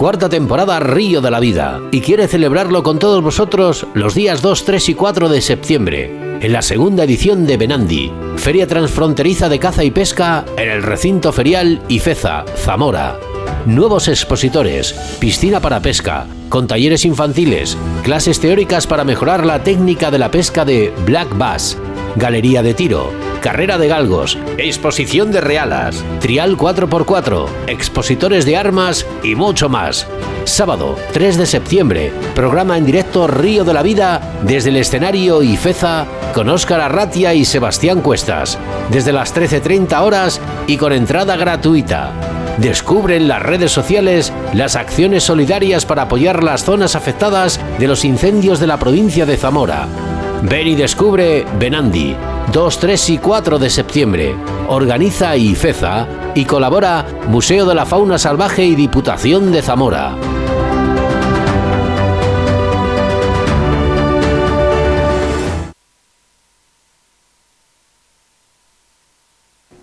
cuarta 0.00 0.30
temporada 0.30 0.80
Río 0.80 1.20
de 1.20 1.30
la 1.30 1.40
Vida, 1.40 1.78
y 1.90 2.00
quiere 2.00 2.26
celebrarlo 2.26 2.82
con 2.82 2.98
todos 2.98 3.22
vosotros 3.22 3.86
los 3.92 4.14
días 4.14 4.40
2, 4.40 4.64
3 4.64 4.88
y 4.88 4.94
4 4.94 5.28
de 5.28 5.42
septiembre, 5.42 6.38
en 6.40 6.54
la 6.54 6.62
segunda 6.62 7.04
edición 7.04 7.46
de 7.46 7.58
Benandi, 7.58 8.10
Feria 8.36 8.66
Transfronteriza 8.66 9.50
de 9.50 9.58
Caza 9.58 9.84
y 9.84 9.90
Pesca 9.90 10.46
en 10.56 10.70
el 10.70 10.82
recinto 10.82 11.34
ferial 11.34 11.82
Ifeza, 11.88 12.46
Zamora. 12.56 13.18
Nuevos 13.66 14.08
expositores, 14.08 14.94
piscina 15.18 15.60
para 15.60 15.80
pesca, 15.80 16.26
con 16.48 16.66
talleres 16.66 17.04
infantiles, 17.04 17.76
clases 18.02 18.40
teóricas 18.40 18.86
para 18.86 19.04
mejorar 19.04 19.44
la 19.44 19.62
técnica 19.62 20.10
de 20.10 20.18
la 20.18 20.30
pesca 20.30 20.64
de 20.64 20.94
Black 21.04 21.36
Bass, 21.36 21.76
galería 22.16 22.62
de 22.62 22.74
tiro, 22.74 23.12
carrera 23.40 23.78
de 23.78 23.88
galgos, 23.88 24.38
exposición 24.58 25.30
de 25.32 25.40
realas, 25.40 26.04
trial 26.20 26.56
4x4, 26.56 27.46
expositores 27.66 28.44
de 28.44 28.56
armas 28.56 29.06
y 29.22 29.34
mucho 29.34 29.68
más. 29.68 30.06
Sábado 30.44 30.96
3 31.12 31.36
de 31.38 31.46
septiembre, 31.46 32.12
programa 32.34 32.78
en 32.78 32.86
directo 32.86 33.26
Río 33.26 33.64
de 33.64 33.74
la 33.74 33.82
Vida 33.82 34.20
desde 34.42 34.70
el 34.70 34.76
escenario 34.76 35.42
Ifeza 35.42 36.06
con 36.34 36.48
Óscar 36.48 36.80
Arratia 36.80 37.34
y 37.34 37.44
Sebastián 37.44 38.00
Cuestas, 38.00 38.58
desde 38.90 39.12
las 39.12 39.34
13.30 39.34 40.00
horas 40.00 40.40
y 40.66 40.76
con 40.76 40.92
entrada 40.92 41.36
gratuita. 41.36 42.12
Descubre 42.58 43.16
en 43.16 43.28
las 43.28 43.42
redes 43.42 43.72
sociales 43.72 44.32
las 44.52 44.76
acciones 44.76 45.24
solidarias 45.24 45.86
para 45.86 46.02
apoyar 46.02 46.44
las 46.44 46.64
zonas 46.64 46.94
afectadas 46.94 47.58
de 47.78 47.88
los 47.88 48.04
incendios 48.04 48.60
de 48.60 48.66
la 48.66 48.78
provincia 48.78 49.24
de 49.24 49.36
Zamora. 49.36 49.88
Ven 50.42 50.68
y 50.68 50.74
descubre 50.74 51.44
Benandi, 51.58 52.16
2, 52.52 52.78
3 52.78 53.10
y 53.10 53.18
4 53.18 53.58
de 53.58 53.68
septiembre. 53.68 54.34
Organiza 54.68 55.36
IFEZA 55.36 56.32
y 56.34 56.46
colabora 56.46 57.04
Museo 57.28 57.66
de 57.66 57.74
la 57.74 57.84
Fauna 57.84 58.18
Salvaje 58.18 58.64
y 58.64 58.74
Diputación 58.74 59.52
de 59.52 59.60
Zamora. 59.60 60.16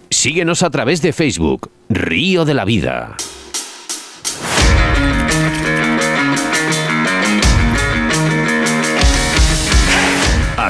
Síguenos 0.09 0.64
a 0.64 0.72
través 0.72 1.03
de 1.03 1.14
Facebook, 1.14 1.70
Río 1.90 2.46
de 2.46 2.56
la 2.56 2.66
Vida. 2.66 3.16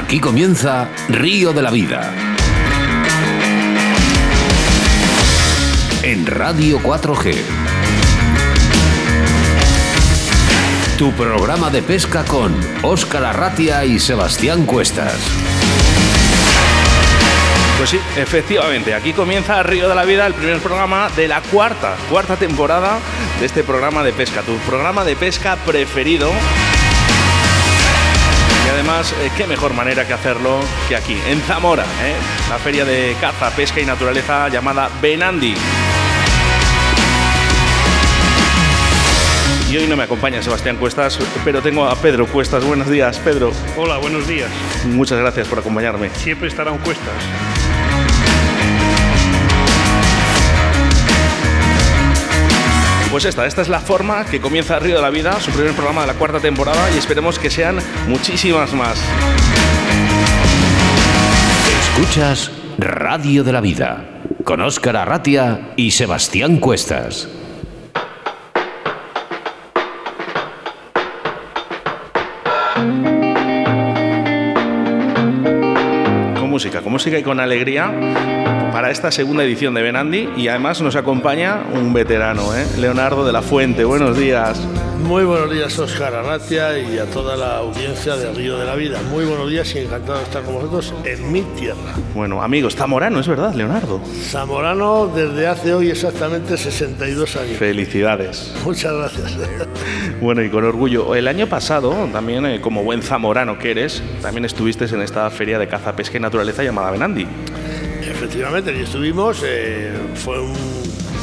Aquí 0.08 0.20
comienza 0.20 0.88
Río 1.10 1.52
de 1.52 1.60
la 1.60 1.70
Vida. 1.70 2.14
En 6.02 6.24
Radio 6.24 6.78
4G. 6.80 7.36
Tu 10.96 11.12
programa 11.12 11.68
de 11.68 11.82
pesca 11.82 12.24
con 12.24 12.58
Óscar 12.80 13.22
Arratia 13.22 13.84
y 13.84 13.98
Sebastián 13.98 14.64
Cuestas. 14.64 15.14
Pues 17.76 17.90
sí, 17.90 18.00
efectivamente, 18.16 18.94
aquí 18.94 19.12
comienza 19.12 19.62
Río 19.62 19.90
de 19.90 19.94
la 19.94 20.06
Vida, 20.06 20.26
el 20.26 20.32
primer 20.32 20.60
programa 20.60 21.10
de 21.16 21.28
la 21.28 21.42
cuarta, 21.42 21.98
cuarta 22.08 22.36
temporada 22.36 22.98
de 23.38 23.44
este 23.44 23.62
programa 23.62 24.02
de 24.02 24.14
pesca, 24.14 24.40
tu 24.40 24.56
programa 24.60 25.04
de 25.04 25.16
pesca 25.16 25.56
preferido. 25.66 26.30
Y 28.68 28.70
además, 28.70 29.14
eh, 29.22 29.30
qué 29.34 29.46
mejor 29.46 29.72
manera 29.72 30.06
que 30.06 30.12
hacerlo 30.12 30.60
que 30.90 30.94
aquí, 30.94 31.16
en 31.26 31.40
Zamora, 31.40 31.84
¿eh? 31.84 32.14
la 32.50 32.58
feria 32.58 32.84
de 32.84 33.16
caza, 33.18 33.48
pesca 33.56 33.80
y 33.80 33.86
naturaleza 33.86 34.46
llamada 34.50 34.90
Benandi. 35.00 35.54
Y 39.70 39.76
hoy 39.78 39.86
no 39.86 39.96
me 39.96 40.02
acompaña 40.02 40.42
Sebastián 40.42 40.76
Cuestas, 40.76 41.18
pero 41.46 41.62
tengo 41.62 41.86
a 41.86 41.96
Pedro 41.96 42.26
Cuestas. 42.26 42.62
Buenos 42.62 42.90
días, 42.90 43.18
Pedro. 43.20 43.52
Hola, 43.78 43.96
buenos 43.96 44.28
días. 44.28 44.50
Muchas 44.84 45.18
gracias 45.18 45.48
por 45.48 45.60
acompañarme. 45.60 46.10
Siempre 46.10 46.48
estarán 46.48 46.76
Cuestas. 46.76 47.14
Pues 53.10 53.24
esta, 53.24 53.46
esta 53.46 53.62
es 53.62 53.70
la 53.70 53.80
forma 53.80 54.26
que 54.26 54.38
comienza 54.38 54.78
Río 54.78 54.96
de 54.96 55.02
la 55.02 55.08
Vida, 55.08 55.40
su 55.40 55.50
primer 55.50 55.72
programa 55.72 56.02
de 56.02 56.08
la 56.08 56.14
cuarta 56.14 56.40
temporada 56.40 56.90
y 56.94 56.98
esperemos 56.98 57.38
que 57.38 57.48
sean 57.48 57.78
muchísimas 58.06 58.74
más. 58.74 59.02
Escuchas 61.96 62.50
Radio 62.76 63.44
de 63.44 63.52
la 63.52 63.62
Vida 63.62 64.04
con 64.44 64.60
Óscar 64.60 64.96
Arratia 64.96 65.72
y 65.74 65.90
Sebastián 65.90 66.58
Cuestas. 66.58 67.28
Con 76.38 76.50
música, 76.50 76.82
con 76.82 76.92
música 76.92 77.18
y 77.18 77.22
con 77.22 77.40
alegría 77.40 78.57
para 78.72 78.90
esta 78.90 79.10
segunda 79.10 79.44
edición 79.44 79.74
de 79.74 79.82
Benandi 79.82 80.28
y 80.36 80.48
además 80.48 80.80
nos 80.80 80.96
acompaña 80.96 81.62
un 81.74 81.92
veterano, 81.92 82.54
¿eh? 82.56 82.66
Leonardo 82.78 83.24
de 83.24 83.32
la 83.32 83.42
Fuente. 83.42 83.84
Buenos 83.84 84.18
días. 84.18 84.58
Muy 84.98 85.24
buenos 85.24 85.50
días, 85.50 85.78
Óscar 85.78 86.12
Arratia, 86.14 86.78
y 86.78 86.98
a 86.98 87.06
toda 87.06 87.36
la 87.36 87.58
audiencia 87.58 88.16
de 88.16 88.32
Río 88.32 88.58
de 88.58 88.66
la 88.66 88.74
Vida. 88.74 89.00
Muy 89.10 89.24
buenos 89.24 89.48
días 89.48 89.72
y 89.74 89.78
encantado 89.78 90.18
de 90.18 90.24
estar 90.24 90.42
con 90.42 90.54
vosotros 90.54 90.92
en 91.04 91.32
mi 91.32 91.42
tierra. 91.42 91.94
Bueno, 92.14 92.42
amigos, 92.42 92.74
zamorano, 92.74 93.20
es 93.20 93.28
verdad, 93.28 93.54
Leonardo. 93.54 94.00
Zamorano 94.04 95.06
desde 95.06 95.46
hace 95.46 95.72
hoy 95.72 95.90
exactamente 95.90 96.56
62 96.56 97.36
años. 97.36 97.56
Felicidades. 97.56 98.54
Muchas 98.64 98.92
gracias. 98.92 99.38
Bueno, 100.20 100.42
y 100.42 100.50
con 100.50 100.64
orgullo. 100.64 101.14
El 101.14 101.28
año 101.28 101.46
pasado, 101.46 101.94
también 102.12 102.44
eh, 102.44 102.60
como 102.60 102.82
buen 102.82 103.02
zamorano 103.02 103.56
que 103.56 103.70
eres, 103.70 104.02
también 104.20 104.44
estuviste 104.44 104.86
en 104.86 105.00
esta 105.00 105.30
feria 105.30 105.60
de 105.60 105.68
caza, 105.68 105.94
pesca 105.94 106.16
y 106.16 106.20
naturaleza 106.20 106.64
llamada 106.64 106.90
Benandi. 106.90 107.26
Efectivamente, 108.18 108.76
y 108.76 108.82
estuvimos, 108.82 109.44
eh, 109.44 109.92
fue 110.16 110.40
un 110.40 110.52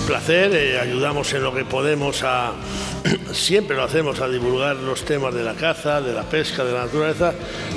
placer, 0.07 0.55
eh, 0.55 0.79
ayudamos 0.79 1.33
en 1.33 1.43
lo 1.43 1.53
que 1.53 1.65
podemos 1.65 2.23
a, 2.23 2.53
siempre 3.33 3.75
lo 3.75 3.83
hacemos, 3.83 4.21
a 4.21 4.29
divulgar 4.29 4.77
los 4.77 5.03
temas 5.03 5.33
de 5.33 5.43
la 5.43 5.55
caza, 5.55 5.99
de 5.99 6.13
la 6.13 6.23
pesca, 6.23 6.63
de 6.63 6.71
la 6.71 6.85
naturaleza, 6.85 7.33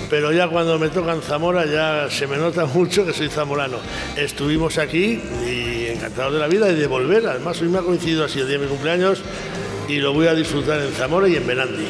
pero 0.09 0.31
ya 0.31 0.47
cuando 0.47 0.78
me 0.78 0.89
tocan 0.89 1.21
Zamora 1.21 1.67
ya 1.67 2.09
se 2.09 2.28
me 2.28 2.37
nota 2.37 2.65
mucho 2.75 3.05
que 3.05 3.12
soy 3.12 3.28
zamorano. 3.28 3.78
Estuvimos 4.17 4.78
aquí 4.78 5.21
y 5.45 5.87
encantados 5.89 6.34
de 6.34 6.39
la 6.39 6.47
vida 6.47 6.71
y 6.71 6.77
de 6.77 6.87
volver, 6.87 7.27
además 7.27 7.61
hoy 7.61 7.71
me 7.71 7.78
ha 7.78 7.83
coincidido 7.83 8.25
así 8.25 8.39
el 8.39 8.47
día 8.47 8.59
de 8.59 8.67
mi 8.67 8.71
cumpleaños 8.71 9.21
y 9.89 9.97
lo 9.97 10.12
voy 10.12 10.28
a 10.28 10.34
disfrutar 10.37 10.81
en 10.81 10.93
Zamora 10.93 11.28
y 11.28 11.34
en 11.34 11.45
Benandi. 11.45 11.89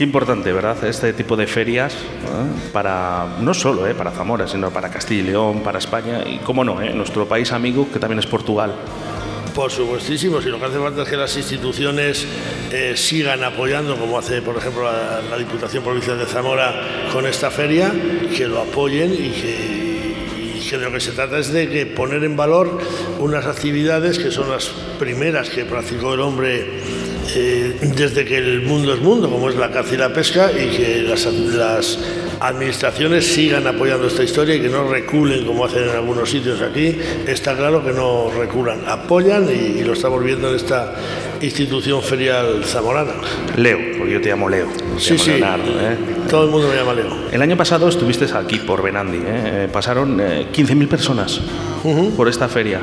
Importante, 0.00 0.50
¿verdad? 0.50 0.82
Este 0.84 1.12
tipo 1.12 1.36
de 1.36 1.46
ferias 1.46 1.92
¿eh? 1.92 2.70
para 2.72 3.36
no 3.38 3.52
solo 3.52 3.86
¿eh? 3.86 3.94
para 3.94 4.10
Zamora, 4.10 4.48
sino 4.48 4.70
para 4.70 4.88
Castilla 4.88 5.20
y 5.20 5.24
León, 5.24 5.62
para 5.62 5.78
España 5.78 6.24
y, 6.26 6.38
cómo 6.38 6.64
no, 6.64 6.80
¿eh? 6.80 6.94
nuestro 6.94 7.28
país 7.28 7.52
amigo 7.52 7.86
que 7.92 7.98
también 7.98 8.18
es 8.18 8.26
Portugal. 8.26 8.74
Por 9.54 9.70
supuestísimo, 9.70 10.40
si 10.40 10.48
lo 10.48 10.58
que 10.58 10.64
hace 10.64 10.78
falta 10.78 11.02
es 11.02 11.08
que 11.08 11.18
las 11.18 11.36
instituciones 11.36 12.26
sigan 12.94 13.44
apoyando, 13.44 13.96
como 13.96 14.18
hace, 14.18 14.40
por 14.40 14.56
ejemplo, 14.56 14.84
la, 14.84 15.36
Diputación 15.36 15.84
Provincial 15.84 16.18
de 16.18 16.24
Zamora 16.24 17.08
con 17.12 17.26
esta 17.26 17.50
feria, 17.50 17.92
que 18.34 18.46
lo 18.46 18.60
apoyen 18.60 19.12
y 19.12 19.30
que, 19.30 20.14
y 20.56 20.66
que 20.66 20.78
de 20.78 20.84
lo 20.84 20.92
que 20.92 21.00
se 21.00 21.10
trata 21.10 21.38
es 21.38 21.52
de 21.52 21.68
que 21.68 21.84
poner 21.84 22.24
en 22.24 22.36
valor 22.36 22.78
unas 23.18 23.44
actividades 23.44 24.18
que 24.18 24.30
son 24.30 24.48
las 24.48 24.68
primeras 24.98 25.50
que 25.50 25.64
practicó 25.66 26.14
el 26.14 26.20
hombre 26.20 27.09
eh, 27.36 27.76
desde 27.96 28.24
que 28.24 28.36
el 28.38 28.62
mundo 28.62 28.94
es 28.94 29.00
mundo, 29.00 29.30
como 29.30 29.48
es 29.48 29.56
la 29.56 29.70
caza 29.70 29.94
y 29.94 29.98
la 29.98 30.12
pesca, 30.12 30.50
y 30.52 30.76
que 30.76 31.02
las, 31.02 31.26
las, 31.26 31.98
administraciones 32.40 33.26
sigan 33.26 33.66
apoyando 33.66 34.06
esta 34.06 34.22
historia 34.22 34.54
y 34.54 34.62
que 34.62 34.70
no 34.70 34.88
reculen 34.88 35.44
como 35.44 35.66
hacen 35.66 35.82
en 35.84 35.90
algunos 35.90 36.30
sitios 36.30 36.62
aquí. 36.62 36.96
Está 37.26 37.54
claro 37.54 37.84
que 37.84 37.92
no 37.92 38.30
reculan, 38.30 38.80
apoyan 38.88 39.46
y, 39.50 39.78
y 39.80 39.84
lo 39.84 39.92
estamos 39.92 40.24
viendo 40.24 40.48
en 40.48 40.56
esta 40.56 40.94
institución 41.42 42.02
ferial 42.02 42.64
zamorana. 42.64 43.12
Leo, 43.56 43.78
porque 43.98 44.14
yo 44.14 44.20
te 44.22 44.30
llamo 44.30 44.48
Leo. 44.48 44.66
Te 44.68 45.00
Sí, 45.00 45.10
llamo 45.10 45.24
sí, 45.24 45.30
Leonardo, 45.32 45.80
¿eh? 45.80 45.96
todo 46.30 46.44
el 46.44 46.50
mundo 46.50 46.68
me 46.68 46.76
llama 46.76 46.94
Leo. 46.94 47.14
El 47.30 47.42
año 47.42 47.56
pasado 47.56 47.88
estuviste 47.88 48.26
aquí 48.34 48.56
por 48.60 48.82
Benandi, 48.82 49.18
¿eh? 49.18 49.22
Eh, 49.26 49.68
pasaron 49.70 50.18
eh, 50.20 50.46
15.000 50.52 50.88
personas 50.88 51.40
por 52.16 52.28
esta 52.28 52.48
feria. 52.48 52.80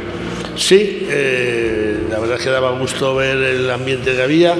Sí, 0.58 1.06
eh, 1.08 2.00
la 2.10 2.18
verdad 2.18 2.38
es 2.38 2.44
que 2.44 2.50
daba 2.50 2.72
gusto 2.72 3.16
ver 3.16 3.38
el 3.38 3.70
ambiente 3.70 4.16
que 4.16 4.24
había. 4.24 4.56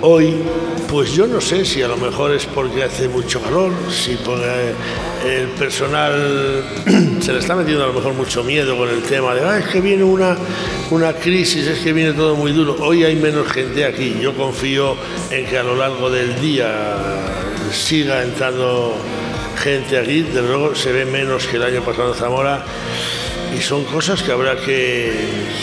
Hoy, 0.00 0.36
pues 0.88 1.12
yo 1.12 1.26
no 1.26 1.40
sé 1.40 1.64
si 1.64 1.82
a 1.82 1.88
lo 1.88 1.96
mejor 1.96 2.32
es 2.32 2.46
porque 2.46 2.84
hace 2.84 3.08
mucho 3.08 3.42
calor, 3.42 3.72
si 3.90 4.14
porque 4.14 4.72
el 5.26 5.48
personal 5.48 6.64
se 7.20 7.32
le 7.32 7.40
está 7.40 7.56
metiendo 7.56 7.82
a 7.82 7.88
lo 7.88 7.94
mejor 7.94 8.14
mucho 8.14 8.44
miedo 8.44 8.76
con 8.78 8.88
el 8.88 9.02
tema 9.02 9.34
de, 9.34 9.40
ah, 9.40 9.58
es 9.58 9.66
que 9.66 9.80
viene 9.80 10.04
una, 10.04 10.36
una 10.90 11.14
crisis, 11.14 11.66
es 11.66 11.80
que 11.80 11.92
viene 11.92 12.12
todo 12.12 12.36
muy 12.36 12.52
duro. 12.52 12.76
Hoy 12.78 13.02
hay 13.02 13.16
menos 13.16 13.50
gente 13.50 13.84
aquí. 13.84 14.18
Yo 14.22 14.34
confío 14.34 14.96
en 15.32 15.46
que 15.46 15.58
a 15.58 15.64
lo 15.64 15.74
largo 15.74 16.10
del 16.10 16.40
día 16.40 16.72
siga 17.72 18.22
entrando 18.22 18.96
gente 19.60 19.98
aquí. 19.98 20.22
Desde 20.22 20.42
luego 20.42 20.76
se 20.76 20.92
ve 20.92 21.04
menos 21.04 21.48
que 21.48 21.56
el 21.56 21.64
año 21.64 21.82
pasado 21.82 22.12
en 22.12 22.18
Zamora 22.18 22.64
y 23.56 23.60
son 23.60 23.84
cosas 23.84 24.22
que 24.22 24.32
habrá 24.32 24.56
que, 24.56 25.12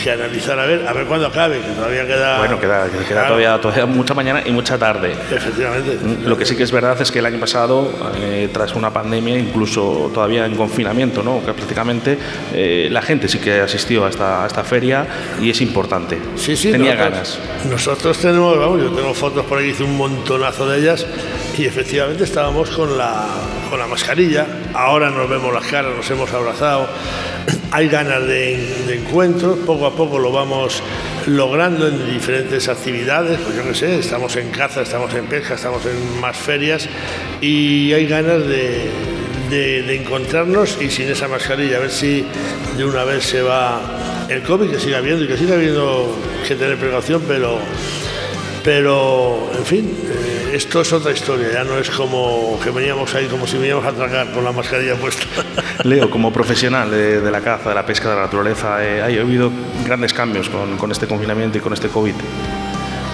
que 0.04 0.12
analizar 0.12 0.60
a 0.60 0.66
ver, 0.66 0.88
a 0.88 0.94
ver 0.94 1.06
cuándo 1.06 1.28
acabe, 1.28 1.60
que 1.60 1.72
todavía 1.72 2.06
queda... 2.06 2.38
Bueno, 2.40 2.60
queda, 2.60 2.86
queda 2.90 3.04
Claro, 3.08 3.28
todavía, 3.28 3.62
todavía 3.62 3.86
mucha 3.86 4.14
mañana 4.14 4.44
y 4.46 4.52
mucha 4.52 4.78
tarde. 4.78 5.14
Efectivamente. 5.32 5.98
Lo 6.26 6.38
que 6.38 6.46
sí 6.46 6.56
que 6.56 6.64
es 6.64 6.72
verdad 6.72 7.02
es 7.02 7.12
que 7.12 7.20
el 7.20 7.26
año 7.26 7.40
pasado, 7.40 7.92
eh, 8.22 8.50
tras 8.52 8.76
una 8.76 8.92
pandemia, 8.92 9.38
incluso 9.38 10.12
todavía 10.14 10.46
en 10.46 10.56
confinamiento, 10.56 11.24
¿no? 11.24 11.40
que 11.46 11.54
prácticamente 11.54 12.18
eh, 12.54 12.88
la 12.92 13.02
gente 13.02 13.28
sí 13.28 13.40
que 13.40 13.62
asistió 13.62 14.06
a 14.06 14.10
esta, 14.10 14.44
a 14.44 14.48
esta 14.48 14.64
feria 14.64 15.06
y 15.42 15.50
es 15.50 15.62
importante. 15.62 16.18
Sí, 16.36 16.56
sí, 16.56 16.72
Tenía 16.72 16.96
nosotros- 16.96 17.12
ganas. 17.12 17.40
Nosotros 17.70 18.18
tenemos, 18.18 18.58
vamos, 18.60 18.82
yo 18.82 18.90
tengo 18.92 19.14
fotos 19.14 19.46
por 19.46 19.60
ahí, 19.60 19.70
hice 19.70 19.84
un 19.84 19.96
montonazo 19.98 20.68
de 20.68 20.80
ellas 20.80 21.06
y 21.58 21.66
efectivamente 21.66 22.24
estábamos 22.24 22.70
con 22.70 22.98
la, 22.98 23.26
con 23.70 23.80
la 23.80 23.88
mascarilla. 23.88 24.46
Ahora 24.74 25.10
nos 25.10 25.30
vemos 25.30 25.54
las 25.54 25.66
caras, 25.66 25.96
nos 25.96 26.10
hemos 26.12 26.32
abrazado. 26.32 26.88
Hay 27.72 27.88
ganas 27.90 28.22
de, 28.28 28.58
de 28.88 28.96
encuentro, 28.96 29.56
poco 29.66 29.86
a 29.88 29.96
poco 29.96 30.20
lo 30.20 30.32
vamos 30.32 30.82
logrando 31.26 31.88
en 31.88 32.06
diferentes 32.14 32.68
actividades, 32.70 33.40
pues 33.40 33.56
yo 33.58 33.64
qué 33.64 33.76
sé, 33.76 34.00
estamos 34.00 34.36
en 34.38 34.50
caza, 34.52 34.82
estamos 34.82 35.14
en 35.14 35.26
pesca, 35.26 35.56
estamos 35.56 35.86
en 35.86 36.22
más 36.22 36.38
ferias 36.38 36.88
y 37.42 37.92
hay 37.92 38.08
ganas 38.08 38.40
de, 38.48 38.90
de- 39.50 39.82
de 39.84 39.96
encontrarnos 40.02 40.78
y 40.82 40.90
sin 40.90 41.10
esa 41.10 41.28
mascarilla, 41.28 41.78
a 41.78 41.80
ver 41.82 41.92
si 41.92 42.26
de 42.78 42.86
una 42.86 43.04
vez 43.04 43.26
se 43.26 43.42
va 43.42 43.82
el 44.30 44.42
COVID, 44.44 44.70
que 44.72 44.80
siga 44.80 45.00
habiendo 45.00 45.26
y 45.26 45.28
que 45.28 45.38
siga 45.38 45.56
habiendo 45.56 46.16
que 46.48 46.56
tener 46.56 46.78
precaución, 46.78 47.22
pero, 47.28 47.58
pero 48.64 49.50
en 49.58 49.66
fin, 49.66 49.98
eh, 50.10 50.37
esto 50.54 50.82
es 50.82 50.94
otra 50.94 51.12
historia, 51.12 51.50
ya 51.54 51.64
no 51.64 51.78
es 51.78 51.90
como 51.90 52.60
que 52.64 52.70
veníamos 52.72 53.14
ahí 53.16 53.26
como 53.28 53.46
si 53.48 53.58
veníamos 53.58 53.86
a 53.86 53.92
tragar 53.92 54.32
con 54.32 54.44
la 54.44 54.52
mascarilla 54.52 54.96
puesta. 54.96 55.24
Leo, 55.84 56.10
como 56.10 56.32
profesional 56.32 56.90
de, 56.92 57.22
de 57.22 57.32
la 57.32 57.42
caza, 57.42 57.70
de 57.70 57.76
la 57.76 57.86
pesca, 57.86 58.10
de 58.10 58.16
la 58.16 58.22
naturaleza, 58.24 58.84
eh, 58.84 59.02
¿ha 59.02 59.06
habido 59.22 59.52
grandes 59.86 60.14
cambios 60.14 60.50
con, 60.50 60.78
con 60.78 60.92
este 60.92 61.08
confinamiento 61.08 61.58
y 61.58 61.62
con 61.62 61.74
este 61.74 61.88
COVID? 61.90 62.14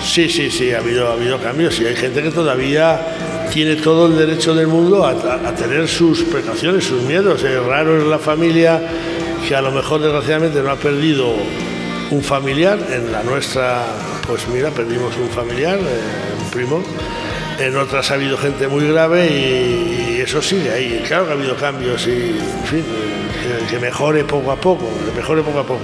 Sí, 0.04 0.30
sí, 0.30 0.52
sí, 0.52 0.72
ha 0.74 0.80
habido, 0.80 1.10
ha 1.10 1.14
habido 1.14 1.40
cambios 1.40 1.80
y 1.80 1.86
hay 1.86 1.96
gente 1.96 2.22
que 2.22 2.30
todavía 2.32 3.00
tiene 3.54 3.76
todo 3.78 4.08
el 4.08 4.18
derecho 4.18 4.54
del 4.54 4.68
mundo 4.68 5.06
a, 5.06 5.12
a- 5.12 5.50
a 5.50 5.56
tener 5.56 5.88
sus 5.88 6.24
precauciones, 6.24 6.84
sus 6.84 7.02
miedos. 7.04 7.42
Es 7.44 7.64
raro 7.64 7.98
es 8.02 8.04
la 8.08 8.20
familia 8.20 8.82
que 9.48 9.56
a 9.56 9.62
lo 9.62 9.72
mejor 9.72 10.02
desgraciadamente 10.02 10.62
no 10.62 10.72
ha 10.72 10.76
perdido 10.76 11.34
un 12.12 12.22
familiar. 12.22 12.78
En 12.92 13.12
la 13.14 13.24
nuestra, 13.24 13.84
pues 14.28 14.46
mira, 14.50 14.72
perdimos 14.72 15.16
un 15.18 15.30
familiar, 15.30 15.78
eh, 15.80 16.44
un 16.44 16.50
primo. 16.52 16.84
En 17.60 17.78
otras 17.78 18.12
ha 18.12 18.16
habido 18.16 18.38
gente 18.38 18.68
muy 18.68 18.88
grave 18.88 19.28
y, 19.28 20.13
eso 20.24 20.42
sigue 20.42 20.72
ahí. 20.72 21.04
Claro 21.08 21.26
que 21.26 21.32
ha 21.32 21.36
habido 21.36 21.56
cambios 21.56 22.08
y, 22.08 22.12
en 22.12 22.66
fin, 22.66 22.84
que, 23.42 23.76
que 23.76 23.80
mejore 23.80 24.24
poco 24.24 24.52
a 24.52 24.56
poco, 24.56 24.90
que 25.06 25.16
mejore 25.16 25.42
poco 25.42 25.60
a 25.60 25.66
poco. 25.66 25.82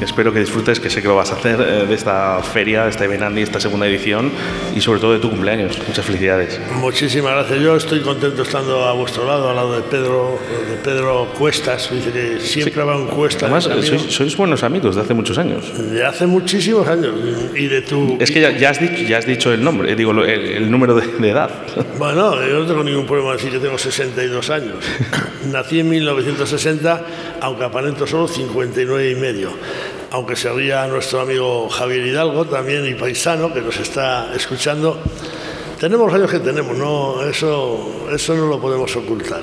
Espero 0.00 0.32
que 0.32 0.38
disfrutes, 0.38 0.78
que 0.78 0.88
sé 0.90 1.02
que 1.02 1.08
lo 1.08 1.16
vas 1.16 1.32
a 1.32 1.34
hacer, 1.34 1.60
eh, 1.60 1.86
de 1.86 1.94
esta 1.94 2.40
feria, 2.40 2.84
de 2.84 2.90
esta 2.90 3.04
Benandi, 3.06 3.42
esta 3.42 3.58
segunda 3.58 3.86
edición 3.88 4.30
y 4.76 4.80
sobre 4.80 5.00
todo 5.00 5.12
de 5.12 5.18
tu 5.18 5.28
cumpleaños. 5.28 5.76
Muchas 5.88 6.06
felicidades. 6.06 6.60
Muchísimas 6.76 7.32
gracias. 7.32 7.60
Yo 7.60 7.76
estoy 7.76 8.00
contento 8.00 8.42
estando 8.42 8.84
a 8.84 8.92
vuestro 8.92 9.26
lado, 9.26 9.50
al 9.50 9.56
lado 9.56 9.74
de 9.74 9.82
Pedro, 9.82 10.38
de 10.68 10.76
Pedro 10.76 11.28
Cuestas. 11.36 11.90
Dice 11.90 12.12
que 12.12 12.40
siempre 12.40 12.84
va 12.84 12.96
un 12.96 13.08
Cuestas. 13.08 13.42
Además, 13.42 13.64
sois, 13.64 14.02
sois 14.02 14.36
buenos 14.36 14.62
amigos 14.62 14.94
de 14.94 15.02
hace 15.02 15.14
muchos 15.14 15.36
años. 15.36 15.72
de 15.76 16.04
hace 16.04 16.26
muchísimos 16.26 16.86
años. 16.86 17.14
Y 17.56 17.66
de 17.66 17.82
tu. 17.82 18.18
Es 18.20 18.30
que 18.30 18.40
ya, 18.40 18.56
ya 18.56 18.70
has, 18.70 18.80
dicho, 18.80 19.02
ya 19.02 19.18
has 19.18 19.26
dicho 19.26 19.52
el 19.52 19.64
nombre, 19.64 19.90
eh, 19.90 19.96
digo, 19.96 20.12
el, 20.12 20.28
el 20.28 20.70
número 20.70 20.94
de, 20.94 21.06
de 21.06 21.28
edad. 21.30 21.50
Bueno, 21.98 22.40
yo 22.46 22.60
no 22.60 22.66
tengo 22.66 22.84
ningún 22.84 23.06
problema 23.06 23.32
en 23.32 23.36
decir 23.36 23.51
que 23.52 23.58
tengo 23.58 23.78
62 23.78 24.50
años. 24.50 24.84
Nací 25.52 25.80
en 25.80 25.88
1960, 25.88 27.04
aunque 27.40 27.64
aparento 27.64 28.06
solo 28.06 28.26
59 28.26 29.10
y 29.10 29.14
medio. 29.14 29.50
Aunque 30.10 30.36
se 30.36 30.52
ría 30.52 30.86
nuestro 30.86 31.20
amigo 31.20 31.68
Javier 31.68 32.06
Hidalgo, 32.06 32.46
también 32.46 32.86
y 32.86 32.94
paisano, 32.94 33.52
que 33.52 33.60
nos 33.60 33.78
está 33.78 34.34
escuchando. 34.34 35.00
Tenemos 35.78 36.06
los 36.06 36.14
años 36.14 36.30
que 36.30 36.38
tenemos, 36.38 36.76
no, 36.78 37.24
eso, 37.24 38.06
eso 38.14 38.34
no 38.34 38.46
lo 38.46 38.60
podemos 38.60 38.94
ocultar. 38.94 39.42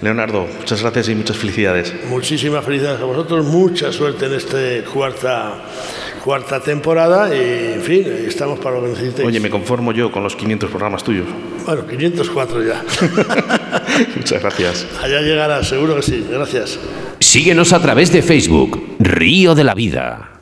Leonardo, 0.00 0.46
muchas 0.58 0.80
gracias 0.80 1.10
y 1.10 1.14
muchas 1.14 1.36
felicidades. 1.36 1.92
Muchísimas 2.08 2.64
felicidades 2.64 3.02
a 3.02 3.04
vosotros, 3.04 3.44
mucha 3.44 3.92
suerte 3.92 4.26
en 4.26 4.32
esta 4.32 4.58
cuarta, 4.90 5.62
cuarta 6.24 6.58
temporada 6.58 7.34
y, 7.36 7.74
en 7.74 7.82
fin, 7.82 8.02
estamos 8.26 8.58
para 8.58 8.76
lo 8.76 8.82
que 8.84 8.88
necesitéis. 8.88 9.28
Oye, 9.28 9.40
me 9.40 9.50
conformo 9.50 9.92
yo 9.92 10.10
con 10.10 10.22
los 10.22 10.34
500 10.34 10.70
programas 10.70 11.04
tuyos. 11.04 11.26
Bueno, 11.66 11.86
504 11.86 12.62
ya. 12.62 12.82
Muchas 14.16 14.40
gracias. 14.40 14.86
Allá 15.02 15.20
llegará, 15.20 15.62
seguro 15.62 15.96
que 15.96 16.02
sí. 16.02 16.26
Gracias. 16.30 16.78
Síguenos 17.20 17.74
a 17.74 17.82
través 17.82 18.10
de 18.10 18.22
Facebook, 18.22 18.96
Río 18.98 19.54
de 19.54 19.64
la 19.64 19.74
Vida. 19.74 20.33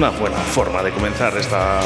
Una 0.00 0.08
buena 0.08 0.38
forma 0.38 0.82
de 0.82 0.92
comenzar 0.92 1.36
esta, 1.36 1.78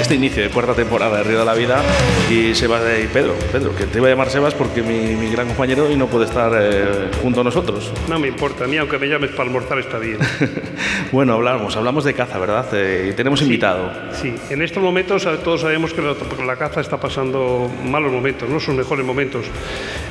este 0.00 0.14
inicio 0.14 0.42
de 0.42 0.48
cuarta 0.48 0.72
temporada 0.72 1.18
de 1.18 1.24
Río 1.24 1.40
de 1.40 1.44
la 1.44 1.52
Vida. 1.52 1.82
Y 2.30 2.54
Sebas 2.54 2.80
y 2.98 3.06
Pedro, 3.08 3.34
Pedro, 3.52 3.76
que 3.76 3.84
te 3.84 3.98
iba 3.98 4.06
a 4.06 4.10
llamar 4.10 4.30
Sebas 4.30 4.54
porque 4.54 4.82
mi, 4.82 5.14
mi 5.16 5.28
gran 5.28 5.48
compañero 5.48 5.90
y 5.90 5.94
no 5.94 6.06
puede 6.06 6.24
estar 6.24 6.50
eh, 6.58 7.10
junto 7.20 7.42
a 7.42 7.44
nosotros. 7.44 7.92
No 8.08 8.18
me 8.18 8.28
importa, 8.28 8.64
a 8.64 8.66
mí 8.66 8.78
aunque 8.78 8.98
me 8.98 9.06
llames 9.06 9.32
para 9.32 9.42
almorzar 9.42 9.78
está 9.80 9.98
bien. 9.98 10.16
bueno, 11.12 11.34
hablamos, 11.34 11.76
hablamos 11.76 12.04
de 12.04 12.14
caza, 12.14 12.38
¿verdad? 12.38 12.68
Eh, 12.72 13.10
y 13.12 13.12
tenemos 13.14 13.42
invitado. 13.42 13.92
Sí, 14.14 14.34
en 14.48 14.62
estos 14.62 14.82
momentos 14.82 15.26
eh, 15.26 15.36
todos 15.44 15.60
sabemos 15.60 15.92
que 15.92 16.00
la, 16.00 16.14
la 16.46 16.56
caza 16.56 16.80
está 16.80 16.96
pasando 16.96 17.70
malos 17.84 18.10
momentos, 18.10 18.48
no 18.48 18.60
sus 18.60 18.74
mejores 18.74 19.04
momentos. 19.04 19.44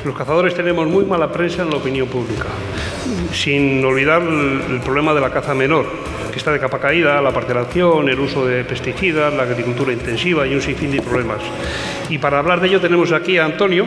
Los 0.06 0.16
cazadores 0.16 0.54
tenemos 0.54 0.88
muy 0.88 1.06
mala 1.06 1.32
prensa 1.32 1.64
en 1.64 1.72
la 1.72 1.78
opinión 1.78 2.08
pública, 2.08 2.46
sin 3.34 3.84
olvidar 3.84 4.22
el, 4.22 4.62
el 4.76 4.80
problema 4.82 5.16
de 5.16 5.22
la 5.22 5.32
caza 5.32 5.56
menor, 5.56 5.88
está 6.38 6.52
de 6.52 6.60
capa 6.60 6.80
caída, 6.80 7.22
la 7.22 7.32
parcelación, 7.32 8.10
el 8.10 8.20
uso 8.20 8.46
de 8.46 8.64
pesticidas, 8.64 9.34
la 9.34 9.44
agricultura 9.44 9.92
intensiva 9.92 10.48
y 10.48 10.54
un 10.56 10.62
sinfín 10.62 10.92
de 10.92 11.02
problemas. 11.02 11.42
Y 12.10 12.18
para 12.18 12.40
hablar 12.40 12.62
de 12.62 12.68
ello 12.68 12.80
tenemos 12.80 13.12
aquí 13.12 13.38
a 13.38 13.46
Antonio. 13.46 13.86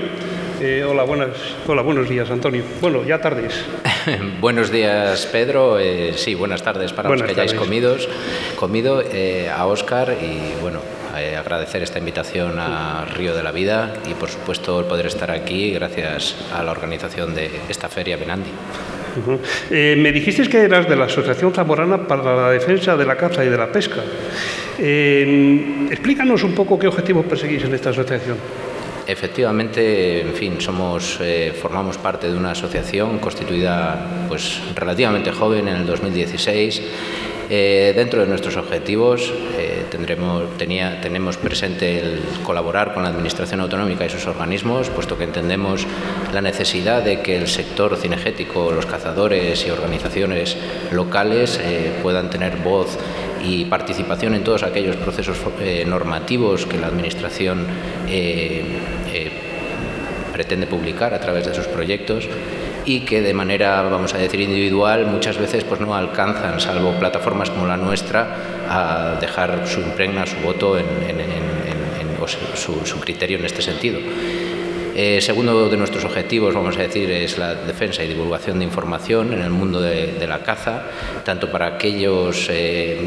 Eh, 0.60 0.84
hola, 0.86 1.04
buenas, 1.04 1.30
hola, 1.66 1.80
buenos 1.80 2.08
días, 2.08 2.30
Antonio. 2.30 2.62
Bueno, 2.82 3.02
ya 3.04 3.18
tardes. 3.18 3.64
Buenos 4.40 4.70
días, 4.70 5.26
Pedro. 5.26 5.78
Eh, 5.78 6.12
sí, 6.16 6.34
buenas 6.34 6.62
tardes 6.62 6.92
para 6.92 7.08
Buenas 7.08 7.26
los 7.26 7.34
que 7.34 7.40
hayáis 7.40 7.58
comidos, 7.58 8.08
comido. 8.56 9.02
eh, 9.02 9.48
a 9.48 9.66
Óscar 9.66 10.16
y 10.20 10.60
bueno, 10.60 10.80
eh, 11.16 11.36
agradecer 11.36 11.82
esta 11.82 11.98
invitación 11.98 12.58
a 12.58 13.06
Río 13.16 13.34
de 13.34 13.42
la 13.42 13.52
Vida 13.52 13.94
y 14.08 14.14
por 14.14 14.28
supuesto 14.28 14.80
el 14.80 14.86
poder 14.86 15.06
estar 15.06 15.30
aquí 15.30 15.70
gracias 15.72 16.36
a 16.54 16.62
la 16.62 16.72
organización 16.72 17.34
de 17.34 17.50
esta 17.68 17.88
feria 17.88 18.16
Benandi. 18.16 18.50
Eh, 19.70 19.96
me 19.98 20.12
dijiste 20.12 20.48
que 20.48 20.58
eras 20.58 20.88
de 20.88 20.96
la 20.96 21.04
Asociación 21.04 21.52
Zamorana 21.52 22.06
para 22.06 22.22
la 22.36 22.50
Defensa 22.50 22.96
de 22.96 23.04
la 23.04 23.16
Caza 23.16 23.44
y 23.44 23.48
de 23.48 23.56
la 23.56 23.70
Pesca. 23.70 24.02
Eh, 24.78 25.88
explícanos 25.90 26.42
un 26.42 26.54
poco 26.54 26.78
qué 26.78 26.86
objetivos 26.86 27.26
perseguís 27.26 27.64
en 27.64 27.74
esta 27.74 27.90
asociación. 27.90 28.36
Efectivamente, 29.06 30.20
en 30.20 30.34
fin, 30.34 30.60
somos, 30.60 31.18
eh, 31.20 31.52
formamos 31.60 31.98
parte 31.98 32.30
de 32.30 32.36
una 32.36 32.52
asociación 32.52 33.18
constituida 33.18 34.26
pues, 34.28 34.60
relativamente 34.76 35.32
joven 35.32 35.66
en 35.68 35.76
el 35.76 35.86
2016. 35.86 36.82
Eh, 37.52 37.92
dentro 37.96 38.20
de 38.20 38.28
nuestros 38.28 38.56
objetivos 38.56 39.34
eh, 39.58 39.84
tendremos, 39.90 40.56
tenía, 40.56 41.00
tenemos 41.00 41.36
presente 41.36 41.98
el 41.98 42.20
colaborar 42.44 42.94
con 42.94 43.02
la 43.02 43.08
Administración 43.08 43.58
Autonómica 43.58 44.06
y 44.06 44.08
sus 44.08 44.24
organismos, 44.28 44.88
puesto 44.88 45.18
que 45.18 45.24
entendemos 45.24 45.84
la 46.32 46.42
necesidad 46.42 47.02
de 47.02 47.22
que 47.22 47.36
el 47.36 47.48
sector 47.48 47.96
cinegético, 47.96 48.70
los 48.70 48.86
cazadores 48.86 49.66
y 49.66 49.70
organizaciones 49.70 50.56
locales 50.92 51.58
eh, 51.60 51.90
puedan 52.04 52.30
tener 52.30 52.58
voz 52.58 52.96
y 53.44 53.64
participación 53.64 54.34
en 54.34 54.44
todos 54.44 54.62
aquellos 54.62 54.94
procesos 54.94 55.38
normativos 55.86 56.66
que 56.66 56.78
la 56.78 56.86
Administración 56.86 57.66
pretende 60.32 60.66
publicar 60.66 61.14
a 61.14 61.20
través 61.20 61.46
de 61.46 61.54
sus 61.54 61.66
proyectos 61.66 62.28
y 62.84 63.00
que 63.00 63.20
de 63.20 63.34
manera, 63.34 63.82
vamos 63.82 64.14
a 64.14 64.18
decir, 64.18 64.40
individual 64.40 65.06
muchas 65.06 65.38
veces 65.38 65.64
pues 65.64 65.80
no 65.80 65.94
alcanzan, 65.94 66.60
salvo 66.60 66.92
plataformas 66.98 67.50
como 67.50 67.66
la 67.66 67.76
nuestra, 67.76 68.36
a 68.68 69.18
dejar 69.20 69.66
su 69.66 69.80
impregna, 69.80 70.26
su 70.26 70.36
voto 70.36 70.78
en, 70.78 70.86
o 72.20 72.26
su, 72.26 73.00
criterio 73.00 73.38
en 73.38 73.44
este 73.44 73.62
sentido. 73.62 73.98
Eh, 74.94 75.20
segundo 75.20 75.68
de 75.68 75.76
nuestros 75.76 76.04
objetivos, 76.04 76.54
vamos 76.54 76.76
a 76.76 76.82
decir, 76.82 77.10
es 77.10 77.38
la 77.38 77.54
defensa 77.54 78.04
y 78.04 78.08
divulgación 78.08 78.58
de 78.58 78.64
información 78.64 79.32
en 79.32 79.40
el 79.40 79.50
mundo 79.50 79.80
de, 79.80 80.26
la 80.26 80.40
caza, 80.40 80.82
tanto 81.24 81.50
para 81.50 81.66
aquellos 81.66 82.48
eh, 82.50 83.00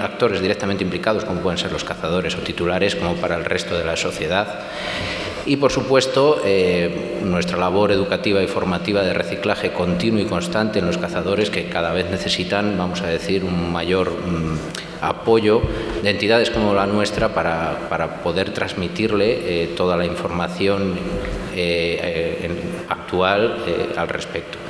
actores 0.00 0.40
directamente 0.40 0.82
implicados, 0.82 1.24
como 1.24 1.40
pueden 1.40 1.58
ser 1.58 1.70
los 1.70 1.84
cazadores 1.84 2.34
o 2.34 2.38
titulares, 2.38 2.96
como 2.96 3.14
para 3.14 3.36
el 3.36 3.44
resto 3.44 3.78
de 3.78 3.84
la 3.84 3.96
sociedad. 3.96 4.60
Y, 5.44 5.56
por 5.56 5.72
supuesto, 5.72 6.40
eh, 6.44 7.20
nuestra 7.24 7.58
labor 7.58 7.90
educativa 7.90 8.42
y 8.42 8.46
formativa 8.46 9.02
de 9.02 9.12
reciclaje 9.12 9.72
continuo 9.72 10.20
y 10.20 10.26
constante 10.26 10.78
en 10.78 10.86
los 10.86 10.98
cazadores 10.98 11.50
que 11.50 11.68
cada 11.68 11.92
vez 11.92 12.08
necesitan, 12.10 12.78
vamos 12.78 13.02
a 13.02 13.08
decir, 13.08 13.42
un 13.42 13.72
mayor 13.72 14.12
mm, 14.12 15.04
apoyo 15.04 15.60
de 16.02 16.10
entidades 16.10 16.50
como 16.50 16.74
la 16.74 16.86
nuestra 16.86 17.34
para, 17.34 17.88
para 17.88 18.22
poder 18.22 18.50
transmitirle 18.50 19.64
eh, 19.64 19.66
toda 19.76 19.96
la 19.96 20.06
información 20.06 20.96
eh, 21.56 22.48
actual 22.88 23.56
al 23.96 24.08
respecto. 24.08 24.61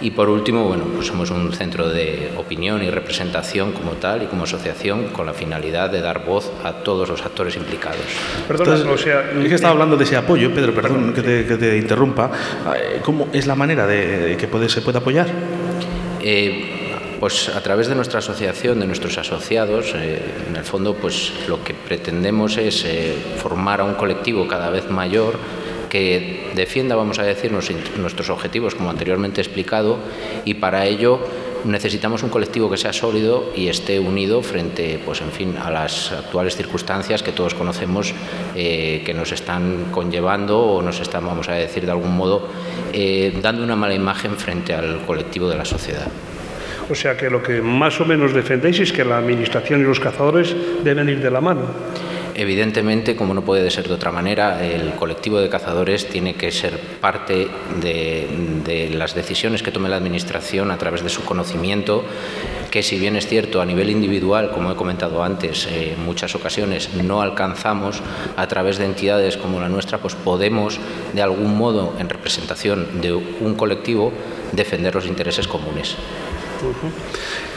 Y 0.00 0.12
por 0.12 0.28
último, 0.28 0.64
bueno, 0.64 0.84
pues 0.94 1.08
somos 1.08 1.30
un 1.30 1.52
centro 1.52 1.88
de 1.88 2.30
opinión 2.36 2.82
y 2.82 2.90
representación 2.90 3.72
como 3.72 3.92
tal 3.92 4.22
y 4.22 4.26
como 4.26 4.44
asociación 4.44 5.08
con 5.08 5.26
la 5.26 5.32
finalidad 5.32 5.90
de 5.90 6.00
dar 6.00 6.24
voz 6.24 6.50
a 6.64 6.72
todos 6.72 7.08
los 7.08 7.22
actores 7.22 7.56
implicados. 7.56 7.98
Perdona, 8.46 8.76
Entonces, 8.76 9.00
o 9.00 9.02
sea, 9.02 9.30
es 9.32 9.48
que 9.48 9.54
estaba 9.54 9.72
hablando 9.72 9.96
de 9.96 10.04
ese 10.04 10.16
apoyo, 10.16 10.54
Pedro, 10.54 10.72
perdón 10.72 11.12
que 11.12 11.22
te, 11.22 11.46
que 11.46 11.56
te 11.56 11.76
interrumpa. 11.76 12.30
Eh, 12.76 13.00
¿Cómo 13.02 13.28
es 13.32 13.46
la 13.46 13.56
manera 13.56 13.86
de, 13.86 14.18
de 14.18 14.36
que 14.36 14.46
puede, 14.46 14.68
se 14.68 14.82
puede 14.82 14.98
apoyar? 14.98 15.26
Eh, 16.20 16.74
pues 17.18 17.48
a 17.48 17.60
través 17.60 17.88
de 17.88 17.94
nuestra 17.94 18.20
asociación, 18.20 18.78
de 18.78 18.86
nuestros 18.86 19.18
asociados, 19.18 19.92
eh, 19.96 20.20
en 20.48 20.56
el 20.56 20.64
fondo, 20.64 20.94
pues 20.94 21.32
lo 21.48 21.62
que 21.64 21.74
pretendemos 21.74 22.56
es 22.56 22.84
eh, 22.84 23.14
formar 23.38 23.80
a 23.80 23.84
un 23.84 23.94
colectivo 23.94 24.46
cada 24.46 24.70
vez 24.70 24.88
mayor 24.90 25.36
que 25.88 26.50
defienda, 26.54 26.96
vamos 26.96 27.18
a 27.18 27.22
decir, 27.22 27.52
nuestros 27.52 28.30
objetivos, 28.30 28.74
como 28.74 28.90
anteriormente 28.90 29.40
explicado, 29.40 29.98
y 30.44 30.54
para 30.54 30.86
ello 30.86 31.20
necesitamos 31.64 32.22
un 32.22 32.30
colectivo 32.30 32.70
que 32.70 32.76
sea 32.76 32.92
sólido 32.92 33.52
y 33.56 33.68
esté 33.68 33.98
unido 33.98 34.42
frente, 34.42 35.00
pues 35.04 35.20
en 35.20 35.30
fin, 35.30 35.56
a 35.56 35.70
las 35.70 36.12
actuales 36.12 36.56
circunstancias 36.56 37.22
que 37.22 37.32
todos 37.32 37.54
conocemos 37.54 38.14
eh, 38.54 39.02
que 39.04 39.14
nos 39.14 39.32
están 39.32 39.86
conllevando 39.90 40.60
o 40.60 40.82
nos 40.82 41.00
están, 41.00 41.26
vamos 41.26 41.48
a 41.48 41.54
decir, 41.54 41.84
de 41.84 41.90
algún 41.90 42.16
modo, 42.16 42.48
eh, 42.92 43.38
dando 43.42 43.62
una 43.64 43.76
mala 43.76 43.94
imagen 43.94 44.36
frente 44.36 44.74
al 44.74 45.00
colectivo 45.06 45.48
de 45.48 45.56
la 45.56 45.64
sociedad. 45.64 46.06
O 46.90 46.94
sea 46.94 47.16
que 47.16 47.28
lo 47.28 47.42
que 47.42 47.60
más 47.60 48.00
o 48.00 48.06
menos 48.06 48.32
defendéis 48.32 48.80
es 48.80 48.92
que 48.92 49.04
la 49.04 49.18
administración 49.18 49.80
y 49.80 49.84
los 49.84 50.00
cazadores 50.00 50.56
deben 50.82 51.08
ir 51.08 51.20
de 51.20 51.30
la 51.30 51.40
mano. 51.40 51.62
Evidentemente, 52.38 53.16
como 53.16 53.34
no 53.34 53.42
puede 53.42 53.68
ser 53.68 53.88
de 53.88 53.94
otra 53.94 54.12
manera, 54.12 54.64
el 54.64 54.92
colectivo 54.92 55.40
de 55.40 55.48
cazadores 55.48 56.08
tiene 56.08 56.36
que 56.36 56.52
ser 56.52 56.78
parte 56.78 57.48
de, 57.80 58.90
las 58.94 59.16
decisiones 59.16 59.64
que 59.64 59.72
tome 59.72 59.88
la 59.88 59.96
Administración 59.96 60.70
a 60.70 60.78
través 60.78 61.02
de 61.02 61.08
su 61.08 61.24
conocimiento, 61.24 62.04
que 62.70 62.84
si 62.84 62.96
bien 62.96 63.16
es 63.16 63.26
cierto 63.26 63.60
a 63.60 63.66
nivel 63.66 63.90
individual, 63.90 64.52
como 64.52 64.70
he 64.70 64.76
comentado 64.76 65.24
antes, 65.24 65.66
eh, 65.66 65.94
en 65.94 66.04
muchas 66.04 66.36
ocasiones 66.36 66.94
no 66.94 67.22
alcanzamos, 67.22 68.02
a 68.36 68.46
través 68.46 68.78
de 68.78 68.84
entidades 68.84 69.36
como 69.36 69.60
la 69.60 69.68
nuestra, 69.68 69.98
pues 69.98 70.14
podemos, 70.14 70.78
de 71.14 71.22
algún 71.22 71.58
modo, 71.58 71.96
en 71.98 72.08
representación 72.08 73.00
de 73.00 73.14
un 73.14 73.56
colectivo, 73.56 74.12
defender 74.52 74.94
los 74.94 75.06
intereses 75.06 75.48
comunes. 75.48 75.96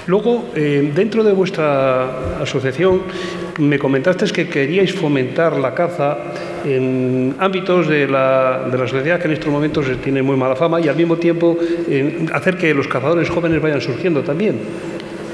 Luego, 0.08 0.50
eh, 0.56 0.92
dentro 0.96 1.24
de 1.24 1.32
vuestra 1.32 2.42
asociación, 2.42 3.02
me 3.60 3.78
comentaste 3.78 4.26
que 4.32 4.50
queríais 4.50 4.94
fomentar 4.94 5.58
la 5.58 5.74
caza 5.74 6.18
en 6.66 7.36
ámbitos 7.40 7.88
de 7.88 8.08
la, 8.08 8.68
de 8.72 8.78
la 8.78 8.88
sociedad 8.88 9.20
que 9.20 9.28
en 9.28 9.34
estos 9.34 9.52
momentos 9.52 9.86
tiene 10.04 10.22
muy 10.22 10.36
mala 10.38 10.56
fama 10.56 10.80
y 10.80 10.88
al 10.88 10.96
mismo 10.96 11.18
tiempo 11.18 11.58
eh, 11.90 12.26
hacer 12.34 12.58
que 12.58 12.74
los 12.74 12.88
cazadores 12.88 13.30
jóvenes 13.30 13.62
vayan 13.62 13.82
surgiendo 13.82 14.22
también. 14.22 14.60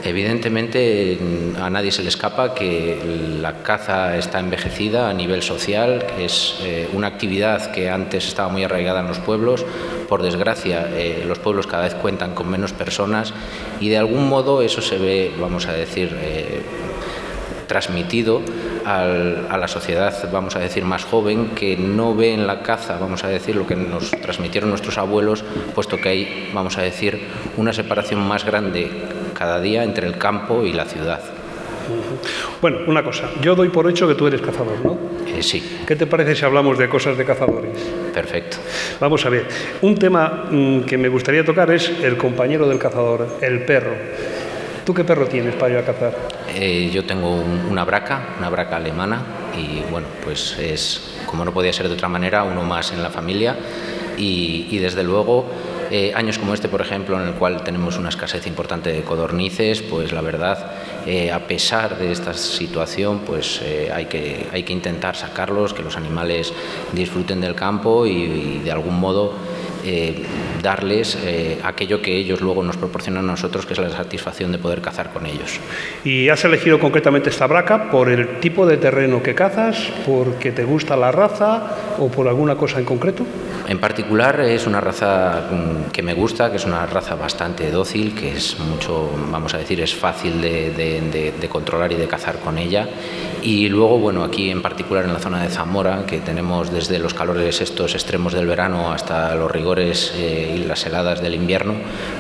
Evidentemente 0.08 1.20
a 1.60 1.70
nadie 1.70 1.92
se 1.92 2.02
le 2.02 2.08
escapa 2.08 2.54
que 2.56 2.98
la 3.42 3.62
caza 3.62 4.16
está 4.16 4.40
envejecida 4.40 5.10
a 5.10 5.14
nivel 5.14 5.44
social, 5.44 6.06
que 6.16 6.24
es 6.24 6.60
eh, 6.64 6.88
una 6.94 7.08
actividad 7.08 7.72
que 7.72 7.90
antes 7.90 8.26
estaba 8.26 8.48
muy 8.48 8.64
arraigada 8.64 9.02
en 9.02 9.08
los 9.08 9.20
pueblos. 9.20 9.66
Por 10.08 10.24
desgracia, 10.24 10.88
eh, 10.94 11.26
los 11.28 11.40
pueblos 11.40 11.68
cada 11.68 11.84
vez 11.84 11.94
cuentan 11.94 12.36
con 12.36 12.50
menos 12.50 12.72
personas 12.72 13.34
y 13.82 13.90
de 13.90 13.98
algún 13.98 14.30
modo 14.30 14.62
eso 14.62 14.82
se 14.82 14.98
ve, 14.98 15.34
vamos 15.42 15.68
a 15.68 15.74
decir, 15.74 16.18
eh, 16.22 16.62
transmitido 17.68 18.42
a 18.86 19.58
la 19.58 19.68
sociedad, 19.68 20.30
vamos 20.32 20.56
a 20.56 20.60
decir, 20.60 20.86
más 20.86 21.04
joven, 21.04 21.50
que 21.50 21.76
no 21.76 22.16
ve 22.16 22.34
en 22.34 22.48
la 22.48 22.62
caza, 22.62 22.98
vamos 22.98 23.26
a 23.26 23.28
decir, 23.28 23.58
lo 23.58 23.68
que 23.68 23.76
nos 23.76 24.12
transmitieron 24.12 24.70
nuestros 24.70 24.98
abuelos, 24.98 25.44
puesto 25.76 25.98
que 25.98 26.08
hay, 26.08 26.50
vamos 26.54 26.78
a 26.78 26.82
decir, 26.84 27.20
una 27.58 27.74
separación 27.74 28.26
más 28.26 28.46
grande 28.46 28.90
cada 29.38 29.60
día 29.62 29.84
entre 29.84 30.08
el 30.08 30.18
campo 30.18 30.64
y 30.64 30.74
la 30.74 30.86
ciudad. 30.86 31.20
Bueno, 32.62 32.80
una 32.88 33.04
cosa, 33.04 33.30
yo 33.42 33.56
doy 33.56 33.70
por 33.70 33.90
hecho 33.90 34.08
que 34.08 34.16
tú 34.16 34.28
eres 34.28 34.42
cazador, 34.42 34.84
¿no? 34.84 34.98
Eh, 35.28 35.42
sí, 35.42 35.80
¿Qué 35.88 35.96
te 35.96 36.06
parece 36.06 36.36
si 36.36 36.44
hablamos 36.44 36.78
de 36.78 36.90
cosas 36.90 37.18
de 37.18 37.24
cazadores? 37.24 37.72
perfecto. 38.14 38.58
Vamos 39.00 39.26
a 39.26 39.30
ver, 39.30 39.46
un 39.82 39.96
tema 39.96 40.46
mm, 40.52 40.82
que 40.82 40.98
me 40.98 41.08
gustaría 41.08 41.46
tocar 41.46 41.70
es 41.72 41.88
el 42.04 42.18
compañero 42.18 42.68
del 42.68 42.80
cazador, 42.80 43.38
el 43.42 43.64
perro. 43.64 43.94
¿Tú 44.84 44.94
qué 44.94 45.04
perro 45.04 45.28
tienes 45.28 45.54
para 45.56 45.74
ir 45.74 45.78
a 45.80 45.84
cazar? 45.86 46.14
Eh, 46.56 46.90
yo 46.92 47.06
tengo 47.06 47.30
un- 47.36 47.68
una 47.70 47.86
braca, 47.86 48.30
una 48.40 48.50
braca 48.50 48.78
alemana, 48.78 49.22
y 49.56 49.82
bueno, 49.92 50.08
pues 50.24 50.58
es, 50.60 51.16
como 51.26 51.46
no 51.46 51.54
podía 51.54 51.72
ser 51.74 51.88
de 51.88 51.94
otra 51.94 52.08
manera, 52.10 52.44
uno 52.44 52.64
más 52.64 52.92
en 52.92 53.04
la 53.04 53.10
familia. 53.10 53.56
Y, 54.18 54.68
y 54.72 54.80
desde 54.80 55.04
luego, 55.04 55.46
eh, 55.92 56.12
años 56.16 56.38
como 56.38 56.54
este, 56.54 56.68
por 56.68 56.82
ejemplo, 56.82 57.22
en 57.22 57.28
el 57.28 57.34
cual 57.36 57.64
tenemos 57.64 57.98
una 57.98 58.10
escasez 58.10 58.46
importante 58.48 58.92
de 58.92 59.02
codornices, 59.04 59.82
pues 59.82 60.12
la 60.12 60.22
verdad, 60.22 60.72
eh, 61.06 61.32
a 61.32 61.48
pesar 61.48 61.98
de 61.98 62.12
esta 62.12 62.34
situación, 62.34 63.22
pues 63.26 63.62
eh, 63.64 63.92
hay, 63.94 64.06
que, 64.06 64.48
hay 64.52 64.64
que 64.64 64.74
intentar 64.74 65.16
sacarlos, 65.16 65.74
que 65.74 65.84
los 65.84 65.98
animales 65.98 66.54
disfruten 66.94 67.42
del 67.42 67.56
campo 67.56 68.06
y, 68.06 68.60
de 68.64 68.72
algún 68.72 69.00
modo 69.00 69.34
darles 70.62 71.18
aquello 71.64 72.02
que 72.02 72.18
ellos 72.18 72.42
luego 72.42 72.62
nos 72.62 72.76
proporcionan 72.76 73.24
a 73.24 73.32
nosotros, 73.32 73.66
que 73.66 73.72
es 73.72 73.80
la 73.80 73.90
satisfacción 73.90 74.52
de 74.52 74.58
poder 74.58 74.82
cazar 74.82 75.14
con 75.14 75.26
ellos. 75.26 75.62
¿Y 76.04 76.28
has 76.28 76.44
elegido 76.44 76.78
concretamente 76.78 77.30
esta 77.30 77.48
braca 77.48 77.90
por 77.90 78.10
el 78.10 78.42
tipo 78.42 78.66
de 78.66 78.76
terreno 78.76 79.24
que 79.24 79.34
cazas, 79.34 79.90
porque 80.06 80.52
te 80.52 80.66
gusta 80.66 80.98
la 80.98 81.14
raza 81.14 81.78
o 82.00 82.10
por 82.10 82.28
alguna 82.28 82.58
cosa 82.58 82.80
en 82.80 82.86
concreto? 82.86 83.24
En 83.68 83.80
particular 83.80 84.40
es 84.40 84.66
una 84.66 84.80
raza 84.80 85.50
mm, 85.52 85.92
que 85.92 86.02
me 86.02 86.14
gusta, 86.14 86.50
que 86.50 86.56
es 86.56 86.64
una 86.64 86.86
raza 86.86 87.16
bastante 87.16 87.70
dócil, 87.70 88.16
que 88.16 88.32
es 88.32 88.58
mucho, 88.60 89.12
vamos 89.30 89.54
a 89.54 89.58
decir, 89.58 89.82
es 89.82 89.94
fácil 89.94 90.42
de, 90.42 91.50
controlar 91.52 91.92
y 91.92 91.96
de 91.96 92.08
cazar 92.08 92.40
con 92.40 92.58
ella. 92.58 92.88
Y 93.48 93.70
luego, 93.70 93.98
bueno, 93.98 94.26
aquí 94.26 94.50
en 94.50 94.62
particular 94.62 95.06
en 95.06 95.14
la 95.14 95.20
zona 95.20 95.42
de 95.42 95.48
Zamora, 95.48 96.04
que 96.06 96.18
tenemos 96.18 96.70
desde 96.70 97.00
los 97.00 97.14
calores 97.14 97.62
estos 97.62 97.94
extremos 97.94 98.34
del 98.34 98.46
verano 98.46 98.92
hasta 98.92 99.34
los 99.36 99.50
rigores 99.50 100.14
eh, 100.18 100.54
y 100.58 100.66
las 100.66 100.86
heladas 100.86 101.22
del 101.22 101.34
invierno, 101.34 101.76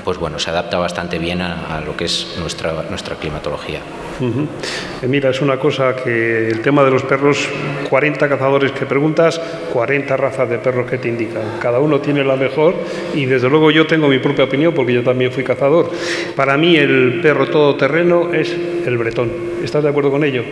pues 0.05 0.17
bueno, 0.19 0.39
se 0.39 0.51
adapta 0.51 0.77
bastante 0.77 1.19
bien 1.19 1.41
a, 1.41 1.81
lo 1.85 1.97
que 1.97 2.05
es 2.05 2.37
nuestra, 2.39 2.71
nuestra 2.89 3.17
climatología. 3.17 3.81
Eh, 4.21 5.07
Mira, 5.09 5.31
es 5.31 5.41
una 5.41 5.59
cosa 5.59 5.97
que 5.97 6.47
el 6.47 6.61
tema 6.61 6.85
de 6.85 6.91
los 6.91 7.03
perros, 7.03 7.49
40 7.89 8.29
cazadores 8.29 8.71
que 8.71 8.85
preguntas, 8.85 9.37
40 9.73 10.15
razas 10.15 10.49
de 10.49 10.59
perros 10.59 10.89
que 10.89 10.97
te 10.97 11.09
indican. 11.09 11.59
Cada 11.59 11.81
uno 11.81 11.99
tiene 11.99 12.23
la 12.23 12.37
mejor 12.37 12.73
y 13.13 13.25
desde 13.25 13.49
luego 13.49 13.69
yo 13.69 13.85
tengo 13.85 14.07
mi 14.07 14.19
propia 14.19 14.45
opinión 14.45 14.73
porque 14.73 14.93
yo 14.93 15.03
también 15.03 15.33
fui 15.33 15.43
cazador. 15.43 15.91
Para 16.37 16.55
mí 16.55 16.77
el 16.77 17.19
perro 17.21 17.47
todoterreno 17.47 18.33
es 18.33 18.55
el 18.85 18.97
bretón. 18.97 19.29
¿Estás 19.61 19.83
de 19.83 19.89
acuerdo 19.89 20.09
con 20.09 20.23
ello? 20.23 20.43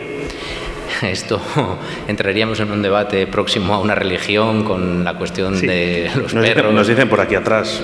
Esto 1.03 1.41
entraríamos 2.07 2.59
en 2.59 2.71
un 2.71 2.81
debate 2.81 3.27
próximo 3.27 3.73
a 3.73 3.79
una 3.79 3.95
religión 3.95 4.63
con 4.63 5.03
la 5.03 5.13
cuestión 5.15 5.55
Sí. 5.57 5.67
de 5.67 6.09
los 6.15 6.33
Nos 6.33 6.45
perros. 6.45 6.55
dicen, 6.63 6.75
nos 6.75 6.87
dicen 6.87 7.09
por 7.09 7.21
aquí 7.21 7.35
atrás, 7.35 7.81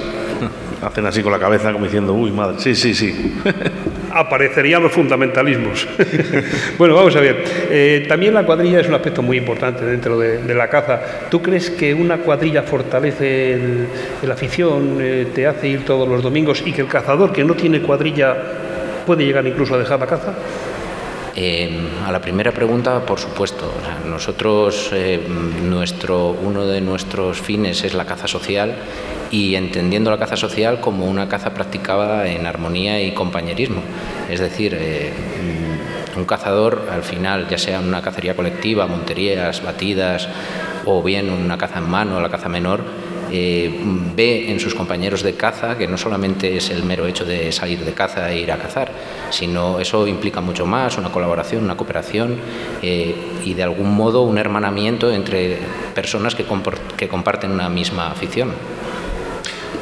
hacen 0.81 1.05
así 1.05 1.21
con 1.21 1.31
la 1.31 1.39
cabeza 1.39 1.71
como 1.71 1.85
diciendo, 1.85 2.13
uy, 2.13 2.31
madre, 2.31 2.55
sí, 2.59 2.75
sí, 2.75 2.93
sí. 2.93 3.35
aparecerían 4.13 4.83
los 4.83 4.91
fundamentalismos. 4.91 5.87
bueno, 6.77 6.95
vamos 6.95 7.15
a 7.15 7.21
ver. 7.21 7.43
Eh, 7.69 8.05
también 8.09 8.33
la 8.33 8.45
cuadrilla 8.45 8.81
es 8.81 8.87
un 8.89 8.95
aspecto 8.95 9.21
muy 9.21 9.37
importante 9.37 9.85
dentro 9.85 10.19
de, 10.19 10.39
de 10.39 10.53
la 10.53 10.67
caza. 10.69 10.99
¿Tú 11.29 11.41
crees 11.41 11.69
que 11.69 11.93
una 11.93 12.17
cuadrilla 12.17 12.63
fortalece 12.63 13.53
el- 13.53 13.87
la 14.23 14.33
afición, 14.33 14.97
eh, 14.99 15.27
te 15.33 15.47
hace 15.47 15.69
ir 15.69 15.85
todos 15.85 16.07
los 16.09 16.21
domingos 16.21 16.61
y 16.65 16.73
que 16.73 16.81
el 16.81 16.87
cazador 16.87 17.31
que 17.31 17.43
no 17.45 17.53
tiene 17.53 17.81
cuadrilla 17.81 18.35
puede 19.05 19.25
llegar 19.25 19.47
incluso 19.47 19.75
a 19.75 19.77
dejar 19.79 19.99
la 19.99 20.07
caza? 20.07 20.33
Eh, 21.35 21.69
a 22.05 22.11
la 22.11 22.19
primera 22.19 22.51
pregunta, 22.51 23.05
por 23.05 23.19
supuesto. 23.19 23.71
Nosotros, 24.05 24.89
eh, 24.91 25.25
nuestro, 25.63 26.31
uno 26.31 26.65
de 26.65 26.81
nuestros 26.81 27.39
fines 27.39 27.83
es 27.83 27.93
la 27.93 28.05
caza 28.05 28.27
social 28.27 28.75
y 29.31 29.55
entendiendo 29.55 30.11
la 30.11 30.17
caza 30.17 30.35
social 30.35 30.81
como 30.81 31.05
una 31.05 31.29
caza 31.29 31.53
practicada 31.53 32.27
en 32.27 32.45
armonía 32.45 33.01
y 33.01 33.13
compañerismo. 33.13 33.81
Es 34.29 34.41
decir, 34.41 34.75
eh, 34.77 35.13
un 36.17 36.25
cazador 36.25 36.89
al 36.91 37.03
final, 37.03 37.47
ya 37.47 37.57
sea 37.57 37.79
una 37.79 38.01
cacería 38.01 38.35
colectiva, 38.35 38.87
monterías, 38.87 39.63
batidas 39.63 40.27
o 40.85 41.01
bien 41.01 41.29
una 41.29 41.57
caza 41.57 41.79
en 41.79 41.89
mano, 41.89 42.19
la 42.19 42.29
caza 42.29 42.49
menor, 42.49 42.83
eh, 43.31 43.71
ve 44.15 44.51
en 44.51 44.59
sus 44.59 44.75
compañeros 44.75 45.23
de 45.23 45.33
caza 45.33 45.77
que 45.77 45.87
no 45.87 45.97
solamente 45.97 46.57
es 46.57 46.69
el 46.69 46.83
mero 46.83 47.07
hecho 47.07 47.25
de 47.25 47.51
salir 47.51 47.79
de 47.79 47.93
caza 47.93 48.31
e 48.31 48.39
ir 48.39 48.51
a 48.51 48.57
cazar, 48.57 48.91
sino 49.29 49.79
eso 49.79 50.07
implica 50.07 50.41
mucho 50.41 50.65
más, 50.65 50.97
una 50.97 51.09
colaboración, 51.09 51.63
una 51.63 51.77
cooperación 51.77 52.37
eh, 52.81 53.15
y 53.43 53.53
de 53.53 53.63
algún 53.63 53.93
modo 53.93 54.23
un 54.23 54.37
hermanamiento 54.37 55.11
entre 55.11 55.57
personas 55.95 56.35
que, 56.35 56.45
que 56.97 57.07
comparten 57.07 57.51
una 57.51 57.69
misma 57.69 58.11
afición. 58.11 58.51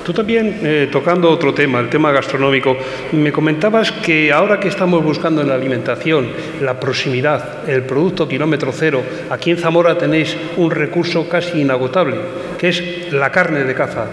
Tú 0.10 0.14
también, 0.14 0.62
eh, 0.64 0.90
tocando 0.92 1.30
otro 1.30 1.54
tema, 1.54 1.80
el 1.80 1.90
tema 1.90 2.12
gastronómico, 2.12 2.76
me 3.12 3.32
comentabas 3.32 3.92
que 3.92 4.32
ahora 4.32 4.60
que 4.60 4.68
estamos 4.68 5.04
buscando 5.04 5.42
en 5.42 5.50
la 5.50 5.54
alimentación 5.54 6.30
la 6.62 6.80
proximidad, 6.80 7.70
el 7.70 7.84
producto 7.84 8.28
kilómetro 8.28 8.72
cero, 8.74 9.04
aquí 9.30 9.52
en 9.52 9.58
Zamora 9.58 10.00
tenéis 10.00 10.36
un 10.58 10.72
recurso 10.72 11.30
casi 11.30 11.62
inagotable, 11.62 12.16
que 12.58 12.70
es 12.70 12.84
la 13.12 13.32
carne 13.32 13.64
de 13.64 13.74
caza. 13.74 14.08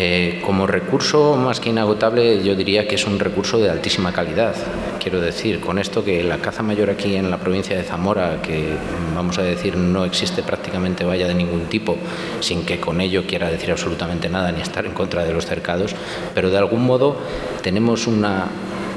Eh, 0.00 0.40
como 0.46 0.68
recurso 0.68 1.34
más 1.34 1.58
que 1.58 1.70
inagotable, 1.70 2.44
yo 2.44 2.54
diría 2.54 2.86
que 2.86 2.94
es 2.94 3.04
un 3.04 3.18
recurso 3.18 3.58
de 3.58 3.68
altísima 3.68 4.12
calidad. 4.12 4.54
Quiero 5.00 5.20
decir, 5.20 5.58
con 5.58 5.76
esto 5.76 6.04
que 6.04 6.22
la 6.22 6.38
caza 6.38 6.62
mayor 6.62 6.88
aquí 6.90 7.16
en 7.16 7.32
la 7.32 7.38
provincia 7.38 7.76
de 7.76 7.82
Zamora, 7.82 8.40
que 8.40 8.74
vamos 9.16 9.38
a 9.38 9.42
decir 9.42 9.76
no 9.76 10.04
existe 10.04 10.44
prácticamente 10.44 11.04
valla 11.04 11.26
de 11.26 11.34
ningún 11.34 11.64
tipo, 11.64 11.96
sin 12.38 12.64
que 12.64 12.78
con 12.78 13.00
ello 13.00 13.24
quiera 13.26 13.50
decir 13.50 13.72
absolutamente 13.72 14.28
nada 14.28 14.52
ni 14.52 14.60
estar 14.60 14.86
en 14.86 14.92
contra 14.92 15.24
de 15.24 15.32
los 15.32 15.46
cercados, 15.46 15.96
pero 16.32 16.50
de 16.50 16.58
algún 16.58 16.86
modo 16.86 17.16
tenemos 17.62 18.06
una, 18.06 18.46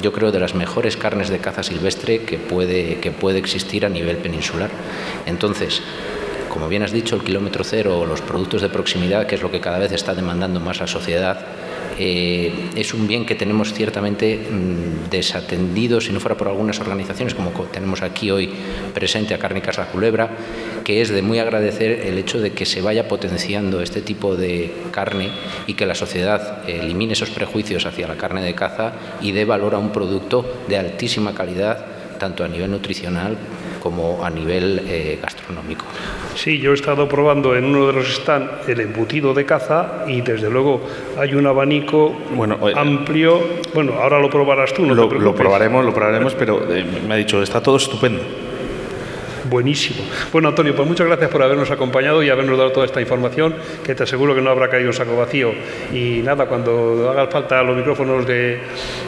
yo 0.04 0.14
creo, 0.14 0.32
de 0.32 0.40
las 0.40 0.54
mejores 0.54 0.98
carnes 0.98 1.30
de 1.30 1.40
caza 1.40 1.64
silvestre 1.64 2.26
que 2.26 2.38
puede, 2.38 3.00
que 3.00 3.10
puede 3.10 3.40
existir 3.40 3.88
a 3.88 3.90
nivel 3.90 4.18
peninsular. 4.18 4.70
Entonces, 5.26 5.82
como 6.52 6.68
bien 6.68 6.84
has 6.84 6.92
dicho, 6.92 7.16
el 7.16 7.24
kilómetro 7.24 7.64
cero 7.64 8.00
o 8.00 8.06
los 8.06 8.22
productos 8.22 8.62
de 8.62 8.70
proximidad, 8.70 9.26
que 9.26 9.36
es 9.36 9.42
lo 9.42 9.50
que 9.52 9.60
cada 9.62 9.80
vez 9.80 9.92
está 9.92 10.14
demandando 10.14 10.60
más 10.60 10.80
la 10.80 10.88
sociedad, 10.88 11.40
eh, 12.00 12.70
es 12.76 12.94
un 12.94 13.08
bien 13.08 13.26
que 13.26 13.36
tenemos 13.36 13.74
ciertamente 13.74 14.38
mm, 14.38 15.10
desatendido, 15.10 16.02
si 16.02 16.12
no 16.12 16.20
fuera 16.20 16.36
por 16.38 16.48
algunas 16.48 16.80
organizaciones, 16.80 17.34
como 17.36 17.52
co- 17.52 17.66
tenemos 17.66 18.02
aquí 18.02 18.32
hoy 18.32 18.50
presente 18.94 19.34
a 19.34 19.40
Cárnicas 19.40 19.78
La 19.78 19.86
Culebra, 19.88 20.30
que 20.84 21.02
es 21.02 21.10
de 21.10 21.22
muy 21.22 21.40
agradecer 21.40 21.92
el 22.06 22.18
hecho 22.18 22.40
de 22.40 22.52
que 22.54 22.66
se 22.66 22.82
vaya 22.82 23.08
potenciando 23.08 23.82
este 23.82 24.02
tipo 24.02 24.36
de 24.36 24.74
carne 24.92 25.30
y 25.68 25.74
que 25.76 25.86
la 25.86 25.96
sociedad 25.96 26.68
elimine 26.68 27.14
esos 27.14 27.30
prejuicios 27.30 27.86
hacia 27.86 28.08
la 28.08 28.16
carne 28.16 28.42
de 28.42 28.56
caza 28.56 28.94
y 29.22 29.32
dé 29.32 29.46
valor 29.46 29.76
a 29.76 29.78
un 29.78 29.92
producto 29.92 30.64
de 30.68 30.78
altísima 30.78 31.34
calidad, 31.36 31.86
tanto 32.20 32.44
a 32.44 32.48
nivel 32.48 32.72
nutricional 32.72 33.36
como 33.82 34.24
a 34.24 34.30
nivel 34.30 34.82
eh, 34.88 35.20
gastronómico. 35.22 35.84
Sí, 36.36 36.60
yo 36.60 36.72
he 36.72 36.76
estado 36.76 37.10
probando 37.10 37.56
en 37.56 37.66
uno 37.66 37.88
de 37.88 37.94
los 37.94 38.16
stands 38.16 38.70
el 38.70 38.80
embutido 38.80 39.34
de 39.34 39.46
caza 39.46 40.06
y 40.08 40.22
desde 40.22 40.50
luego 40.50 40.82
hay 41.18 41.34
un 41.34 41.46
abanico 41.48 42.16
Bueno, 42.34 42.58
eh, 42.70 42.74
amplio. 42.76 43.42
Bueno, 43.74 43.94
ahora 44.02 44.20
lo 44.20 44.30
probarás 44.30 44.74
tú, 44.74 44.86
no 44.86 44.94
lo, 44.94 45.08
te 45.08 45.16
lo 45.16 45.20
preocupes. 45.20 45.42
probaremos, 45.42 45.84
lo 45.84 45.94
probaremos, 45.94 46.34
pero 46.36 46.74
eh, 46.74 46.86
me 47.08 47.14
ha 47.16 47.18
dicho, 47.18 47.42
está 47.42 47.62
todo 47.62 47.76
estupendo. 47.76 48.22
Buenísimo. 49.52 50.02
Bueno, 50.32 50.48
Antonio, 50.48 50.74
pues 50.74 50.88
muchas 50.88 51.08
gracias 51.08 51.30
por 51.30 51.44
habernos 51.44 51.70
acompañado 51.72 52.24
y 52.24 52.30
habernos 52.30 52.58
dado 52.58 52.72
toda 52.72 52.86
esta 52.86 53.02
información, 53.02 53.54
que 53.84 53.94
te 53.94 54.04
aseguro 54.04 54.34
que 54.34 54.42
no 54.42 54.50
habrá 54.50 54.70
caído 54.70 54.88
en 54.88 54.94
saco 54.94 55.18
vacío. 55.18 55.52
Y 55.94 56.22
nada, 56.24 56.46
cuando 56.46 57.10
haga 57.12 57.28
falta 57.28 57.62
los 57.62 57.76
micrófonos 57.76 58.26
de 58.26 58.62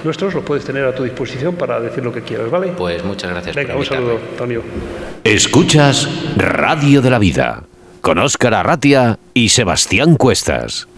nuestros, 0.04 0.34
los 0.34 0.44
puedes 0.44 0.66
tener 0.66 0.84
a 0.84 0.94
tu 0.94 1.04
disposición 1.04 1.56
para 1.56 1.80
decir 1.80 2.04
lo 2.04 2.12
que 2.12 2.24
quieras, 2.24 2.52
¿vale? 2.52 2.74
Pues 2.78 3.06
muchas 3.06 3.32
gracias 3.32 3.56
Venga, 3.56 3.72
por 3.72 3.80
un 3.80 3.86
saludo, 3.86 4.20
Antonio. 4.32 4.62
Escuchas 5.24 6.10
Radio 6.36 7.02
de 7.02 7.10
la 7.10 7.20
Vida 7.20 7.64
con 8.02 8.20
Óscar 8.20 8.54
Arratia 8.54 9.18
y 9.34 9.48
Sebastián 9.48 10.18
Cuestas. 10.18 10.90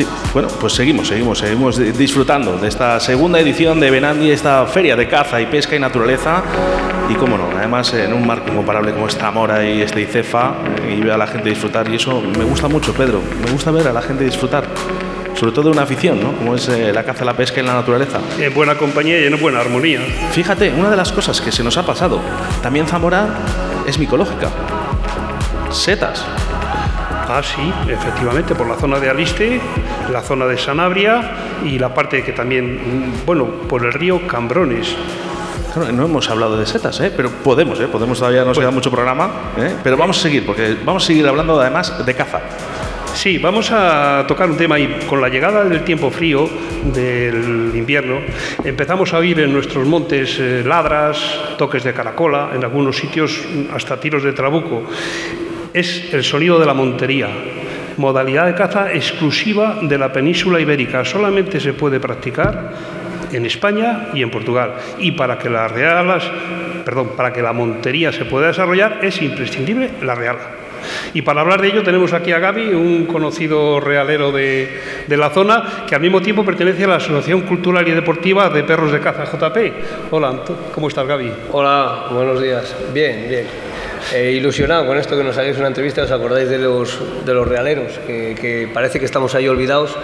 Sí, 0.00 0.06
bueno, 0.32 0.48
pues 0.58 0.72
seguimos, 0.72 1.08
seguimos, 1.08 1.40
seguimos 1.40 1.76
di- 1.76 1.92
disfrutando 1.92 2.56
de 2.56 2.68
esta 2.68 2.98
segunda 3.00 3.38
edición 3.38 3.78
de 3.80 3.90
Benandi, 3.90 4.30
esta 4.30 4.64
feria 4.64 4.96
de 4.96 5.06
caza 5.06 5.38
y 5.42 5.44
pesca 5.44 5.76
y 5.76 5.78
naturaleza. 5.78 6.42
Y 7.10 7.14
cómo 7.16 7.36
no, 7.36 7.50
además 7.54 7.92
en 7.92 8.14
un 8.14 8.26
marco 8.26 8.50
incomparable 8.50 8.92
como 8.92 9.08
es 9.08 9.18
Zamora 9.18 9.62
y 9.62 9.82
este 9.82 10.00
Icefa, 10.00 10.54
y 10.90 11.00
ver 11.02 11.10
a 11.12 11.18
la 11.18 11.26
gente 11.26 11.50
disfrutar. 11.50 11.86
Y 11.90 11.96
eso 11.96 12.22
me 12.22 12.44
gusta 12.44 12.66
mucho, 12.66 12.94
Pedro, 12.94 13.20
me 13.44 13.50
gusta 13.50 13.70
ver 13.72 13.88
a 13.88 13.92
la 13.92 14.00
gente 14.00 14.24
disfrutar. 14.24 14.64
Sobre 15.34 15.52
todo 15.52 15.64
de 15.66 15.70
una 15.72 15.82
afición, 15.82 16.18
¿no? 16.22 16.32
Como 16.32 16.54
es 16.54 16.66
eh, 16.70 16.92
la 16.94 17.02
caza, 17.04 17.26
la 17.26 17.34
pesca 17.34 17.60
y 17.60 17.64
la 17.66 17.74
naturaleza. 17.74 18.20
En 18.38 18.54
buena 18.54 18.76
compañía 18.78 19.20
y 19.20 19.26
en 19.26 19.38
buena 19.38 19.60
armonía. 19.60 20.00
Fíjate, 20.32 20.72
una 20.72 20.88
de 20.88 20.96
las 20.96 21.12
cosas 21.12 21.42
que 21.42 21.52
se 21.52 21.62
nos 21.62 21.76
ha 21.76 21.84
pasado, 21.84 22.20
también 22.62 22.86
Zamora 22.86 23.28
es 23.86 23.98
micológica. 23.98 24.48
Setas. 25.70 26.24
Ah, 27.32 27.44
sí, 27.44 27.72
efectivamente, 27.88 28.56
por 28.56 28.66
la 28.66 28.74
zona 28.74 28.98
de 28.98 29.08
Aliste, 29.08 29.60
la 30.10 30.20
zona 30.20 30.46
de 30.46 30.58
Sanabria 30.58 31.60
y 31.64 31.78
la 31.78 31.94
parte 31.94 32.24
que 32.24 32.32
también, 32.32 32.74
mm, 32.74 33.24
bueno, 33.24 33.46
por 33.68 33.86
el 33.86 33.92
río 33.92 34.26
Cambrones. 34.26 34.96
Claro, 35.72 35.92
no 35.92 36.06
hemos 36.06 36.28
hablado 36.28 36.56
de 36.56 36.66
setas, 36.66 36.98
¿eh? 36.98 37.12
pero 37.16 37.30
podemos, 37.30 37.78
¿eh? 37.78 37.86
podemos 37.86 38.18
todavía 38.18 38.44
nos 38.44 38.58
queda 38.58 38.72
mucho 38.72 38.90
programa, 38.90 39.30
¿eh? 39.56 39.76
pero 39.80 39.96
vamos 39.96 40.18
a 40.18 40.22
seguir, 40.22 40.44
porque 40.44 40.76
vamos 40.84 41.04
a 41.04 41.06
seguir 41.06 41.24
hablando 41.28 41.60
además 41.60 42.04
de 42.04 42.14
caza. 42.14 42.40
Sí, 43.14 43.38
vamos 43.38 43.70
a 43.70 44.24
tocar 44.26 44.50
un 44.50 44.56
tema 44.56 44.80
y 44.80 44.98
con 45.06 45.20
la 45.20 45.28
llegada 45.28 45.62
del 45.62 45.84
tiempo 45.84 46.10
frío 46.10 46.48
del 46.92 47.70
invierno 47.74 48.20
empezamos 48.64 49.12
a 49.12 49.18
oír 49.18 49.38
en 49.38 49.52
nuestros 49.52 49.86
montes 49.86 50.36
eh, 50.40 50.64
ladras, 50.66 51.18
toques 51.56 51.84
de 51.84 51.92
caracola, 51.92 52.50
en 52.54 52.64
algunos 52.64 52.96
sitios 52.96 53.38
mm, 53.46 53.74
hasta 53.74 54.00
tiros 54.00 54.24
de 54.24 54.32
trabuco. 54.32 54.82
Es 55.72 56.12
el 56.12 56.24
sonido 56.24 56.58
de 56.58 56.66
la 56.66 56.74
montería, 56.74 57.28
modalidad 57.96 58.46
de 58.46 58.54
caza 58.54 58.92
exclusiva 58.92 59.78
de 59.82 59.98
la 59.98 60.12
península 60.12 60.60
ibérica. 60.60 61.04
Solamente 61.04 61.60
se 61.60 61.74
puede 61.74 62.00
practicar 62.00 62.72
en 63.32 63.46
España 63.46 64.08
y 64.12 64.22
en 64.22 64.30
Portugal. 64.30 64.74
Y 64.98 65.12
para 65.12 65.38
que 65.38 65.48
para 67.16 67.32
que 67.32 67.42
la 67.42 67.52
montería 67.52 68.12
se 68.12 68.24
pueda 68.24 68.48
desarrollar 68.48 68.98
es 69.02 69.22
imprescindible 69.22 69.90
la 70.02 70.14
reala. 70.14 70.40
Y 71.14 71.22
para 71.22 71.42
hablar 71.42 71.60
de 71.60 71.68
ello 71.68 71.82
tenemos 71.82 72.12
aquí 72.12 72.32
a 72.32 72.38
Gaby, 72.38 72.72
un 72.74 73.06
conocido 73.06 73.80
realero 73.80 74.32
de, 74.32 74.80
de 75.06 75.16
la 75.16 75.30
zona, 75.30 75.84
que 75.86 75.94
al 75.94 76.00
mismo 76.00 76.20
tiempo 76.20 76.44
pertenece 76.44 76.84
a 76.84 76.88
la 76.88 76.96
Asociación 76.96 77.42
Cultural 77.42 77.86
y 77.86 77.92
Deportiva 77.92 78.48
de 78.48 78.64
Perros 78.64 78.90
de 78.90 78.98
Caza 78.98 79.24
JP. 79.24 79.56
Hola, 80.10 80.40
¿cómo 80.74 80.88
estás 80.88 81.06
Gaby? 81.06 81.32
Hola, 81.52 82.06
buenos 82.10 82.40
días. 82.40 82.74
Bien, 82.92 83.26
bien. 83.28 83.69
Ilusionado 84.14 84.86
con 84.86 84.98
esto 84.98 85.16
que 85.16 85.22
nos 85.22 85.36
hagáis 85.38 85.56
una 85.58 85.68
entrevista, 85.68 86.02
os 86.02 86.10
acordáis 86.10 86.48
de 86.48 86.58
los, 86.58 86.98
de 87.24 87.34
los 87.34 87.46
realeros, 87.46 87.98
que, 88.06 88.36
que 88.40 88.68
parece 88.72 88.98
que 88.98 89.04
estamos 89.04 89.34
ahí 89.34 89.46
olvidados 89.46 89.96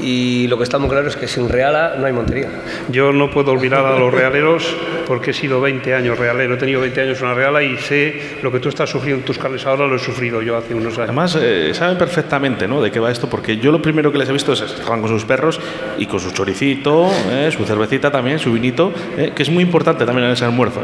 y 0.00 0.46
lo 0.48 0.56
que 0.56 0.64
está 0.64 0.78
muy 0.78 0.88
claro 0.88 1.08
es 1.08 1.16
que 1.16 1.28
sin 1.28 1.48
reala 1.48 1.96
no 1.98 2.06
hay 2.06 2.12
montería. 2.12 2.48
Yo 2.88 3.12
no 3.12 3.30
puedo 3.30 3.52
olvidar 3.52 3.84
a 3.84 3.98
los 3.98 4.12
realeros 4.12 4.74
porque 5.06 5.30
he 5.30 5.34
sido 5.34 5.60
20 5.60 5.94
años 5.94 6.18
realero, 6.18 6.54
he 6.54 6.56
tenido 6.58 6.80
20 6.80 7.00
años 7.00 7.18
en 7.18 7.24
una 7.24 7.34
reala 7.34 7.62
y 7.62 7.76
sé 7.78 8.38
lo 8.42 8.52
que 8.52 8.60
tú 8.60 8.68
estás 8.68 8.90
sufriendo 8.90 9.20
en 9.20 9.24
tus 9.24 9.38
carnes 9.38 9.64
ahora, 9.66 9.86
lo 9.86 9.96
he 9.96 9.98
sufrido 9.98 10.42
yo 10.42 10.56
hace 10.56 10.74
unos 10.74 10.94
años. 10.94 11.08
Además, 11.08 11.38
eh, 11.40 11.72
saben 11.72 11.96
perfectamente 11.96 12.68
¿no? 12.68 12.82
de 12.82 12.90
qué 12.90 13.00
va 13.00 13.10
esto, 13.10 13.28
porque 13.28 13.56
yo 13.56 13.72
lo 13.72 13.80
primero 13.80 14.12
que 14.12 14.18
les 14.18 14.28
he 14.28 14.32
visto 14.32 14.52
es 14.52 14.60
que 14.60 14.66
estaban 14.66 15.00
con 15.00 15.08
sus 15.08 15.24
perros 15.24 15.60
y 15.96 16.06
con 16.06 16.20
su 16.20 16.30
choricito, 16.32 17.10
eh, 17.30 17.50
su 17.56 17.64
cervecita 17.64 18.10
también, 18.10 18.38
su 18.38 18.52
vinito, 18.52 18.92
eh, 19.16 19.32
que 19.34 19.42
es 19.42 19.50
muy 19.50 19.62
importante 19.62 20.04
también 20.04 20.26
en 20.26 20.32
ese 20.32 20.44
almuerzo. 20.44 20.80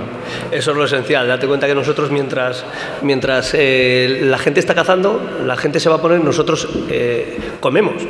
Eso 0.50 0.70
es 0.70 0.76
lo 0.76 0.84
esencial. 0.84 1.26
Date 1.28 1.46
cuenta 1.46 1.66
que 1.66 1.74
nosotros, 1.74 2.10
mientras, 2.10 2.64
mientras 3.02 3.52
eh, 3.54 4.20
la 4.22 4.38
gente 4.38 4.60
está 4.60 4.74
cazando, 4.74 5.20
la 5.44 5.56
gente 5.56 5.80
se 5.80 5.88
va 5.88 5.96
a 5.96 6.02
poner, 6.02 6.22
nosotros 6.22 6.68
eh, 6.88 7.38
comemos. 7.60 8.02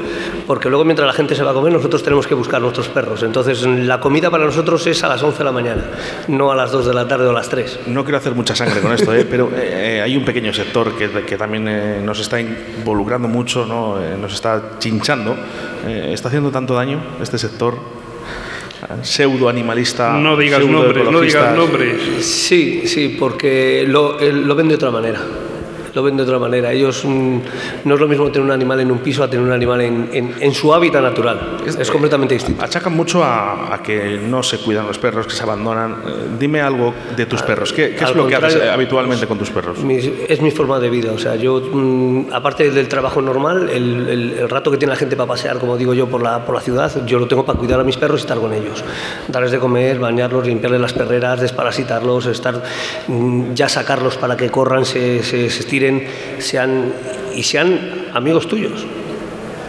Porque 0.46 0.68
luego, 0.68 0.84
mientras 0.84 0.93
la 1.02 1.12
gente 1.12 1.34
se 1.34 1.42
va 1.42 1.50
a 1.50 1.54
comer, 1.54 1.72
nosotros 1.72 2.02
tenemos 2.02 2.26
que 2.26 2.34
buscar 2.34 2.60
nuestros 2.60 2.88
perros. 2.88 3.22
Entonces, 3.22 3.62
la 3.62 4.00
comida 4.00 4.30
para 4.30 4.44
nosotros 4.44 4.86
es 4.86 5.02
a 5.02 5.08
las 5.08 5.22
11 5.22 5.38
de 5.38 5.44
la 5.44 5.52
mañana, 5.52 5.84
no 6.28 6.50
a 6.50 6.56
las 6.56 6.70
2 6.72 6.86
de 6.86 6.94
la 6.94 7.08
tarde 7.08 7.26
o 7.26 7.30
a 7.30 7.32
las 7.34 7.48
3. 7.48 7.80
No 7.86 8.04
quiero 8.04 8.18
hacer 8.18 8.34
mucha 8.34 8.54
sangre 8.54 8.80
con 8.80 8.92
esto, 8.92 9.14
¿eh? 9.14 9.26
pero 9.28 9.50
eh, 9.54 10.00
hay 10.02 10.16
un 10.16 10.24
pequeño 10.24 10.52
sector 10.52 10.96
que, 10.96 11.10
que 11.22 11.36
también 11.36 11.66
eh, 11.68 12.00
nos 12.02 12.20
está 12.20 12.40
involucrando 12.40 13.28
mucho, 13.28 13.66
¿no? 13.66 14.00
Eh, 14.02 14.16
nos 14.20 14.34
está 14.34 14.78
chinchando. 14.78 15.36
Eh, 15.86 16.10
¿Está 16.12 16.28
haciendo 16.28 16.50
tanto 16.50 16.74
daño 16.74 17.00
este 17.20 17.38
sector 17.38 17.78
pseudo 19.02 19.48
animalista? 19.48 20.12
No 20.14 20.36
digas 20.36 20.64
nombres, 20.64 21.10
no 21.10 21.20
digas 21.20 21.56
nombres. 21.56 22.24
Sí, 22.24 22.86
sí, 22.86 23.16
porque 23.18 23.84
lo, 23.86 24.18
lo 24.20 24.54
ven 24.54 24.68
de 24.68 24.74
otra 24.74 24.90
manera. 24.90 25.20
Lo 25.94 26.02
ven 26.02 26.16
de 26.16 26.22
otra 26.24 26.38
manera. 26.38 26.72
Ellos 26.72 27.04
mm, 27.04 27.38
no 27.84 27.94
es 27.94 28.00
lo 28.00 28.08
mismo 28.08 28.26
tener 28.30 28.42
un 28.42 28.50
animal 28.50 28.80
en 28.80 28.90
un 28.90 28.98
piso 28.98 29.22
a 29.22 29.30
tener 29.30 29.46
un 29.46 29.52
animal 29.52 29.80
en, 29.80 30.08
en- 30.12 30.34
en 30.40 30.52
su 30.52 30.74
hábitat 30.74 31.02
natural. 31.02 31.58
Es, 31.66 31.90
completamente 31.90 32.34
distinto. 32.34 32.64
Achacan 32.64 32.92
mucho 32.94 33.22
a, 33.22 33.72
a 33.74 33.82
que 33.82 34.18
no 34.18 34.42
se 34.42 34.58
cuidan 34.58 34.86
los 34.86 34.98
perros, 34.98 35.26
que 35.26 35.34
se 35.34 35.42
abandonan. 35.42 35.92
Eh, 35.92 35.96
dime 36.38 36.60
algo 36.60 36.92
de 37.16 37.26
tus 37.26 37.42
perros. 37.42 37.72
¿Qué, 37.72 37.94
qué 37.94 38.04
es 38.04 38.14
lo 38.14 38.26
que 38.26 38.34
haces 38.34 38.56
eh, 38.56 38.70
habitualmente 38.70 39.26
con 39.26 39.38
tus 39.38 39.50
perros? 39.50 39.78
Es 40.28 40.40
mi 40.40 40.50
forma 40.50 40.80
de 40.80 40.90
vida. 40.90 41.12
O 41.12 41.18
sea, 41.18 41.36
yo, 41.36 41.60
mm, 41.60 42.32
aparte 42.32 42.70
del 42.70 42.88
trabajo 42.88 43.22
normal, 43.22 43.68
el, 43.70 44.08
el- 44.08 44.32
el 44.40 44.48
rato 44.50 44.70
que 44.70 44.76
tiene 44.78 44.92
la 44.92 44.96
gente 44.98 45.14
para 45.16 45.28
pasear, 45.28 45.58
como 45.58 45.76
digo 45.76 45.94
yo, 45.94 46.08
por 46.08 46.22
la, 46.22 46.44
por 46.44 46.54
la 46.56 46.60
ciudad, 46.60 46.90
yo 47.06 47.18
lo 47.18 47.28
tengo 47.28 47.44
para 47.46 47.58
cuidar 47.58 47.78
a 47.78 47.84
mis 47.84 47.96
perros 47.96 48.20
y 48.20 48.22
estar 48.22 48.38
con 48.38 48.52
ellos. 48.52 48.82
Darles 49.28 49.52
de 49.52 49.58
comer, 49.58 49.98
bañarlos, 50.00 50.46
limpiarles 50.46 50.80
las 50.80 50.92
perreras, 50.92 51.40
desparasitarlos, 51.40 52.26
estar, 52.26 52.62
mm, 53.08 53.54
ya 53.54 53.68
sacarlos 53.68 54.16
para 54.16 54.36
que 54.36 54.50
corran, 54.50 54.84
se, 54.84 55.22
se- 55.22 55.50
se 55.50 55.60
estiren 55.60 55.83
sean, 56.38 56.92
y 57.34 57.42
sean 57.42 58.08
amigos 58.12 58.46
tuyos. 58.48 58.84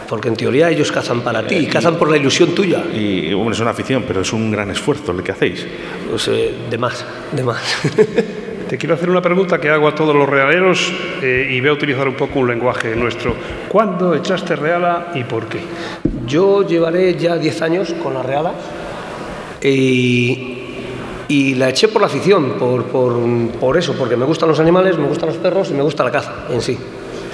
Porque 0.07 0.27
en 0.27 0.35
teoría 0.35 0.69
ellos 0.69 0.91
cazan 0.91 1.21
para 1.21 1.45
ti, 1.47 1.55
y 1.55 1.65
cazan 1.65 1.97
por 1.97 2.11
la 2.11 2.17
ilusión 2.17 2.53
tuya. 2.53 2.83
Y 2.93 3.33
bueno, 3.33 3.51
es 3.51 3.59
una 3.59 3.71
afición, 3.71 4.03
pero 4.07 4.21
es 4.21 4.31
un 4.33 4.51
gran 4.51 4.69
esfuerzo 4.69 5.11
el 5.11 5.23
que 5.23 5.31
hacéis. 5.31 5.65
Pues, 6.09 6.27
eh, 6.27 6.53
de 6.69 6.77
más, 6.77 7.03
de 7.31 7.43
más. 7.43 7.61
Te 8.69 8.79
quiero 8.79 8.95
hacer 8.95 9.11
una 9.11 9.21
pregunta 9.21 9.59
que 9.59 9.69
hago 9.69 9.87
a 9.87 9.93
todos 9.93 10.15
los 10.15 10.27
realeros 10.27 10.91
eh, 11.21 11.49
y 11.51 11.59
voy 11.59 11.69
a 11.69 11.73
utilizar 11.73 12.07
un 12.07 12.15
poco 12.15 12.39
un 12.39 12.47
lenguaje 12.47 12.95
nuestro. 12.95 13.35
¿Cuándo 13.69 14.15
echaste 14.15 14.55
reala 14.55 15.11
y 15.13 15.23
por 15.23 15.47
qué? 15.47 15.59
Yo 16.25 16.67
llevaré 16.67 17.15
ya 17.15 17.37
10 17.37 17.61
años 17.61 17.93
con 18.01 18.15
la 18.15 18.23
Reala 18.23 18.53
y, 19.61 20.54
y 21.27 21.55
la 21.55 21.69
eché 21.69 21.87
por 21.87 22.01
la 22.01 22.07
afición, 22.07 22.53
por, 22.59 22.85
por, 22.85 23.17
por 23.59 23.77
eso, 23.77 23.93
porque 23.93 24.15
me 24.15 24.25
gustan 24.25 24.49
los 24.49 24.59
animales, 24.59 24.97
me 24.97 25.07
gustan 25.07 25.29
los 25.29 25.37
perros 25.37 25.69
y 25.71 25.73
me 25.73 25.83
gusta 25.83 26.03
la 26.03 26.11
caza 26.11 26.45
en 26.49 26.61
sí. 26.61 26.77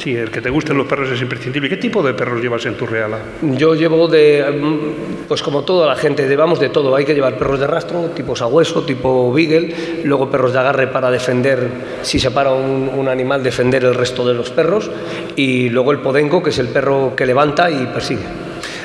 Sí, 0.01 0.15
el 0.15 0.31
que 0.31 0.41
te 0.41 0.49
gusten 0.49 0.75
los 0.77 0.87
perros 0.87 1.11
es 1.11 1.21
imprescindible. 1.21 1.69
¿Qué 1.69 1.77
tipo 1.77 2.01
de 2.01 2.15
perros 2.15 2.41
llevas 2.41 2.65
en 2.65 2.75
tu 2.75 2.87
reala? 2.87 3.19
Yo 3.43 3.75
llevo 3.75 4.07
de, 4.07 4.43
pues 5.27 5.43
como 5.43 5.61
toda 5.61 5.85
la 5.85 5.95
gente, 5.95 6.27
llevamos 6.27 6.59
de 6.59 6.69
todo. 6.69 6.95
Hay 6.95 7.05
que 7.05 7.13
llevar 7.13 7.37
perros 7.37 7.59
de 7.59 7.67
rastro, 7.67 8.09
tipo 8.15 8.35
sabueso, 8.35 8.81
tipo 8.81 9.31
beagle, 9.31 10.01
luego 10.03 10.27
perros 10.27 10.53
de 10.53 10.59
agarre 10.59 10.87
para 10.87 11.11
defender, 11.11 11.69
si 12.01 12.19
se 12.19 12.31
para 12.31 12.51
un, 12.51 12.89
un 12.89 13.07
animal, 13.09 13.43
defender 13.43 13.83
el 13.83 13.93
resto 13.93 14.27
de 14.27 14.33
los 14.33 14.49
perros, 14.49 14.89
y 15.35 15.69
luego 15.69 15.91
el 15.91 15.99
podenco, 15.99 16.41
que 16.41 16.49
es 16.49 16.57
el 16.57 16.69
perro 16.69 17.13
que 17.15 17.27
levanta 17.27 17.69
y 17.69 17.85
persigue. 17.85 18.23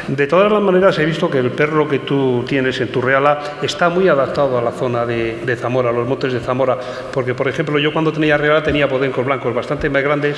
De 0.08 0.26
todas 0.28 0.52
las 0.52 0.62
maneras, 0.62 0.96
he 1.00 1.04
visto 1.04 1.28
que 1.28 1.38
el 1.38 1.50
perro 1.50 1.88
que 1.88 1.98
tú 1.98 2.44
tienes 2.46 2.80
en 2.80 2.88
tu 2.92 3.02
reala 3.02 3.40
está 3.60 3.88
muy 3.88 4.08
adaptado 4.08 4.56
a 4.56 4.62
la 4.62 4.70
zona 4.70 5.04
de, 5.04 5.56
Zamora, 5.60 5.90
a 5.90 5.92
los 5.92 6.06
montes 6.06 6.32
de 6.32 6.38
Zamora. 6.38 6.78
Porque, 7.12 7.34
por 7.34 7.48
ejemplo, 7.48 7.78
yo 7.78 7.92
cuando 7.92 8.12
tenía 8.12 8.36
reala 8.36 8.62
tenía 8.62 8.88
podencos 8.88 9.26
blancos 9.26 9.52
bastante 9.52 9.90
más 9.90 10.02
grandes, 10.02 10.36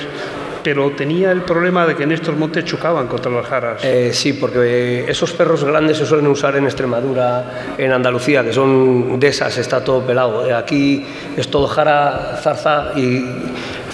pero 0.63 0.89
tenía 0.91 1.31
el 1.31 1.41
problema 1.41 1.85
de 1.85 1.95
que 1.95 2.03
en 2.03 2.11
estos 2.11 2.35
montes 2.35 2.65
chocaban 2.65 3.07
contra 3.07 3.31
las 3.31 3.45
jaras. 3.45 3.83
Eh, 3.83 4.11
sí, 4.11 4.33
porque 4.33 5.05
esos 5.07 5.33
perros 5.33 5.63
grandes 5.63 5.97
se 5.97 6.05
suelen 6.05 6.27
usar 6.27 6.55
en 6.55 6.65
Extremadura, 6.65 7.75
en 7.77 7.91
Andalucía, 7.91 8.43
que 8.43 8.53
son 8.53 9.19
de 9.19 9.27
esas, 9.27 9.55
está 9.59 9.83
todo 9.83 10.01
pelado. 10.01 10.47
Eh, 10.47 10.53
aquí 10.53 11.05
es 11.37 11.47
todo 11.47 11.67
jara, 11.67 12.39
zarza 12.41 12.93
y 12.95 13.23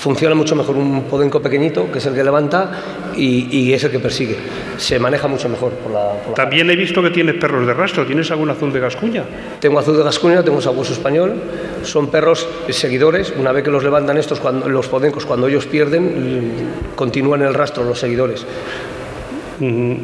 funciona 0.05 0.35
mucho 0.35 0.55
mejor 0.55 0.77
un 0.77 1.05
podenco 1.05 1.41
pequeñito, 1.41 1.91
que 1.91 1.97
es 1.97 2.05
el 2.05 2.13
que 2.13 2.23
levanta, 2.23 2.69
y, 3.15 3.47
y 3.49 3.73
es 3.73 3.83
el 3.85 3.89
que 3.89 3.97
persigue. 3.97 4.37
Se 4.77 4.99
maneja 4.99 5.27
mucho 5.27 5.49
mejor 5.49 5.71
por 5.71 5.91
la, 5.91 6.11
por 6.11 6.29
la 6.29 6.35
También 6.35 6.69
he 6.69 6.75
visto 6.75 7.01
que 7.01 7.09
tienes 7.09 7.33
perros 7.37 7.65
de 7.65 7.73
rastro. 7.73 8.05
¿Tienes 8.05 8.29
algún 8.29 8.51
azul 8.51 8.71
de 8.71 8.79
gascuña? 8.79 9.23
Tengo 9.59 9.79
azul 9.79 9.97
de 9.97 10.03
Gascuña, 10.03 10.43
tengo 10.43 10.61
sabueso 10.61 10.93
español, 10.93 11.33
son 11.81 12.11
perros 12.11 12.47
seguidores, 12.69 13.33
una 13.35 13.51
vez 13.51 13.63
que 13.63 13.71
los 13.71 13.83
levantan 13.83 14.19
estos, 14.19 14.39
cuando, 14.39 14.69
los 14.69 14.87
podencos, 14.87 15.25
cuando 15.25 15.47
ellos 15.47 15.65
pierden, 15.65 16.53
continúan 16.95 17.41
el 17.41 17.55
rastro 17.55 17.83
los 17.83 17.97
seguidores. 17.97 18.45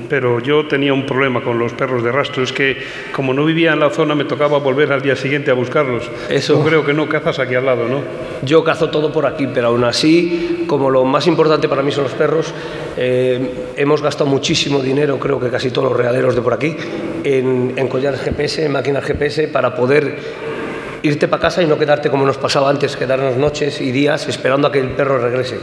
Pero 0.10 0.40
yo 0.40 0.66
tenía 0.68 0.94
un 0.94 1.06
problema 1.06 1.44
con 1.44 1.60
los 1.60 1.74
perros 1.74 2.04
de 2.04 2.12
rastro, 2.12 2.44
es 2.44 2.54
que 2.54 2.78
como 3.14 3.34
no 3.34 3.44
vivía 3.44 3.74
en 3.74 3.80
la 3.80 3.90
zona 3.90 4.16
me 4.16 4.24
tocaba 4.24 4.60
volver 4.60 4.92
al 4.94 5.02
día 5.02 5.16
siguiente 5.16 5.52
a 5.52 5.54
buscarlos. 5.54 6.10
Eso. 6.30 6.64
Creo 6.64 6.86
que 6.86 6.94
no 6.94 7.10
cazas 7.10 7.40
aquí 7.40 7.56
al 7.56 7.66
lado, 7.66 7.88
¿no? 7.88 8.02
Yo 8.44 8.64
cazo 8.64 8.90
todo 8.90 9.12
por 9.12 9.26
aquí, 9.26 9.48
pero 9.54 9.68
aún 9.68 9.84
así, 9.84 10.64
como 10.68 10.90
lo 10.90 11.04
más 11.04 11.28
importante 11.28 11.68
para 11.68 11.82
mí 11.82 11.92
son 11.92 12.06
los 12.06 12.14
perros, 12.14 12.54
eh, 12.98 13.40
hemos 13.76 14.02
gastado 14.02 14.30
muchísimo 14.30 14.82
dinero, 14.82 15.20
creo 15.20 15.40
que 15.40 15.50
casi 15.50 15.70
todos 15.70 15.90
los 15.90 15.98
realeros 15.98 16.36
de 16.36 16.42
por 16.42 16.54
aquí, 16.54 16.76
en, 17.24 17.74
en 17.76 17.88
collares 17.88 18.22
GPS, 18.22 18.66
en 18.66 18.72
máquinas 18.72 19.04
GPS, 19.04 19.48
para 19.50 19.76
poder 19.76 20.16
irte 21.04 21.28
para 21.28 21.42
casa 21.42 21.62
y 21.62 21.66
no 21.66 21.78
quedarte 21.78 22.10
como 22.10 22.26
nos 22.26 22.38
pasaba 22.38 22.70
antes, 22.70 22.96
quedarnos 22.96 23.36
noches 23.38 23.82
y 23.82 23.92
días 23.92 24.28
esperando 24.28 24.68
a 24.68 24.72
que 24.72 24.80
el 24.80 24.92
perro 24.92 25.18
regrese. 25.18 25.60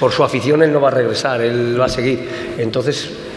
Por 0.00 0.12
su 0.12 0.24
afición 0.24 0.62
él 0.62 0.72
no 0.72 0.80
va 0.80 0.88
a 0.88 0.92
regresar, 0.92 1.40
él 1.40 1.78
va 1.78 1.86
a 1.86 1.90
seguir. 1.90 2.26
Entonces 2.56 3.27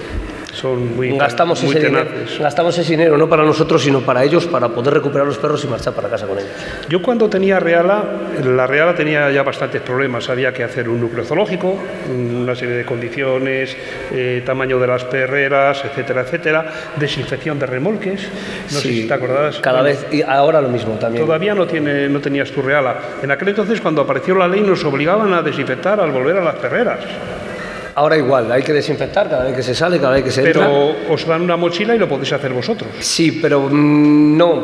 Son 0.53 0.95
muy, 0.95 1.17
gastamos, 1.17 1.63
muy 1.63 1.75
ese 1.75 1.87
dinero, 1.87 2.09
gastamos 2.39 2.77
ese 2.77 2.91
dinero 2.91 3.17
no 3.17 3.29
para 3.29 3.43
nosotros, 3.43 3.81
sino 3.81 4.01
para 4.01 4.23
ellos, 4.23 4.45
para 4.47 4.69
poder 4.69 4.95
recuperar 4.95 5.25
los 5.25 5.37
perros 5.37 5.63
y 5.63 5.67
marchar 5.67 5.93
para 5.93 6.09
casa 6.09 6.27
con 6.27 6.37
ellos. 6.37 6.51
Yo 6.89 7.01
cuando 7.01 7.29
tenía 7.29 7.59
Reala, 7.59 8.03
la 8.43 8.67
Reala 8.67 8.93
tenía 8.93 9.31
ya 9.31 9.43
bastantes 9.43 9.81
problemas. 9.81 10.29
Había 10.29 10.53
que 10.53 10.63
hacer 10.63 10.89
un 10.89 10.99
núcleo 10.99 11.23
zoológico, 11.23 11.77
una 12.09 12.55
serie 12.55 12.75
de 12.75 12.85
condiciones, 12.85 13.75
eh, 14.11 14.43
tamaño 14.45 14.79
de 14.79 14.87
las 14.87 15.03
perreras, 15.05 15.83
etcétera, 15.85 16.21
etcétera, 16.21 16.65
desinfección 16.97 17.57
de 17.57 17.65
remolques. 17.65 18.27
No 18.71 18.79
sé 18.79 18.87
si 18.89 19.07
te 19.07 19.13
acordabas. 19.13 19.59
Cada 19.59 19.81
vez, 19.81 20.05
y 20.11 20.21
ahora 20.21 20.61
lo 20.61 20.69
mismo 20.69 20.95
también. 20.95 21.25
Todavía 21.25 21.55
no, 21.55 21.65
tiene, 21.65 22.09
no 22.09 22.19
tenías 22.19 22.51
tu 22.51 22.61
Reala. 22.61 22.99
En 23.23 23.31
aquel 23.31 23.49
entonces, 23.49 23.79
cuando 23.79 24.01
apareció 24.01 24.35
la 24.35 24.47
ley, 24.47 24.61
nos 24.61 24.83
obligaban 24.83 25.33
a 25.33 25.41
desinfectar 25.41 25.99
al 25.99 26.11
volver 26.11 26.37
a 26.37 26.43
las 26.43 26.55
perreras. 26.55 26.99
Ahora 27.95 28.17
igual, 28.17 28.51
hay 28.51 28.63
que 28.63 28.71
desinfectar 28.73 29.29
cada 29.29 29.43
vez 29.45 29.55
que 29.55 29.63
se 29.63 29.75
sale, 29.75 29.99
cada 29.99 30.13
vez 30.13 30.23
que 30.23 30.31
se 30.31 30.41
entra. 30.45 30.65
Pero 30.65 30.95
os 31.13 31.25
dan 31.27 31.41
una 31.41 31.57
mochila 31.57 31.93
y 31.95 31.99
lo 31.99 32.07
podéis 32.07 32.31
hacer 32.33 32.53
vosotros. 32.53 32.89
Sí, 32.99 33.39
pero 33.41 33.67
mm, 33.69 34.37
no, 34.37 34.63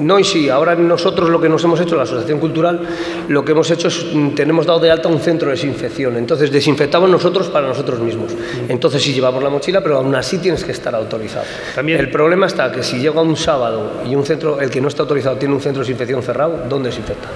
no 0.00 0.18
y 0.18 0.24
sí. 0.24 0.48
Ahora 0.48 0.74
nosotros 0.74 1.28
lo 1.28 1.38
que 1.40 1.48
nos 1.50 1.62
hemos 1.64 1.78
hecho, 1.80 1.96
la 1.96 2.04
Asociación 2.04 2.38
Cultural, 2.40 2.80
lo 3.28 3.44
que 3.44 3.52
hemos 3.52 3.70
hecho 3.70 3.88
es, 3.88 4.06
mm, 4.14 4.30
tenemos 4.30 4.64
dado 4.64 4.80
de 4.80 4.90
alta 4.90 5.08
un 5.08 5.20
centro 5.20 5.48
de 5.48 5.54
desinfección. 5.56 6.16
Entonces 6.16 6.50
desinfectamos 6.50 7.10
nosotros 7.10 7.48
para 7.48 7.66
nosotros 7.68 8.00
mismos. 8.00 8.32
Entonces 8.68 9.02
sí 9.02 9.12
llevamos 9.12 9.42
la 9.42 9.50
mochila, 9.50 9.82
pero 9.82 9.98
aún 9.98 10.14
así 10.14 10.38
tienes 10.38 10.64
que 10.64 10.72
estar 10.72 10.94
autorizado. 10.94 11.44
También- 11.74 12.00
El 12.00 12.10
problema 12.10 12.46
está 12.46 12.72
que 12.72 12.82
si 12.82 12.98
llega 13.00 13.20
un 13.20 13.36
sábado 13.36 14.02
y 14.08 14.14
un 14.14 14.24
centro, 14.24 14.60
el 14.60 14.70
que 14.70 14.80
no 14.80 14.88
está 14.88 15.02
autorizado 15.02 15.36
tiene 15.36 15.54
un 15.54 15.60
centro 15.60 15.82
de 15.82 15.88
desinfección 15.88 16.22
cerrado, 16.22 16.60
¿dónde 16.70 16.88
desinfecta? 16.88 17.28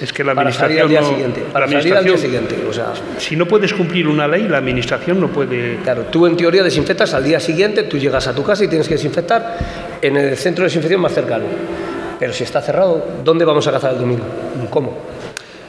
Es 0.00 0.12
que 0.12 0.24
la 0.24 0.34
Para 0.34 0.50
salir 0.52 0.80
administración 0.80 0.82
al 0.82 0.88
día 0.88 1.00
no- 1.00 1.08
siguiente. 1.08 1.40
la 1.46 1.52
Para 1.52 1.68
salir 1.70 1.94
al 1.96 2.04
día 2.04 2.18
siguiente. 2.18 2.64
O 2.68 2.72
sea, 2.72 2.92
Si 3.18 3.36
no 3.36 3.46
puedes 3.46 3.72
cumplir 3.72 4.08
una 4.08 4.26
ley, 4.26 4.48
la 4.48 4.58
administración 4.58 5.20
no 5.20 5.28
puede. 5.28 5.76
Claro, 5.84 6.02
tú 6.10 6.26
en 6.26 6.36
teoría 6.36 6.62
desinfectas 6.64 7.14
al 7.14 7.22
día 7.24 7.38
siguiente, 7.38 7.84
tú 7.84 7.96
llegas 7.98 8.26
a 8.26 8.34
tu 8.34 8.42
casa 8.42 8.64
y 8.64 8.68
tienes 8.68 8.88
que 8.88 8.94
desinfectar 8.94 9.56
en 10.02 10.16
el 10.16 10.36
centro 10.36 10.62
de 10.62 10.66
desinfección 10.68 11.00
más 11.00 11.12
cercano. 11.14 11.44
Pero 12.18 12.32
si 12.32 12.42
está 12.44 12.60
cerrado, 12.60 13.04
¿dónde 13.24 13.44
vamos 13.44 13.66
a 13.68 13.72
cazar 13.72 13.92
el 13.94 14.00
domingo? 14.00 14.24
¿Cómo? 14.70 14.98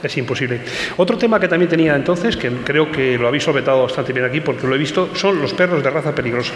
Es 0.02 0.18
imposible. 0.18 0.62
Otro 0.98 1.18
tema 1.18 1.40
que 1.40 1.48
también 1.48 1.70
tenía 1.70 1.96
entonces, 1.96 2.36
que 2.38 2.50
creo 2.64 2.92
que 2.92 3.18
lo 3.18 3.28
habéis 3.28 3.44
solventado 3.44 3.84
bastante 3.84 4.14
bien 4.14 4.26
aquí 4.26 4.40
porque 4.42 4.68
lo 4.68 4.76
he 4.76 4.78
visto, 4.78 5.10
son 5.16 5.42
los 5.42 5.54
perros 5.54 5.84
de 5.84 5.90
raza 5.90 6.14
peligrosa. 6.14 6.54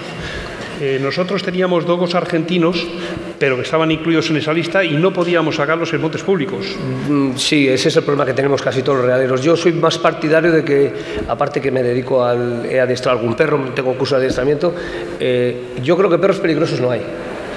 Eh, 0.81 0.99
nosotros 1.01 1.43
teníamos 1.43 1.85
dogos 1.85 2.15
argentinos, 2.15 2.87
pero 3.37 3.55
que 3.57 3.63
estaban 3.63 3.91
incluidos 3.91 4.29
en 4.29 4.37
esa 4.37 4.53
lista 4.53 4.83
y 4.83 4.95
no 4.95 5.11
podíamos 5.11 5.55
sacarlos 5.57 5.91
en 5.93 6.01
montes 6.01 6.23
públicos. 6.23 6.65
Mm, 7.09 7.31
Sí, 7.35 7.67
ese 7.67 7.89
es 7.89 7.95
el 7.97 8.03
problema 8.03 8.25
que 8.25 8.33
tenemos 8.33 8.61
casi 8.61 8.81
todos 8.81 8.99
los 8.99 9.07
realeros. 9.07 9.41
Yo 9.43 9.55
soy 9.57 9.73
más 9.73 9.97
partidario 9.97 10.51
de 10.51 10.63
que, 10.63 10.91
aparte 11.27 11.59
que 11.61 11.71
me 11.71 11.83
dedico 11.83 12.23
al 12.23 12.65
he 12.69 12.79
adiestrado 12.79 13.19
algún 13.19 13.35
perro, 13.35 13.59
tengo 13.75 13.93
curso 13.95 14.15
de 14.15 14.21
adiestramiento, 14.21 14.73
eh, 15.19 15.73
yo 15.83 15.97
creo 15.97 16.09
que 16.09 16.17
perros 16.17 16.39
peligrosos 16.39 16.79
no 16.79 16.91
hay. 16.91 17.01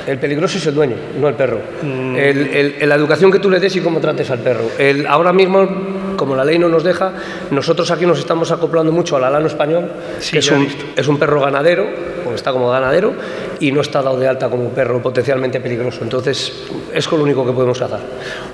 El 0.06 0.18
peligroso 0.18 0.58
es 0.58 0.66
el 0.66 0.74
dueño, 0.74 0.96
no 1.20 1.28
el 1.28 1.34
perro. 1.34 1.60
Mm. 1.80 2.16
El- 2.16 2.38
el- 2.48 2.74
el- 2.80 2.88
la 2.88 2.96
educación 2.96 3.30
que 3.30 3.38
tú 3.38 3.48
le 3.48 3.60
des 3.60 3.76
y 3.76 3.80
cómo 3.80 4.00
trates 4.00 4.28
al 4.32 4.40
perro. 4.40 4.64
El- 4.76 5.06
ahora 5.06 5.32
mismo, 5.32 5.68
como 6.16 6.34
la 6.34 6.44
ley 6.44 6.58
no 6.58 6.68
nos 6.68 6.82
deja, 6.82 7.12
nosotros 7.52 7.88
aquí 7.92 8.04
nos 8.04 8.18
estamos 8.18 8.50
acoplando 8.50 8.90
mucho 8.90 9.14
al 9.16 9.22
alano 9.24 9.46
español, 9.46 9.88
Sí, 10.18 10.32
que 10.32 10.38
es 10.40 10.50
un, 10.50 10.66
es 10.96 11.06
un 11.06 11.18
perro 11.18 11.40
ganadero, 11.40 11.86
está 12.34 12.52
como 12.52 12.70
ganadero, 12.70 13.12
y 13.60 13.72
no 13.72 13.80
está 13.80 14.02
dado 14.02 14.18
de 14.18 14.28
alta 14.28 14.48
como 14.48 14.68
perro 14.70 15.00
potencialmente 15.02 15.60
peligroso. 15.60 16.00
Entonces, 16.02 16.64
es 16.92 17.06
con 17.08 17.18
lo 17.18 17.24
único 17.24 17.44
que 17.46 17.52
podemos 17.52 17.78
cazar. 17.78 18.00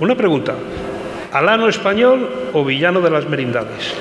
Una 0.00 0.16
pregunta, 0.16 0.54
¿alano 1.32 1.68
español 1.68 2.50
o 2.52 2.64
villano 2.64 3.00
de 3.00 3.10
las 3.10 3.28
merindades? 3.28 3.92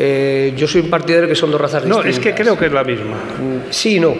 Eh, 0.00 0.54
yo 0.56 0.68
soy 0.68 0.82
un 0.82 0.90
partidario 0.90 1.28
que 1.28 1.34
son 1.34 1.50
dos 1.50 1.60
razas 1.60 1.84
No, 1.84 1.96
distintas. 1.96 2.18
es 2.18 2.20
que 2.20 2.34
creo 2.42 2.56
que 2.56 2.66
es 2.66 2.72
la 2.72 2.84
misma. 2.84 3.16
Mm, 3.16 3.70
Sí 3.70 3.98
no. 3.98 4.14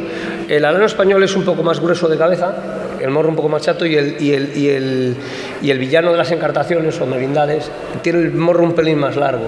El 0.48 0.64
alano 0.64 0.87
español 0.87 1.22
es 1.22 1.37
un 1.37 1.44
poco 1.44 1.62
más 1.62 1.78
grueso 1.78 2.08
de 2.08 2.16
cabeza, 2.18 2.52
el 3.00 3.11
morro 3.11 3.28
un 3.28 3.37
poco 3.37 3.48
más 3.48 3.62
chato 3.62 3.87
y 3.87 3.94
el, 3.94 4.16
y 4.20 4.32
el, 4.32 4.56
y 4.56 4.68
el, 4.70 5.16
y 5.62 5.70
el 5.70 5.78
villano 5.78 6.11
de 6.11 6.16
las 6.18 6.32
encartaciones 6.32 7.00
o 7.00 7.06
merindades 7.06 7.70
tiene 8.02 8.18
el 8.20 8.32
morro 8.32 8.64
un 8.64 8.72
pelín 8.74 8.98
más 8.98 9.14
largo. 9.14 9.44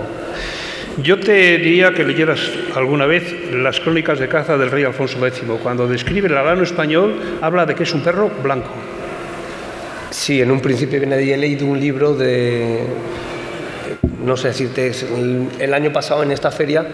Yo 0.99 1.19
te 1.19 1.59
diría 1.59 1.93
que 1.95 2.05
leyeras 2.05 2.41
alguna 2.75 3.07
vez 3.07 3.35
las 3.55 3.81
crónicas 3.81 4.19
de 4.19 4.29
caza 4.29 4.59
del 4.59 4.71
rey 4.71 4.85
Alfonso 4.85 5.25
X. 5.27 5.43
Cuando 5.63 5.87
describe 5.87 6.29
el 6.29 6.37
alano 6.37 6.63
español, 6.63 7.15
habla 7.41 7.65
de 7.65 7.75
que 7.75 7.85
es 7.85 7.95
un 7.95 8.03
perro 8.03 8.31
blanco. 8.43 8.71
Sí, 10.11 10.43
en 10.43 10.51
un 10.51 10.61
principio 10.61 11.01
he 11.01 11.37
leído 11.37 11.67
un 11.67 11.81
libro 11.81 12.15
de, 12.15 12.81
no 14.25 14.37
sé 14.37 14.49
decirte, 14.49 14.89
el, 15.17 15.47
el 15.59 15.73
año 15.73 15.93
pasado 15.93 16.23
en 16.23 16.33
esta 16.33 16.51
feria, 16.51 16.85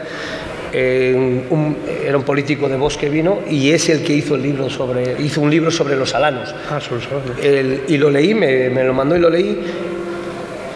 eh, 0.72 1.42
un- 1.48 1.76
era 2.06 2.18
un 2.18 2.24
político 2.24 2.68
de 2.68 2.76
Bosque 2.76 3.08
vino 3.08 3.40
y 3.48 3.70
es 3.70 3.88
el 3.88 4.02
que 4.04 4.12
hizo 4.12 4.34
el 4.34 4.42
libro 4.42 4.68
sobre, 4.68 5.16
hizo 5.20 5.40
un 5.40 5.50
libro 5.50 5.70
sobre 5.70 5.96
los 5.96 6.14
alanos. 6.14 6.54
Ah, 6.70 6.78
sobre 6.80 7.02
los 7.02 7.10
alanos. 7.10 7.38
El- 7.42 7.80
y 7.88 7.96
lo 7.96 8.10
leí, 8.10 8.34
me, 8.34 8.68
me 8.68 8.84
lo 8.84 8.92
mandó 8.92 9.16
y 9.16 9.20
lo 9.20 9.30
leí, 9.30 9.58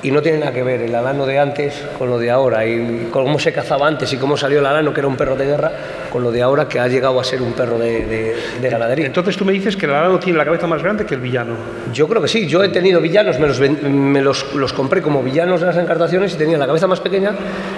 y 0.02 0.10
no 0.10 0.22
tiene 0.22 0.38
nada 0.38 0.52
que 0.52 0.62
ver 0.62 0.80
el 0.82 0.94
alano 0.94 1.26
de 1.26 1.38
antes 1.38 1.74
con 1.98 2.08
lo 2.08 2.18
de 2.18 2.30
ahora, 2.30 2.64
y 2.66 3.08
cómo 3.10 3.38
se 3.38 3.52
cazaba 3.52 3.86
antes 3.86 4.12
y 4.12 4.16
cómo 4.16 4.36
salió 4.36 4.60
el 4.60 4.66
alano, 4.66 4.94
que 4.94 5.00
era 5.00 5.08
un 5.08 5.16
perro 5.16 5.36
de 5.36 5.46
guerra, 5.46 5.72
con 6.10 6.22
lo 6.22 6.30
de 6.32 6.42
ahora, 6.42 6.66
que 6.68 6.80
ha 6.80 6.88
llegado 6.88 7.20
a 7.20 7.24
ser 7.24 7.42
un 7.42 7.52
perro 7.52 7.78
de, 7.78 8.06
de- 8.06 8.36
de 8.60 8.68
ganadería. 8.70 9.06
Entonces 9.06 9.36
tú 9.36 9.44
me 9.44 9.52
dices 9.52 9.76
que 9.76 9.86
el 9.86 9.92
alano 9.92 10.18
tiene 10.18 10.38
la 10.38 10.44
cabeza 10.44 10.66
más 10.66 10.82
grande 10.82 11.04
que 11.04 11.14
el 11.14 11.20
villano. 11.20 11.54
Yo 11.92 12.08
creo 12.08 12.22
que 12.22 12.28
sí, 12.28 12.46
yo 12.46 12.62
he 12.64 12.68
tenido 12.70 13.00
villanos, 13.00 13.38
me 13.38 13.46
los, 13.48 13.60
me 13.60 14.22
los, 14.22 14.54
los 14.54 14.72
compré 14.72 15.02
como 15.02 15.22
villanos 15.22 15.60
de 15.60 15.66
las 15.66 15.76
encartaciones 15.76 16.32
y 16.34 16.36
tenía 16.36 16.56
la 16.58 16.66
cabeza 16.66 16.86
más 16.86 17.00
pequeña, 17.00 17.32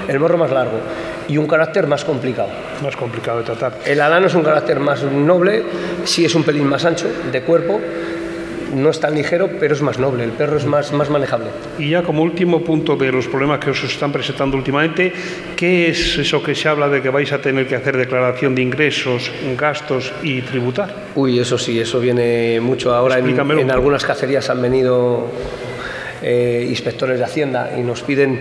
el 0.09 0.21
morro 0.21 0.39
más 0.39 0.51
largo 0.51 0.79
y 1.29 1.37
un 1.39 1.47
carácter 1.47 1.87
más 1.87 2.05
complicado. 2.05 2.49
Más 2.83 2.97
complicado 2.97 3.39
de 3.39 3.45
tratar. 3.45 3.73
El 3.85 4.01
alano 4.01 4.27
es 4.27 4.35
un 4.35 4.43
carácter 4.43 4.79
más 4.81 5.03
noble, 5.03 5.63
sí 6.05 6.25
es 6.25 6.35
un 6.35 6.45
pelín 6.45 6.67
más 6.69 6.85
ancho 6.85 7.07
de 7.31 7.43
cuerpo, 7.43 7.81
no 8.73 8.91
es 8.91 9.01
tan 9.01 9.15
ligero, 9.15 9.51
pero 9.61 9.75
es 9.75 9.83
más 9.83 9.99
noble, 9.99 10.25
el 10.25 10.31
perro 10.31 10.57
es 10.57 10.65
más, 10.67 10.93
más 10.93 11.11
manejable. 11.11 11.47
Y 11.79 11.91
ya 11.91 12.03
como 12.03 12.23
último 12.23 12.63
punto 12.65 12.97
de 12.97 13.13
los 13.13 13.29
problemas 13.29 13.59
que 13.61 13.71
os 13.71 13.83
están 13.85 14.13
presentando 14.13 14.57
últimamente, 14.57 15.13
¿qué 15.57 15.89
es 15.89 16.19
eso 16.19 16.43
que 16.43 16.55
se 16.55 16.69
habla 16.69 16.89
de 16.89 17.03
que 17.03 17.11
vais 17.11 17.31
a 17.33 17.41
tener 17.41 17.67
que 17.67 17.77
hacer 17.77 17.97
declaración 17.97 18.55
de 18.55 18.63
ingresos, 18.63 19.31
gastos 19.59 20.13
y 20.23 20.41
tributar? 20.43 20.95
Uy, 21.15 21.39
eso 21.39 21.59
sí, 21.59 21.79
eso 21.79 22.01
viene 22.01 22.61
mucho 22.61 22.95
ahora. 22.95 23.19
En, 23.19 23.39
en 23.59 23.71
algunas 23.71 24.05
cacerías 24.05 24.49
han 24.51 24.61
venido 24.63 25.27
eh, 26.23 26.67
inspectores 26.69 27.19
de 27.19 27.25
Hacienda 27.25 27.73
y 27.77 27.83
nos 27.83 28.03
piden 28.03 28.39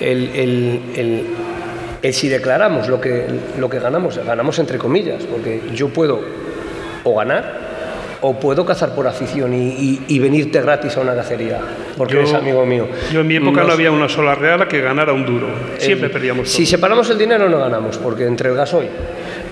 el, 0.00 0.30
el- 0.34 0.80
el- 0.96 1.24
el 2.02 2.14
si 2.14 2.28
declaramos 2.28 2.88
lo 2.88 3.00
que, 3.00 3.26
lo 3.58 3.68
que 3.68 3.78
ganamos. 3.78 4.18
Ganamos 4.24 4.58
entre 4.58 4.78
comillas, 4.78 5.22
porque 5.24 5.60
yo 5.74 5.88
puedo 5.90 6.20
o 7.04 7.14
ganar 7.16 7.59
o 8.22 8.38
puedo 8.38 8.64
cazar 8.66 8.94
por 8.94 9.06
afición 9.06 9.54
y, 9.54 9.68
y- 9.68 10.04
y 10.08 10.18
venirte 10.18 10.60
gratis 10.60 10.96
a 10.96 11.00
una 11.00 11.14
cacería, 11.14 11.58
porque 11.96 12.14
Yo- 12.14 12.20
eres 12.20 12.34
amigo 12.34 12.64
mío. 12.66 12.86
Yo 13.12 13.20
en 13.20 13.26
mi 13.28 13.36
época 13.36 13.60
no 13.60 13.66
Nos- 13.68 13.74
había 13.74 13.90
una 13.90 14.08
sola 14.08 14.34
reala 14.34 14.68
que 14.68 14.80
ganara 14.80 15.12
un 15.12 15.24
duro. 15.24 15.48
Siempre 15.78 16.06
el- 16.08 16.12
perdíamos 16.12 16.48
Si 16.50 16.64
todo. 16.64 16.70
separamos 16.70 17.08
el 17.10 17.18
dinero 17.18 17.48
no 17.48 17.58
ganamos, 17.58 17.96
porque 17.98 18.26
entre 18.26 18.50
el 18.50 18.56
gasoil, 18.56 18.88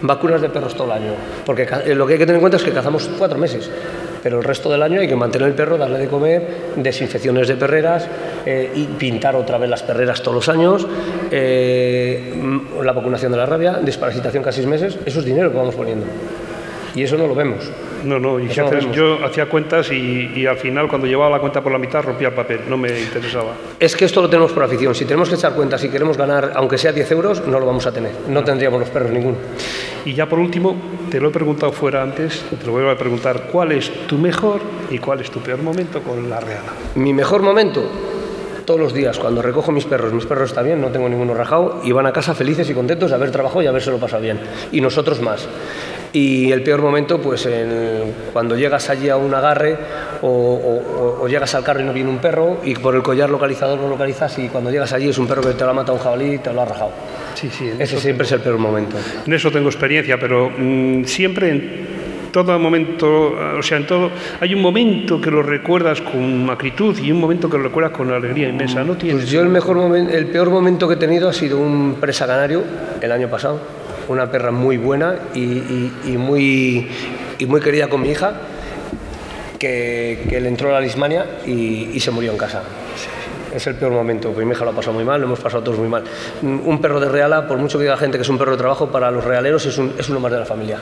vacunas 0.02 0.40
de 0.40 0.48
perros 0.50 0.74
todo 0.74 0.86
el 0.94 1.02
año, 1.02 1.12
porque 1.44 1.66
eh, 1.86 1.94
lo 1.94 2.06
que 2.06 2.12
hay 2.12 2.18
que 2.18 2.26
tener 2.26 2.36
en 2.36 2.40
cuenta 2.40 2.56
es 2.58 2.62
que 2.62 2.70
cazamos 2.72 3.10
cuatro 3.18 3.38
meses, 3.38 3.70
pero 4.22 4.38
el 4.38 4.44
resto 4.44 4.70
del 4.70 4.82
año 4.82 5.00
hay 5.00 5.08
que 5.08 5.16
mantener 5.16 5.48
el 5.48 5.54
perro, 5.54 5.76
darle 5.78 5.98
de 5.98 6.06
comer, 6.08 6.46
desinfecciones 6.76 7.48
de 7.48 7.56
perreras 7.56 8.06
eh, 8.46 8.70
y 8.74 8.84
pintar 8.84 9.34
otra 9.34 9.58
vez 9.58 9.68
las 9.70 9.82
perreras 9.82 10.22
todos 10.22 10.34
los 10.36 10.48
años, 10.48 10.86
eh, 11.30 12.32
la 12.82 12.92
vacunación 12.92 13.32
de 13.32 13.38
la 13.38 13.46
rabia, 13.46 13.78
desparasitación 13.82 14.42
cada 14.42 14.52
seis 14.52 14.66
meses, 14.66 14.98
eso 15.04 15.18
es 15.20 15.24
dinero 15.24 15.50
que 15.50 15.56
vamos 15.56 15.74
poniendo. 15.74 16.06
Y 16.94 17.02
eso 17.02 17.16
no 17.16 17.26
lo 17.26 17.34
vemos. 17.34 17.70
No, 18.04 18.18
no, 18.18 18.38
y 18.38 18.46
si 18.46 18.52
Eso 18.52 18.62
no 18.62 18.68
haces- 18.68 18.80
vemos. 18.80 18.96
yo 18.96 19.24
hacía 19.24 19.46
cuentas 19.46 19.90
y, 19.92 20.30
y 20.34 20.46
al 20.46 20.56
final 20.56 20.88
cuando 20.88 21.06
llevaba 21.06 21.30
la 21.30 21.38
cuenta 21.40 21.60
por 21.60 21.72
la 21.72 21.78
mitad 21.78 22.02
rompía 22.02 22.28
el 22.28 22.34
papel, 22.34 22.60
no 22.68 22.76
me 22.76 22.88
interesaba. 23.00 23.52
Es 23.78 23.94
que 23.96 24.04
esto 24.04 24.22
lo 24.22 24.28
tenemos 24.30 24.52
por 24.52 24.62
afición. 24.64 24.94
Si 24.94 25.04
tenemos 25.04 25.28
que 25.28 25.34
echar 25.34 25.54
cuentas 25.54 25.82
y 25.84 25.88
queremos 25.88 26.16
ganar, 26.16 26.52
aunque 26.54 26.78
sea 26.78 26.92
10 26.92 27.10
euros, 27.12 27.46
no 27.46 27.58
lo 27.58 27.66
vamos 27.66 27.86
a 27.86 27.92
tener. 27.92 28.12
No 28.28 28.44
tendríamos 28.44 28.80
los 28.80 28.88
perros 28.90 29.10
ninguno. 29.10 29.36
Y 30.04 30.14
ya 30.14 30.26
por 30.26 30.38
último, 30.38 30.76
te 31.10 31.20
lo 31.20 31.28
he 31.28 31.32
preguntado 31.32 31.72
fuera 31.72 32.02
antes, 32.02 32.44
te 32.58 32.64
lo 32.66 32.72
vuelvo 32.72 32.90
a 32.90 32.96
preguntar, 32.96 33.48
¿cuál 33.52 33.72
es 33.72 33.90
tu 34.06 34.16
mejor 34.18 34.60
y 34.90 34.98
cuál 34.98 35.20
es 35.20 35.30
tu 35.30 35.40
peor 35.40 35.62
momento 35.62 36.00
con 36.02 36.30
la 36.30 36.40
reala? 36.40 36.72
Mi 36.94 37.12
mejor 37.12 37.42
momento, 37.42 37.82
todos 38.64 38.78
los 38.80 38.94
días, 38.94 39.18
cuando 39.18 39.42
recojo 39.42 39.72
mis 39.72 39.84
perros, 39.86 40.12
mis 40.12 40.24
perros 40.26 40.50
están 40.50 40.64
bien, 40.64 40.80
no 40.80 40.88
tengo 40.88 41.08
ninguno 41.08 41.34
rajado, 41.34 41.80
y 41.84 41.92
van 41.92 42.06
a 42.06 42.12
casa 42.12 42.34
felices 42.34 42.68
y 42.70 42.74
contentos 42.74 43.10
de 43.10 43.16
haber 43.16 43.30
trabajado 43.30 43.62
y 43.62 43.66
habérselo 43.66 43.98
pasado 43.98 44.22
bien. 44.22 44.38
Y 44.72 44.80
nosotros 44.80 45.20
más. 45.20 45.48
Y 46.12 46.50
el 46.52 46.62
peor 46.62 46.80
momento, 46.80 47.20
pues 47.20 47.44
en- 47.46 48.14
cuando 48.32 48.56
llegas 48.56 48.88
allí 48.88 49.08
a 49.10 49.16
un 49.16 49.34
agarre 49.34 49.76
o, 50.22 50.26
o- 50.28 51.18
o- 51.20 51.22
o 51.24 51.28
llegas 51.28 51.54
al 51.54 51.62
carro 51.64 51.80
y 51.80 51.84
no 51.84 51.92
viene 51.92 52.08
un 52.08 52.18
perro 52.18 52.58
y 52.64 52.74
por 52.74 52.94
el 52.94 53.02
collar 53.02 53.28
localizador 53.28 53.78
lo 53.78 53.88
localizas 53.88 54.38
y 54.38 54.48
cuando 54.48 54.70
llegas 54.70 54.92
allí 54.94 55.08
es 55.10 55.18
un 55.18 55.26
perro 55.26 55.42
que 55.42 55.52
te 55.52 55.64
lo 55.64 55.70
ha 55.70 55.74
matado 55.74 55.98
un 55.98 56.02
jabalí 56.02 56.34
y 56.34 56.38
te 56.38 56.52
lo 56.52 56.62
ha 56.62 56.64
rajado. 56.64 56.90
Sí, 57.34 57.50
sí, 57.50 57.70
Ese 57.78 58.00
siempre 58.00 58.26
es 58.26 58.32
el 58.32 58.40
peor 58.40 58.58
momento. 58.58 58.96
en 59.26 59.32
eso 59.32 59.50
tengo 59.50 59.68
experiencia, 59.68 60.18
pero 60.18 60.50
mm, 60.56 61.04
siempre 61.04 61.50
en 61.50 61.88
todo 62.32 62.58
momento, 62.58 63.32
o 63.58 63.62
sea, 63.62 63.78
en 63.78 63.86
todo, 63.86 64.10
hay 64.40 64.54
un 64.54 64.60
momento 64.60 65.20
que 65.20 65.30
lo 65.30 65.42
recuerdas 65.42 66.00
con 66.02 66.48
acritud 66.50 66.96
y 66.98 67.10
un 67.10 67.20
momento 67.20 67.48
que 67.48 67.56
lo 67.56 67.64
recuerdas 67.64 67.92
con 67.92 68.10
alegría 68.12 68.48
inmensa, 68.48 68.84
¿no 68.84 68.96
tienes? 68.96 69.22
Pues 69.22 69.30
yo 69.30 69.40
el, 69.40 69.48
mejor 69.48 69.78
el 69.96 70.26
peor 70.26 70.50
momento 70.50 70.86
que 70.88 70.94
he 70.94 70.98
tenido 70.98 71.28
ha 71.28 71.32
sido 71.32 71.58
un 71.58 71.96
presa 72.00 72.26
canario 72.26 72.62
el 73.00 73.12
año 73.12 73.28
pasado, 73.28 73.60
una 74.08 74.30
perra 74.30 74.50
muy 74.50 74.76
buena 74.76 75.16
y, 75.34 76.16
muy, 76.16 76.88
y 77.38 77.46
muy 77.46 77.60
querida 77.60 77.88
con 77.88 78.00
mi 78.02 78.10
hija, 78.10 78.32
que, 79.58 80.38
le 80.40 80.48
entró 80.48 80.70
la 80.72 80.80
lismania 80.80 81.26
y, 81.46 81.98
se 82.00 82.10
murió 82.10 82.32
en 82.32 82.38
casa. 82.38 82.62
Es 83.54 83.66
el 83.66 83.76
peor 83.76 83.92
momento, 83.92 84.28
porque 84.30 84.44
mi 84.44 84.52
hija 84.52 84.64
lo 84.64 84.70
ha 84.72 84.74
pasado 84.74 84.92
muy 84.94 85.04
mal, 85.04 85.20
lo 85.20 85.26
hemos 85.26 85.40
pasado 85.40 85.62
todos 85.62 85.78
muy 85.78 85.88
mal. 85.88 86.04
Un 86.42 86.80
perro 86.80 87.00
de 87.00 87.08
reala, 87.08 87.46
por 87.48 87.58
mucho 87.58 87.78
que 87.78 87.84
diga 87.84 87.96
gente 87.96 88.18
que 88.18 88.22
es 88.22 88.28
un 88.28 88.38
perro 88.38 88.52
de 88.52 88.58
trabajo, 88.58 88.88
para 88.88 89.10
los 89.10 89.24
realeros 89.24 89.64
es, 89.66 89.78
un- 89.78 89.94
es 89.98 90.08
uno 90.08 90.20
más 90.20 90.30
de 90.32 90.38
la 90.38 90.44
familia. 90.44 90.78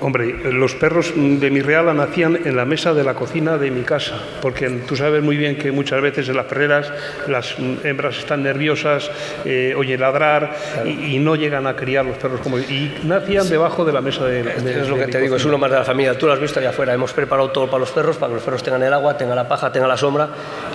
Hombre, 0.00 0.52
los 0.52 0.74
perros 0.76 1.12
de 1.16 1.50
mi 1.50 1.60
reala 1.60 1.92
nacían 1.92 2.38
en 2.44 2.54
la 2.56 2.64
mesa 2.64 2.94
de 2.94 3.02
la 3.02 3.14
cocina 3.14 3.58
de 3.58 3.70
mi 3.72 3.82
casa, 3.82 4.14
porque 4.40 4.68
tú 4.86 4.94
sabes 4.96 5.22
muy 5.24 5.36
bien 5.36 5.56
que 5.58 5.72
muchas 5.72 6.00
veces 6.00 6.28
en 6.28 6.36
las 6.36 6.46
perreras 6.46 6.92
las 7.26 7.56
hembras 7.82 8.16
están 8.18 8.44
nerviosas, 8.44 9.10
eh, 9.44 9.74
oyen 9.76 10.00
ladrar 10.00 10.54
y, 10.84 11.16
y 11.16 11.18
no 11.18 11.34
llegan 11.34 11.66
a 11.66 11.74
criar 11.74 12.04
los 12.04 12.16
perros 12.16 12.40
como... 12.40 12.58
Y 12.60 12.94
nacían 13.04 13.48
debajo 13.48 13.84
de 13.84 13.92
la 13.92 14.00
mesa 14.00 14.24
de, 14.24 14.44
de- 14.44 14.80
Es 14.82 14.88
lo 14.88 14.94
de 14.94 15.00
que 15.00 15.06
mi 15.06 15.12
te 15.12 15.20
digo, 15.20 15.34
es 15.34 15.44
uno 15.44 15.58
más 15.58 15.70
de 15.70 15.78
la 15.78 15.84
familia. 15.84 16.16
Tú 16.16 16.26
lo 16.26 16.32
has 16.32 16.40
visto 16.40 16.60
allá 16.60 16.70
afuera. 16.70 16.94
Hemos 16.94 17.12
preparado 17.12 17.50
todo 17.50 17.66
para 17.66 17.80
los 17.80 17.90
perros, 17.90 18.16
para 18.18 18.28
que 18.30 18.34
los 18.36 18.44
perros 18.44 18.62
tengan 18.62 18.82
el 18.84 18.92
agua, 18.92 19.16
tengan 19.18 19.34
la 19.34 19.48
paja, 19.48 19.72
tengan 19.72 19.88
la 19.88 19.96
sombra. 19.96 20.28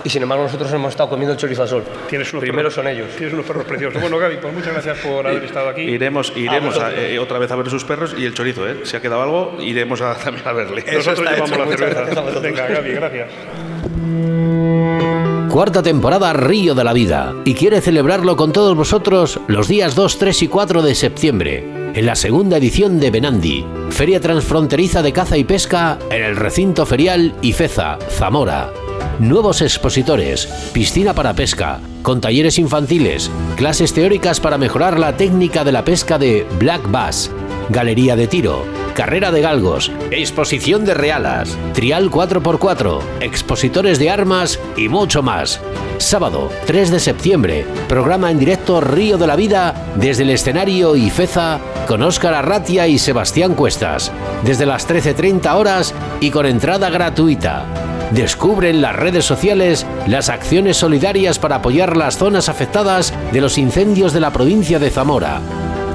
Y 0.04 0.10
sin 0.10 0.22
embargo, 0.22 0.44
nosotros 0.44 0.70
hemos 0.74 0.90
estado 0.90 1.08
comiendo 1.08 1.32
el 1.32 1.38
chorizo 1.38 1.62
al 1.62 1.68
sol. 1.68 1.84
Tienes 2.10 2.30
unos 2.32 2.42
Primero 2.42 2.68
perros- 2.68 2.74
son 2.74 2.88
ellos. 2.88 3.08
Tienes 3.16 3.32
unos 3.32 3.46
perros 3.46 3.64
preciosos. 3.64 4.00
Bueno, 4.02 4.18
Gaby, 4.18 4.36
pues 4.42 4.52
muchas 4.52 4.72
gracias 4.74 4.98
por 4.98 5.26
haber 5.26 5.44
estado 5.44 5.70
aquí. 5.70 5.80
Iremos, 5.82 6.30
iremos 6.36 6.78
a- 6.78 6.92
eh, 6.92 7.18
otra 7.18 7.38
vez 7.38 7.50
a 7.50 7.56
ver 7.56 7.70
sus 7.70 7.84
perros 7.84 8.14
y 8.18 8.26
el 8.26 8.34
chorizo, 8.34 8.68
¿eh? 8.68 8.76
Si 8.82 8.96
ha 8.96 9.00
quedado 9.00 9.13
algo, 9.22 9.56
iremos 9.60 10.00
a, 10.00 10.14
también 10.24 10.46
a 10.46 10.52
verle. 10.52 10.84
Nosotros 10.92 11.18
está 11.18 11.30
llevamos 11.30 11.50
hecho. 11.50 11.64
la 11.64 11.66
cerveza. 11.68 11.94
gracias 12.00 12.16
a 12.16 12.20
vosotros. 12.20 12.42
Venga, 12.42 12.66
Gaby, 12.68 12.92
gracias. 12.92 13.28
Cuarta 15.50 15.82
temporada 15.84 16.32
Río 16.32 16.74
de 16.74 16.82
la 16.82 16.92
Vida 16.92 17.32
y 17.44 17.54
quiere 17.54 17.80
celebrarlo 17.80 18.36
con 18.36 18.52
todos 18.52 18.76
vosotros 18.76 19.38
los 19.46 19.68
días 19.68 19.94
2, 19.94 20.18
3 20.18 20.42
y 20.42 20.48
4 20.48 20.82
de 20.82 20.94
septiembre 20.96 21.84
en 21.94 22.06
la 22.06 22.16
segunda 22.16 22.56
edición 22.56 22.98
de 22.98 23.12
Benandi, 23.12 23.64
Feria 23.90 24.20
Transfronteriza 24.20 25.00
de 25.00 25.12
Caza 25.12 25.36
y 25.36 25.44
Pesca 25.44 25.96
en 26.10 26.24
el 26.24 26.34
recinto 26.34 26.84
ferial 26.86 27.36
Ifeza, 27.40 27.98
Zamora. 28.10 28.72
Nuevos 29.20 29.62
expositores, 29.62 30.46
piscina 30.72 31.14
para 31.14 31.34
pesca, 31.34 31.78
con 32.02 32.20
talleres 32.20 32.58
infantiles, 32.58 33.30
clases 33.54 33.94
teóricas 33.94 34.40
para 34.40 34.58
mejorar 34.58 34.98
la 34.98 35.16
técnica 35.16 35.62
de 35.62 35.70
la 35.70 35.84
pesca 35.84 36.18
de 36.18 36.44
Black 36.58 36.90
Bass, 36.90 37.30
galería 37.68 38.16
de 38.16 38.26
tiro, 38.26 38.64
carrera 38.94 39.30
de 39.30 39.40
galgos, 39.40 39.90
exposición 40.10 40.84
de 40.84 40.94
realas, 40.94 41.56
trial 41.72 42.10
4x4, 42.10 43.00
expositores 43.20 43.98
de 43.98 44.10
armas 44.10 44.58
y 44.76 44.88
mucho 44.88 45.22
más. 45.22 45.60
Sábado 45.98 46.50
3 46.66 46.90
de 46.90 47.00
septiembre, 47.00 47.66
programa 47.88 48.30
en 48.30 48.38
directo 48.38 48.80
Río 48.80 49.16
de 49.16 49.26
la 49.26 49.36
Vida 49.36 49.74
desde 49.96 50.24
el 50.24 50.30
escenario 50.30 50.96
Ifeza 50.96 51.60
con 51.86 52.02
Óscar 52.02 52.34
Arratia 52.34 52.86
y 52.88 52.98
Sebastián 52.98 53.54
Cuestas, 53.54 54.10
desde 54.44 54.66
las 54.66 54.88
13.30 54.88 55.54
horas 55.54 55.94
y 56.20 56.30
con 56.30 56.46
entrada 56.46 56.90
gratuita. 56.90 57.64
Descubre 58.10 58.70
en 58.70 58.80
las 58.80 58.94
redes 58.94 59.24
sociales 59.24 59.86
las 60.06 60.28
acciones 60.28 60.76
solidarias 60.76 61.38
para 61.38 61.56
apoyar 61.56 61.96
las 61.96 62.16
zonas 62.18 62.48
afectadas 62.48 63.12
de 63.32 63.40
los 63.40 63.58
incendios 63.58 64.12
de 64.12 64.20
la 64.20 64.32
provincia 64.32 64.78
de 64.78 64.90
Zamora. 64.90 65.40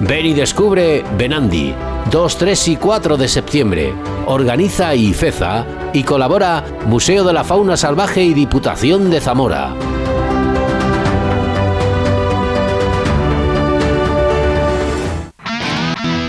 Ven 0.01 0.25
y 0.25 0.33
descubre 0.33 1.03
Benandi, 1.17 1.73
2, 2.09 2.37
3 2.37 2.67
y 2.69 2.75
4 2.77 3.17
de 3.17 3.27
septiembre. 3.27 3.93
Organiza 4.27 4.95
IFEZA 4.95 5.65
y 5.93 6.03
colabora 6.03 6.63
Museo 6.85 7.25
de 7.25 7.33
la 7.33 7.43
Fauna 7.43 7.75
Salvaje 7.75 8.23
y 8.23 8.33
Diputación 8.33 9.09
de 9.09 9.19
Zamora. 9.19 9.73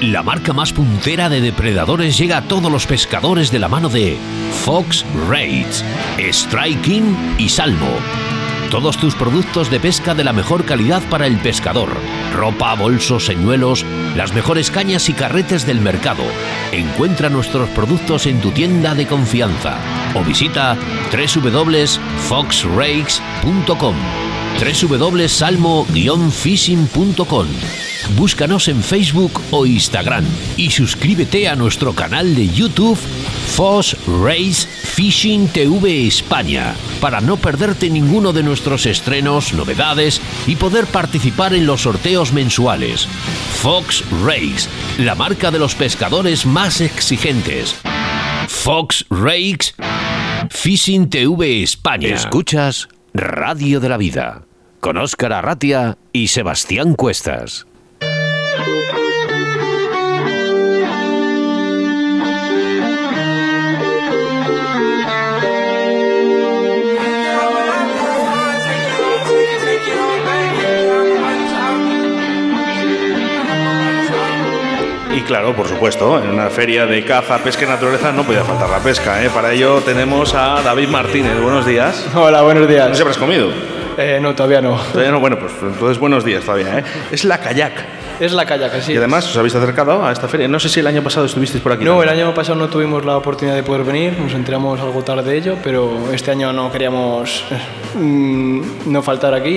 La 0.03 0.25
marca 0.25 0.53
más 0.53 0.73
puntera 0.73 1.29
de 1.29 1.41
depredadores 1.41 2.19
llega 2.19 2.39
a 2.39 2.43
todos 2.43 2.73
los 2.73 2.87
pescadores 2.87 3.53
de 3.53 3.61
la 3.61 3.69
mano 3.69 3.89
de 3.89 4.17
Fox 4.65 5.05
Raids, 5.29 5.85
Striking 6.19 7.37
y 7.39 7.49
Salmo. 7.49 7.87
Todos 8.71 8.97
tus 8.97 9.15
productos 9.15 9.71
de 9.71 9.79
pesca 9.79 10.15
de 10.15 10.25
la 10.25 10.33
mejor 10.33 10.65
calidad 10.65 11.03
para 11.09 11.27
el 11.27 11.37
pescador. 11.39 11.91
Ropa, 12.33 12.75
bolsos, 12.75 13.27
señuelos, 13.27 13.85
las 14.17 14.35
mejores 14.35 14.71
cañas 14.71 15.09
y 15.09 15.13
carretes 15.13 15.67
del 15.67 15.81
mercado. 15.81 16.23
Encuentra 16.73 17.29
nuestros 17.29 17.69
productos 17.71 18.27
en 18.27 18.41
tu 18.41 18.51
tienda 18.51 18.95
de 18.95 19.07
confianza 19.07 19.79
o 20.15 20.25
visita 20.25 20.77
www.foxrakes.com 21.13 23.97
www.salmo-fishing.com 24.61 27.47
Búscanos 28.17 28.69
en 28.69 28.83
Facebook 28.83 29.41
o 29.51 29.67
Instagram 29.67 30.25
y 30.57 30.71
suscríbete 30.71 31.49
a 31.49 31.57
nuestro 31.57 31.95
canal 31.95 32.35
de 32.35 32.49
YouTube 32.49 32.99
Fox 33.55 33.97
Fishing 34.95 35.49
TV 35.49 36.07
España 36.07 36.75
para 37.01 37.21
no 37.21 37.37
perderte 37.37 37.89
ninguno 37.89 38.33
de 38.33 38.43
nuestros 38.43 38.85
estrenos, 38.87 39.55
novedades 39.55 40.21
y 40.47 40.57
poder 40.57 40.87
participar 40.87 41.55
en 41.55 41.65
los 41.67 41.83
sorteos 41.83 42.33
mensuales. 42.33 43.07
Fox 43.63 44.05
Race, 44.25 44.69
la 44.99 45.15
marca 45.15 45.51
de 45.51 45.59
los 45.59 45.75
pescadores 45.75 46.45
más 46.45 46.81
exigentes. 46.81 47.77
Fox 48.49 49.07
Rakes 49.09 49.75
Fishing 50.51 51.09
TV 51.09 51.63
España. 51.63 52.09
Escuchas 52.15 52.89
Radio 53.15 53.81
de 53.81 53.89
la 53.89 53.97
Vida 53.97 54.43
con 54.81 54.97
Óscar 54.97 55.33
Arratia 55.33 55.99
y 56.13 56.29
Sebastián 56.29 56.95
Cuestas. 56.95 57.67
Claro, 75.31 75.55
por 75.55 75.69
supuesto, 75.69 76.21
en 76.21 76.29
una 76.29 76.51
feria 76.51 76.87
de 76.87 77.05
caza, 77.05 77.39
pesca 77.39 77.65
y 77.65 77.69
naturaleza 77.69 78.11
no 78.11 78.25
podía 78.25 78.43
faltar 78.43 78.69
la 78.69 78.81
pesca. 78.81 79.23
¿eh? 79.25 79.31
Para 79.33 79.53
ello 79.53 79.81
tenemos 79.81 80.35
a 80.35 80.61
David 80.61 80.89
Martínez. 80.89 81.41
Buenos 81.41 81.65
días. 81.65 82.05
Hola, 82.17 82.43
buenos 82.43 82.65
No 82.65 82.69
días. 82.69 82.89
sé 82.89 82.95
si 82.97 83.03
habrás 83.03 83.17
comido. 83.17 83.49
Eh, 83.97 84.19
no, 84.21 84.35
todavía 84.35 84.61
no. 84.61 84.77
Todavía 84.91 85.13
no, 85.13 85.21
bueno, 85.21 85.39
pues 85.39 85.53
entonces 85.63 85.99
buenos 86.01 86.25
días 86.25 86.43
todavía. 86.43 86.81
¿eh? 86.81 86.85
Es 87.13 87.25
la 87.25 87.39
kayak. 87.39 87.75
Es 88.21 88.33
la 88.33 88.45
kayak, 88.45 88.83
sí. 88.83 88.93
Y 88.93 88.97
además 88.99 89.27
os 89.29 89.37
habéis 89.37 89.55
acercado 89.55 90.05
a 90.05 90.13
esta 90.13 90.29
feria. 90.29 90.47
No 90.47 90.61
sé 90.61 90.69
si 90.69 90.81
el 90.81 90.87
año 90.87 91.03
pasado 91.03 91.25
estuvisteis 91.27 91.63
por 91.63 91.73
aquí. 91.73 91.85
No, 91.85 92.03
el 92.03 92.09
año 92.09 92.35
pasado 92.35 92.59
no 92.59 92.69
tuvimos 92.69 93.05
la 93.05 93.17
oportunidad 93.17 93.57
de 93.57 93.63
poder 93.63 93.83
venir, 93.83 94.13
nos 94.19 94.35
enteramos 94.35 94.79
algo 94.79 95.03
tarde 95.03 95.31
de 95.31 95.39
ello, 95.39 95.57
pero 95.65 96.13
este 96.13 96.31
año 96.31 96.53
no 96.53 96.71
queríamos 96.71 97.43
mm, 97.95 98.61
no 98.87 99.03
faltar 99.03 99.33
aquí 99.35 99.49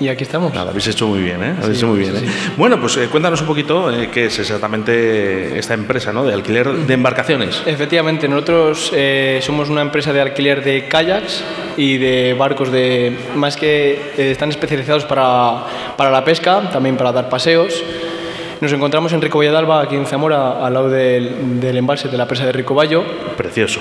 y, 0.00 0.04
y 0.04 0.08
aquí 0.08 0.22
estamos. 0.24 0.52
Nada, 0.52 0.70
habéis 0.70 0.86
hecho 0.88 1.06
muy 1.06 1.20
bien, 1.20 1.42
¿eh? 1.42 1.54
Habéis 1.62 1.78
Sí, 1.78 1.84
hecho 1.84 1.86
muy 1.88 1.98
bien, 1.98 2.16
sí, 2.16 2.26
¿eh? 2.26 2.28
Bueno, 2.56 2.78
pues 2.80 2.96
eh, 2.98 3.08
cuéntanos 3.10 3.40
un 3.40 3.46
poquito 3.46 3.90
eh, 3.90 4.10
qué 4.12 4.26
es 4.26 4.38
exactamente 4.38 5.58
esta 5.58 5.74
empresa, 5.74 6.12
¿no? 6.12 6.24
De 6.24 6.34
alquiler 6.34 6.70
de 6.72 6.94
embarcaciones. 6.94 7.62
Efectivamente, 7.64 8.28
nosotros 8.28 8.90
eh, 8.94 9.40
somos 9.42 9.70
una 9.70 9.80
empresa 9.80 10.12
de 10.12 10.20
alquiler 10.20 10.62
de 10.62 10.86
kayaks 10.88 11.42
y 11.76 11.96
de 11.98 12.34
barcos 12.34 12.70
de 12.70 13.16
más 13.34 13.56
que 13.56 14.12
están 14.16 14.50
especializados 14.50 15.04
para, 15.06 15.64
para 15.96 16.10
la 16.10 16.22
pesca, 16.24 16.68
también 16.70 16.96
para 16.96 17.12
dar 17.12 17.28
paseos. 17.28 17.82
Nos 18.60 18.72
encontramos 18.72 19.12
en 19.12 19.20
Rico 19.20 19.38
Valladalba, 19.38 19.82
aquí 19.82 19.96
en 19.96 20.06
Zamora, 20.06 20.64
al 20.64 20.72
lado 20.74 20.88
del, 20.88 21.60
del 21.60 21.76
embalse 21.76 22.08
de 22.08 22.16
la 22.16 22.26
presa 22.26 22.46
de 22.46 22.52
Ricoballo. 22.52 23.02
Precioso. 23.36 23.80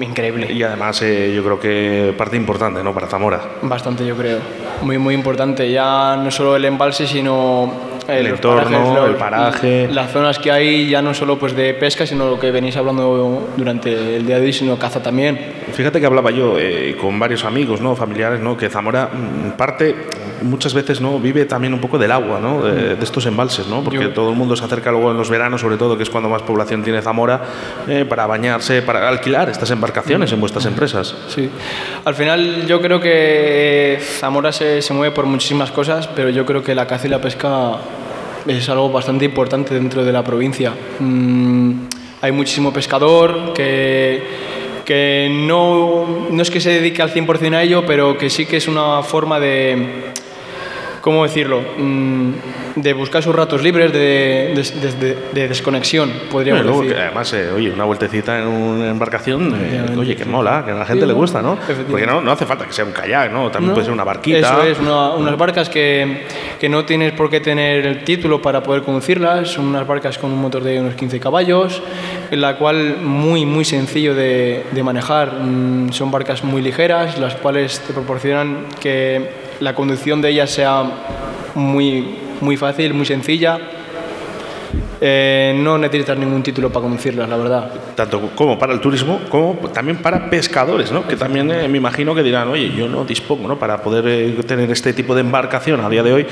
Increíble. 0.00 0.50
Y 0.52 0.62
además 0.62 1.00
eh, 1.02 1.32
yo 1.34 1.44
creo 1.44 1.60
que 1.60 2.14
parte 2.16 2.36
importante, 2.36 2.82
¿no? 2.82 2.92
Para 2.92 3.06
Zamora. 3.06 3.40
Bastante, 3.62 4.04
yo 4.04 4.16
creo. 4.16 4.38
Muy, 4.82 4.98
muy 4.98 5.14
importante. 5.14 5.70
Ya 5.70 6.16
no 6.16 6.30
solo 6.30 6.56
el 6.56 6.64
embalse, 6.64 7.06
sino 7.06 7.72
El 8.08 8.24
los 8.24 8.32
entorno, 8.34 8.94
los- 8.96 9.08
el 9.10 9.14
paraje. 9.16 9.88
Las 9.92 10.10
zonas 10.10 10.38
que 10.40 10.50
hay, 10.50 10.88
ya 10.88 11.00
no 11.02 11.14
solo 11.14 11.38
pues, 11.38 11.54
de 11.54 11.74
pesca, 11.74 12.04
sino 12.06 12.28
lo 12.28 12.40
que 12.40 12.50
venís 12.50 12.76
hablando 12.76 13.48
durante 13.56 14.16
el 14.16 14.26
día 14.26 14.38
de 14.40 14.46
hoy, 14.46 14.52
sino 14.52 14.76
caza 14.78 15.00
también. 15.02 15.38
Fíjate 15.72 16.00
que 16.00 16.06
hablaba 16.06 16.30
yo 16.32 16.58
eh, 16.58 16.96
con 17.00 17.18
varios 17.20 17.44
amigos, 17.44 17.80
¿no? 17.80 17.94
Familiares, 17.94 18.40
¿no? 18.40 18.56
Que 18.56 18.68
Zamora, 18.70 19.08
mm, 19.12 19.50
parte, 19.56 19.94
muchas 20.42 20.74
veces, 20.74 21.00
¿no? 21.00 21.18
Vive 21.18 21.44
también 21.46 21.72
un 21.74 21.80
poco 21.80 21.98
del 21.98 22.12
agua, 22.12 22.38
¿no? 22.40 22.62
De, 22.62 22.94
de 22.96 23.04
estos 23.04 23.26
embalses, 23.26 23.66
¿no? 23.66 23.82
Porque 23.82 23.98
Yo- 24.00 24.10
todo 24.10 24.30
el 24.30 24.36
mundo 24.36 24.56
se 24.56 24.64
acerca 24.64 24.90
luego 24.90 25.10
en 25.10 25.16
los 25.16 25.30
veranos, 25.30 25.60
sobre 25.60 25.76
todo, 25.76 25.96
que 25.96 26.02
es 26.02 26.10
cuando 26.10 26.28
más 26.28 26.42
población 26.42 26.82
tiene 26.82 27.00
Zamora, 27.02 27.40
eh, 27.88 28.04
para 28.08 28.26
bañarse, 28.26 28.82
para 28.82 29.08
alquilar 29.08 29.48
estas 29.48 29.70
embarcaciones 29.70 30.32
en 30.32 30.40
vuestras 30.40 30.66
empresas. 30.66 31.14
Sí. 31.28 31.48
Al 32.04 32.14
final 32.14 32.66
yo 32.66 32.80
creo 32.80 33.00
que 33.00 33.98
Zamora 34.00 34.52
se, 34.52 34.82
se 34.82 34.92
mueve 34.94 35.14
por 35.14 35.26
muchísimas 35.26 35.70
cosas, 35.70 36.06
pero 36.08 36.30
yo 36.30 36.44
creo 36.46 36.62
que 36.62 36.74
la 36.74 36.86
caza 36.86 37.06
y 37.06 37.10
la 37.10 37.20
pesca 37.20 37.72
es 38.46 38.68
algo 38.68 38.90
bastante 38.90 39.24
importante 39.24 39.74
dentro 39.74 40.04
de 40.04 40.12
la 40.12 40.24
provincia. 40.24 40.72
Mm, 40.98 41.72
hay 42.20 42.32
muchísimo 42.32 42.72
pescador 42.72 43.52
que, 43.52 44.22
que 44.84 45.28
no, 45.30 46.26
no 46.30 46.42
es 46.42 46.50
que 46.50 46.60
se 46.60 46.70
dedique 46.70 47.02
al 47.02 47.12
100% 47.12 47.54
a 47.54 47.62
ello, 47.62 47.84
pero 47.86 48.16
que 48.18 48.30
sí 48.30 48.46
que 48.46 48.56
es 48.56 48.68
una 48.68 49.02
forma 49.02 49.38
de, 49.40 50.12
¿cómo 51.02 51.24
decirlo? 51.24 51.60
Mm, 51.76 52.30
de 52.76 52.92
buscar 52.94 53.22
sus 53.22 53.34
ratos 53.34 53.62
libres, 53.62 53.92
de, 53.92 54.54
de- 54.54 54.92
de- 54.92 55.18
de 55.34 55.48
desconexión, 55.48 56.10
podríamos 56.30 56.62
Bueno, 56.62 56.80
decir. 56.80 56.94
que 56.96 57.02
además, 57.02 57.32
eh, 57.34 57.50
oye, 57.54 57.70
una 57.70 57.84
vueltecita 57.84 58.38
en 58.40 58.46
una 58.48 58.88
embarcación, 58.88 59.54
eh, 59.60 59.94
oye, 59.98 60.16
que 60.16 60.24
mola, 60.24 60.62
que 60.64 60.70
a 60.70 60.74
la 60.76 60.86
gente 60.86 61.02
Sí, 61.02 61.06
le 61.08 61.12
gusta, 61.12 61.42
¿no? 61.42 61.58
Porque 61.90 62.06
no, 62.06 62.22
no 62.22 62.32
hace 62.32 62.46
falta 62.46 62.64
que 62.64 62.72
sea 62.72 62.86
un 62.86 62.92
kayak, 62.92 63.30
¿no? 63.30 63.50
También 63.50 63.68
No, 63.68 63.74
puede 63.74 63.84
ser 63.84 63.92
una 63.92 64.04
barquita. 64.04 64.38
Eso 64.38 64.62
es, 64.62 64.78
una- 64.78 65.10
unas 65.10 65.36
barcas 65.36 65.68
que, 65.68 66.22
que 66.58 66.68
no 66.70 66.84
tienes 66.86 67.12
por 67.12 67.28
qué 67.28 67.40
tener 67.40 67.84
el 67.84 68.04
título 68.04 68.40
para 68.40 68.62
poder 68.62 68.82
conducirlas, 68.82 69.50
son 69.50 69.66
unas 69.66 69.86
barcas 69.86 70.16
con 70.16 70.32
un 70.32 70.40
motor 70.40 70.62
de 70.62 70.80
unos 70.80 70.94
15 70.94 71.20
caballos, 71.20 71.82
en 72.30 72.40
la 72.40 72.56
cual 72.56 72.96
muy, 73.02 73.44
muy 73.44 73.64
sencillo 73.66 74.14
de, 74.14 74.64
de 74.70 74.82
manejar. 74.82 75.32
Mm, 75.42 75.90
Son 75.92 76.10
barcas 76.10 76.42
muy 76.44 76.62
ligeras, 76.62 77.18
las 77.18 77.34
cuales 77.34 77.80
te 77.80 77.92
proporcionan 77.92 78.66
que 78.80 79.51
la 79.60 79.74
conducción 79.74 80.20
de 80.20 80.30
ellas 80.30 80.50
sea 80.50 80.84
muy, 81.54 82.16
muy 82.40 82.56
fácil, 82.56 82.94
muy 82.94 83.06
sencilla. 83.06 83.58
Eh, 85.04 85.52
no 85.56 85.78
necesitas 85.78 86.16
ningún 86.16 86.44
título 86.44 86.70
para 86.70 86.84
conducirlas, 86.84 87.28
la 87.28 87.36
verdad. 87.36 87.72
tanto 87.96 88.20
como 88.36 88.56
para 88.56 88.72
el 88.72 88.78
turismo 88.78 89.20
como 89.28 89.56
también 89.70 89.96
para 89.96 90.30
pescadores, 90.30 90.92
¿no? 90.92 91.08
Que 91.08 91.16
también 91.16 91.50
eh, 91.50 91.66
me 91.66 91.78
imagino 91.78 92.14
que 92.14 92.22
dirán, 92.22 92.46
oye, 92.46 92.70
yo 92.72 92.88
no 92.88 93.04
dispongo, 93.04 93.48
¿no? 93.48 93.58
Para 93.58 93.82
poder 93.82 94.04
eh, 94.06 94.42
tener 94.46 94.70
este 94.70 94.92
tipo 94.92 95.12
de 95.16 95.22
embarcación 95.22 95.80
a 95.80 95.88
día 95.88 96.04
de 96.04 96.12
hoy, 96.12 96.26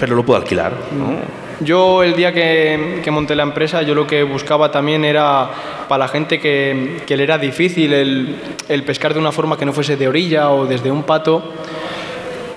pero 0.00 0.16
lo 0.16 0.24
puedo 0.24 0.40
alquilar, 0.40 0.72
¿no? 0.98 1.46
Yo 1.64 2.02
el 2.02 2.16
día 2.16 2.32
que, 2.32 3.00
que 3.02 3.10
monté 3.12 3.36
la 3.36 3.44
empresa, 3.44 3.82
yo 3.82 3.94
lo 3.94 4.08
que 4.08 4.24
buscaba 4.24 4.72
también 4.72 5.04
era 5.04 5.48
para 5.88 6.00
la 6.00 6.08
gente 6.08 6.40
que, 6.40 7.02
que 7.06 7.16
le 7.16 7.22
era 7.22 7.38
difícil 7.38 7.92
el, 7.92 8.36
el 8.68 8.82
pescar 8.82 9.14
de 9.14 9.20
una 9.20 9.30
forma 9.30 9.56
que 9.56 9.64
no 9.64 9.72
fuese 9.72 9.96
de 9.96 10.08
orilla 10.08 10.50
o 10.50 10.66
desde 10.66 10.90
un 10.90 11.04
pato, 11.04 11.52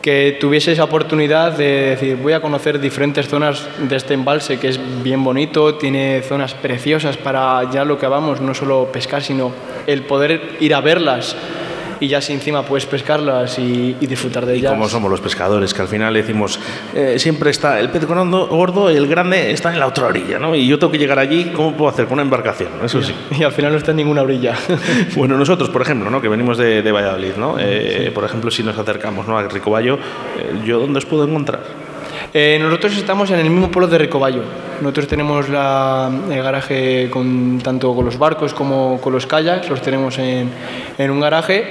que 0.01 0.37
tuviese 0.39 0.71
esa 0.71 0.83
oportunidad 0.83 1.53
de 1.53 1.91
decir, 1.91 2.15
voy 2.17 2.33
a 2.33 2.41
conocer 2.41 2.79
diferentes 2.79 3.27
zonas 3.27 3.67
de 3.77 3.95
este 3.95 4.13
embalse, 4.13 4.59
que 4.59 4.69
es 4.69 4.79
bien 5.03 5.23
bonito, 5.23 5.75
tiene 5.75 6.21
zonas 6.21 6.53
preciosas 6.53 7.17
para 7.17 7.69
ya 7.71 7.83
lo 7.85 7.97
que 7.97 8.07
vamos, 8.07 8.41
no 8.41 8.53
solo 8.53 8.89
pescar, 8.91 9.21
sino 9.21 9.51
el 9.87 10.03
poder 10.03 10.57
ir 10.59 10.73
a 10.73 10.81
verlas 10.81 11.35
y 11.99 12.07
ya 12.07 12.21
si 12.21 12.33
encima 12.33 12.63
puedes 12.63 12.85
pescarlas 12.85 13.59
y, 13.59 13.95
y 13.99 14.07
disfrutar 14.07 14.45
de 14.45 14.55
Y 14.55 14.59
ellas. 14.59 14.71
como 14.71 14.87
somos 14.89 15.11
los 15.11 15.21
pescadores, 15.21 15.73
que 15.73 15.81
al 15.81 15.87
final 15.87 16.13
decimos, 16.13 16.59
eh, 16.95 17.15
siempre 17.19 17.49
está 17.51 17.79
el 17.79 17.89
pez 17.89 18.05
gordo, 18.05 18.47
gordo 18.47 18.91
y 18.91 18.95
el 18.95 19.07
grande 19.07 19.51
está 19.51 19.71
en 19.73 19.79
la 19.79 19.87
otra 19.87 20.07
orilla, 20.07 20.39
¿no? 20.39 20.55
Y 20.55 20.67
yo 20.67 20.79
tengo 20.79 20.91
que 20.91 20.97
llegar 20.97 21.19
allí, 21.19 21.51
¿cómo 21.55 21.73
puedo 21.75 21.89
hacer? 21.89 22.05
Con 22.05 22.13
una 22.13 22.21
embarcación, 22.23 22.69
eso 22.83 23.01
sí. 23.01 23.13
Y 23.37 23.43
al 23.43 23.51
final 23.51 23.71
no 23.71 23.77
está 23.77 23.91
en 23.91 23.97
ninguna 23.97 24.21
orilla. 24.21 24.55
Bueno, 25.15 25.37
nosotros, 25.37 25.69
por 25.69 25.81
ejemplo, 25.81 26.09
¿no? 26.09 26.21
que 26.21 26.27
venimos 26.29 26.57
de, 26.57 26.81
de 26.81 26.91
Valladolid, 26.91 27.35
¿no? 27.37 27.55
Eh, 27.59 28.11
por 28.13 28.23
ejemplo, 28.23 28.49
si 28.51 28.63
nos 28.63 28.77
acercamos 28.77 29.27
¿no? 29.27 29.37
a 29.37 29.43
Ricoballo, 29.43 29.95
eh, 29.95 30.61
¿yo 30.65 30.79
dónde 30.79 30.99
os 30.99 31.05
puedo 31.05 31.23
encontrar? 31.25 31.61
Eh, 32.33 32.57
nosotros 32.61 32.95
estamos 32.97 33.29
en 33.31 33.39
el 33.39 33.49
mismo 33.49 33.69
pueblo 33.69 33.87
de 33.87 33.97
Ricoballo. 33.97 34.43
Nosotros 34.81 35.07
tenemos 35.07 35.47
el 35.47 36.43
garaje 36.43 37.09
con, 37.09 37.59
tanto 37.59 37.93
con 37.93 38.05
los 38.05 38.17
barcos 38.17 38.53
como 38.53 38.99
con 39.01 39.13
los 39.13 39.25
kayaks, 39.25 39.69
los 39.69 39.81
tenemos 39.81 40.17
en, 40.19 40.49
en 40.97 41.11
un 41.11 41.19
garaje, 41.19 41.65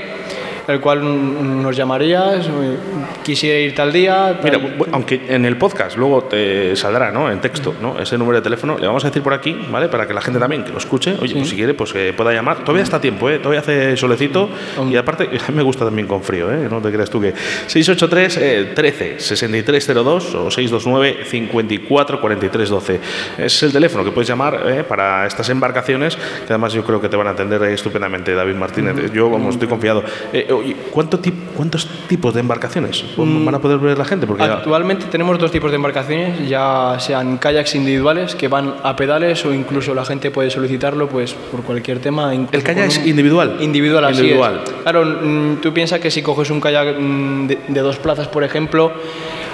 el 0.69 0.81
cual 0.81 1.63
nos 1.63 1.75
llamarías, 1.77 2.47
eh, 2.47 2.77
quisiera 3.25 3.59
ir 3.59 3.75
tal 3.75 3.93
día. 3.93 4.39
tal- 4.41 4.61
Mira, 4.61 4.77
aunque 4.93 5.23
en 5.29 5.45
el 5.45 5.57
podcast 5.57 5.97
luego 5.97 6.25
te 6.25 6.77
saldrá, 6.77 7.11
¿no? 7.11 7.31
En 7.31 7.41
texto, 7.41 7.75
¿no? 7.81 7.99
Ese 7.99 8.19
número 8.19 8.37
de 8.39 8.43
teléfono, 8.43 8.77
le 8.79 8.87
vamos 8.87 9.05
a 9.05 9.09
decir 9.09 9.23
por 9.23 9.33
aquí, 9.33 9.57
¿vale? 9.71 9.89
Para 9.89 10.07
que 10.07 10.13
la 10.15 10.21
gente 10.21 10.39
también 10.39 10.65
que 10.65 10.71
lo 10.71 10.79
escuche, 10.79 11.17
oye, 11.21 11.35
pues 11.35 11.49
si 11.49 11.57
quiere, 11.57 11.75
pues 11.75 11.93
que 11.93 12.13
pueda 12.13 12.33
llamar. 12.33 12.59
Todavía 12.59 12.83
está 12.83 12.99
a 12.99 13.01
tiempo, 13.01 13.29
¿eh? 13.31 13.39
Todavía 13.39 13.61
hace 13.61 13.97
solecito 13.97 14.49
y 14.91 14.97
aparte, 14.97 15.25
a 15.25 15.29
mí 15.51 15.57
me 15.57 15.63
gusta 15.63 15.85
también 15.85 16.07
con 16.07 16.23
frío, 16.23 16.53
¿eh? 16.53 16.69
No 16.71 16.81
te 16.81 16.93
creas 16.93 17.09
tú 17.11 17.21
que 17.21 17.33
683 17.67 18.37
eh, 18.37 18.73
13 18.75 19.21
6302 19.21 20.35
o 20.35 20.51
629 20.51 21.25
54 21.25 22.21
43 22.21 22.69
12. 22.69 23.01
Es 23.39 23.63
el 23.63 23.73
teléfono 23.73 24.05
que 24.05 24.11
puedes 24.11 24.29
llamar 24.29 24.63
¿eh? 24.67 24.85
para 24.85 25.27
estas 25.27 25.49
embarcaciones, 25.49 26.17
que 26.17 26.53
además 26.53 26.73
yo 26.73 26.85
creo 26.85 27.01
que 27.01 27.09
te 27.09 27.17
van 27.17 27.27
a 27.27 27.31
atender 27.31 27.63
eh, 27.63 27.73
estupendamente, 27.75 28.35
David 28.35 28.55
Martínez. 28.55 29.13
Yo, 29.13 29.31
como 29.31 29.51
estoy 29.51 29.69
confiado. 29.69 30.03
Eh, 30.33 30.47
oye, 30.59 30.77
¿cuánto 30.91 31.19
tip- 31.19 31.35
¿Cuántos 31.57 31.89
tipos 32.09 32.33
de 32.35 32.41
embarcaciones 32.41 33.05
van 33.17 33.53
a 33.55 33.59
poder 33.59 33.79
ver 33.79 33.99
la 33.99 34.05
gente? 34.05 34.27
Porque 34.29 34.45
Actualmente 34.45 35.07
tenemos 35.11 35.37
dos 35.41 35.51
tipos 35.51 35.73
de 35.73 35.77
embarcaciones, 35.77 36.49
ya 36.49 36.97
sean 37.01 37.39
kayaks 37.39 37.75
individuales 37.75 38.37
que 38.37 38.47
van 38.47 38.75
a 38.85 38.95
pedales 38.95 39.45
o 39.45 39.53
incluso 39.53 39.93
la 39.95 40.05
gente 40.05 40.31
puede 40.31 40.51
solicitarlo 40.51 41.09
pues 41.09 41.35
por 41.35 41.63
cualquier 41.63 41.99
tema. 41.99 42.33
¿El 42.33 42.63
kayak 42.63 42.87
es 42.87 43.07
individual? 43.07 43.57
Individual, 43.61 44.05
así 44.05 44.21
Individual. 44.21 44.61
es. 44.65 44.71
Claro, 44.83 45.05
mm, 45.05 45.57
tú 45.61 45.73
piensas 45.73 45.99
que 45.99 46.11
si 46.13 46.23
coges 46.23 46.51
un 46.51 46.61
kayak 46.61 46.97
mm, 46.99 47.47
de, 47.49 47.59
de 47.67 47.81
dos 47.81 47.97
plazas, 47.97 48.29
por 48.29 48.45
ejemplo, 48.45 48.93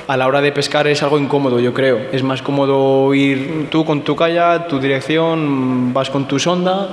a 0.07 0.16
la 0.18 0.26
hora 0.26 0.42
de 0.42 0.52
pescar 0.52 0.86
es 0.86 1.02
algo 1.02 1.18
incómodo, 1.18 1.59
yo 1.61 1.72
creo. 1.72 1.98
Es 2.12 2.22
más 2.22 2.42
cómodo 2.42 3.14
ir 3.14 3.68
tú 3.70 3.86
con 3.86 4.02
tu 4.02 4.14
kayak, 4.14 4.68
tu 4.68 4.78
dirección, 4.78 5.94
vas 5.94 6.11
con 6.11 6.28
tu 6.28 6.38
sonda 6.38 6.88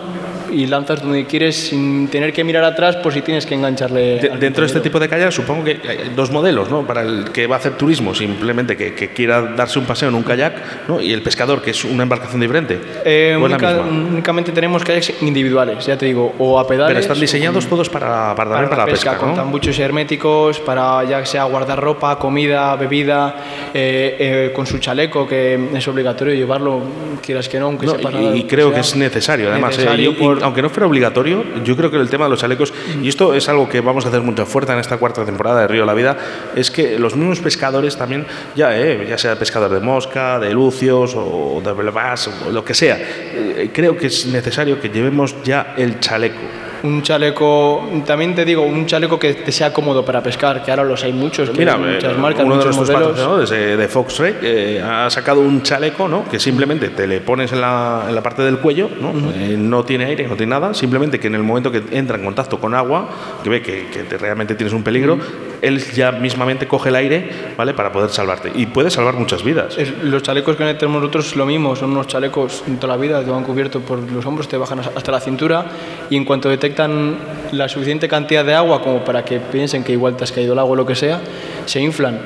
y 0.51 0.67
lanzas 0.67 1.01
donde 1.01 1.25
quieres 1.25 1.55
sin 1.55 2.07
tener 2.09 2.33
que 2.33 2.43
mirar 2.43 2.63
atrás 2.63 2.95
por 2.97 3.13
si 3.13 3.21
tienes 3.21 3.45
que 3.45 3.55
engancharle. 3.55 4.19
De- 4.19 4.29
dentro 4.39 4.61
de 4.61 4.67
este 4.67 4.79
tipo 4.81 4.99
de 4.99 5.07
kayak 5.07 5.31
supongo 5.31 5.63
que 5.63 5.79
hay 5.87 6.11
dos 6.15 6.31
modelos, 6.31 6.69
¿no? 6.69 6.85
Para 6.85 7.01
el 7.01 7.31
que 7.31 7.47
va 7.47 7.55
a 7.55 7.59
hacer 7.59 7.73
turismo, 7.73 8.13
simplemente 8.13 8.75
que, 8.75 8.93
que 8.93 9.09
quiera 9.09 9.41
darse 9.41 9.79
un 9.79 9.85
paseo 9.85 10.09
en 10.09 10.15
un 10.15 10.23
kayak, 10.23 10.87
¿no? 10.87 11.01
Y 11.01 11.11
el 11.13 11.21
pescador, 11.21 11.61
que 11.61 11.71
es 11.71 11.83
una 11.85 12.03
embarcación 12.03 12.41
diferente. 12.41 12.79
Eh, 13.05 13.37
¿O 13.39 13.45
es 13.45 13.51
la 13.51 13.57
única- 13.57 13.81
únicamente 13.81 14.51
tenemos 14.51 14.83
kayaks 14.83 15.21
individuales, 15.21 15.85
ya 15.85 15.97
te 15.97 16.05
digo, 16.05 16.33
o 16.39 16.59
a 16.59 16.67
pedales. 16.67 16.89
Pero 16.89 16.99
están 16.99 17.19
diseñados 17.19 17.67
todos 17.67 17.89
para, 17.89 18.35
para, 18.35 18.51
también 18.51 18.69
para 18.69 18.85
la 18.85 18.91
pesca, 18.91 19.17
con 19.17 19.29
¿no? 19.29 19.35
tambuchos 19.35 19.77
herméticos, 19.79 20.59
para 20.59 21.03
ya 21.03 21.25
sea 21.25 21.43
guardar 21.45 21.79
ropa, 21.79 22.17
comida, 22.19 22.75
bebida, 22.75 23.35
eh, 23.73 24.15
eh, 24.19 24.51
con 24.53 24.65
su 24.65 24.79
chaleco, 24.79 25.27
que 25.27 25.69
es 25.73 25.87
obligatorio 25.87 26.33
llevarlo, 26.33 26.81
quieras 27.25 27.47
que 27.47 27.59
no, 27.59 27.67
aunque 27.67 27.85
No, 27.85 27.93
sepas 27.93 28.13
y, 28.13 28.39
y 28.39 28.43
creo 28.43 28.73
que 28.73 28.79
es 28.81 28.95
necesario, 28.95 29.49
además. 29.51 29.75
¿eh? 29.75 29.77
Necesario 29.77 30.17
por- 30.17 30.40
aunque 30.41 30.61
no 30.61 30.69
fuera 30.69 30.87
obligatorio, 30.87 31.43
yo 31.63 31.75
creo 31.75 31.91
que 31.91 31.97
el 31.97 32.09
tema 32.09 32.25
de 32.25 32.31
los 32.31 32.39
chalecos, 32.39 32.73
y 33.01 33.07
esto 33.07 33.33
es 33.33 33.47
algo 33.49 33.69
que 33.69 33.81
vamos 33.81 34.05
a 34.05 34.09
hacer 34.09 34.21
mucha 34.21 34.45
fuerza 34.45 34.73
en 34.73 34.79
esta 34.79 34.97
cuarta 34.97 35.25
temporada 35.25 35.61
de 35.61 35.67
Río 35.67 35.85
la 35.85 35.93
Vida, 35.93 36.17
es 36.55 36.71
que 36.71 36.99
los 36.99 37.15
mismos 37.15 37.39
pescadores 37.39 37.97
también, 37.97 38.25
ya, 38.55 38.77
eh, 38.77 39.05
ya 39.07 39.17
sea 39.17 39.37
pescador 39.37 39.71
de 39.71 39.79
mosca, 39.79 40.39
de 40.39 40.51
lucios 40.53 41.13
o 41.15 41.61
de 41.63 41.73
belvas, 41.73 42.29
o 42.47 42.51
lo 42.51 42.63
que 42.63 42.73
sea, 42.73 42.97
eh, 42.99 43.69
creo 43.73 43.97
que 43.97 44.07
es 44.07 44.25
necesario 44.27 44.79
que 44.79 44.89
llevemos 44.89 45.35
ya 45.43 45.73
el 45.77 45.99
chaleco. 45.99 46.60
Un 46.83 47.01
chaleco, 47.03 47.87
también 48.05 48.33
te 48.33 48.43
digo, 48.43 48.63
un 48.63 48.85
chaleco 48.87 49.19
que 49.19 49.33
te 49.35 49.51
sea 49.51 49.71
cómodo 49.71 50.03
para 50.03 50.23
pescar, 50.23 50.63
que 50.63 50.71
ahora 50.71 50.83
los 50.83 51.03
hay 51.03 51.13
muchos, 51.13 51.49
que 51.51 51.59
Mira, 51.59 51.75
hay 51.75 51.79
muchas 51.95 52.13
eh, 52.13 52.17
marcas, 52.17 52.43
uno 52.45 52.57
de 52.57 52.63
nuestros 52.65 52.75
modelos. 52.89 53.01
patrocinadores 53.09 53.51
eh, 53.51 53.77
de 53.77 53.87
Fox 53.87 54.15
Trade 54.15 54.35
eh, 54.41 54.81
ha 54.81 55.09
sacado 55.09 55.41
un 55.41 55.61
chaleco 55.61 56.07
¿no? 56.07 56.25
que 56.27 56.39
simplemente 56.39 56.89
te 56.89 57.05
le 57.05 57.19
pones 57.21 57.51
en 57.51 57.61
la, 57.61 58.05
en 58.09 58.15
la 58.15 58.23
parte 58.23 58.41
del 58.41 58.57
cuello, 58.57 58.89
¿no? 58.99 59.11
Eh, 59.35 59.55
no 59.59 59.83
tiene 59.83 60.05
aire, 60.05 60.27
no 60.27 60.35
tiene 60.35 60.49
nada, 60.49 60.73
simplemente 60.73 61.19
que 61.19 61.27
en 61.27 61.35
el 61.35 61.43
momento 61.43 61.71
que 61.71 61.83
entra 61.91 62.17
en 62.17 62.23
contacto 62.25 62.59
con 62.59 62.73
agua, 62.73 63.09
que 63.43 63.49
ve 63.49 63.61
que, 63.61 63.87
que 63.93 63.99
te- 64.03 64.17
realmente 64.17 64.55
tienes 64.55 64.73
un 64.73 64.81
peligro, 64.83 65.19
él 65.61 65.79
ya 65.93 66.11
mismamente 66.11 66.67
coge 66.67 66.89
el 66.89 66.95
aire 66.95 67.29
¿vale? 67.55 67.73
para 67.73 67.91
poder 67.91 68.09
salvarte. 68.09 68.51
Y 68.55 68.65
puede 68.67 68.89
salvar 68.89 69.15
muchas 69.15 69.43
vidas. 69.43 69.77
Los 70.03 70.23
chalecos 70.23 70.55
que 70.55 70.73
tenemos 70.73 71.01
nosotros 71.01 71.27
es 71.27 71.35
lo 71.35 71.45
mismo, 71.45 71.75
son 71.75 71.91
unos 71.91 72.07
chalecos 72.07 72.63
en 72.67 72.77
toda 72.77 72.95
la 72.95 73.01
vida, 73.01 73.23
te 73.23 73.29
van 73.29 73.43
cubiertos 73.43 73.81
por 73.83 73.99
los 73.99 74.25
hombros, 74.25 74.47
te 74.47 74.57
bajan 74.57 74.79
hasta 74.79 75.11
la 75.11 75.19
cintura 75.19 75.65
y 76.09 76.17
en 76.17 76.25
cuanto 76.25 76.49
detectan 76.49 77.17
la 77.51 77.69
suficiente 77.69 78.07
cantidad 78.07 78.43
de 78.43 78.53
agua 78.53 78.81
como 78.81 79.03
para 79.03 79.23
que 79.23 79.39
piensen 79.39 79.83
que 79.83 79.91
igual 79.91 80.15
te 80.15 80.23
has 80.23 80.31
caído 80.31 80.53
al 80.53 80.59
agua 80.59 80.73
o 80.73 80.75
lo 80.75 80.85
que 80.85 80.95
sea, 80.95 81.21
se 81.65 81.79
inflan. 81.79 82.19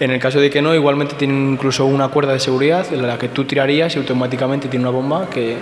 En 0.00 0.10
el 0.10 0.18
caso 0.18 0.40
de 0.40 0.50
que 0.50 0.62
no, 0.62 0.74
igualmente 0.74 1.14
tienen 1.14 1.52
incluso 1.52 1.86
una 1.86 2.08
cuerda 2.08 2.32
de 2.32 2.40
seguridad 2.40 2.92
en 2.92 3.06
la 3.06 3.18
que 3.18 3.28
tú 3.28 3.44
tirarías 3.44 3.94
y 3.94 3.98
automáticamente 3.98 4.68
tiene 4.68 4.84
una 4.84 4.90
bomba 4.90 5.28
que 5.30 5.56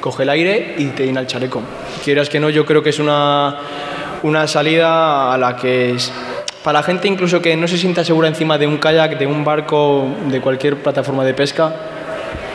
coge 0.00 0.24
el 0.24 0.30
aire 0.30 0.74
y 0.78 0.86
te 0.86 1.06
llena 1.06 1.20
el 1.20 1.26
chaleco. 1.26 1.62
Quieras 2.02 2.28
que 2.28 2.40
no, 2.40 2.50
yo 2.50 2.66
creo 2.66 2.82
que 2.82 2.90
es 2.90 2.98
una, 2.98 3.56
una 4.24 4.48
salida 4.48 5.32
a 5.32 5.38
la 5.38 5.54
que 5.54 5.92
es, 5.92 6.12
para 6.64 6.80
la 6.80 6.82
gente 6.82 7.06
incluso 7.06 7.40
que 7.40 7.56
no 7.56 7.68
se 7.68 7.76
sienta 7.78 8.02
segura 8.02 8.26
encima 8.26 8.56
de 8.58 8.66
un 8.66 8.78
kayak, 8.78 9.18
de 9.18 9.26
un 9.26 9.44
barco, 9.44 10.06
de 10.28 10.40
cualquier 10.40 10.82
plataforma 10.82 11.22
de 11.24 11.34
pesca, 11.34 11.72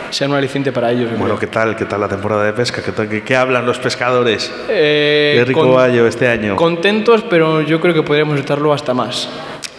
sea 0.10 0.28
un 0.28 0.34
aliciente 0.34 0.72
para 0.72 0.92
ellos. 0.92 1.12
Bueno, 1.12 1.26
creo. 1.26 1.40
¿qué 1.40 1.46
tal? 1.48 1.76
¿Qué 1.76 1.86
tal 1.86 2.02
la 2.02 2.08
temporada 2.08 2.44
de 2.44 2.52
pesca? 2.54 2.82
¿Qué, 2.82 2.92
qué- 3.08 3.24
qué 3.24 3.36
hablan 3.36 3.66
los 3.68 3.78
pescadores 3.78 4.52
Eh, 4.68 5.36
de 5.38 5.46
Rico 5.46 5.62
con- 5.62 5.76
Bayo 5.76 6.08
este 6.08 6.28
año? 6.28 6.56
Contentos, 6.56 7.24
pero 7.30 7.62
yo 7.62 7.80
creo 7.80 7.94
que 7.94 8.02
podríamos 8.02 8.40
estarlo 8.40 8.74
hasta 8.74 8.96
más. 8.96 9.30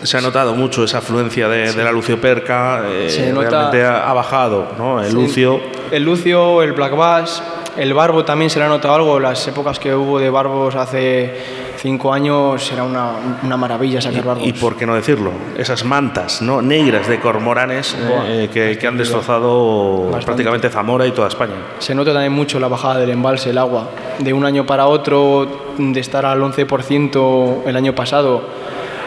Se 0.05 0.17
ha 0.17 0.21
notado 0.21 0.55
mucho 0.55 0.85
esa 0.85 0.99
afluencia 0.99 1.49
de, 1.49 1.73
de 1.73 1.85
la 1.85 1.91
Lucio 1.93 2.19
Perca, 2.21 2.85
eh, 2.89 3.11
Se 3.11 3.33
nota- 3.33 3.51
realmente 3.51 3.85
ha, 3.85 4.09
ha 4.09 4.13
bajado, 4.15 4.69
¿no? 4.79 5.01
El 5.03 5.09
Sí. 5.11 5.15
Lucio. 5.15 5.61
El 5.91 6.05
Lucio, 6.05 6.63
el 6.63 6.73
Black 6.73 6.95
Bass, 6.97 7.43
el 7.77 7.93
Barbo 7.93 8.25
también 8.25 8.49
se 8.49 8.61
le 8.61 8.65
ha 8.65 8.69
notado 8.69 8.95
algo. 8.95 9.19
Las 9.19 9.47
épocas 9.49 9.81
que 9.81 9.93
hubo 9.93 10.21
de 10.21 10.31
Barbos 10.31 10.77
hace 10.77 11.35
cinco 11.81 12.13
años 12.13 12.71
era 12.73 12.85
una, 12.85 13.13
una 13.43 13.57
maravilla 13.57 14.01
sacar 14.01 14.25
Barbos. 14.25 14.47
Y 14.47 14.53
por 14.53 14.77
qué 14.77 14.87
no 14.87 14.95
decirlo, 14.95 15.33
esas 15.57 15.85
mantas 15.85 16.43
¿no? 16.43 16.61
negras 16.61 17.09
de 17.09 17.19
cormoranes 17.19 17.95
eh, 17.95 18.45
eh, 18.45 18.51
que, 18.53 18.79
que 18.79 18.87
han 18.87 18.99
destrozado 18.99 20.05
Bastante. 20.05 20.27
prácticamente 20.27 20.69
Zamora 20.69 21.07
y 21.07 21.13
toda 21.13 21.29
España. 21.29 21.55
Se 21.79 21.95
nota 21.95 22.13
también 22.13 22.33
mucho 22.33 22.61
la 22.61 22.69
bajada 22.69 23.01
del 23.01 23.11
embalse, 23.11 23.51
el 23.51 23.59
agua. 23.59 23.89
De 24.19 24.33
un 24.33 24.45
año 24.45 24.67
para 24.67 24.87
otro, 24.87 25.75
de 25.79 26.01
estar 26.01 26.27
al 26.27 26.41
11% 26.41 27.63
el 27.67 27.77
año 27.77 27.95
pasado, 27.95 28.43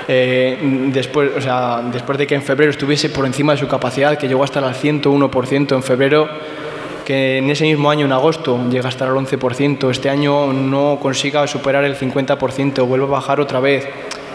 eh, 0.08 0.58
después, 0.92 1.32
o 1.38 1.42
sea, 1.42 1.82
después 1.92 2.18
de 2.18 2.28
que 2.28 2.36
en 2.36 2.42
febrero 2.42 2.72
estuviese 2.72 3.10
por 3.10 3.26
encima 3.26 3.54
de 3.54 3.60
su 3.60 3.68
capacidad, 3.68 4.18
que 4.18 4.28
llegó 4.28 4.42
a 4.42 4.46
estar 4.46 4.64
al 4.64 4.74
101% 4.74 5.76
en 5.76 5.84
febrero, 5.84 6.28
que 7.04 7.38
en 7.38 7.50
ese 7.50 7.66
mismo 7.66 7.90
año, 7.90 8.06
en 8.06 8.12
agosto, 8.12 8.60
llega 8.70 8.88
a 8.88 8.90
estar 8.90 9.08
al 9.08 9.16
11%, 9.16 9.90
este 9.90 10.10
año 10.10 10.54
no 10.54 11.00
consiga 11.02 11.46
superar 11.48 11.84
el 11.84 11.98
50%, 11.98 12.86
vuelve 12.86 13.06
a 13.06 13.10
bajar 13.10 13.40
otra 13.40 13.60
vez. 13.60 13.88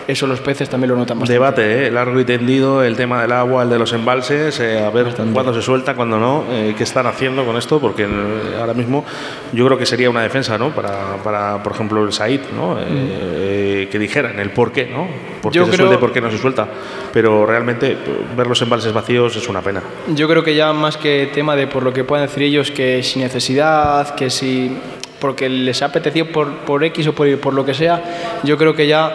Eso 0.09 0.27
los 0.27 0.41
peces 0.41 0.71
también 0.71 0.89
lo 0.91 0.97
notan 0.97 1.19
bastante. 1.19 1.35
Debate, 1.35 1.87
¿eh? 1.87 1.91
largo 1.91 2.19
y 2.19 2.25
tendido, 2.25 2.83
el 2.83 2.97
tema 2.97 3.21
del 3.21 3.31
agua, 3.31 3.63
el 3.65 3.69
de 3.69 3.79
los 3.79 3.93
embalses, 3.93 4.59
eh, 4.59 4.83
a 4.83 4.89
ver 4.89 5.15
cuándo 5.35 5.53
se 5.53 5.61
suelta, 5.61 5.95
cuándo 5.95 6.19
no, 6.19 6.45
eh, 6.51 6.75
qué 6.79 6.83
están 6.85 7.07
haciendo 7.07 7.45
con 7.45 7.59
esto, 7.59 7.79
porque 7.79 8.05
eh, 8.05 8.09
ahora 8.59 8.73
mismo 8.73 9.05
yo 9.53 9.67
creo 9.67 9.77
que 9.77 9.85
sería 9.85 10.09
una 10.09 10.23
defensa, 10.23 10.57
¿no? 10.57 10.71
Para, 10.71 11.17
para 11.23 11.63
por 11.63 11.73
ejemplo, 11.75 12.03
el 12.03 12.13
Said, 12.15 12.41
¿no? 12.57 12.79
Eh, 12.81 13.87
que 13.93 13.99
dijeran 13.99 14.39
el 14.41 14.49
por 14.51 14.73
qué, 14.73 14.87
¿no? 14.87 15.07
¿Por 15.43 15.53
qué 15.53 15.59
Yo 15.59 15.67
se 15.67 15.73
creo- 15.73 15.87
suelta 15.87 15.95
y 15.97 16.01
por 16.01 16.13
qué 16.15 16.23
no 16.23 16.31
se 16.31 16.39
suelta? 16.39 16.67
Pero 17.13 17.45
realmente 17.45 17.95
ver 18.35 18.47
los 18.47 18.63
embalses 18.63 18.95
vacíos 18.95 19.37
es 19.37 19.47
una 19.47 19.61
pena. 19.61 19.83
Yo 20.15 20.27
creo 20.27 20.43
que 20.43 20.55
ya 20.55 20.73
más 20.73 20.97
que 20.97 21.29
tema 21.35 21.55
de 21.55 21.67
por 21.67 21.83
lo 21.83 21.93
que 21.93 22.05
puedan 22.05 22.27
decir 22.27 22.45
ellos, 22.45 22.71
que 22.71 23.03
sin 23.03 23.21
necesidad, 23.21 24.15
que 24.15 24.31
si 24.31 24.75
porque 25.21 25.49
les 25.49 25.83
ha 25.83 25.87
apetecido 25.87 26.27
por, 26.27 26.49
por 26.61 26.83
X 26.85 27.09
o 27.09 27.13
por, 27.13 27.39
por 27.41 27.53
lo 27.53 27.65
que 27.67 27.75
sea, 27.75 28.41
yo 28.45 28.57
creo 28.57 28.75
que 28.75 28.87
ya, 28.87 29.13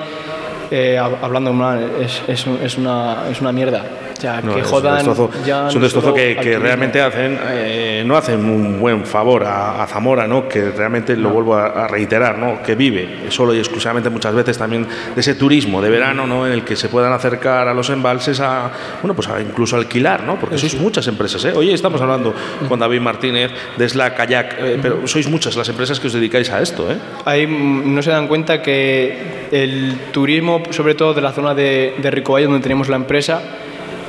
eh, 0.75 0.97
hab- 0.99 1.19
hablando 1.21 1.53
mal, 1.53 1.91
es, 2.01 2.21
es, 2.27 2.47
es 2.47 2.77
una, 2.77 3.29
es 3.29 3.39
una 3.41 3.51
mierda. 3.51 3.85
O 4.23 4.25
sea, 4.25 4.41
No, 4.41 4.55
que 4.55 4.61
es 4.61 4.67
jodan. 4.67 4.93
un 4.93 4.97
destrozo, 5.05 5.29
ya 5.45 5.67
es 5.67 5.75
un 5.75 5.81
destrozo 5.81 6.13
que, 6.13 6.57
realmente 6.57 7.01
hacen, 7.01 7.37
eh, 7.51 8.03
no 8.05 8.15
hacen 8.15 8.39
un 8.45 8.79
buen 8.79 9.05
favor 9.05 9.43
a, 9.43 9.83
a 9.83 9.87
Zamora, 9.87 10.27
¿no? 10.27 10.47
que 10.47 10.71
realmente 10.71 11.17
lo 11.17 11.29
vuelvo 11.29 11.55
a, 11.55 11.65
a 11.83 11.87
reiterar, 11.89 12.37
¿no? 12.37 12.63
que 12.63 12.75
vive 12.75 13.25
solo 13.27 13.53
y 13.53 13.57
exclusivamente 13.57 14.09
muchas 14.09 14.33
veces 14.33 14.57
también 14.57 14.87
de 15.13 15.19
ese 15.19 15.35
turismo 15.35 15.81
de 15.81 15.89
verano 15.89 16.25
¿no? 16.25 16.47
en 16.47 16.53
el 16.53 16.63
que 16.63 16.77
se 16.77 16.87
puedan 16.87 17.11
acercar 17.11 17.67
a 17.67 17.73
los 17.73 17.89
embalses 17.89 18.39
a, 18.39 18.71
bueno, 19.01 19.13
pues 19.13 19.27
a 19.27 19.41
incluso 19.41 19.75
alquilar, 19.75 20.23
¿no? 20.23 20.39
porque 20.39 20.57
sois 20.57 20.75
muchas 20.79 21.05
empresas. 21.07 21.43
¿eh? 21.43 21.51
Hoy 21.53 21.71
estamos 21.71 21.99
hablando 21.99 22.33
con 22.69 22.79
David 22.79 23.01
Martínez 23.01 23.51
de 23.75 23.89
Slack 23.89 24.15
Kayak, 24.15 24.55
eh, 24.57 24.79
pero 24.81 25.05
sois 25.05 25.27
muchas 25.27 25.57
las 25.57 25.67
empresas 25.67 25.99
que 25.99 26.07
os 26.07 26.13
dedicáis 26.13 26.49
a 26.49 26.61
esto. 26.61 26.89
¿eh? 26.89 26.95
Ahí 27.25 27.45
mm, 27.45 27.93
no 27.93 28.01
se 28.01 28.11
dan 28.11 28.29
cuenta 28.29 28.61
que 28.61 29.49
el 29.51 29.97
turismo, 30.13 30.63
sobre 30.69 30.95
todo 30.95 31.13
de 31.13 31.21
la 31.21 31.33
zona 31.33 31.53
de, 31.53 31.95
de 32.01 32.23
donde 32.23 32.59
tenemos 32.61 32.87
la 32.87 32.95
empresa, 32.95 33.41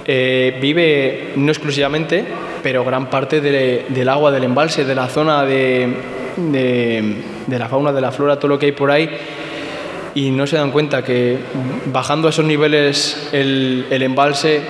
eh, 0.07 0.59
vive 0.61 1.33
no 1.37 1.51
exclusivamente, 1.51 2.25
pero 2.63 2.85
gran 2.85 3.09
parte 3.11 3.41
de- 3.41 3.87
del 3.89 4.09
agua, 4.09 4.31
del 4.31 4.45
embalse, 4.45 4.85
de 4.85 4.95
la 4.95 5.07
zona 5.09 5.45
de, 5.45 5.89
de- 6.37 7.17
de 7.47 7.59
la 7.59 7.69
fauna, 7.69 7.93
de 7.93 8.01
la 8.01 8.11
flora, 8.13 8.37
todo 8.37 8.49
lo 8.49 8.59
que 8.59 8.67
hay 8.67 8.73
por 8.73 8.91
ahí. 8.91 9.09
Y 10.15 10.31
no 10.31 10.47
se 10.47 10.57
dan 10.57 10.71
cuenta 10.71 11.03
que 11.03 11.39
bajando 11.87 12.29
a 12.29 12.31
esos 12.31 12.45
niveles 12.45 13.29
el, 13.33 13.87
el 13.91 14.03
embalse 14.03 14.61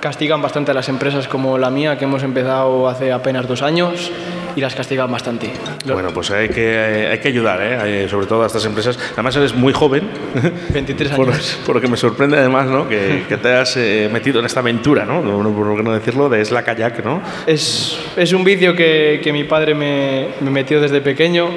castigan 0.00 0.42
bastante 0.42 0.72
a 0.72 0.74
las 0.74 0.88
empresas 0.88 1.28
como 1.28 1.56
la 1.58 1.70
mía, 1.70 1.96
que 1.96 2.04
hemos 2.04 2.22
empezado 2.22 2.88
hace 2.88 3.10
apenas 3.12 3.46
dos 3.48 3.62
años, 3.62 4.10
y 4.56 4.60
las 4.60 4.74
castigan 4.74 5.10
bastante. 5.10 5.50
Bueno, 5.86 6.10
pues 6.12 6.30
hay 6.30 6.48
que, 6.48 7.08
hay 7.10 7.18
que 7.18 7.28
ayudar, 7.28 7.60
¿eh? 7.62 8.08
Sobre 8.08 8.26
todo 8.26 8.42
a 8.42 8.46
estas 8.46 8.64
empresas. 8.64 8.98
Además, 9.14 9.36
eres 9.36 9.54
muy 9.54 9.72
joven. 9.72 10.08
23 10.72 11.12
Por, 11.12 11.30
años. 11.30 11.58
por 11.64 11.74
lo 11.76 11.80
que 11.80 11.88
me 11.88 11.96
sorprende 11.96 12.36
además, 12.38 12.66
¿no? 12.66 12.88
Que, 12.88 13.24
que 13.28 13.36
te 13.36 13.48
hayas 13.48 13.76
eh, 13.76 14.08
metido 14.12 14.40
en 14.40 14.46
esta 14.46 14.60
aventura, 14.60 15.04
¿no? 15.04 15.22
Por 15.22 15.76
qué 15.76 15.82
no 15.82 15.92
decirlo, 15.92 16.28
de 16.28 16.40
Isla 16.40 16.62
Kayak, 16.62 17.04
¿no? 17.04 17.20
Es, 17.46 17.98
es 18.16 18.32
un 18.32 18.44
vicio 18.44 18.74
que, 18.76 19.20
que 19.22 19.32
mi 19.32 19.44
padre 19.44 19.74
me, 19.74 20.28
me 20.40 20.50
metió 20.50 20.80
desde 20.80 21.00
pequeño. 21.00 21.48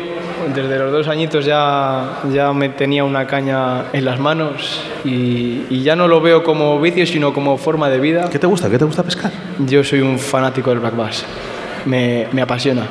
Desde 0.54 0.78
los 0.78 0.92
dos 0.92 1.08
añitos 1.08 1.44
ya, 1.44 2.20
ya 2.32 2.54
me 2.54 2.70
tenía 2.70 3.04
una 3.04 3.26
caña 3.26 3.86
en 3.94 4.06
las 4.06 4.20
manos 4.20 4.82
y, 5.04 5.64
y 5.72 5.82
ya 5.82 5.96
no 5.96 6.08
lo 6.08 6.22
veo 6.22 6.44
como 6.44 6.80
vicio, 6.80 7.08
sino 7.08 7.34
como 7.34 7.58
forma 7.58 7.90
de 7.90 8.00
vida. 8.00 8.30
¿Qué 8.30 8.38
te 8.38 8.46
gusta? 8.46 8.70
¿Qué 8.70 8.78
te 8.78 8.86
gusta 8.86 9.02
pescar? 9.02 9.32
Yo 9.60 9.84
soy 9.84 10.02
un 10.02 10.20
fanático 10.20 10.70
del 10.70 10.80
black 10.82 10.96
bass. 10.96 11.26
Me, 11.86 12.28
me 12.32 12.42
apasiona. 12.42 12.84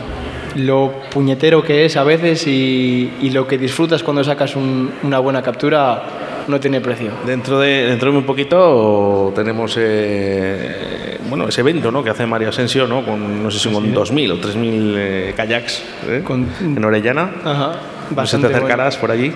Lo 0.57 0.93
puñetero 1.11 1.63
que 1.65 1.85
es 1.85 1.97
a 1.97 2.05
veces 2.05 2.47
y, 2.47 3.13
y 3.21 3.31
lo 3.31 3.47
que 3.47 3.59
disfrutas 3.59 4.03
cuando 4.05 4.23
sacas 4.23 4.55
un- 4.55 4.93
una 5.03 5.19
buena 5.19 5.43
captura 5.43 6.03
no 6.47 6.61
tiene 6.61 6.81
precio. 6.81 7.11
Dentro 7.27 7.59
de, 7.59 7.87
dentro 7.87 8.13
de 8.13 8.19
un 8.19 8.25
poquito 8.25 9.33
tenemos 9.35 9.75
eh, 9.79 11.19
bueno, 11.29 11.49
ese 11.49 11.63
evento 11.63 11.91
¿no? 11.91 12.05
que 12.05 12.11
hace 12.11 12.25
Mario 12.27 12.51
Asensio 12.51 12.87
¿no? 12.87 13.05
con 13.05 13.43
no 13.43 13.51
sé 13.51 13.59
si 13.59 13.69
con 13.69 13.93
2.000 13.93 14.31
o 14.33 14.37
3.000 14.37 14.95
eh, 14.97 15.35
kayaks 15.37 15.83
¿eh? 16.09 16.21
Con- 16.23 16.47
en 16.61 16.85
Orellana. 16.85 17.33
Ajá, 17.45 17.67
No 17.67 17.73
sé, 17.73 18.09
te 18.11 18.15
bastante 18.15 18.47
bueno. 18.49 18.59
acercarás 18.59 18.97
por 18.97 19.11
allí. 19.11 19.33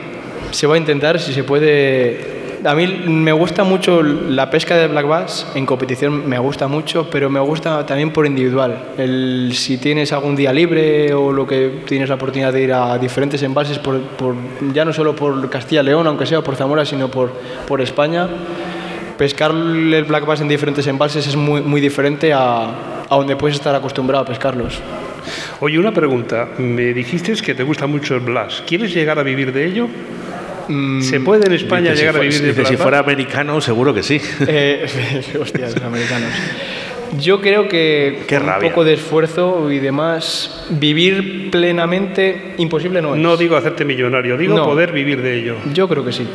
Se 0.52 0.66
va 0.68 0.76
a 0.76 0.78
intentar, 0.78 1.18
si 1.18 1.32
se 1.32 1.42
puede. 1.42 2.38
A 2.64 2.74
mí 2.74 2.86
me 3.06 3.30
gusta 3.30 3.62
mucho 3.62 4.02
la 4.02 4.50
pesca 4.50 4.76
de 4.76 4.88
black 4.88 5.06
bass, 5.06 5.46
en 5.54 5.64
competición 5.64 6.28
me 6.28 6.38
gusta 6.38 6.66
mucho, 6.66 7.09
pero 7.09 7.30
me 7.30 7.38
gusta 7.38 7.86
también 7.86 8.12
por 8.12 8.26
individual. 8.26 8.94
Si 9.52 9.78
tienes 9.78 10.12
algún 10.12 10.34
día 10.34 10.52
libre 10.52 11.14
o 11.14 11.32
lo 11.32 11.46
que 11.46 11.82
tienes 11.86 12.09
la 12.09 12.16
oportunidad 12.16 12.52
de 12.52 12.62
ir 12.62 12.72
a 12.72 12.98
diferentes 12.98 13.42
embalses, 13.42 13.80
ya 14.72 14.84
no 14.84 14.92
solo 14.92 15.14
por 15.14 15.48
Castilla 15.48 15.82
y 15.82 15.84
León, 15.84 16.06
aunque 16.09 16.26
sea 16.26 16.42
por 16.42 16.56
Zamora, 16.56 16.84
sino 16.84 17.09
por, 17.09 17.30
por 17.66 17.80
España, 17.80 18.28
pescar 19.16 19.52
el 19.52 20.04
black 20.04 20.26
bass 20.26 20.40
en 20.40 20.48
diferentes 20.48 20.86
embalses 20.88 21.26
es 21.28 21.36
muy, 21.36 21.61
muy 21.61 21.80
diferente 21.80 22.32
a, 22.32 22.70
a 23.09 23.16
donde 23.16 23.36
puedes 23.36 23.56
estar 23.56 23.74
acostumbrado 23.74 24.24
a 24.24 24.26
pescarlos. 24.26 24.80
Oye, 25.61 25.78
una 25.78 25.92
pregunta. 25.92 26.48
Me 26.59 26.92
dijiste 26.92 27.34
que 27.34 27.54
te 27.54 27.62
gusta 27.62 27.86
mucho 27.86 28.14
el 28.14 28.20
Blas. 28.20 28.62
¿Quieres 28.66 28.92
llegar 28.92 29.18
a 29.18 29.22
vivir 29.22 29.52
de 29.52 29.66
ello? 29.66 29.88
¿Se 31.00 31.20
puede 31.20 31.46
en 31.46 31.52
España 31.52 31.94
llegar 31.94 32.14
si 32.14 32.18
a 32.18 32.22
vivir 32.22 32.40
de 32.40 32.48
dice, 32.48 32.64
si 32.64 32.76
fuera 32.76 32.98
americano, 32.98 33.60
seguro 33.60 33.94
que 33.94 34.02
sí. 34.02 34.20
Eh, 34.46 34.86
hostias, 35.40 35.74
los 35.74 35.84
americanos. 35.84 36.30
Yo 37.18 37.40
creo 37.40 37.68
que 37.68 38.24
Qué 38.26 38.38
con 38.38 38.48
un 38.48 38.60
poco 38.60 38.84
de 38.84 38.94
esfuerzo 38.94 39.70
y 39.72 39.78
demás, 39.78 40.66
vivir 40.70 41.50
plenamente 41.50 42.54
imposible 42.58 43.00
no 43.00 43.14
es. 43.14 43.20
No 43.20 43.36
digo 43.36 43.56
hacerte 43.56 43.84
millonario, 43.84 44.36
digo 44.36 44.56
No. 44.56 44.64
poder 44.66 44.92
vivir 44.92 45.22
de 45.22 45.38
ello. 45.38 45.56
Yo 45.72 45.88
creo 45.88 46.04
que 46.04 46.12
sí. 46.12 46.26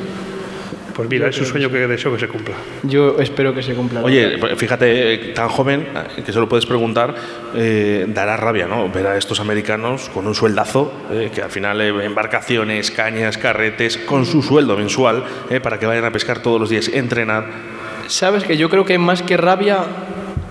Pues 0.95 1.09
mira, 1.09 1.27
es 1.27 1.39
un 1.39 1.45
sueño 1.45 1.69
que 1.69 1.87
deseo 1.87 2.13
que 2.13 2.19
se 2.19 2.27
cumpla. 2.27 2.55
Yo 2.83 3.17
espero 3.19 3.53
que 3.53 3.63
se 3.63 3.73
cumpla. 3.73 4.01
la 4.01 4.05
Oye, 4.05 4.37
fíjate, 4.55 5.17
tan 5.33 5.49
joven, 5.49 5.87
que 6.23 6.31
se 6.31 6.39
lo 6.39 6.47
puedes 6.47 6.65
preguntar, 6.65 7.15
eh, 7.55 8.05
dará 8.07 8.37
rabia, 8.37 8.67
¿no? 8.67 8.89
Ver 8.89 9.07
a 9.07 9.17
estos 9.17 9.39
americanos 9.39 10.09
con 10.13 10.27
un 10.27 10.35
sueldazo, 10.35 10.93
eh, 11.11 11.31
que 11.33 11.41
al 11.41 11.49
final 11.49 11.81
eh, 11.81 12.05
embarcaciones, 12.05 12.91
cañas, 12.91 13.37
carretes, 13.37 13.97
con 13.97 14.25
su 14.25 14.41
sueldo 14.43 14.77
mensual, 14.77 15.23
eh, 15.49 15.59
para 15.59 15.79
que 15.79 15.85
vayan 15.85 16.05
a 16.05 16.11
pescar 16.11 16.41
todos 16.41 16.59
los 16.59 16.69
días, 16.69 16.89
entrenar. 16.89 17.45
Sabes 18.07 18.43
que 18.43 18.57
yo 18.57 18.69
creo 18.69 18.85
que 18.85 18.97
más 18.97 19.23
que 19.23 19.37
rabia 19.37 19.85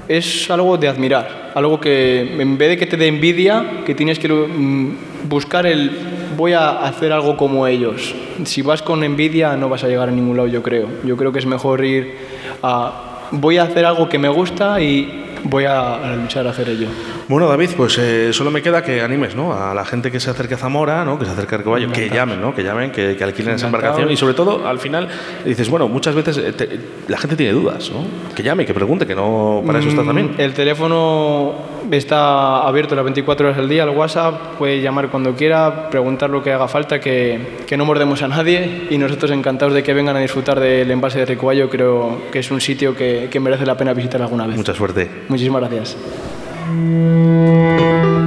es 0.09 0.51
algo 0.51 0.77
de 0.77 0.89
admirar, 0.89 1.53
algo 1.55 1.81
que 1.81 2.41
en 2.41 2.59
vez 2.59 2.71
de 2.71 2.77
que 2.77 2.87
te 2.87 2.97
dé 2.97 3.07
envidia, 3.07 3.83
que 3.87 3.95
tienes 3.95 4.19
que 4.19 4.29
mm, 4.29 5.29
buscar 5.29 5.67
el 5.67 6.12
voy 6.37 6.53
a 6.53 6.85
hacer 6.85 7.13
algo 7.13 7.37
como 7.37 7.67
ellos. 7.67 8.15
Si 8.45 8.63
vas 8.63 8.83
con 8.83 9.05
envidia 9.05 9.57
no 9.57 9.69
vas 9.69 9.85
a 9.85 9.89
llegar 9.89 10.09
a 10.09 10.13
ningún 10.13 10.37
lado, 10.37 10.49
yo 10.49 10.63
creo. 10.63 10.89
Yo 11.05 11.17
creo 11.17 11.33
que 11.33 11.39
es 11.39 11.47
mejor 11.47 11.85
ir 11.85 12.17
a 12.63 13.09
voy 13.33 13.57
a 13.57 13.65
hacer 13.65 13.85
algo 13.85 14.09
que 14.09 14.19
me 14.19 14.29
gusta 14.29 14.81
y 14.81 15.32
voy 15.45 15.65
a, 15.65 15.95
a 15.97 16.17
luchar 16.17 16.47
a 16.47 16.51
hacer 16.51 16.69
ello. 16.69 16.89
Bueno, 17.29 17.49
David, 17.49 17.71
pues 17.77 17.99
eh, 17.99 18.33
solo 18.33 18.51
me 18.51 18.63
queda 18.63 18.83
que 18.83 19.01
animes 19.01 19.35
¿no? 19.35 19.53
a 19.53 19.75
la 19.75 19.85
gente 19.85 20.11
que 20.11 20.21
se 20.21 20.31
acerque 20.31 20.55
a 20.55 20.59
Zamora, 20.59 21.05
¿no? 21.05 21.19
que 21.19 21.25
se 21.25 21.31
acerque 21.33 21.55
a 21.55 21.59
Arcoballo, 21.59 21.91
que 21.93 22.09
llamen, 22.11 22.41
¿no? 22.41 22.55
que 22.55 22.63
llamen, 22.63 22.91
que, 22.91 23.17
que 23.17 23.25
alquilen 23.25 23.55
esa 23.55 23.67
embarcación 23.67 24.11
y 24.11 24.17
sobre 24.17 24.35
todo, 24.35 24.67
al 24.67 24.79
final, 24.79 25.09
dices, 25.45 25.69
bueno, 25.69 25.89
muchas 25.89 26.15
veces 26.15 26.39
eh, 26.39 26.53
te- 26.53 26.81
la 27.09 27.19
gente 27.19 27.37
tiene 27.37 27.53
dudas, 27.53 27.91
¿no? 27.91 28.05
que 28.35 28.43
llame, 28.43 28.65
que 28.67 28.75
pregunte, 28.75 29.07
que 29.07 29.15
no 29.15 29.63
para 29.67 29.79
eso 29.79 29.89
está 29.89 30.03
Mm, 30.03 30.07
también. 30.07 30.35
El 30.39 30.53
teléfono 30.53 31.55
está 31.91 32.63
abierto 32.67 32.95
las 32.95 33.05
24 33.05 33.47
horas 33.47 33.57
del 33.59 33.69
día, 33.69 33.85
el 33.85 33.91
WhatsApp, 33.91 34.57
puede 34.59 34.81
llamar 34.81 35.09
cuando 35.11 35.35
quiera, 35.35 35.89
preguntar 35.91 36.31
lo 36.31 36.43
que 36.43 36.53
haga 36.53 36.69
falta, 36.69 37.01
que, 37.01 37.59
que 37.67 37.77
no 37.77 37.85
mordemos 37.85 38.23
a 38.23 38.29
nadie 38.29 38.87
y 38.91 38.99
nosotros 38.99 39.31
encantados 39.31 39.75
de 39.75 39.83
que 39.83 39.93
vengan 39.95 40.17
a 40.17 40.21
disfrutar 40.21 40.59
del 40.61 40.91
envase 40.91 41.19
de 41.21 41.27
Ricoballo, 41.27 41.69
creo 41.69 42.23
que 42.31 42.39
es 42.41 42.51
un 42.51 42.61
sitio 42.61 42.95
que, 42.97 43.29
que 43.31 43.41
merece 43.41 43.67
la 43.67 43.77
pena 43.77 43.93
visitar 43.95 44.23
alguna 44.23 44.47
vez. 44.47 44.57
Mucha 44.57 44.75
suerte. 44.75 45.09
Muchísimas 45.33 45.63
gracias. 45.63 45.97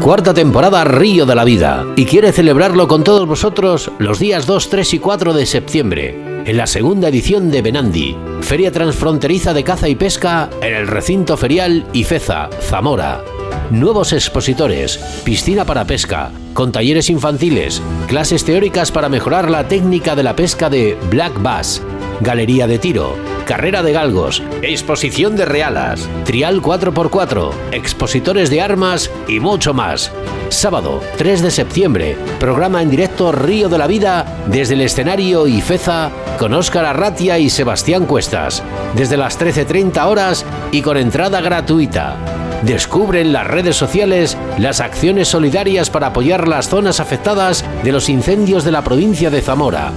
Cuarta 0.01 0.33
temporada 0.33 0.83
Río 0.83 1.27
de 1.27 1.35
la 1.35 1.43
Vida 1.43 1.85
y 1.95 2.05
quiere 2.05 2.31
celebrarlo 2.31 2.87
con 2.87 3.03
todos 3.03 3.27
vosotros 3.27 3.91
los 3.99 4.17
días 4.17 4.47
2, 4.47 4.69
3 4.69 4.93
y 4.95 4.99
4 4.99 5.33
de 5.33 5.45
septiembre 5.45 6.41
en 6.45 6.57
la 6.57 6.65
segunda 6.65 7.09
edición 7.09 7.51
de 7.51 7.61
Benandi, 7.61 8.15
Feria 8.41 8.71
Transfronteriza 8.71 9.53
de 9.53 9.63
Caza 9.63 9.87
y 9.87 9.95
Pesca 9.95 10.49
en 10.61 10.73
el 10.75 10.87
recinto 10.87 11.37
ferial 11.37 11.85
Ifeza, 11.93 12.49
Zamora. 12.61 13.23
Nuevos 13.71 14.13
expositores, 14.13 14.97
piscina 15.23 15.65
para 15.65 15.85
pesca, 15.85 16.31
con 16.53 16.71
talleres 16.71 17.09
infantiles, 17.09 17.81
clases 18.07 18.45
teóricas 18.45 18.91
para 18.91 19.09
mejorar 19.09 19.49
la 19.49 19.67
técnica 19.67 20.15
de 20.15 20.23
la 20.23 20.35
pesca 20.35 20.69
de 20.69 20.97
Black 21.09 21.41
Bass, 21.41 21.81
galería 22.22 22.68
de 22.68 22.80
tiro, 22.80 23.16
carrera 23.45 23.84
de 23.84 23.91
galgos, 23.91 24.41
exposición 24.61 25.36
de 25.36 25.45
realas, 25.45 26.09
trial 26.24 26.61
4x4, 26.61 27.51
expositores 27.72 28.49
de 28.49 28.61
armas 28.61 29.09
y 29.28 29.39
mucho 29.39 29.74
más. 29.74 30.11
Sábado 30.49 31.01
3 31.18 31.41
de 31.41 31.51
septiembre, 31.51 32.18
programa 32.39 32.82
en 32.82 32.89
directo 32.89 33.32
Río 33.32 33.70
de 33.70 33.78
la 33.78 33.88
Vida 33.88 34.26
desde 34.47 34.76
el 34.76 34.82
escenario 34.82 35.47
Ifeza 35.47 36.11
con 36.38 36.53
Óscar 36.53 36.86
Arratia 36.86 37.39
y 37.39 37.49
Sebastián 37.49 38.05
Cuestas, 38.05 38.63
desde 38.95 39.18
las 39.18 39.39
13.30 39.39 40.05
horas 40.05 40.45
y 40.72 40.82
con 40.82 40.97
entrada 40.97 41.41
gratuita. 41.41 42.18
Descubre 42.63 43.22
en 43.22 43.34
las 43.34 43.45
redes 43.45 43.76
sociales 43.76 44.38
las 44.57 44.80
acciones 44.80 45.28
solidarias 45.28 45.89
para 45.89 46.07
apoyar 46.07 46.47
las 46.47 46.70
zonas 46.70 46.99
afectadas 46.99 47.63
de 47.84 47.91
los 47.91 48.09
incendios 48.09 48.63
de 48.63 48.72
la 48.72 48.84
provincia 48.84 49.30
de 49.30 49.41
Zamora. 49.41 49.91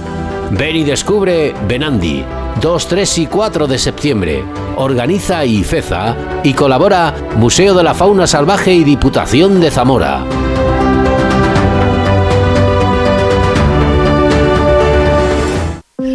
Ven 0.51 0.75
y 0.75 0.83
descubre 0.83 1.53
Benandi, 1.67 2.23
2, 2.61 2.87
3 2.87 3.17
y 3.19 3.27
4 3.27 3.67
de 3.67 3.77
septiembre. 3.77 4.43
Organiza 4.77 5.45
IFEZA 5.45 6.15
y 6.43 6.53
colabora 6.53 7.13
Museo 7.37 7.75
de 7.75 7.83
la 7.83 7.93
Fauna 7.93 8.25
Salvaje 8.25 8.73
y 8.73 8.83
Diputación 8.83 9.61
de 9.61 9.69
Zamora. 9.69 10.23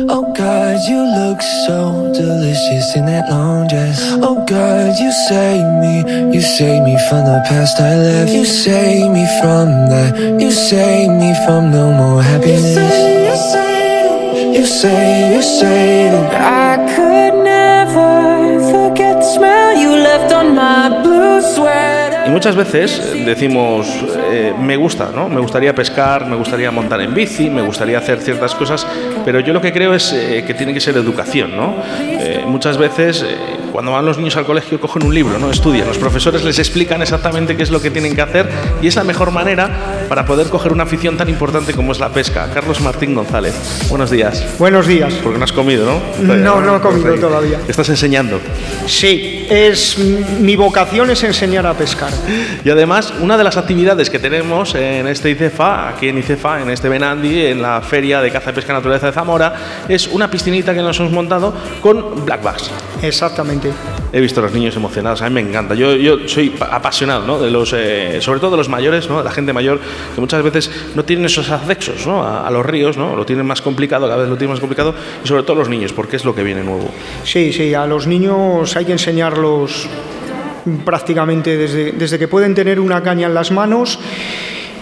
Oh 0.08 0.32
God, 0.36 0.78
you 0.88 0.98
look 0.98 1.40
so 1.66 2.12
delicious 2.12 2.96
in 2.96 3.06
that 3.06 3.30
long 3.30 3.68
dress. 3.68 4.02
Oh 4.20 4.44
God, 4.46 4.98
you 4.98 5.12
save 5.28 5.64
me, 5.80 6.34
you 6.34 6.40
save 6.40 6.82
me 6.82 6.96
from 7.08 7.24
the 7.24 7.40
past 7.48 7.80
I 7.80 7.94
left. 7.96 8.32
You 8.32 8.44
save 8.44 9.10
me 9.12 9.26
from 9.40 9.68
that, 9.90 10.40
you 10.40 10.50
save 10.50 11.10
me 11.10 11.34
from 11.46 11.70
no 11.70 11.92
more 11.92 12.22
happiness. 12.22 12.64
You 12.64 12.74
say, 12.74 13.30
you 13.30 13.36
say, 13.36 13.73
you 14.54 15.42
say 15.42 16.10
that 16.10 16.32
I 16.34 16.76
could 16.94 17.42
never 17.42 18.60
forget 18.70 19.16
the 19.16 19.22
smell 19.22 19.76
you 19.76 19.90
left 19.96 20.32
on 20.32 20.54
my 20.54 21.02
blue 21.02 21.40
sweater. 21.42 22.26
Y 22.26 22.30
muchas 22.30 22.54
veces 22.56 22.98
eh, 22.98 23.24
decimos, 23.24 23.86
eh, 24.30 24.54
me 24.58 24.76
gusta, 24.76 25.10
¿no? 25.14 25.28
Me 25.28 25.40
gustaría 25.40 25.74
pescar, 25.74 26.26
me 26.26 26.36
gustaría 26.36 26.70
montar 26.70 27.00
en 27.00 27.12
bici, 27.12 27.50
me 27.50 27.62
gustaría 27.62 27.98
hacer 27.98 28.20
ciertas 28.20 28.54
cosas, 28.54 28.86
pero 29.24 29.40
yo 29.40 29.52
lo 29.52 29.60
que 29.60 29.72
creo 29.72 29.94
es 29.94 30.12
eh, 30.12 30.44
que 30.46 30.54
tiene 30.54 30.72
que 30.72 30.80
ser 30.80 30.96
educación, 30.96 31.56
¿no? 31.56 31.76
Muchas 32.46 32.78
veces 32.78 33.24
cuando 33.74 33.90
van 33.90 34.06
los 34.06 34.18
niños 34.18 34.36
al 34.36 34.46
colegio 34.46 34.78
cogen 34.78 35.02
un 35.02 35.12
libro, 35.12 35.36
¿no? 35.40 35.50
Estudian, 35.50 35.88
los 35.88 35.98
profesores 35.98 36.44
les 36.44 36.60
explican 36.60 37.02
exactamente 37.02 37.56
qué 37.56 37.64
es 37.64 37.72
lo 37.72 37.82
que 37.82 37.90
tienen 37.90 38.14
que 38.14 38.22
hacer 38.22 38.48
y 38.80 38.86
es 38.86 38.94
la 38.94 39.02
mejor 39.02 39.32
manera 39.32 40.06
para 40.08 40.24
poder 40.24 40.46
coger 40.48 40.70
una 40.70 40.84
afición 40.84 41.16
tan 41.16 41.28
importante 41.28 41.74
como 41.74 41.90
es 41.90 41.98
la 41.98 42.10
pesca. 42.10 42.48
Carlos 42.54 42.80
Martín 42.80 43.16
González, 43.16 43.52
buenos 43.88 44.12
días. 44.12 44.46
Buenos 44.60 44.86
días. 44.86 45.12
Porque 45.14 45.40
no 45.40 45.44
has 45.44 45.50
comido, 45.50 45.86
¿no? 45.86 46.36
No, 46.36 46.60
no 46.60 46.76
he 46.76 46.80
comido 46.80 47.16
todavía. 47.16 47.62
Estás 47.66 47.88
enseñando. 47.88 48.38
Sí, 48.86 49.43
es 49.50 49.98
mi 49.98 50.56
vocación 50.56 51.10
es 51.10 51.22
enseñar 51.24 51.66
a 51.66 51.74
pescar. 51.74 52.10
Y 52.64 52.70
además, 52.70 53.12
una 53.20 53.36
de 53.36 53.44
las 53.44 53.56
actividades 53.56 54.10
que 54.10 54.18
tenemos 54.18 54.74
en 54.74 55.06
este 55.06 55.30
ICEFA, 55.30 55.88
aquí 55.90 56.08
en 56.08 56.18
ICEFA, 56.18 56.62
en 56.62 56.70
este 56.70 56.88
Benandi, 56.88 57.46
en 57.46 57.62
la 57.62 57.80
Feria 57.80 58.20
de 58.20 58.30
Caza 58.30 58.50
y 58.50 58.52
Pesca 58.54 58.72
Naturaleza 58.72 59.06
de 59.06 59.12
Zamora, 59.12 59.54
es 59.88 60.08
una 60.08 60.30
piscinita 60.30 60.74
que 60.74 60.80
nos 60.82 60.98
hemos 61.00 61.12
montado 61.12 61.54
con 61.80 62.24
black 62.24 62.42
bass. 62.42 62.70
Exactamente. 63.02 63.70
He 64.12 64.20
visto 64.20 64.40
a 64.40 64.44
los 64.44 64.52
niños 64.52 64.76
emocionados, 64.76 65.22
a 65.22 65.28
mí 65.28 65.34
me 65.34 65.40
encanta. 65.48 65.74
Yo, 65.74 65.94
yo 65.96 66.28
soy 66.28 66.50
pa- 66.50 66.66
apasionado, 66.66 67.26
¿no? 67.26 67.38
De 67.40 67.50
los, 67.50 67.72
eh, 67.76 68.18
sobre 68.20 68.38
todo 68.40 68.52
de 68.52 68.56
los 68.58 68.68
mayores, 68.68 69.08
¿no? 69.08 69.18
De 69.18 69.24
la 69.24 69.32
gente 69.32 69.52
mayor, 69.52 69.80
que 70.14 70.20
muchas 70.20 70.42
veces 70.42 70.70
no 70.94 71.04
tienen 71.04 71.24
esos 71.26 71.50
accesos, 71.50 72.06
¿no? 72.06 72.22
A, 72.22 72.46
a 72.46 72.50
los 72.50 72.64
ríos, 72.64 72.96
¿no? 72.96 73.16
Lo 73.16 73.26
tienen 73.26 73.44
más 73.44 73.60
complicado, 73.60 74.06
cada 74.06 74.20
vez 74.20 74.28
lo 74.28 74.36
tienen 74.36 74.52
más 74.52 74.60
complicado, 74.60 74.94
y 75.24 75.26
sobre 75.26 75.42
todo 75.42 75.56
los 75.56 75.68
niños, 75.68 75.92
porque 75.92 76.16
es 76.16 76.24
lo 76.24 76.34
que 76.34 76.44
viene 76.44 76.62
nuevo. 76.62 76.88
Sí, 77.24 77.52
sí, 77.52 77.74
a 77.74 77.86
los 77.86 78.06
niños 78.06 78.76
hay 78.76 78.84
que 78.84 78.92
prácticamente 80.84 81.56
desde, 81.56 81.92
desde 81.92 82.18
que 82.18 82.28
pueden 82.28 82.54
tener 82.54 82.80
una 82.80 83.02
caña 83.02 83.26
en 83.26 83.34
las 83.34 83.50
manos 83.50 83.98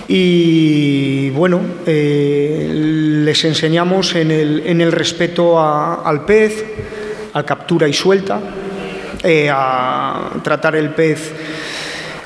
y 0.08 1.30
bueno, 1.30 1.60
eh, 1.86 2.70
les 3.24 3.44
enseñamos 3.44 4.14
en 4.14 4.30
el, 4.30 4.62
en 4.66 4.80
el 4.80 4.92
respeto 4.92 5.58
a- 5.58 6.02
al 6.08 6.24
pez, 6.24 6.64
a 7.32 7.42
captura 7.44 7.88
y 7.88 7.92
suelta, 7.92 8.40
eh, 9.22 9.48
a 9.50 10.30
tratar 10.42 10.76
el 10.76 10.90
pez 10.90 11.32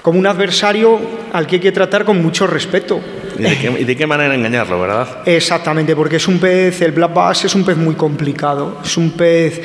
como 0.03 0.19
un 0.19 0.27
adversario 0.27 0.99
al 1.33 1.47
que 1.47 1.57
hay 1.57 1.61
que 1.61 1.73
tratar 1.73 2.05
con 2.05 2.23
mucho 2.23 2.47
respeto. 2.47 3.01
¿Y 3.39 3.43
de 3.43 3.59
qué, 3.59 3.71
y 3.81 3.85
de 3.85 3.97
qué 3.97 4.07
manera 4.07 4.35
engañarlo, 4.35 4.81
verdad? 4.81 5.19
Exactamente, 5.27 5.95
porque 5.95 6.17
es 6.17 6.27
un 6.27 6.39
pez, 6.39 6.81
el 6.81 6.93
black 6.93 7.13
bass 7.13 7.45
es 7.45 7.55
un 7.55 7.65
pez 7.65 7.77
muy 7.77 7.95
complicado. 7.95 8.79
Es 8.85 8.97
un 8.97 9.11
pez 9.11 9.61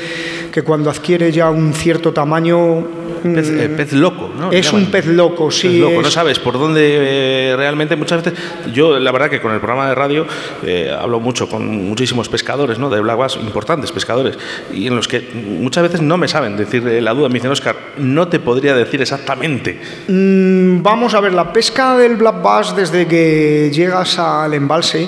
que 0.52 0.64
cuando 0.64 0.90
adquiere 0.90 1.32
ya 1.32 1.50
un 1.50 1.74
cierto 1.74 2.12
tamaño... 2.12 2.86
Pez, 3.24 3.52
mm, 3.52 3.60
eh, 3.60 3.70
pez 3.70 3.94
loco, 3.94 4.32
¿no? 4.38 4.52
Es 4.52 4.74
un 4.74 4.88
pez 4.88 5.06
loco, 5.06 5.52
sí. 5.52 5.68
Pez 5.70 5.80
loco, 5.80 6.02
no 6.02 6.08
es- 6.08 6.14
sabes 6.14 6.40
por 6.40 6.58
dónde 6.60 7.52
eh, 7.52 7.54
realmente 7.56 7.96
muchas 7.96 8.24
veces. 8.24 8.40
Yo, 8.74 8.98
la 9.00 9.12
verdad, 9.12 9.30
que 9.30 9.40
con 9.40 9.52
el 9.54 9.60
programa 9.60 9.88
de 9.90 9.96
radio 9.96 10.26
eh, 10.64 10.92
hablo 11.00 11.20
mucho 11.20 11.48
con 11.48 11.68
muchísimos 11.88 12.28
pescadores, 12.30 12.80
¿no? 12.80 12.90
De 12.90 13.00
black 13.00 13.18
bass, 13.18 13.38
importantes 13.42 13.92
pescadores, 13.92 14.38
y 14.74 14.88
en 14.88 14.96
los 14.96 15.08
que 15.08 15.30
muchas 15.60 15.84
veces 15.84 16.02
no 16.02 16.18
me 16.18 16.28
saben 16.28 16.58
decir 16.58 16.84
la 16.84 17.14
duda. 17.14 17.28
Me 17.30 17.36
dicen, 17.36 17.52
Oscar, 17.52 17.76
no 17.98 18.28
te 18.28 18.40
podría 18.40 18.76
decir 18.76 19.02
exactamente. 19.02 19.80
Mm, 20.08 20.82
Vamos 20.82 21.14
a 21.14 21.20
ver, 21.22 21.34
la 21.34 21.54
pesca 21.54 21.96
del 21.98 22.16
black 22.16 22.42
bass 22.42 22.76
desde 22.76 23.06
que 23.08 23.70
llegas 23.72 24.18
al 24.18 24.54
embalse 24.56 25.08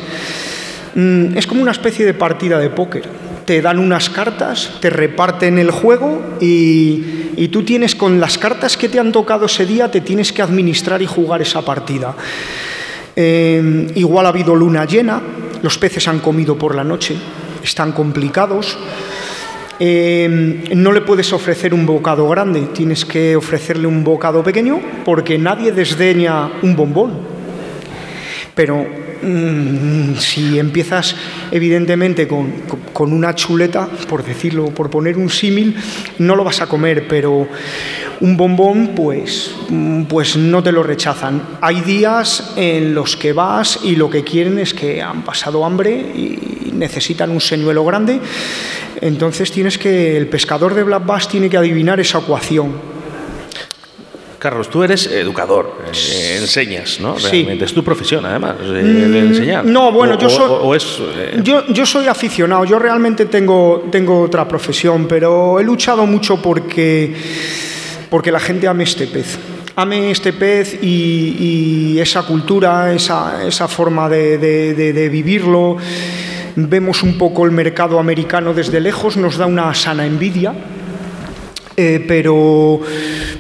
mm, 0.96 1.36
es 1.38 1.48
como 1.48 1.62
una 1.64 1.72
especie 1.72 2.06
de 2.06 2.14
partida 2.14 2.60
de 2.60 2.70
póker. 2.70 3.23
Te 3.46 3.62
dan 3.62 3.80
unas 3.80 4.10
cartas, 4.10 4.78
te 4.80 4.90
reparten 4.90 5.58
el 5.58 5.72
juego 5.72 6.38
y, 6.40 7.48
tú 7.52 7.64
tienes 7.64 7.94
con 7.94 8.20
las 8.20 8.38
cartas 8.38 8.78
que 8.78 8.90
te 8.90 9.00
han 9.00 9.12
tocado 9.12 9.46
ese 9.46 9.66
día, 9.66 9.92
te 9.92 10.02
tienes 10.02 10.32
que 10.32 10.42
administrar 10.42 11.02
y 11.02 11.06
jugar 11.06 11.42
esa 11.42 11.62
partida. 11.64 12.16
Eh, 13.16 13.92
igual 13.96 14.26
ha 14.26 14.30
habido 14.30 14.56
luna 14.56 14.86
llena, 14.86 15.22
los 15.62 15.78
peces 15.78 16.08
han 16.08 16.20
comido 16.20 16.58
por 16.58 16.74
la 16.74 16.84
noche, 16.84 17.16
están 17.64 17.92
complicados. 17.92 18.78
Eh, 19.80 20.70
no 20.76 20.92
le 20.92 21.02
puedes 21.02 21.34
ofrecer 21.34 21.74
un 21.74 21.86
bocado 21.86 22.28
grande, 22.30 22.68
tienes 22.74 23.04
que 23.04 23.36
ofrecerle 23.36 23.88
un 23.88 24.04
bocado 24.04 24.44
pequeño 24.44 24.80
porque 25.04 25.38
nadie 25.38 25.72
desdeña 25.72 26.50
un 26.62 26.76
bombón. 26.76 27.34
Pero 28.56 29.03
mm, 29.24 30.16
si 30.18 30.60
empiezas 30.60 31.16
evidentemente 31.52 32.28
con, 32.28 32.52
con- 32.94 33.14
una 33.14 33.34
chuleta, 33.36 33.88
por 34.08 34.24
decirlo, 34.24 34.66
por 34.68 34.90
poner 34.90 35.18
un 35.18 35.30
símil, 35.30 35.76
no 36.20 36.36
lo 36.36 36.44
vas 36.44 36.62
a 36.62 36.68
comer, 36.68 37.08
pero 37.08 37.48
un 38.22 38.38
bombón 38.38 38.92
pues, 38.96 39.56
mm, 39.70 40.04
pues 40.04 40.36
no 40.38 40.62
te 40.62 40.72
lo 40.72 40.84
rechazan. 40.84 41.42
Hay 41.62 41.82
días 41.82 42.54
en 42.56 42.94
los 42.94 43.16
que 43.18 43.34
vas 43.34 43.80
y 43.84 43.96
lo 43.96 44.10
que 44.10 44.24
quieren 44.24 44.60
es 44.60 44.74
que 44.74 45.02
han 45.02 45.24
pasado 45.24 45.66
hambre 45.66 45.92
y 45.94 46.72
necesitan 46.74 47.32
un 47.32 47.42
señuelo 47.42 47.86
grande, 47.86 48.20
entonces 49.02 49.52
tienes 49.52 49.78
que, 49.78 50.18
el 50.18 50.28
pescador 50.28 50.74
de 50.74 50.84
black 50.84 51.06
bass 51.06 51.28
tiene 51.28 51.50
que 51.50 51.58
adivinar 51.58 52.00
esa 52.00 52.20
ecuación. 52.20 52.93
Carlos, 54.44 54.70
tú 54.70 54.84
eres 54.84 55.08
educador, 55.08 55.78
eh, 55.94 56.38
enseñas, 56.42 57.00
¿no? 57.00 57.18
Sí. 57.18 57.28
Realmente 57.32 57.64
es 57.64 57.74
tu 57.74 57.82
profesión, 57.82 58.26
además, 58.26 58.58
eh, 58.62 59.04
el 59.06 59.16
enseñar. 59.16 59.64
no, 59.64 59.90
bueno, 59.94 60.16
O- 60.16 60.20
yo 60.20 60.30
soy- 60.30 60.50
O, 60.50 60.56
o 60.56 60.76
es. 60.76 60.86
eh, 61.00 61.40
Yo, 61.42 61.66
yo 61.68 61.86
soy 61.86 62.08
aficionado, 62.08 62.66
yo 62.66 62.78
realmente 62.78 63.26
tengo, 63.28 63.86
tengo 63.90 64.22
otra 64.22 64.46
profesión, 64.46 65.08
pero 65.08 65.62
he 65.62 65.64
luchado 65.64 66.06
mucho 66.06 66.42
porque, 66.42 67.16
porque 68.10 68.34
la 68.34 68.40
gente 68.42 68.68
ame 68.68 68.84
este 68.84 69.08
pez. 69.08 69.40
Ame 69.78 70.12
este 70.12 70.34
pez 70.34 70.78
y, 70.84 71.94
y 71.96 72.00
esa 72.02 72.24
cultura, 72.24 72.92
esa, 72.94 73.48
esa 73.48 73.70
forma 73.70 74.10
de, 74.10 74.38
de- 74.38 74.74
de- 74.74 74.92
de 74.92 75.08
vivirlo. 75.10 75.78
Vemos 76.58 77.02
un 77.02 77.18
poco 77.18 77.46
el 77.46 77.52
mercado 77.52 77.98
americano 77.98 78.54
desde 78.54 78.80
lejos, 78.82 79.16
nos 79.16 79.38
da 79.38 79.46
una 79.46 79.74
sana 79.74 80.06
envidia. 80.06 80.54
Eh, 81.76 82.04
pero, 82.08 82.80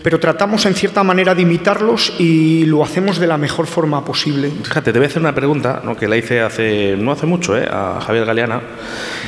pero 0.02 0.20
tratamos 0.20 0.66
en 0.66 0.74
cierta 0.74 1.04
manera 1.04 1.36
de 1.36 1.44
imitarlos 1.44 2.14
y 2.20 2.66
lo 2.66 2.84
hacemos 2.84 3.20
de 3.20 3.28
la 3.28 3.38
mejor 3.38 3.68
forma 3.68 4.04
posible. 4.04 4.50
Fíjate, 4.64 4.92
te 4.92 4.98
voy 4.98 5.06
a 5.06 5.10
hacer 5.10 5.22
una 5.22 5.36
pregunta 5.36 5.82
¿no? 5.84 5.96
que 5.96 6.08
la 6.08 6.18
hice 6.18 6.42
hace 6.42 6.96
no 6.98 7.12
hace 7.12 7.28
mucho 7.28 7.56
¿eh? 7.56 7.68
a 7.70 8.02
Javier 8.02 8.26
Galeana 8.26 8.62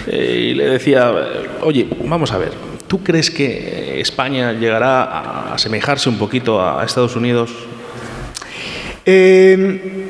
eh, 0.08 0.50
y 0.50 0.54
le 0.56 0.70
decía, 0.70 1.14
oye, 1.62 1.88
vamos 2.06 2.32
a 2.32 2.40
ver, 2.40 2.52
¿tú 2.88 3.04
crees 3.04 3.30
que 3.30 4.00
España 4.02 4.54
llegará 4.54 5.04
a 5.04 5.54
asemejarse 5.54 6.10
un 6.10 6.18
poquito 6.18 6.60
a 6.60 6.84
Estados 6.84 7.16
Unidos? 7.16 7.52
Eh, 9.08 9.56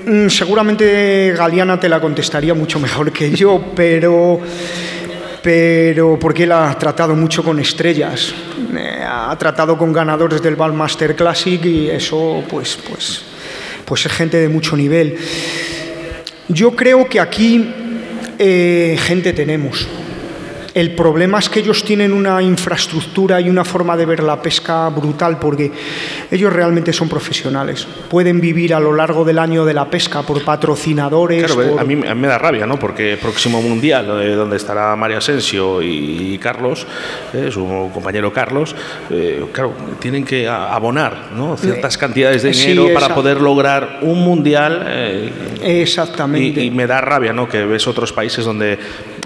mm, 0.06 0.30
seguramente 0.30 1.34
Galeana 1.36 1.78
te 1.78 1.90
la 1.90 2.00
contestaría 2.00 2.54
mucho 2.54 2.80
mejor 2.80 3.12
que 3.12 3.32
yo, 3.32 3.74
pero, 3.76 4.40
pero 5.46 6.18
porque 6.18 6.42
él 6.42 6.52
ha 6.54 6.76
tratado 6.76 7.16
mucho 7.16 7.44
con 7.44 7.60
estrellas, 7.60 8.34
Eh, 8.76 9.06
ha 9.08 9.38
tratado 9.38 9.78
con 9.78 9.94
ganadores 9.94 10.42
del 10.42 10.56
Ballmaster 10.56 11.16
Classic 11.16 11.64
y 11.64 11.88
eso, 11.88 12.44
pues, 12.50 12.78
pues, 12.90 13.22
pues 13.86 14.06
es 14.08 14.12
gente 14.12 14.38
de 14.38 14.50
mucho 14.50 14.76
nivel. 14.76 15.16
Yo 16.50 16.76
creo 16.76 17.08
que 17.08 17.20
aquí 17.20 17.74
eh, 18.40 18.98
gente 19.00 19.34
tenemos. 19.34 19.88
El 20.76 20.92
problema 20.94 21.40
es 21.40 21.48
que 21.48 21.62
ellos 21.62 21.86
tienen 21.86 22.12
una 22.12 22.42
infraestructura 22.42 23.40
y 23.40 23.50
una 23.50 23.64
forma 23.64 23.96
de 23.96 24.06
ver 24.06 24.22
la 24.22 24.42
pesca 24.42 24.90
brutal 24.90 25.40
porque 25.40 25.72
ellos 26.30 26.52
realmente 26.52 26.92
son 26.92 27.08
profesionales. 27.08 27.88
Pueden 28.10 28.42
vivir 28.42 28.74
a 28.74 28.80
lo 28.82 28.94
largo 28.94 29.24
del 29.24 29.40
año 29.40 29.64
de 29.64 29.74
la 29.74 29.90
pesca 29.90 30.22
por 30.24 30.44
patrocinadores. 30.44 31.46
Claro, 31.46 31.72
por- 31.72 31.80
a, 31.80 31.84
mí, 31.86 31.94
a 32.06 32.14
mí 32.14 32.20
me 32.22 32.28
da 32.28 32.38
rabia, 32.38 32.66
¿no? 32.68 32.78
Porque 32.78 33.18
próximo 33.22 33.62
mundial, 33.62 34.22
eh, 34.22 34.32
donde 34.36 34.58
estará 34.58 34.94
Mario 34.98 35.20
Asensio 35.20 35.82
y, 35.82 36.34
y 36.34 36.38
Carlos, 36.40 36.86
eh, 37.34 37.50
su 37.54 37.90
compañero 37.94 38.34
Carlos, 38.34 38.76
eh, 39.10 39.46
claro, 39.54 39.74
tienen 40.00 40.26
que 40.26 40.46
abonar 40.50 41.30
¿no? 41.38 41.56
ciertas 41.56 41.98
cantidades 41.98 42.44
de 42.44 42.54
Sí, 42.54 42.74
dinero 42.74 42.94
para 42.94 43.16
poder 43.16 43.40
lograr 43.40 44.00
un 44.02 44.22
mundial. 44.26 44.86
Exactamente. 45.64 46.62
y, 46.62 46.68
y 46.68 46.72
me 46.72 46.86
da 46.86 47.00
rabia, 47.00 47.32
¿no? 47.32 47.48
Que 47.48 47.64
ves 47.66 47.88
otros 47.88 48.12
países 48.12 48.44
donde 48.44 48.78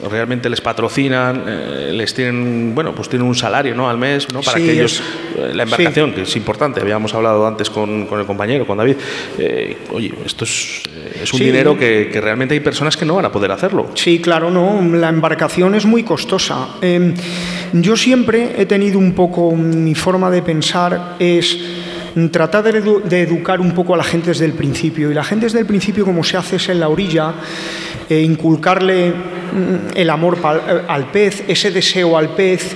realmente 0.09 0.49
les 0.49 0.61
patrocinan, 0.61 1.43
eh, 1.47 1.91
les 1.93 2.13
tienen, 2.13 2.73
bueno, 2.75 2.93
pues 2.93 3.09
tienen 3.09 3.27
un 3.27 3.35
salario, 3.35 3.75
¿no? 3.75 3.89
Al 3.89 3.97
mes, 3.97 4.27
¿no? 4.31 4.41
Para 4.41 4.57
Sí, 4.57 4.65
que 4.65 4.71
ellos, 4.73 4.93
es- 4.93 5.39
eh, 5.39 5.51
la 5.53 5.63
embarcación, 5.63 6.13
que 6.13 6.21
es 6.21 6.35
importante, 6.35 6.79
habíamos 6.81 7.13
hablado 7.13 7.45
antes 7.47 7.69
con, 7.69 8.05
con 8.05 8.19
el 8.19 8.25
compañero, 8.25 8.65
con 8.67 8.77
David, 8.77 8.95
eh, 9.37 9.77
oye, 9.91 10.13
esto 10.25 10.43
es, 10.45 10.81
es 11.21 11.33
un 11.33 11.39
Sí. 11.39 11.45
dinero 11.45 11.77
que, 11.77 12.09
que 12.11 12.21
realmente 12.21 12.53
hay 12.53 12.59
personas 12.59 12.95
que 12.95 13.05
no 13.05 13.15
van 13.15 13.25
a 13.25 13.31
poder 13.31 13.51
hacerlo. 13.51 13.89
Sí, 13.95 14.19
claro, 14.19 14.49
no. 14.51 14.81
La 14.95 15.09
embarcación 15.09 15.75
es 15.75 15.85
muy 15.85 16.03
costosa. 16.03 16.67
Eh, 16.81 17.13
yo 17.73 17.95
siempre 17.97 18.53
he 18.57 18.65
tenido 18.65 18.97
un 18.99 19.13
poco 19.13 19.51
mi 19.55 19.95
forma 19.95 20.29
de 20.31 20.41
pensar 20.41 21.15
es 21.19 21.57
tratar 22.31 22.63
de, 22.63 22.83
edu- 22.83 23.01
de 23.03 23.21
educar 23.21 23.59
un 23.61 23.71
poco 23.73 23.93
a 23.93 23.97
la 23.97 24.03
gente 24.03 24.27
desde 24.29 24.45
el 24.45 24.53
principio. 24.53 25.11
Y 25.11 25.13
la 25.13 25.23
gente 25.23 25.45
desde 25.45 25.59
el 25.59 25.65
principio, 25.65 26.05
como 26.05 26.23
se 26.23 26.37
hace 26.37 26.55
es 26.57 26.69
en 26.69 26.79
la 26.79 26.89
orilla, 26.89 27.33
eh, 28.09 28.21
inculcarle 28.21 29.09
mm, 29.11 29.95
el 29.97 30.09
amor 30.09 30.37
al 30.87 31.11
pez, 31.11 31.43
ese 31.47 31.71
deseo 31.71 32.17
al 32.17 32.29
pez. 32.35 32.75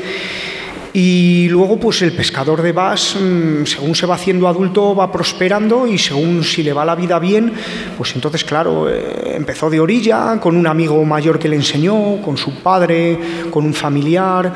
Y 0.96 1.50
luego, 1.50 1.80
pues 1.80 2.04
el 2.04 2.12
pescador 2.12 2.62
de 2.62 2.72
bass, 2.72 3.18
mm, 3.20 3.66
según 3.66 3.96
se 3.96 4.06
va 4.06 4.14
haciendo 4.14 4.48
adulto, 4.48 4.94
va 4.94 5.12
prosperando 5.12 5.88
y 5.88 5.98
según 5.98 6.44
si 6.44 6.62
le 6.62 6.72
va 6.72 6.86
la 6.86 6.94
vida 6.94 7.18
bien, 7.18 7.52
pues 7.98 8.14
entonces, 8.14 8.44
claro, 8.44 8.88
eh, 8.88 9.34
empezó 9.36 9.72
de 9.72 9.80
orilla, 9.80 10.40
con 10.40 10.56
un 10.56 10.68
amigo 10.68 11.04
mayor 11.04 11.40
que 11.40 11.50
le 11.50 11.56
enseñó, 11.56 12.22
con 12.22 12.38
su 12.38 12.62
padre, 12.62 13.18
con 13.50 13.66
un 13.66 13.74
familiar, 13.74 14.54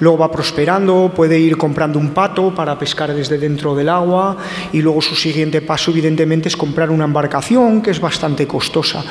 luego 0.00 0.16
va 0.16 0.32
prosperando, 0.32 1.12
puede 1.14 1.38
ir 1.38 1.58
comprando 1.58 1.98
un 1.98 2.14
pato 2.14 2.54
para 2.54 2.78
pescar 2.78 3.12
desde 3.12 3.36
dentro 3.36 3.74
del 3.74 3.90
agua 3.90 4.38
y 4.72 4.80
luego 4.80 5.02
su 5.02 5.14
siguiente 5.14 5.60
paso, 5.60 5.90
evidentemente, 5.90 6.48
es 6.48 6.56
comprar 6.56 6.88
una 6.88 7.04
embarcación, 7.04 7.82
que 7.82 7.90
es 7.90 8.00
bastante 8.00 8.46
costosa. 8.46 9.04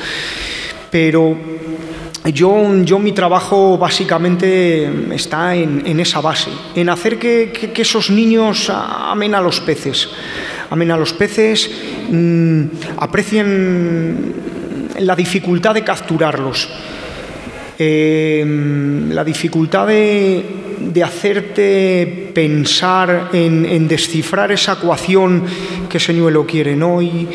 Pero 0.90 1.36
yo, 2.32 2.82
yo 2.84 2.98
mi 2.98 3.12
trabajo 3.12 3.76
básicamente 3.76 4.90
está 5.14 5.54
en, 5.54 5.82
en 5.86 6.00
esa 6.00 6.20
base, 6.20 6.50
en 6.74 6.88
hacer 6.88 7.18
que, 7.18 7.52
que- 7.52 7.70
que 7.72 7.82
esos 7.82 8.10
niños 8.10 8.70
amen 8.70 9.34
a 9.34 9.40
los 9.40 9.60
peces, 9.60 10.08
amen 10.70 10.90
a 10.90 10.96
los 10.96 11.12
peces, 11.12 11.70
mm, 12.10 12.62
aprecien 12.96 14.34
la 15.00 15.14
dificultad 15.16 15.74
de 15.74 15.84
capturarlos, 15.84 16.68
eh, 17.78 18.44
la 19.10 19.24
dificultad 19.24 19.86
de, 19.88 20.44
de 20.80 21.02
hacerte 21.02 22.30
pensar 22.34 23.30
en, 23.32 23.86
descifrar 23.88 24.52
esa 24.52 24.74
ecuación 24.74 25.44
qué 25.88 25.98
señuelo 25.98 26.46
quieren 26.46 26.82
hoy, 26.82 27.28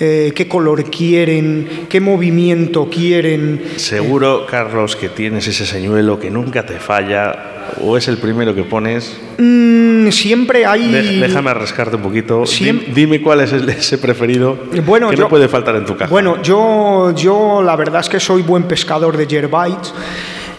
eh, 0.00 0.32
qué 0.34 0.48
color 0.48 0.84
quieren, 0.90 1.86
qué 1.88 2.00
movimiento 2.00 2.88
quieren. 2.90 3.62
Seguro, 3.76 4.46
Carlos, 4.50 4.96
que 4.96 5.08
tienes 5.10 5.46
ese 5.46 5.66
señuelo 5.66 6.18
que 6.18 6.30
nunca 6.30 6.64
te 6.64 6.78
falla 6.78 7.66
o 7.82 7.96
es 7.96 8.08
el 8.08 8.16
primero 8.16 8.54
que 8.54 8.62
pones. 8.64 9.16
Mm, 9.38 10.08
siempre 10.08 10.64
hay... 10.66 10.90
De- 10.90 11.02
déjame 11.20 11.50
arrascarte 11.50 11.96
un 11.96 12.02
poquito. 12.02 12.42
Siem- 12.42 12.80
Dim- 12.86 12.94
Dime 12.94 13.20
cuál 13.22 13.40
es 13.42 13.52
el- 13.52 13.68
ese 13.68 13.98
preferido 13.98 14.58
Bueno, 14.86 15.10
que 15.10 15.16
yo- 15.16 15.24
no 15.24 15.28
puede 15.28 15.48
faltar 15.48 15.76
en 15.76 15.84
tu 15.84 15.96
caja. 15.96 16.10
Bueno, 16.10 16.42
yo, 16.42 17.14
yo 17.14 17.62
la 17.62 17.76
verdad 17.76 18.00
es 18.00 18.08
que 18.08 18.18
soy 18.18 18.42
buen 18.42 18.64
pescador 18.64 19.16
de 19.16 19.26
yerbites. 19.26 19.92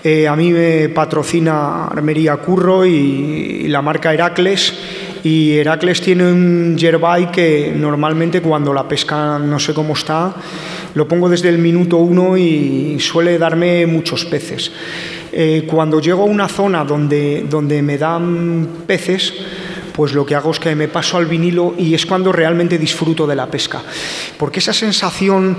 Eh, 0.04 0.28
a 0.28 0.36
mí 0.36 0.52
me 0.52 0.89
patrocina 0.89 1.86
Armería 1.86 2.38
Curro 2.38 2.86
y, 2.86 2.92
y 3.66 3.68
la 3.68 3.82
marca 3.82 4.14
Heracles. 4.14 4.74
Y 5.24 5.57
Heracles 5.57 6.01
tiene 6.01 6.32
un 6.32 6.78
yerbite 6.78 7.32
que 7.32 7.74
normalmente 7.76 8.41
cuando 8.41 8.74
la 8.74 8.88
pesca 8.88 9.38
no 9.38 9.59
sé 9.59 9.74
cómo 9.74 9.93
está, 9.93 10.34
lo 10.95 11.07
pongo 11.07 11.30
desde 11.30 11.49
el 11.49 11.57
minuto 11.57 11.97
uno 11.97 12.38
y 12.38 12.97
suele 12.99 13.38
darme 13.38 13.86
muchos 13.86 14.26
peces. 14.26 14.72
Eh, 15.32 15.65
cuando 15.65 16.01
llego 16.01 16.24
a 16.24 16.26
una 16.26 16.47
zona 16.47 16.84
donde, 16.84 17.45
donde 17.49 17.82
me 17.82 17.97
dan 17.97 18.67
peces, 18.86 19.34
pues 19.94 20.14
lo 20.14 20.26
que 20.26 20.36
hago 20.36 20.52
es 20.52 20.60
que 20.60 20.76
me 20.76 20.88
paso 20.88 21.18
al 21.18 21.26
vinilo 21.26 21.76
y 21.78 21.94
es 21.94 22.06
cuando 22.06 22.32
realmente 22.32 22.78
disfruto 22.78 23.28
de 23.28 23.36
la 23.36 23.48
pesca. 23.48 23.82
Porque 24.38 24.60
esa 24.60 24.74
sensación 24.74 25.58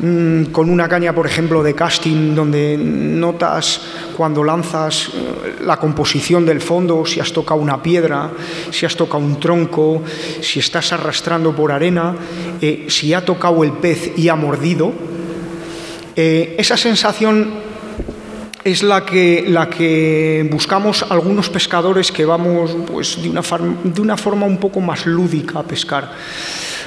mm, 0.00 0.44
con 0.46 0.70
una 0.70 0.88
caña, 0.88 1.14
por 1.14 1.26
ejemplo, 1.26 1.62
de 1.62 1.74
casting, 1.74 2.34
donde 2.34 2.76
notas 2.78 3.80
cuando 4.16 4.44
lanzas 4.44 5.08
eh, 5.08 5.56
la 5.64 5.76
composición 5.78 6.46
del 6.46 6.60
fondo, 6.60 7.04
si 7.06 7.20
has 7.20 7.32
tocado 7.32 7.60
una 7.60 7.82
piedra, 7.82 8.30
si 8.70 8.86
has 8.86 8.96
tocado 8.96 9.24
un 9.24 9.40
tronco, 9.40 10.02
si 10.40 10.60
estás 10.60 10.92
arrastrando 10.92 11.54
por 11.54 11.72
arena, 11.72 12.14
eh, 12.60 12.86
si 12.88 13.12
ha 13.14 13.24
tocado 13.24 13.64
el 13.64 13.72
pez 13.72 14.12
y 14.16 14.28
ha 14.28 14.36
mordido, 14.36 14.92
eh, 16.14 16.56
esa 16.58 16.76
sensación 16.76 17.71
es 18.64 18.82
la 18.82 19.04
que, 19.04 19.44
la 19.48 19.68
que 19.68 20.48
buscamos 20.50 21.04
algunos 21.08 21.50
pescadores 21.50 22.12
que 22.12 22.24
vamos 22.24 22.76
pues, 22.86 23.20
de, 23.20 23.28
una 23.28 23.42
de 23.82 24.00
una 24.00 24.16
forma 24.16 24.46
un 24.46 24.58
poco 24.58 24.80
más 24.80 25.06
lúdica 25.06 25.58
a 25.58 25.62
pescar. 25.62 26.12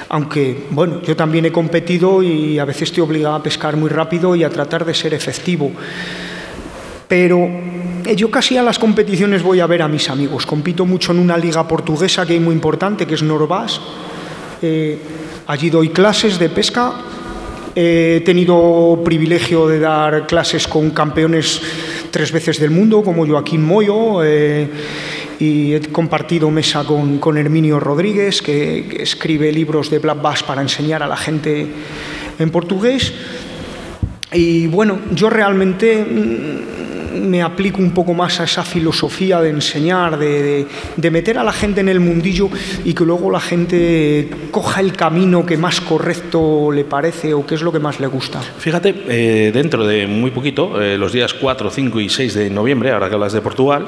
Aunque, 0.08 0.66
bueno, 0.70 1.02
yo 1.02 1.16
también 1.16 1.44
he 1.46 1.52
competido 1.52 2.22
y 2.22 2.58
a 2.58 2.64
veces 2.64 2.84
estoy 2.84 3.02
obligado 3.02 3.34
a 3.34 3.42
pescar 3.42 3.76
muy 3.76 3.90
rápido 3.90 4.36
y 4.36 4.44
a 4.44 4.50
tratar 4.50 4.84
de 4.84 4.94
ser 4.94 5.12
efectivo. 5.12 5.72
Pero 7.08 7.48
yo 8.14 8.30
casi 8.30 8.56
a 8.56 8.62
las 8.62 8.78
competiciones 8.78 9.42
voy 9.42 9.60
a 9.60 9.66
ver 9.66 9.82
a 9.82 9.88
mis 9.88 10.08
amigos. 10.08 10.46
Compito 10.46 10.86
mucho 10.86 11.12
en 11.12 11.18
una 11.18 11.36
liga 11.36 11.66
portuguesa 11.66 12.24
que 12.24 12.34
hay 12.34 12.40
muy 12.40 12.54
importante, 12.54 13.06
que 13.06 13.14
es 13.14 13.22
Norvas. 13.22 13.80
Eh, 14.62 14.98
allí 15.46 15.70
doy 15.70 15.90
clases 15.90 16.38
de 16.38 16.48
pesca. 16.48 16.94
He 17.78 18.22
tenido 18.24 19.02
privilegio 19.04 19.68
de 19.68 19.78
dar 19.78 20.26
clases 20.26 20.66
con 20.66 20.92
campeones 20.92 21.60
tres 22.10 22.32
veces 22.32 22.58
del 22.58 22.70
mundo, 22.70 23.02
como 23.02 23.26
Joaquín 23.26 23.62
Moyo, 23.62 24.24
eh, 24.24 24.66
y 25.38 25.74
he 25.74 25.80
compartido 25.92 26.50
mesa 26.50 26.84
con, 26.84 27.18
con 27.18 27.36
Herminio 27.36 27.78
Rodríguez, 27.78 28.40
que, 28.40 28.86
que 28.88 29.02
escribe 29.02 29.52
libros 29.52 29.90
de 29.90 29.98
Black 29.98 30.22
Bass 30.22 30.42
para 30.42 30.62
enseñar 30.62 31.02
a 31.02 31.06
la 31.06 31.18
gente 31.18 31.66
en 32.38 32.50
portugués. 32.50 33.12
Y 34.32 34.68
bueno, 34.68 34.98
yo 35.12 35.28
realmente 35.28 36.02
mm, 36.02 36.95
me 37.20 37.42
aplico 37.42 37.78
un 37.80 37.90
poco 37.92 38.14
más 38.14 38.40
a 38.40 38.44
esa 38.44 38.62
filosofía 38.62 39.40
de 39.40 39.50
enseñar, 39.50 40.18
de, 40.18 40.42
de- 40.42 40.66
de 40.96 41.10
meter 41.10 41.38
a 41.38 41.44
la 41.44 41.52
gente 41.52 41.80
en 41.80 41.88
el 41.88 42.00
mundillo 42.00 42.48
y 42.84 42.94
que 42.94 43.04
luego 43.04 43.30
la 43.30 43.40
gente 43.40 44.28
coja 44.50 44.80
el 44.80 44.92
camino 44.92 45.44
que 45.44 45.56
más 45.56 45.80
correcto 45.80 46.70
le 46.72 46.84
parece 46.84 47.34
o 47.34 47.44
que 47.46 47.54
es 47.56 47.62
lo 47.62 47.72
que 47.72 47.78
más 47.78 48.00
le 48.00 48.06
gusta. 48.06 48.40
Fíjate, 48.40 48.94
eh, 49.08 49.50
dentro 49.52 49.86
de 49.86 50.06
muy 50.06 50.30
poquito, 50.30 50.80
eh, 50.80 50.96
los 50.98 51.12
días 51.12 51.34
4, 51.34 51.70
5 51.70 52.00
y 52.00 52.08
6 52.08 52.34
de 52.34 52.50
noviembre, 52.50 52.90
ahora 52.92 53.08
que 53.08 53.14
hablas 53.14 53.32
de 53.32 53.40
Portugal, 53.40 53.86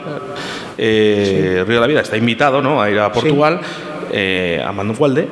eh, 0.77 1.65
Río 1.67 1.77
de 1.77 1.81
la 1.81 1.87
Vida 1.87 2.01
está 2.01 2.17
invitado 2.17 2.63
¿no? 2.63 2.81
a 2.81 2.91
ir 2.91 2.99
a 2.99 3.11
Portugal, 3.13 3.61
eh, 4.13 4.63
a 4.65 4.73
Mandualde, 4.73 5.29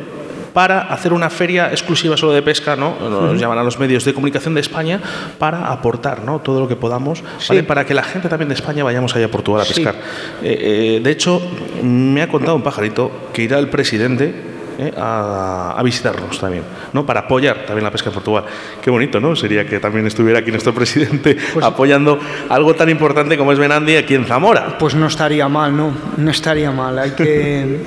para 0.57 0.81
hacer 0.81 1.13
una 1.13 1.29
feria 1.29 1.69
exclusiva 1.71 2.17
solo 2.17 2.33
de 2.33 2.41
pesca, 2.41 2.77
¿no? 2.77 2.97
Nos 2.99 3.39
llaman 3.39 3.59
a 3.59 3.63
los 3.63 3.79
medios 3.79 4.07
de 4.07 4.15
comunicación 4.15 4.55
de 4.55 4.63
España 4.63 4.99
para 5.39 5.71
aportar 5.71 6.23
¿no? 6.25 6.39
todo 6.39 6.61
lo 6.61 6.67
que 6.67 6.77
podamos, 6.77 7.23
¿vale? 7.47 7.63
para 7.63 7.85
que 7.85 7.93
la 7.93 8.03
gente 8.03 8.31
también 8.31 8.49
de 8.49 8.55
España 8.55 8.83
vayamos 8.83 9.15
allá 9.15 9.27
a 9.27 9.29
Portugal 9.29 9.61
a 9.61 9.65
Sí. 9.67 9.75
pescar. 9.75 9.97
Eh, 10.43 10.97
eh, 10.97 11.01
de 11.05 11.11
hecho, 11.11 11.43
me 11.83 12.23
ha 12.23 12.29
contado 12.29 12.57
un 12.57 12.63
pajarito 12.63 13.29
que 13.35 13.43
irá 13.43 13.59
el 13.59 13.69
presidente 13.69 14.35
eh, 14.79 14.93
a, 14.97 15.75
a 15.77 15.83
visitarnos 15.83 16.41
también, 16.41 16.63
¿no? 16.95 17.05
Para 17.05 17.21
apoyar 17.21 17.67
también 17.67 17.85
la 17.85 17.91
pesca 17.91 18.09
en 18.09 18.15
Portugal. 18.15 18.45
Qué 18.81 18.91
bonito, 18.91 19.21
¿no? 19.21 19.37
Sería 19.37 19.67
que 19.67 19.79
también 19.79 20.07
estuviera 20.07 20.39
aquí 20.39 20.51
nuestro 20.51 20.73
presidente 20.81 21.37
Pues 21.53 21.67
apoyando 21.67 22.19
algo 22.49 22.75
tan 22.75 22.89
importante 22.89 23.37
como 23.37 23.53
es 23.53 23.59
Benandi 23.59 23.97
aquí 23.97 24.15
en 24.15 24.25
Zamora. 24.25 24.79
Pues 24.79 24.95
no 24.95 25.07
estaría 25.07 25.49
mal, 25.51 25.77
¿no? 25.77 25.93
No 26.17 26.31
estaría 26.31 26.71
mal. 26.71 26.99
Hay 26.99 27.11
que 27.11 27.85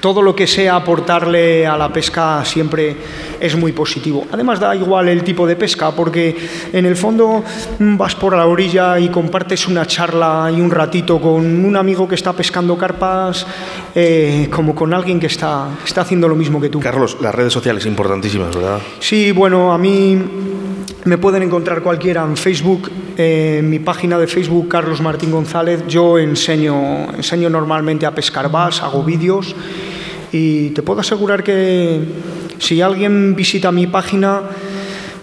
todo 0.00 0.22
lo 0.22 0.34
que 0.34 0.46
sea 0.46 0.76
aportarle 0.76 1.66
a 1.66 1.76
la 1.76 1.92
pesca 1.92 2.44
siempre 2.44 2.96
es 3.40 3.56
muy 3.56 3.72
positivo. 3.72 4.26
Además 4.32 4.60
da 4.60 4.74
igual 4.74 5.08
el 5.08 5.22
tipo 5.22 5.46
de 5.46 5.56
pesca 5.56 5.90
porque 5.92 6.36
en 6.72 6.86
el 6.86 6.96
fondo 6.96 7.42
mm, 7.78 7.96
vas 7.96 8.14
por 8.14 8.36
la 8.36 8.46
orilla 8.46 8.98
y 8.98 9.08
compartes 9.08 9.66
una 9.68 9.86
charla 9.86 10.50
y 10.54 10.60
un 10.60 10.70
ratito 10.70 11.20
con 11.20 11.64
un 11.64 11.76
amigo 11.76 12.08
que 12.08 12.14
está 12.14 12.32
pescando 12.32 12.76
carpas 12.76 13.46
eh, 13.94 14.48
como 14.50 14.74
con 14.74 14.92
alguien 14.94 15.20
que 15.20 15.26
está, 15.26 15.68
que 15.82 15.88
está 15.88 16.02
haciendo 16.02 16.28
lo 16.28 16.36
mismo 16.36 16.60
que 16.60 16.68
tú. 16.68 16.80
Carlos, 16.80 17.18
las 17.20 17.34
redes 17.34 17.52
sociales 17.52 17.86
importantísimas, 17.86 18.54
¿verdad? 18.54 18.80
Sí, 19.00 19.32
bueno, 19.32 19.72
a 19.72 19.78
mí 19.78 20.18
me 21.06 21.18
pueden 21.18 21.42
encontrar 21.42 21.82
cualquiera 21.82 22.22
en 22.24 22.36
Facebook, 22.36 22.90
en 23.16 23.70
mi 23.70 23.78
página 23.78 24.18
de 24.18 24.26
Facebook, 24.26 24.68
Carlos 24.68 25.00
Martín 25.00 25.30
González. 25.30 25.84
Yo 25.88 26.18
enseño, 26.18 27.12
enseño 27.14 27.48
normalmente 27.48 28.06
a 28.06 28.10
pescar 28.14 28.50
bass, 28.50 28.82
hago 28.82 29.02
vídeos 29.04 29.54
y 30.32 30.70
te 30.70 30.82
puedo 30.82 31.00
asegurar 31.00 31.42
que 31.44 32.00
si 32.58 32.80
alguien 32.82 33.34
visita 33.36 33.70
mi 33.70 33.86
página 33.86 34.40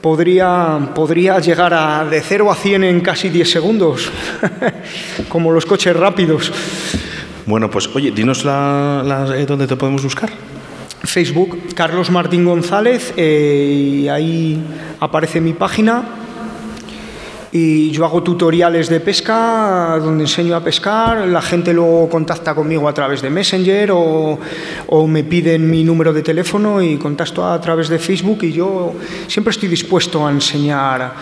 podría, 0.01 0.79
podría 0.95 1.39
llegar 1.39 1.73
a 1.73 2.05
de 2.05 2.21
0 2.21 2.51
a 2.51 2.55
100 2.55 2.84
en 2.86 3.01
casi 3.01 3.29
10 3.29 3.49
segundos, 3.49 4.09
como 5.29 5.51
los 5.51 5.65
coches 5.65 5.95
rápidos. 5.95 6.51
Bueno, 7.45 7.69
pues 7.69 7.89
oye, 7.93 8.11
dinos 8.11 8.45
la- 8.45 9.34
eh, 9.36 9.45
dónde 9.45 9.67
te 9.67 9.75
podemos 9.75 10.01
buscar. 10.03 10.29
Facebook, 11.04 11.74
Carlos 11.76 12.10
Martín 12.10 12.45
González, 12.45 13.14
eh, 13.18 14.01
y 14.04 14.08
ahí 14.08 14.64
aparece 14.99 15.41
mi 15.41 15.54
página. 15.54 16.22
Y 17.56 17.91
yo 17.91 18.04
hago 18.04 18.24
tutoriales 18.24 18.89
de 18.89 18.99
pesca 18.99 19.99
donde 20.01 20.24
enseño 20.24 20.56
a 20.56 20.64
pescar. 20.64 21.28
La 21.28 21.39
gente 21.39 21.72
luego 21.72 22.10
contacta 22.10 22.56
conmigo 22.56 22.89
a 22.89 22.93
través 22.95 23.22
de 23.22 23.30
Messenger 23.30 23.91
o, 23.91 24.39
o 24.88 25.08
me 25.08 25.24
piden 25.24 25.70
mi 25.70 25.84
número 25.84 26.12
de 26.12 26.24
teléfono 26.24 26.82
y 26.82 26.97
contacto 26.97 27.45
a 27.45 27.62
través 27.62 27.89
de 27.89 27.99
Facebook. 27.99 28.39
Y 28.41 28.54
yo 28.54 28.95
siempre 29.28 29.51
estoy 29.51 29.70
dispuesto 29.70 30.26
a 30.26 30.32
enseñar, 30.32 31.14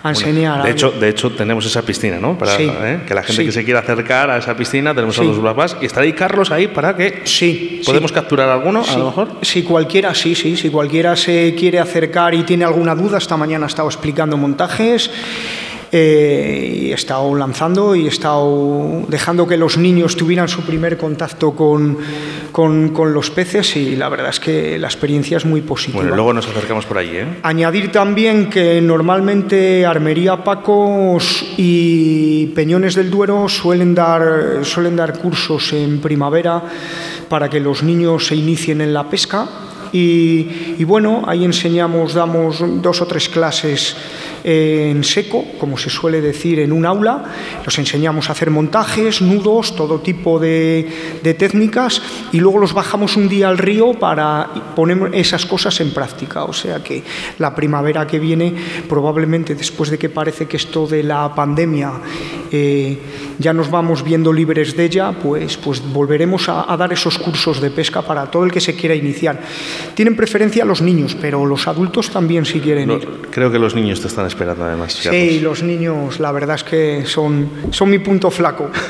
a 0.00 0.08
enseñar. 0.08 0.58
De 0.62 0.68
algo. 0.68 0.68
hecho, 0.68 0.90
de 0.92 1.08
hecho, 1.08 1.32
tenemos 1.32 1.66
esa 1.66 1.82
piscina, 1.82 2.18
¿no? 2.20 2.38
Para 2.38 2.56
Sí. 2.56 2.70
¿eh? 2.70 3.00
que 3.04 3.12
la 3.12 3.24
gente 3.24 3.42
Sí. 3.42 3.46
que 3.46 3.52
se 3.52 3.64
quiera 3.64 3.80
acercar 3.80 4.30
a 4.30 4.36
esa 4.38 4.54
piscina, 4.56 4.94
tenemos 4.94 5.18
a 5.18 5.22
Sí. 5.22 5.26
los 5.26 5.40
Black 5.42 5.56
Bass 5.56 5.76
y 5.80 5.86
estará 5.86 6.04
ahí 6.04 6.12
Carlos 6.12 6.52
ahí 6.52 6.68
para 6.68 6.94
que 6.94 7.22
sí, 7.24 7.82
podemos 7.84 8.12
capturar 8.12 8.48
alguno, 8.48 8.84
a 8.88 8.96
lo 8.96 9.06
mejor. 9.06 9.28
Si 9.42 9.64
cualquiera, 9.64 10.14
sí, 10.14 10.36
sí, 10.36 10.56
si 10.56 10.70
cualquiera 10.70 11.16
se 11.16 11.52
quiere 11.58 11.80
acercar 11.80 12.32
y 12.34 12.44
tiene 12.44 12.64
alguna 12.64 12.94
duda, 12.94 13.18
esta 13.18 13.36
mañana 13.36 13.66
he 13.66 13.68
estado 13.68 13.88
explicando 13.88 14.36
montajes. 14.36 15.10
Eh, 15.92 16.82
y 16.82 16.90
he 16.90 16.94
estado 16.94 17.34
lanzando 17.34 17.94
y 17.94 18.06
he 18.06 18.08
estado 18.08 19.02
dejando 19.08 19.46
que 19.46 19.56
los 19.56 19.76
niños 19.76 20.16
tuvieran 20.16 20.48
su 20.48 20.62
primer 20.62 20.96
contacto 20.96 21.52
con, 21.52 21.98
con, 22.52 22.90
con 22.90 23.12
los 23.12 23.30
peces 23.30 23.76
y 23.76 23.96
la 23.96 24.08
verdad 24.08 24.30
es 24.30 24.40
que 24.40 24.78
la 24.78 24.86
experiencia 24.86 25.36
es 25.36 25.44
muy 25.44 25.62
positiva. 25.62 26.00
Bueno, 26.00 26.14
luego 26.16 26.32
nos 26.32 26.46
acercamos 26.48 26.86
por 26.86 26.98
allí, 26.98 27.16
¿eh? 27.16 27.26
Añadir 27.42 27.90
también 27.90 28.48
que 28.50 28.80
normalmente 28.80 29.84
Armería 29.84 30.44
Pacos 30.44 31.44
y 31.56 32.46
Peñones 32.54 32.94
del 32.94 33.10
Duero 33.10 33.48
suelen 33.48 33.94
dar, 33.94 34.60
suelen 34.62 34.96
dar 34.96 35.18
cursos 35.18 35.72
en 35.72 36.00
primavera 36.00 36.62
para 37.28 37.48
que 37.48 37.60
los 37.60 37.82
niños 37.82 38.26
se 38.26 38.36
inicien 38.36 38.80
en 38.80 38.94
la 38.94 39.08
pesca. 39.08 39.48
Y, 39.92 40.76
y 40.78 40.84
bueno, 40.84 41.24
ahí 41.26 41.44
enseñamos, 41.44 42.14
damos 42.14 42.62
dos 42.80 43.02
o 43.02 43.06
tres 43.06 43.28
clases 43.28 43.96
en 44.44 45.04
seco, 45.04 45.44
como 45.58 45.76
se 45.78 45.90
suele 45.90 46.20
decir 46.20 46.60
en 46.60 46.72
un 46.72 46.86
aula. 46.86 47.24
Los 47.64 47.78
enseñamos 47.78 48.28
a 48.28 48.32
hacer 48.32 48.50
montajes, 48.50 49.20
nudos, 49.22 49.74
todo 49.76 50.00
tipo 50.00 50.38
de, 50.38 50.88
de 51.22 51.34
técnicas 51.34 52.02
y 52.32 52.40
luego 52.40 52.58
los 52.58 52.72
bajamos 52.72 53.16
un 53.16 53.28
día 53.28 53.48
al 53.48 53.58
río 53.58 53.94
para 53.94 54.48
poner 54.74 55.10
esas 55.14 55.46
cosas 55.46 55.80
en 55.80 55.92
práctica. 55.92 56.44
O 56.44 56.52
sea 56.52 56.82
que 56.82 57.02
la 57.38 57.54
primavera 57.54 58.06
que 58.06 58.18
viene, 58.18 58.54
probablemente 58.88 59.54
después 59.54 59.90
de 59.90 59.98
que 59.98 60.08
parece 60.08 60.46
que 60.46 60.56
esto 60.56 60.86
de 60.86 61.02
la 61.02 61.34
pandemia 61.34 61.92
eh, 62.52 62.98
ya 63.38 63.52
nos 63.52 63.70
vamos 63.70 64.02
viendo 64.02 64.32
libres 64.32 64.76
de 64.76 64.84
ella, 64.84 65.12
pues, 65.12 65.56
pues 65.56 65.82
volveremos 65.92 66.48
a, 66.48 66.72
a 66.72 66.76
dar 66.76 66.92
esos 66.92 67.18
cursos 67.18 67.60
de 67.60 67.70
pesca 67.70 68.02
para 68.02 68.30
todo 68.30 68.44
el 68.44 68.52
que 68.52 68.60
se 68.60 68.74
quiera 68.74 68.94
iniciar. 68.94 69.40
Tienen 69.94 70.16
preferencia 70.16 70.64
los 70.64 70.80
niños, 70.82 71.16
pero 71.20 71.44
los 71.46 71.66
adultos 71.68 72.10
también 72.10 72.44
si 72.44 72.60
quieren 72.60 72.88
No, 72.88 72.96
ir. 72.96 73.08
creo 73.30 73.50
que 73.50 73.58
los 73.58 73.74
niños 73.74 74.00
te 74.00 74.08
están 74.08 74.26
esperando 74.30 74.64
además. 74.64 74.92
Sí, 74.92 75.40
los 75.40 75.62
niños, 75.62 76.20
la 76.20 76.32
verdad 76.32 76.56
es 76.56 76.64
que 76.64 77.04
son, 77.06 77.50
son 77.70 77.90
mi 77.90 77.98
punto 77.98 78.30
flaco. 78.30 78.70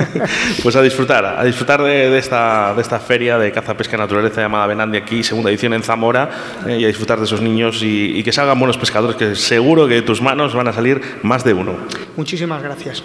Pues 0.62 0.76
a 0.76 0.82
disfrutar, 0.82 1.24
a 1.24 1.42
disfrutar 1.44 1.82
de, 1.82 2.10
de 2.10 2.18
esta, 2.18 2.74
de 2.74 2.82
esta 2.82 2.98
feria 3.00 3.38
de 3.38 3.50
caza, 3.50 3.76
pesca 3.76 3.96
y 3.96 3.98
naturaleza 3.98 4.40
llamada 4.40 4.66
Benandi 4.66 4.98
aquí, 4.98 5.22
segunda 5.22 5.50
edición 5.50 5.72
en 5.74 5.82
Zamora, 5.82 6.30
eh, 6.66 6.78
y 6.80 6.84
a 6.84 6.86
disfrutar 6.86 7.18
de 7.18 7.24
esos 7.24 7.40
niños 7.40 7.82
y, 7.82 8.18
y 8.18 8.22
que 8.22 8.32
salgan 8.32 8.58
buenos 8.58 8.78
pescadores, 8.78 9.16
que 9.16 9.34
seguro 9.34 9.88
que 9.88 9.94
de 9.94 10.02
tus 10.02 10.20
manos 10.20 10.54
van 10.54 10.68
a 10.68 10.72
salir 10.72 11.00
más 11.22 11.44
de 11.44 11.54
uno. 11.54 11.76
Muchísimas 12.16 12.62
gracias. 12.62 13.02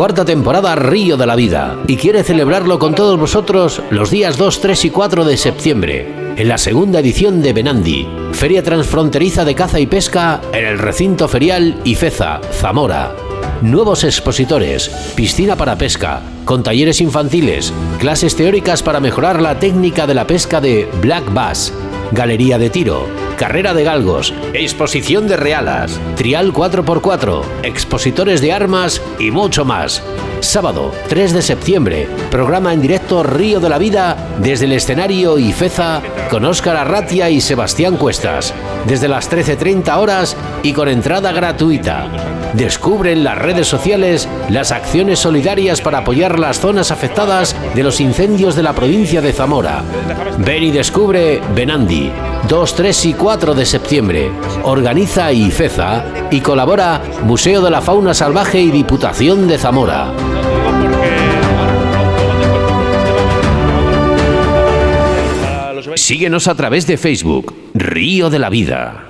Cuarta 0.00 0.24
temporada 0.24 0.74
Río 0.76 1.18
de 1.18 1.26
la 1.26 1.36
Vida 1.36 1.76
y 1.86 1.98
quiere 1.98 2.24
celebrarlo 2.24 2.78
con 2.78 2.94
todos 2.94 3.20
vosotros 3.20 3.82
los 3.90 4.10
días 4.10 4.38
2, 4.38 4.62
3 4.62 4.84
y 4.86 4.90
4 4.90 5.26
de 5.26 5.36
septiembre 5.36 6.34
en 6.38 6.48
la 6.48 6.56
segunda 6.56 7.00
edición 7.00 7.42
de 7.42 7.52
Benandi, 7.52 8.08
Feria 8.32 8.62
Transfronteriza 8.62 9.44
de 9.44 9.54
Caza 9.54 9.78
y 9.78 9.86
Pesca 9.86 10.40
en 10.54 10.64
el 10.64 10.78
recinto 10.78 11.28
ferial 11.28 11.78
Ifeza, 11.84 12.40
Zamora. 12.50 13.14
Nuevos 13.60 14.04
expositores, 14.04 14.88
piscina 15.14 15.54
para 15.54 15.76
pesca, 15.76 16.22
con 16.46 16.62
talleres 16.62 17.02
infantiles, 17.02 17.70
clases 17.98 18.34
teóricas 18.34 18.82
para 18.82 19.00
mejorar 19.00 19.42
la 19.42 19.58
técnica 19.58 20.06
de 20.06 20.14
la 20.14 20.26
pesca 20.26 20.62
de 20.62 20.88
Black 21.02 21.30
Bass, 21.34 21.74
galería 22.12 22.58
de 22.58 22.70
tiro, 22.70 23.06
carrera 23.36 23.74
de 23.74 23.84
galgos, 23.84 24.34
exposición 24.52 25.28
de 25.28 25.36
realas, 25.36 25.98
trial 26.16 26.52
4x4, 26.52 27.42
expositores 27.62 28.40
de 28.40 28.52
armas 28.52 29.00
y 29.18 29.30
mucho 29.30 29.64
más. 29.64 30.02
Sábado 30.40 30.92
3 31.08 31.34
de 31.34 31.42
septiembre, 31.42 32.08
programa 32.30 32.72
en 32.72 32.80
directo 32.80 33.22
Río 33.22 33.60
de 33.60 33.68
la 33.68 33.78
Vida 33.78 34.16
desde 34.38 34.64
el 34.64 34.72
escenario 34.72 35.38
Ifeza 35.38 36.00
con 36.30 36.44
Óscar 36.44 36.76
Arratia 36.76 37.28
y 37.28 37.40
Sebastián 37.40 37.96
Cuestas, 37.96 38.54
desde 38.86 39.08
las 39.08 39.30
13.30 39.30 39.96
horas 39.98 40.36
y 40.62 40.72
con 40.72 40.88
entrada 40.88 41.32
gratuita. 41.32 42.08
Descubre 42.54 43.12
en 43.12 43.22
las 43.22 43.38
redes 43.38 43.68
sociales 43.68 44.28
las 44.48 44.72
acciones 44.72 45.18
solidarias 45.18 45.80
para 45.80 45.98
apoyar 45.98 46.38
las 46.38 46.58
zonas 46.58 46.90
afectadas 46.90 47.54
de 47.74 47.82
los 47.82 48.00
incendios 48.00 48.56
de 48.56 48.62
la 48.62 48.72
provincia 48.72 49.20
de 49.20 49.32
Zamora. 49.32 49.82
Ven 50.38 50.62
y 50.64 50.70
descubre 50.70 51.40
Benandi, 51.54 51.99
2, 52.48 52.74
3 52.74 53.06
y 53.06 53.14
4 53.14 53.54
de 53.54 53.66
septiembre. 53.66 54.30
Organiza 54.62 55.32
IFEZA 55.32 56.04
y 56.30 56.40
colabora 56.40 57.02
Museo 57.24 57.60
de 57.60 57.70
la 57.70 57.80
Fauna 57.80 58.14
Salvaje 58.14 58.60
y 58.60 58.70
Diputación 58.70 59.48
de 59.48 59.58
Zamora. 59.58 60.12
Síguenos 65.96 66.48
a 66.48 66.54
través 66.54 66.86
de 66.86 66.96
Facebook, 66.96 67.54
Río 67.74 68.30
de 68.30 68.38
la 68.38 68.48
Vida. 68.48 69.09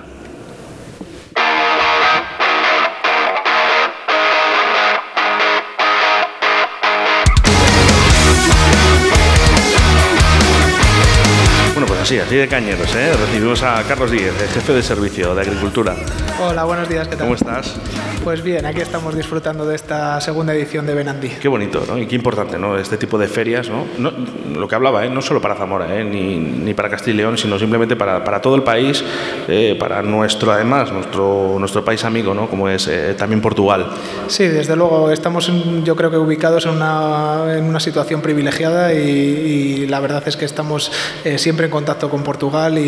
Así, 12.10 12.18
así 12.18 12.34
de 12.36 12.48
cañeros, 12.48 12.92
¿eh? 12.96 13.12
Recibimos 13.26 13.62
a 13.62 13.82
Carlos 13.86 14.10
Díez, 14.10 14.32
el 14.42 14.48
jefe 14.48 14.72
de 14.72 14.82
servicio 14.82 15.32
de 15.34 15.42
Agricultura. 15.42 15.94
Hola, 16.40 16.64
buenos 16.64 16.88
días, 16.88 17.06
¿qué 17.06 17.14
tal? 17.14 17.26
¿Cómo 17.26 17.34
estás? 17.36 17.76
Pues 18.24 18.42
bien, 18.42 18.66
aquí 18.66 18.80
estamos 18.80 19.14
disfrutando 19.14 19.64
de 19.64 19.76
esta 19.76 20.20
segunda 20.20 20.52
edición 20.52 20.86
de 20.86 20.94
Benandi. 20.94 21.28
Qué 21.28 21.46
bonito, 21.48 21.84
¿no? 21.86 21.96
Y 21.98 22.06
qué 22.06 22.16
importante, 22.16 22.58
¿no? 22.58 22.76
Este 22.78 22.96
tipo 22.96 23.16
de 23.16 23.28
ferias, 23.28 23.68
¿no? 23.68 23.86
No- 23.98 24.12
lo 24.58 24.66
que 24.66 24.74
hablaba, 24.74 25.04
¿eh? 25.06 25.08
No 25.10 25.22
solo 25.22 25.40
para 25.40 25.54
Zamora, 25.54 25.96
¿eh? 25.98 26.04
Ni, 26.04 26.36
ni 26.38 26.74
para 26.74 26.90
Castilla 26.90 27.14
y 27.14 27.16
León, 27.18 27.38
sino 27.38 27.58
simplemente 27.58 27.94
para, 27.96 28.24
para 28.24 28.42
todo 28.42 28.56
el 28.56 28.62
país, 28.64 29.02
eh, 29.48 29.76
para 29.78 30.02
nuestro, 30.02 30.50
además, 30.52 30.90
nuestro, 30.92 31.56
nuestro 31.60 31.84
país 31.84 32.04
amigo, 32.04 32.34
¿no? 32.34 32.48
Como 32.50 32.68
es 32.68 32.88
eh, 32.88 33.14
también 33.16 33.40
Portugal. 33.40 33.86
Sí, 34.26 34.46
desde 34.48 34.74
luego, 34.76 35.10
estamos 35.12 35.48
en- 35.48 35.84
yo 35.84 35.94
creo 35.96 36.10
que 36.10 36.16
ubicados 36.18 36.66
en 36.66 36.72
una, 36.72 37.44
en 37.56 37.64
una 37.64 37.78
situación 37.80 38.20
privilegiada 38.20 38.92
y, 38.92 38.98
y 38.98 39.86
la 39.86 40.00
verdad 40.00 40.24
es 40.26 40.36
que 40.36 40.44
estamos 40.44 40.90
eh, 41.24 41.38
siempre 41.38 41.66
en 41.66 41.70
contacto 41.70 41.99
con 42.08 42.22
Portugal 42.22 42.78
y, 42.78 42.80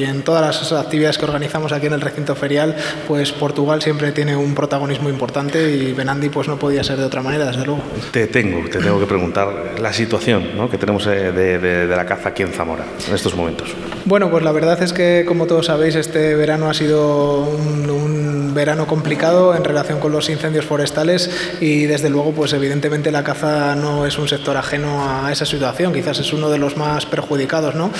y 0.00 0.04
en 0.04 0.22
todas 0.22 0.42
las 0.62 0.72
actividades 0.72 1.18
que 1.18 1.24
organizamos 1.24 1.72
aquí 1.72 1.86
en 1.86 1.92
el 1.92 2.00
recinto 2.00 2.34
ferial, 2.36 2.76
pues 3.06 3.32
Portugal 3.32 3.82
siempre 3.82 4.12
tiene 4.12 4.36
un 4.36 4.54
protagonismo 4.54 5.08
importante 5.10 5.70
y 5.72 5.92
Benandi 5.92 6.28
pues 6.28 6.48
no 6.48 6.58
podía 6.58 6.82
ser 6.84 6.96
de 6.98 7.04
otra 7.04 7.20
manera, 7.22 7.46
desde 7.46 7.66
luego. 7.66 7.82
Te 8.12 8.26
tengo, 8.28 8.66
te 8.70 8.78
tengo 8.78 8.98
que 9.00 9.06
preguntar 9.06 9.74
la 9.80 9.92
situación 9.92 10.56
¿no? 10.56 10.70
que 10.70 10.78
tenemos 10.78 11.06
eh, 11.06 11.32
de, 11.32 11.58
de- 11.58 11.86
de 11.86 11.96
la 11.96 12.06
caza 12.06 12.30
aquí 12.30 12.42
en 12.42 12.52
Zamora 12.52 12.84
en 13.08 13.14
estos 13.14 13.34
momentos. 13.34 13.70
Bueno, 14.04 14.30
pues 14.30 14.42
la 14.44 14.52
verdad 14.52 14.80
es 14.82 14.92
que, 14.92 15.24
como 15.26 15.46
todos 15.46 15.66
sabéis, 15.66 15.94
este 15.96 16.34
verano 16.36 16.70
ha 16.70 16.74
sido 16.74 17.40
un, 17.42 17.90
un 17.90 18.54
verano 18.54 18.86
complicado 18.86 19.54
en 19.54 19.64
relación 19.64 20.00
con 20.00 20.12
los 20.12 20.28
incendios 20.30 20.64
forestales 20.64 21.30
y, 21.60 21.84
desde 21.84 22.08
luego, 22.10 22.32
pues 22.32 22.52
evidentemente 22.52 23.10
la 23.10 23.22
caza 23.24 23.74
no 23.74 24.06
es 24.06 24.18
un 24.18 24.28
sector 24.28 24.56
ajeno 24.56 25.04
a 25.08 25.30
esa 25.32 25.44
situación, 25.46 25.92
quizás 25.92 26.18
es 26.18 26.32
uno 26.32 26.48
de 26.50 26.58
los 26.58 26.76
más 26.76 27.06
perjudicados, 27.06 27.74
¿no? 27.74 27.90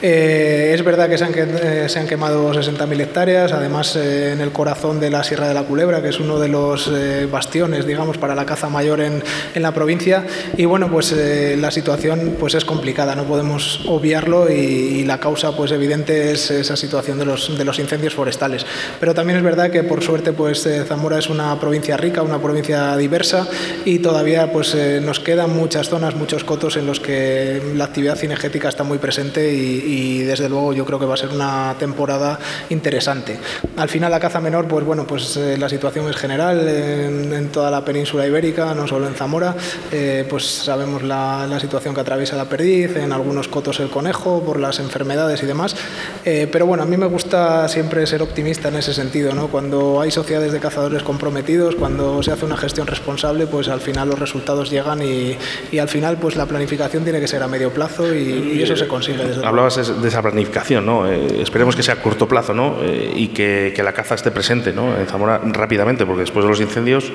Eh, 0.00 0.72
es 0.74 0.84
verdad 0.84 1.08
que 1.08 1.18
se 1.18 1.24
han, 1.24 1.34
eh, 1.36 1.88
se 1.88 1.98
han 1.98 2.06
quemado 2.06 2.52
60.000 2.52 3.00
hectáreas, 3.00 3.52
además 3.52 3.96
eh, 3.96 4.32
en 4.32 4.40
el 4.40 4.52
corazón 4.52 5.00
de 5.00 5.10
la 5.10 5.24
Sierra 5.24 5.48
de 5.48 5.54
la 5.54 5.64
Culebra, 5.64 6.00
que 6.00 6.10
es 6.10 6.20
uno 6.20 6.38
de 6.38 6.48
los 6.48 6.88
eh, 6.92 7.26
bastiones, 7.30 7.84
digamos, 7.84 8.16
para 8.16 8.36
la 8.36 8.46
caza 8.46 8.68
mayor 8.68 9.00
en, 9.00 9.22
en 9.54 9.62
la 9.62 9.72
provincia. 9.72 10.24
Y 10.56 10.66
bueno, 10.66 10.88
pues 10.88 11.12
la 11.12 11.70
situación 11.70 12.36
pues 12.38 12.54
es 12.54 12.64
complicada, 12.64 13.14
no 13.16 13.24
podemos 13.24 13.80
obviarlo 13.86 14.50
y, 14.50 14.54
y 14.54 15.04
la 15.04 15.18
causa 15.18 15.56
pues 15.56 15.72
evidente 15.72 16.32
es 16.32 16.50
esa 16.50 16.76
situación 16.76 17.18
de 17.18 17.24
los, 17.24 17.56
de 17.58 17.64
los 17.64 17.78
incendios 17.78 18.14
forestales. 18.14 18.64
Pero 19.00 19.14
también 19.14 19.38
es 19.38 19.44
verdad 19.44 19.70
que 19.70 19.82
por 19.82 20.02
suerte 20.02 20.32
pues 20.32 20.68
Zamora 20.86 21.18
es 21.18 21.28
una 21.28 21.58
provincia 21.58 21.96
rica, 21.96 22.22
una 22.22 22.40
provincia 22.40 22.96
diversa 22.96 23.48
y 23.84 23.98
todavía 23.98 24.52
pues 24.52 24.76
nos 25.02 25.20
quedan 25.20 25.56
muchas 25.56 25.88
zonas, 25.88 26.14
muchos 26.14 26.44
cotos 26.44 26.76
en 26.76 26.86
los 26.86 27.00
que 27.00 27.60
la 27.74 27.84
actividad 27.84 28.16
cinegética 28.16 28.68
está 28.68 28.84
muy 28.84 28.98
presente 28.98 29.52
y, 29.52 29.87
y, 29.88 30.18
desde 30.22 30.48
luego 30.48 30.72
yo 30.72 30.84
creo 30.84 30.98
que 30.98 31.06
va 31.06 31.14
a 31.14 31.16
ser 31.16 31.30
una 31.30 31.74
temporada 31.78 32.38
interesante. 32.68 33.38
Al 33.76 33.88
final 33.88 34.10
la 34.10 34.20
caza 34.20 34.40
menor 34.40 34.66
pues 34.68 34.84
bueno 34.84 35.06
pues 35.06 35.36
eh, 35.36 35.56
la 35.58 35.68
situación 35.68 36.08
es 36.08 36.16
general 36.16 36.66
en, 36.68 37.48
toda 37.48 37.70
la 37.70 37.84
península 37.84 38.26
ibérica, 38.26 38.74
no 38.74 38.86
solo 38.86 39.06
en 39.06 39.14
Zamora, 39.14 39.54
eh, 39.90 40.26
pues 40.28 40.44
sabemos 40.44 41.02
la, 41.02 41.46
la 41.48 41.60
situación 41.60 41.94
que 41.94 42.00
atraviesa 42.00 42.36
la 42.36 42.44
perdiz, 42.44 42.96
en 42.96 43.12
algunos 43.12 43.48
cotos 43.48 43.80
el 43.80 43.88
conejo 43.88 44.42
por 44.42 44.60
las 44.60 44.80
enfermedades 44.80 45.42
y 45.42 45.46
demás, 45.46 45.76
eh, 46.24 46.48
pero 46.50 46.66
bueno, 46.66 46.82
a 46.82 46.86
mí 46.86 46.96
me 46.96 47.06
gusta 47.06 47.68
siempre 47.68 48.06
ser 48.06 48.22
optimista 48.22 48.68
en 48.68 48.76
ese 48.76 48.92
sentido, 48.92 49.34
¿no? 49.34 49.48
Cuando 49.48 50.00
hay 50.00 50.10
sociedades 50.10 50.52
de 50.52 50.60
cazadores 50.60 51.02
comprometidos, 51.02 51.74
cuando 51.76 52.22
se 52.22 52.32
hace 52.32 52.44
una 52.44 52.56
gestión 52.56 52.86
responsable, 52.86 53.46
pues 53.46 53.68
al 53.68 53.80
final 53.80 54.08
los 54.08 54.18
resultados 54.18 54.70
llegan 54.70 55.02
y, 55.02 55.36
y 55.72 55.78
al 55.78 55.88
final 55.88 56.18
pues 56.18 56.36
la 56.36 56.46
planificación 56.46 57.04
tiene 57.04 57.20
que 57.20 57.28
ser 57.28 57.42
a 57.42 57.48
medio 57.48 57.72
plazo 57.72 58.14
y, 58.14 58.62
eso 58.62 58.76
se 58.76 58.88
consigue 58.88 59.24
desde. 59.24 59.46
Hablabas 59.46 59.77
de 59.86 60.08
esa 60.08 60.22
planificación, 60.22 60.84
¿no? 60.84 61.06
Eh, 61.06 61.42
esperemos 61.42 61.76
que 61.76 61.82
sea 61.82 61.94
a 61.94 62.02
corto 62.02 62.26
plazo, 62.28 62.54
¿no? 62.54 62.76
Eh, 62.82 63.12
y 63.14 63.28
que, 63.28 63.72
que 63.74 63.82
la 63.82 63.92
caza 63.92 64.14
esté 64.14 64.30
presente, 64.30 64.72
¿no? 64.72 64.96
En 64.96 65.06
Zamora 65.06 65.40
rápidamente, 65.44 66.04
porque 66.04 66.20
después 66.20 66.44
de 66.44 66.50
los 66.50 66.60
incendios 66.60 67.12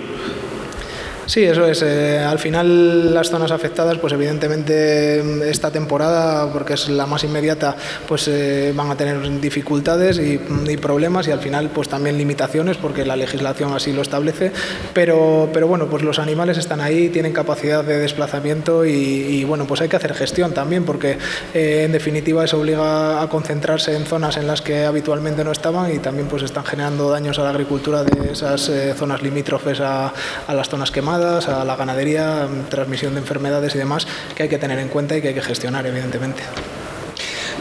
Sí, 1.25 1.43
eso 1.43 1.65
es. 1.65 1.81
eh, 1.81 2.19
al 2.19 2.37
final 2.37 3.13
las 3.13 3.29
zonas 3.29 3.51
afectadas, 3.51 3.97
pues 3.97 4.11
evidentemente 4.13 5.21
mm, 5.23 5.43
esta 5.43 5.71
temporada, 5.71 6.51
porque 6.51 6.73
es 6.73 6.89
la 6.89 7.05
más 7.05 7.23
inmediata, 7.23 7.75
pues 8.07 8.27
eh, 8.27 8.73
van 8.75 8.91
a 8.91 8.97
tener 8.97 9.39
dificultades 9.39 10.19
y, 10.19 10.37
mm, 10.37 10.69
y 10.69 10.77
problemas 10.77 11.27
y 11.27 11.31
al 11.31 11.39
final 11.39 11.69
pues 11.69 11.87
también 11.87 12.17
limitaciones 12.17 12.75
porque 12.77 13.05
la 13.05 13.15
legislación 13.15 13.73
así 13.73 13.93
lo 13.93 14.01
establece. 14.01 14.51
Pero, 14.93 15.49
pero 15.53 15.67
bueno, 15.67 15.87
pues 15.87 16.03
los 16.03 16.19
animales 16.19 16.57
están 16.57 16.81
ahí, 16.81 17.09
tienen 17.09 17.31
capacidad 17.31 17.83
de 17.83 17.99
desplazamiento 17.99 18.85
y, 18.85 19.43
bueno, 19.45 19.65
pues 19.65 19.81
hay 19.81 19.89
que 19.89 19.95
hacer 19.95 20.13
gestión 20.13 20.53
también 20.53 20.83
porque 20.83 21.17
eh, 21.53 21.83
en 21.85 21.91
definitiva 21.93 22.43
eso 22.43 22.59
obliga 22.59 23.21
a 23.21 23.29
concentrarse 23.29 23.95
en 23.95 24.05
zonas 24.05 24.37
en 24.37 24.47
las 24.47 24.61
que 24.61 24.85
habitualmente 24.85 25.43
no 25.43 25.51
estaban 25.51 25.93
y 25.93 25.99
también 25.99 26.27
pues 26.27 26.43
están 26.43 26.65
generando 26.65 27.09
daños 27.09 27.39
a 27.39 27.43
la 27.43 27.49
agricultura 27.49 28.03
de 28.03 28.33
esas 28.33 28.69
zonas 28.97 29.21
limítrofes 29.21 29.79
a, 29.79 30.13
a 30.47 30.53
las 30.53 30.69
zonas 30.69 30.91
quemadas, 30.91 31.12
a 31.13 31.63
la 31.63 31.75
ganadería, 31.75 32.47
transmisión 32.69 33.13
de 33.13 33.19
enfermedades 33.19 33.75
y 33.75 33.77
demás 33.77 34.07
que 34.35 34.43
hay 34.43 34.49
que 34.49 34.57
tener 34.57 34.79
en 34.79 34.87
cuenta 34.87 35.15
y 35.15 35.21
que 35.21 35.29
hay 35.29 35.33
que 35.33 35.41
gestionar 35.41 35.85
evidentemente. 35.85 36.43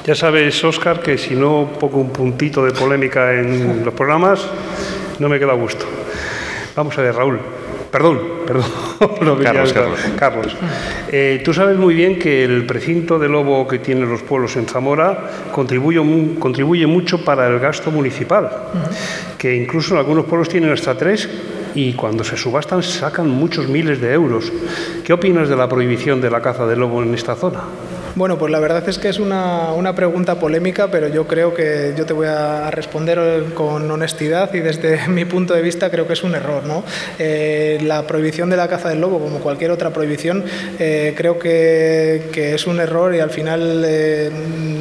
Ya 0.04 0.14
sabes, 0.14 0.64
Óscar, 0.64 1.00
que 1.00 1.16
si 1.16 1.34
no 1.34 1.70
pongo 1.78 1.98
un 1.98 2.10
puntito 2.10 2.64
de 2.64 2.72
polémica 2.72 3.34
en 3.34 3.84
los 3.84 3.94
programas, 3.94 4.44
no 5.18 5.28
me 5.28 5.38
queda 5.38 5.52
a 5.52 5.56
gusto. 5.56 5.86
Vamos 6.74 6.96
a 6.98 7.02
ver, 7.02 7.14
Raúl. 7.14 7.38
Perdón, 7.92 8.20
perdón. 8.46 8.64
que 9.38 9.44
Carlos, 9.44 9.72
Carlos. 9.72 10.00
Carlos. 10.18 10.56
Eh, 11.12 11.42
tú 11.44 11.52
sabes 11.52 11.76
muy 11.76 11.94
bien 11.94 12.18
que 12.18 12.42
el 12.42 12.64
precinto 12.64 13.18
de 13.18 13.28
lobo 13.28 13.68
que 13.68 13.80
tienen 13.80 14.08
los 14.08 14.22
pueblos 14.22 14.56
en 14.56 14.66
Zamora 14.66 15.30
contribuye, 15.52 16.00
contribuye 16.38 16.86
mucho 16.86 17.22
para 17.22 17.46
el 17.46 17.58
gasto 17.58 17.90
municipal, 17.90 18.50
que 19.36 19.54
incluso 19.54 19.92
en 19.92 19.98
algunos 19.98 20.24
pueblos 20.24 20.48
tienen 20.48 20.72
hasta 20.72 20.96
tres 20.96 21.28
y 21.74 21.92
cuando 21.94 22.24
se 22.24 22.36
subastan 22.36 22.82
sacan 22.82 23.28
muchos 23.28 23.68
miles 23.68 24.00
de 24.00 24.12
euros. 24.12 24.52
¿Qué 25.04 25.12
opinas 25.12 25.48
de 25.48 25.56
la 25.56 25.68
prohibición 25.68 26.20
de 26.20 26.30
la 26.30 26.42
caza 26.42 26.66
del 26.66 26.80
lobo 26.80 27.02
en 27.02 27.14
esta 27.14 27.34
zona? 27.34 27.60
Bueno, 28.14 28.36
pues 28.36 28.52
la 28.52 28.60
verdad 28.60 28.86
es 28.86 28.98
que 28.98 29.08
es 29.08 29.18
una, 29.18 29.72
una 29.72 29.94
pregunta 29.94 30.38
polémica, 30.38 30.90
pero 30.90 31.08
yo 31.08 31.26
creo 31.26 31.54
que 31.54 31.94
yo 31.96 32.04
te 32.04 32.12
voy 32.12 32.26
a 32.26 32.70
responder 32.70 33.54
con 33.54 33.90
honestidad 33.90 34.52
y 34.52 34.58
desde 34.58 35.08
mi 35.08 35.24
punto 35.24 35.54
de 35.54 35.62
vista 35.62 35.90
creo 35.90 36.06
que 36.06 36.12
es 36.12 36.22
un 36.22 36.34
error. 36.34 36.64
¿no? 36.64 36.84
Eh, 37.18 37.78
la 37.82 38.06
prohibición 38.06 38.50
de 38.50 38.58
la 38.58 38.68
caza 38.68 38.90
del 38.90 39.00
lobo, 39.00 39.18
como 39.18 39.38
cualquier 39.38 39.70
otra 39.70 39.94
prohibición, 39.94 40.44
eh, 40.78 41.14
creo 41.16 41.38
que, 41.38 42.28
que 42.32 42.54
es 42.54 42.66
un 42.66 42.80
error 42.80 43.14
y 43.14 43.20
al 43.20 43.30
final 43.30 43.82
eh, 43.86 44.30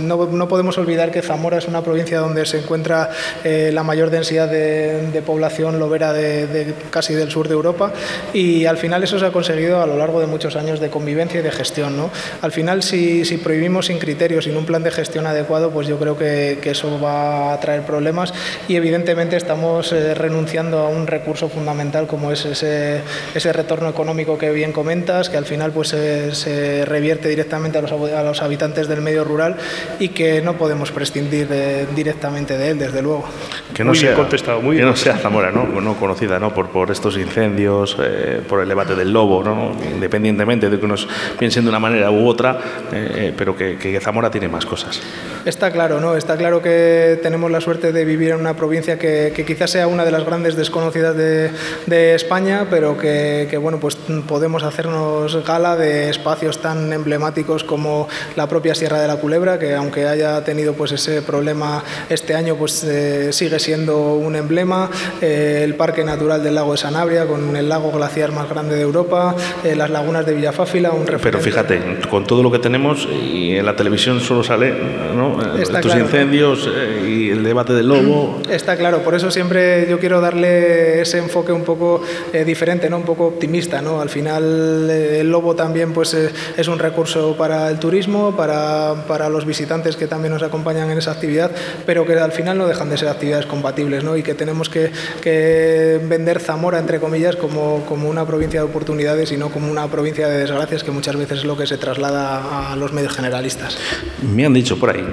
no, 0.01 0.25
no 0.25 0.47
podemos 0.49 0.77
olvidar 0.77 1.09
que 1.09 1.21
Zamora 1.21 1.57
es 1.57 1.69
una 1.69 1.81
provincia 1.81 2.19
donde 2.19 2.45
se 2.45 2.59
encuentra 2.59 3.11
la 3.43 3.83
mayor 3.83 4.09
densidad 4.09 4.49
de, 4.49 5.09
de 5.09 5.21
población 5.21 5.79
lobera 5.79 6.11
de, 6.11 6.47
de 6.47 6.73
casi 6.89 7.13
del 7.13 7.31
sur 7.31 7.47
de 7.47 7.53
Europa 7.53 7.93
y 8.33 8.65
al 8.65 8.77
final 8.77 9.03
eso 9.03 9.17
se 9.19 9.25
ha 9.25 9.31
conseguido 9.31 9.81
a 9.81 9.87
lo 9.87 9.97
largo 9.97 10.19
de 10.19 10.27
muchos 10.27 10.55
años 10.55 10.79
de 10.79 10.89
convivencia 10.89 11.39
y 11.39 11.43
de 11.43 11.51
gestión. 11.51 11.95
¿no? 11.95 12.09
Al 12.41 12.51
final, 12.51 12.83
si, 12.83 13.20
si 13.25 13.37
prohibimos 13.37 13.87
sin 13.87 13.99
criterios, 13.99 14.45
sin 14.45 14.55
un 14.57 14.65
plan 14.65 14.83
de 14.83 14.91
gestión 14.91 15.25
adecuado, 15.27 15.71
pues 15.71 15.87
yo 15.87 15.97
creo 15.97 16.17
que, 16.17 16.59
que 16.61 16.71
eso 16.71 16.99
va 16.99 17.53
a 17.53 17.59
traer 17.59 17.81
problemas 17.83 18.33
y 18.67 18.75
evidentemente 18.75 19.35
estamos 19.35 19.91
eh, 19.93 20.13
renunciando 20.13 20.79
a 20.79 20.89
un 20.89 21.07
recurso 21.07 21.49
fundamental 21.49 22.07
como 22.07 22.31
es 22.31 22.45
ese, 22.45 23.01
ese 23.35 23.53
retorno 23.53 23.89
económico 23.89 24.37
que 24.37 24.51
bien 24.51 24.71
comentas, 24.73 25.29
que 25.29 25.37
al 25.37 25.45
final 25.45 25.71
pues 25.71 25.89
se, 25.89 26.33
se 26.35 26.85
revierte 26.85 27.29
directamente 27.29 27.77
a 27.77 27.81
los, 27.81 27.91
a 27.91 28.23
los 28.23 28.41
habitantes 28.41 28.87
del 28.87 29.01
medio 29.01 29.23
rural 29.23 29.55
y 29.99 30.09
que 30.09 30.41
no 30.41 30.53
podemos 30.57 30.91
prescindir 30.91 31.47
de- 31.47 31.85
directamente 31.95 32.57
de 32.57 32.69
él, 32.71 32.79
desde 32.79 33.01
luego. 33.01 33.25
Que 33.73 33.83
no 33.83 33.91
Muy 33.91 33.99
bien 33.99 34.09
sea, 34.13 34.15
contestado, 34.15 34.61
muy 34.61 34.75
que 34.75 34.81
bien 34.81 34.89
no 34.89 34.95
sea 34.95 35.17
Zamora, 35.17 35.51
¿no? 35.51 35.65
no 35.65 35.95
conocida 35.95 36.39
¿no? 36.39 36.53
Por, 36.53 36.69
por 36.69 36.91
estos 36.91 37.17
incendios, 37.17 37.97
eh, 38.01 38.41
por 38.47 38.61
el 38.61 38.67
debate 38.67 38.95
del 38.95 39.11
lobo, 39.11 39.43
¿no? 39.43 39.71
independientemente 39.93 40.69
de 40.69 40.79
que 40.79 40.85
unos 40.85 41.07
piensen 41.39 41.63
de 41.63 41.69
una 41.69 41.79
manera 41.79 42.11
u 42.11 42.27
otra, 42.27 42.57
eh, 42.91 43.10
eh, 43.15 43.33
pero 43.35 43.55
que, 43.55 43.77
que 43.77 43.99
Zamora 43.99 44.31
tiene 44.31 44.47
más 44.47 44.65
cosas. 44.65 45.01
Está 45.45 45.71
claro, 45.71 45.99
¿no? 45.99 46.15
Está 46.15 46.37
claro 46.37 46.61
que 46.61 47.19
tenemos 47.21 47.49
la 47.51 47.61
suerte 47.61 47.91
de 47.91 48.05
vivir 48.05 48.29
en 48.29 48.39
una 48.39 48.55
provincia 48.55 48.97
que, 48.97 49.33
que 49.35 49.45
quizás 49.45 49.71
sea 49.71 49.87
una 49.87 50.05
de 50.05 50.11
las 50.11 50.25
grandes 50.25 50.55
desconocidas 50.55 51.15
de, 51.15 51.51
de 51.85 52.15
España, 52.15 52.67
pero 52.69 52.97
que, 52.97 53.47
que, 53.49 53.57
bueno, 53.57 53.79
pues 53.79 53.97
podemos 54.27 54.63
hacernos 54.63 55.45
gala 55.45 55.75
de 55.75 56.09
espacios 56.09 56.61
tan 56.61 56.93
emblemáticos 56.93 57.63
como 57.63 58.07
la 58.35 58.47
propia 58.47 58.75
Sierra 58.75 59.01
de 59.01 59.07
la 59.07 59.17
Culebra, 59.17 59.59
que 59.59 59.75
aunque 59.75 60.07
haya 60.07 60.43
tenido 60.43 60.73
pues 60.73 60.91
ese 60.91 61.21
problema 61.21 61.83
este 62.09 62.35
año, 62.35 62.55
pues 62.55 62.83
eh, 62.83 63.33
sigue 63.33 63.59
siendo 63.59 64.15
un 64.15 64.35
emblema. 64.35 64.89
Eh, 65.21 65.61
el 65.63 65.75
Parque 65.75 66.03
Natural 66.03 66.43
del 66.43 66.55
Lago 66.55 66.73
de 66.73 66.77
Sanabria, 66.77 67.25
con 67.25 67.55
el 67.55 67.69
lago 67.69 67.91
glaciar 67.91 68.31
más 68.31 68.49
grande 68.49 68.75
de 68.75 68.81
Europa, 68.81 69.35
eh, 69.63 69.75
las 69.75 69.89
lagunas 69.89 70.25
de 70.25 70.33
Villafáfila, 70.33 70.91
un 70.91 71.07
referente. 71.07 71.23
Pero 71.23 71.39
fíjate, 71.39 71.99
con 72.09 72.25
todo 72.25 72.43
lo 72.43 72.51
que 72.51 72.59
tenemos, 72.59 73.00
y 73.05 73.55
en 73.55 73.65
la 73.65 73.75
televisión 73.75 74.19
solo 74.19 74.43
sale 74.43 74.73
¿no? 75.15 75.39
Estos 75.57 75.81
claro. 75.81 75.99
incendios 75.99 76.67
eh, 76.67 77.07
y 77.07 77.29
el 77.29 77.43
debate 77.43 77.73
del 77.73 77.87
lobo. 77.87 78.41
Está 78.49 78.77
claro, 78.77 78.99
por 78.99 79.15
eso 79.15 79.31
siempre 79.31 79.87
yo 79.89 79.99
quiero 79.99 80.21
darle 80.21 81.01
ese 81.01 81.17
enfoque 81.17 81.51
un 81.51 81.63
poco 81.63 82.01
eh, 82.33 82.43
diferente, 82.43 82.89
¿no? 82.89 82.97
un 82.97 83.03
poco 83.03 83.27
optimista. 83.27 83.81
¿no? 83.81 84.01
Al 84.01 84.09
final 84.09 84.87
eh, 84.89 85.19
el 85.21 85.29
lobo 85.29 85.55
también 85.55 85.93
pues, 85.93 86.13
eh, 86.13 86.31
es 86.57 86.67
un 86.67 86.79
recurso 86.79 87.35
para 87.37 87.69
el 87.69 87.79
turismo, 87.79 88.35
para, 88.35 89.05
para 89.07 89.29
los 89.29 89.45
visitantes 89.45 89.95
que 89.95 90.07
también 90.07 90.33
nos 90.33 90.43
acompañan 90.43 90.89
en 90.91 90.97
esa 90.97 91.11
actividad, 91.11 91.51
pero 91.85 92.05
que 92.05 92.13
al 92.13 92.31
final 92.31 92.57
no 92.57 92.67
dejan 92.67 92.89
de 92.89 92.97
ser 92.97 93.09
actividades 93.09 93.45
compatibles 93.45 94.03
¿no? 94.03 94.17
y 94.17 94.23
que 94.23 94.33
tenemos 94.33 94.69
que, 94.69 94.91
que 95.21 95.99
vender 96.03 96.39
Zamora, 96.39 96.79
entre 96.79 96.99
comillas, 96.99 97.35
como, 97.35 97.85
como 97.85 98.09
una 98.09 98.25
provincia 98.25 98.61
de 98.61 98.65
oportunidades 98.65 99.31
y 99.31 99.37
no 99.37 99.49
como 99.49 99.69
una 99.71 99.87
provincia 99.87 100.27
de 100.27 100.39
desgracias, 100.39 100.83
que 100.83 100.91
muchas 100.91 101.15
veces 101.15 101.39
es 101.39 101.45
lo 101.45 101.57
que 101.57 101.67
se 101.67 101.77
traslada 101.77 102.71
a 102.71 102.75
los 102.75 102.90
medios 102.93 103.13
generalistas. 103.13 103.77
Me 104.21 104.45
han 104.45 104.53
dicho 104.53 104.77
por 104.77 104.89
ahí 104.89 105.05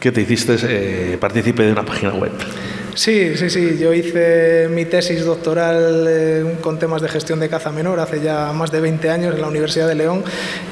que 0.00 0.12
te 0.12 0.20
hiciste 0.20 0.56
eh, 0.62 1.18
partícipe 1.18 1.62
de 1.62 1.72
una 1.72 1.84
página 1.84 2.12
web. 2.12 2.32
Sí, 2.96 3.36
sí, 3.36 3.50
sí. 3.50 3.76
Yo 3.78 3.92
hice 3.92 4.68
mi 4.70 4.86
tesis 4.86 5.22
doctoral 5.22 6.06
eh, 6.08 6.56
con 6.62 6.78
temas 6.78 7.02
de 7.02 7.08
gestión 7.08 7.38
de 7.38 7.50
caza 7.50 7.70
menor 7.70 8.00
hace 8.00 8.22
ya 8.22 8.52
más 8.54 8.72
de 8.72 8.80
20 8.80 9.10
años 9.10 9.34
en 9.34 9.42
la 9.42 9.48
Universidad 9.48 9.86
de 9.86 9.94
León 9.94 10.24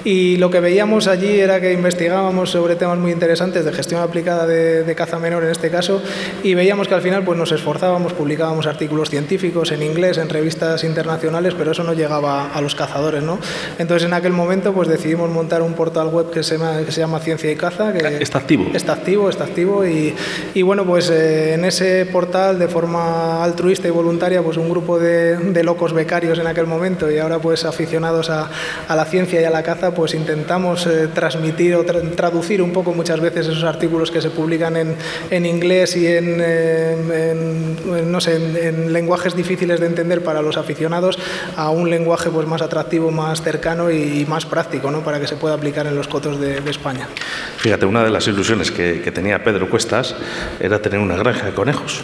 y 0.05 0.39
lo 0.39 0.51
que 0.51 0.61
veíamos 0.61 1.07
allí 1.07 1.39
era 1.39 1.61
que 1.61 1.75
investigábamos 1.75 2.49
sobre 2.49 2.77
temas 2.77 2.99
muy 2.99 3.13
interesantes 3.13 3.63
de 3.67 3.73
gestión 3.73 4.01
aplicada 4.01 4.47
de, 4.47 4.85
de 4.85 4.95
caza 4.95 5.19
menor 5.19 5.45
en 5.45 5.51
este 5.51 5.71
caso 5.71 6.03
y 6.43 6.55
veíamos 6.55 6.89
que 6.89 6.95
al 6.95 7.03
final 7.03 7.25
pues 7.25 7.39
nos 7.39 7.53
esforzábamos, 7.53 8.15
publicábamos 8.15 8.67
artículos 8.67 9.11
científicos 9.11 9.71
en 9.71 9.83
inglés, 9.83 10.17
en 10.17 10.31
revistas 10.31 10.83
internacionales, 10.83 11.55
pero 11.57 11.73
eso 11.73 11.85
no 11.85 11.93
llegaba 11.93 12.55
a 12.55 12.61
los 12.63 12.75
cazadores, 12.75 13.23
¿no? 13.23 13.39
Entonces 13.79 14.09
en 14.09 14.15
aquel 14.15 14.33
momento 14.33 14.73
pues 14.73 14.89
decidimos 14.89 15.29
montar 15.29 15.61
un 15.61 15.75
portal 15.75 16.09
web 16.09 16.31
que 16.31 16.43
se 16.43 16.57
llama, 16.57 16.79
que 16.87 16.91
se 16.91 17.01
llama 17.01 17.21
Ciencia 17.21 17.53
y 17.53 17.57
Caza. 17.57 17.93
Que 17.93 18.23
Está 18.23 18.39
activo. 18.39 18.71
Está 18.73 18.95
activo, 18.95 19.29
está 19.29 19.45
activo 19.45 19.87
y, 19.87 20.15
y 20.55 20.63
bueno, 20.63 20.87
pues 20.87 21.11
eh, 21.11 21.53
en 21.53 21.67
ese 21.67 22.07
portal 22.15 22.61
de 22.61 22.69
forma 22.69 23.43
altruista 23.43 23.89
y 23.89 23.91
voluntaria, 23.91 24.41
pues 24.41 24.57
un 24.57 24.71
grupo 24.71 25.01
de, 25.01 25.65
locos 25.65 25.93
becarios 25.93 26.39
en 26.39 26.47
aquel 26.47 26.69
momento 26.69 27.11
y 27.11 27.19
ahora 27.19 27.41
pues 27.41 27.65
aficionados 27.65 28.31
a, 28.31 28.49
la 28.89 29.05
ciencia 29.05 29.41
y 29.41 29.45
a 29.45 29.51
la 29.51 29.65
caza, 29.65 29.93
pues 29.93 30.15
intentamos 30.15 30.87
eh, 30.87 31.09
transmitir 31.13 31.75
o 31.75 31.85
tra- 31.85 32.15
traducir 32.15 32.63
un 32.63 32.73
poco 32.73 32.93
muchas 32.93 33.19
veces 33.19 33.49
esos 33.49 33.65
artículos 33.65 34.13
que 34.13 34.21
se 34.21 34.31
publican 34.31 34.77
en, 34.77 35.45
inglés 35.45 35.97
y 35.97 36.07
en, 36.07 36.41
en, 36.41 38.13
no 38.13 38.21
sé, 38.21 38.37
en, 38.37 38.57
en 38.57 38.93
lenguajes 38.93 39.35
difíciles 39.35 39.81
de 39.81 39.87
entender 39.87 40.23
para 40.23 40.41
los 40.41 40.57
aficionados 40.57 41.19
a 41.57 41.71
un 41.71 41.91
lenguaje 41.91 42.31
pues 42.31 42.47
más 42.47 42.63
atractivo, 42.63 43.11
más 43.11 43.43
cercano 43.43 43.91
y, 43.91 44.25
más 44.29 44.47
práctico, 44.47 44.93
¿no? 44.93 45.01
para 45.01 45.19
que 45.19 45.27
se 45.27 45.35
pueda 45.35 45.55
aplicar 45.55 45.89
en 45.89 45.97
los 45.97 46.07
cotos 46.07 46.39
de, 46.39 46.63
España. 46.71 47.09
Fíjate, 47.57 47.87
una 47.87 48.05
de 48.05 48.11
las 48.11 48.29
ilusiones 48.29 48.71
que 48.71 49.13
tenía 49.13 49.43
Pedro 49.43 49.69
Cuestas 49.69 50.15
era 50.61 50.81
tener 50.81 51.01
una 51.01 51.17
granja 51.17 51.47
de 51.47 51.55
conejos. 51.55 52.04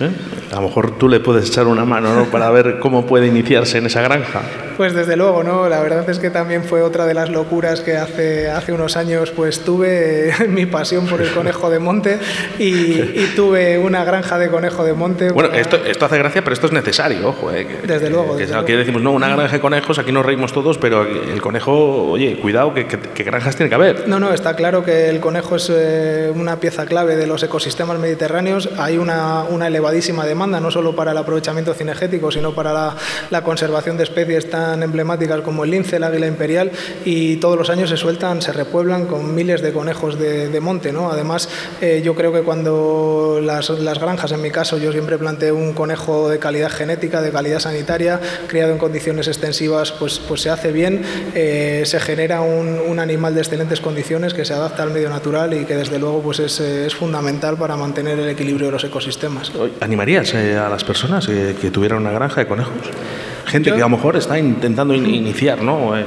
¿eh? 0.00 0.10
A 0.52 0.56
lo 0.56 0.62
mejor 0.68 0.98
tú 0.98 1.08
le 1.08 1.20
puedes 1.20 1.48
echar 1.48 1.66
una 1.66 1.84
mano 1.84 2.14
¿no? 2.14 2.24
para 2.26 2.50
ver 2.50 2.78
cómo 2.78 3.06
puede 3.06 3.26
iniciarse 3.26 3.78
en 3.78 3.86
esa 3.86 4.02
granja. 4.02 4.42
Pues 4.76 4.94
desde 4.94 5.16
luego, 5.16 5.42
¿no? 5.42 5.68
La 5.68 5.80
verdad 5.80 6.08
es 6.08 6.20
que 6.20 6.30
también 6.30 6.62
fue 6.62 6.82
otra 6.82 7.04
de 7.06 7.12
las 7.14 7.30
locuras 7.30 7.80
que 7.80 7.96
hace, 7.96 8.48
hace 8.48 8.72
unos 8.72 8.96
años 8.96 9.32
pues 9.32 9.60
tuve 9.64 10.32
mi 10.48 10.66
pasión 10.66 11.06
por 11.06 11.20
el 11.20 11.30
conejo 11.32 11.68
de 11.68 11.78
monte 11.80 12.18
y, 12.60 12.64
y 13.00 13.32
tuve 13.34 13.78
una 13.78 14.04
granja 14.04 14.38
de 14.38 14.48
conejo 14.48 14.84
de 14.84 14.92
monte. 14.94 15.30
Bueno, 15.32 15.48
para- 15.50 15.60
esto, 15.60 15.76
esto 15.84 16.04
hace 16.06 16.18
gracia, 16.18 16.42
pero 16.42 16.54
esto 16.54 16.66
es 16.68 16.72
necesario, 16.72 17.28
ojo. 17.28 17.50
¿eh? 17.52 17.66
Que- 17.66 17.86
Desde 17.86 18.08
luego, 18.08 18.36
Que, 18.36 18.42
desde 18.42 18.46
que 18.46 18.52
luego. 18.52 18.62
aquí 18.64 18.72
decimos, 18.74 19.02
no, 19.02 19.10
una 19.12 19.28
granja 19.28 19.52
de 19.54 19.60
conejos, 19.60 19.98
aquí 19.98 20.12
nos 20.12 20.24
reímos 20.24 20.52
todos, 20.52 20.78
pero 20.78 21.02
el 21.02 21.40
conejo, 21.42 22.10
oye, 22.12 22.38
cuidado, 22.40 22.72
que, 22.72 22.86
que- 22.86 22.98
que 23.00 23.22
granjas 23.24 23.56
tiene 23.56 23.68
que 23.68 23.74
haber. 23.74 24.08
No, 24.08 24.20
no, 24.20 24.32
está 24.32 24.54
claro 24.54 24.84
que 24.84 25.08
el 25.08 25.18
conejo 25.18 25.56
es 25.56 25.68
eh, 25.74 26.30
una 26.34 26.60
pieza 26.60 26.86
clave 26.86 27.16
de 27.16 27.26
los 27.26 27.42
ecosistemas 27.42 27.98
mediterráneos. 27.98 28.68
Hay 28.78 28.96
una, 28.98 29.42
una 29.42 29.66
elevadísima 29.88 30.26
demanda, 30.26 30.60
no 30.60 30.70
solo 30.70 30.94
para 30.94 31.12
el 31.12 31.18
aprovechamiento 31.18 31.72
cinegético, 31.72 32.30
sino 32.30 32.54
para 32.54 32.94
la, 33.30 33.42
conservación 33.42 33.96
de 33.96 34.04
especies 34.04 34.50
tan 34.50 34.82
emblemáticas 34.82 35.40
como 35.40 35.64
el 35.64 35.70
lince, 35.70 35.96
el 35.96 36.04
águila 36.04 36.26
imperial, 36.26 36.70
y 37.04 37.36
todos 37.36 37.56
los 37.56 37.70
años 37.70 37.88
se 37.88 37.96
sueltan, 37.96 38.42
se 38.42 38.52
repueblan 38.52 39.06
con 39.06 39.34
miles 39.34 39.62
de 39.62 39.72
conejos 39.72 40.18
de, 40.18 40.58
monte. 40.60 40.92
Además, 41.10 41.48
eh, 41.80 42.02
yo 42.04 42.14
creo 42.14 42.32
que 42.32 42.42
cuando 42.42 43.40
las, 43.42 43.70
granjas, 43.98 44.32
en 44.32 44.42
mi 44.42 44.50
caso, 44.50 44.76
yo 44.76 44.92
siempre 44.92 45.16
planteo 45.16 45.54
un 45.54 45.72
conejo 45.72 46.28
de 46.28 46.38
calidad 46.38 46.70
genética, 46.70 47.22
de 47.22 47.30
calidad 47.30 47.60
sanitaria, 47.60 48.20
criado 48.48 48.72
en 48.72 48.78
condiciones 48.78 49.28
extensivas, 49.28 49.92
pues, 49.92 50.18
pues 50.18 50.42
se 50.42 50.50
hace 50.50 50.72
bien, 50.72 51.02
eh, 51.34 51.82
se 51.86 52.00
genera 52.00 52.42
un, 52.42 52.98
animal 52.98 53.32
de 53.32 53.40
excelentes 53.42 53.80
condiciones 53.80 54.34
que 54.34 54.44
se 54.44 54.52
adapta 54.52 54.82
al 54.82 54.90
medio 54.90 55.08
natural 55.08 55.54
y 55.54 55.64
que 55.64 55.76
desde 55.76 56.00
luego 56.00 56.20
pues 56.20 56.40
es, 56.40 56.58
eh, 56.58 56.84
es 56.84 56.96
fundamental 56.96 57.56
para 57.56 57.76
mantener 57.76 58.18
el 58.18 58.28
equilibrio 58.28 58.66
de 58.66 58.72
los 58.72 58.82
ecosistemas. 58.82 59.52
¿Animarías 59.80 60.34
eh, 60.34 60.56
a 60.56 60.68
las 60.68 60.82
personas 60.84 61.28
eh, 61.28 61.56
que 61.60 61.70
tuvieran 61.70 61.98
una 62.00 62.10
granja 62.10 62.40
de 62.40 62.46
conejos? 62.46 62.90
Gente 63.48 63.70
que 63.70 63.76
a 63.76 63.88
lo 63.88 63.88
mejor 63.90 64.16
está 64.16 64.38
intentando 64.38 64.94
in- 64.94 65.06
iniciar 65.14 65.62
¿no? 65.62 65.96
Eh, 65.98 66.04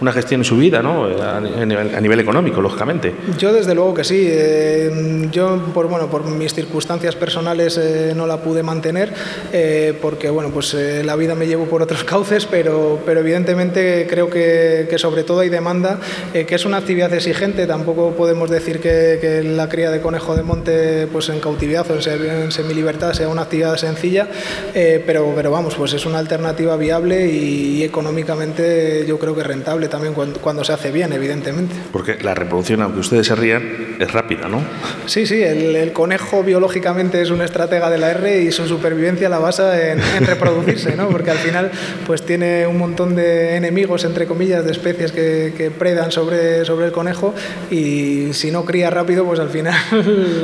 una 0.00 0.12
gestión 0.12 0.40
en 0.40 0.44
su 0.44 0.56
vida, 0.56 0.80
¿no? 0.82 1.08
Eh, 1.10 1.16
a, 1.22 1.40
ni- 1.40 1.52
a 1.62 1.66
nivel, 1.66 1.94
a 1.94 2.00
nivel 2.00 2.20
económico, 2.20 2.60
lógicamente. 2.60 3.14
Yo 3.38 3.52
desde 3.52 3.74
luego 3.74 3.94
que 3.94 4.04
sí. 4.04 4.26
Eh, 4.30 5.28
yo 5.32 5.60
por 5.74 5.88
bueno 5.88 6.06
por 6.08 6.24
mis 6.24 6.54
circunstancias 6.54 7.14
personales 7.16 7.76
eh, 7.78 8.12
no 8.16 8.26
la 8.26 8.38
pude 8.38 8.62
mantener 8.62 9.12
eh, 9.52 9.96
porque 10.00 10.30
bueno 10.30 10.50
pues 10.50 10.72
eh, 10.74 11.02
la 11.04 11.16
vida 11.16 11.34
me 11.34 11.46
llevó 11.46 11.64
por 11.66 11.82
otros 11.82 12.04
cauces, 12.14 12.46
pero 12.46 13.00
pero 13.04 13.20
evidentemente 13.20 14.06
creo 14.08 14.30
que, 14.30 14.86
que 14.88 14.98
sobre 14.98 15.24
todo 15.24 15.40
hay 15.40 15.48
demanda, 15.48 15.98
que 16.32 16.54
es 16.54 16.64
una 16.64 16.76
actividad 16.78 17.12
exigente. 17.12 17.66
Tampoco 17.66 18.12
podemos 18.12 18.50
decir 18.50 18.80
que, 18.80 19.18
que 19.20 19.42
la 19.42 19.68
cría 19.68 19.90
de 19.90 20.00
conejo 20.00 20.36
de 20.36 20.42
monte 20.42 21.06
pues 21.12 21.28
en 21.28 21.40
cautividad 21.40 21.88
o 21.90 21.94
en 21.94 22.00
semi- 22.00 22.28
en 22.44 22.52
semilibertad 22.52 23.12
sea 23.12 23.28
una 23.28 23.42
actividad 23.42 23.76
sencilla, 23.76 24.28
pero 24.72 25.32
pero 25.34 25.50
vamos 25.50 25.74
pues 25.74 25.92
es 25.92 26.06
una 26.06 26.18
alternativa 26.18 26.76
viable 26.78 27.26
y, 27.26 27.82
económicamente 27.82 29.04
yo 29.06 29.18
creo 29.18 29.34
que 29.34 29.42
rentable 29.42 29.88
también 29.88 30.14
cuando, 30.14 30.40
cuando 30.40 30.64
se 30.64 30.72
hace 30.72 30.90
bien, 30.90 31.12
evidentemente. 31.12 31.74
Porque 31.92 32.18
la 32.22 32.34
reproducción, 32.34 32.82
aunque 32.82 33.00
ustedes 33.00 33.26
se 33.26 33.34
rían, 33.34 33.96
es 33.98 34.12
rápida, 34.12 34.48
¿no? 34.48 34.62
Sí, 35.06 35.26
sí, 35.26 35.42
el, 35.42 35.76
el 35.76 35.92
conejo 35.92 36.42
biológicamente 36.42 37.22
es 37.22 37.30
un 37.30 37.40
estratega 37.40 37.90
de 37.90 37.98
la 37.98 38.10
R 38.10 38.42
y 38.42 38.52
su 38.52 38.66
supervivencia 38.66 39.28
la 39.28 39.38
basa 39.38 39.90
en, 39.90 40.00
en 40.00 40.26
reproducirse, 40.26 40.96
¿no? 40.96 41.08
Porque 41.08 41.30
al 41.30 41.38
final 41.38 41.70
pues 42.06 42.22
tiene 42.22 42.66
un 42.66 42.78
montón 42.78 43.14
de 43.14 43.56
enemigos, 43.56 44.04
entre 44.04 44.26
comillas, 44.26 44.64
de 44.64 44.72
especies 44.72 45.12
que, 45.12 45.54
que 45.56 45.70
predan 45.70 46.12
sobre, 46.12 46.64
sobre 46.64 46.86
el 46.86 46.92
conejo 46.92 47.34
y 47.70 48.32
si 48.32 48.50
no 48.50 48.64
cría 48.64 48.90
rápido, 48.90 49.24
pues 49.24 49.40
al 49.40 49.50
final 49.50 49.74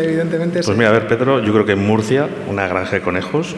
evidentemente 0.01 0.61
Pues 0.63 0.77
mira, 0.77 0.91
a 0.91 0.93
ver, 0.93 1.07
Pedro, 1.07 1.43
yo 1.43 1.53
creo 1.53 1.67
que 1.67 1.73
en 1.73 1.81
Murcia, 1.81 2.29
una 2.49 2.67
granja 2.67 2.97
de 2.97 3.03
conejos, 3.03 3.55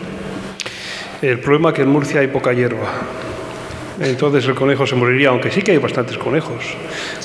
El 1.22 1.40
problema 1.40 1.70
es 1.70 1.74
que 1.74 1.82
en 1.82 1.88
Murcia 1.88 2.20
hay 2.20 2.28
poca 2.28 2.52
hierba. 2.52 2.92
Entonces 3.98 4.46
el 4.46 4.54
conejo 4.54 4.86
se 4.86 4.94
moriría, 4.94 5.30
aunque 5.30 5.50
sí 5.50 5.62
que 5.62 5.70
hay 5.70 5.78
bastantes 5.78 6.18
conejos. 6.18 6.62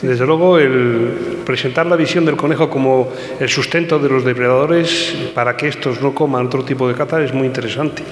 Desde 0.01 0.25
luego, 0.25 0.57
el 0.57 1.39
presentar 1.45 1.85
la 1.85 1.97
visión 1.97 2.25
del 2.25 2.37
conejo 2.37 2.69
como 2.69 3.11
el 3.39 3.49
sustento 3.49 3.99
de 3.99 4.07
los 4.07 4.23
depredadores 4.23 5.13
para 5.35 5.57
que 5.57 5.67
estos 5.67 6.01
no 6.01 6.15
coman 6.15 6.45
otro 6.45 6.63
tipo 6.63 6.87
de 6.87 6.93
caza 6.93 7.21
es 7.21 7.33
muy 7.33 7.45
interesante. 7.45 8.03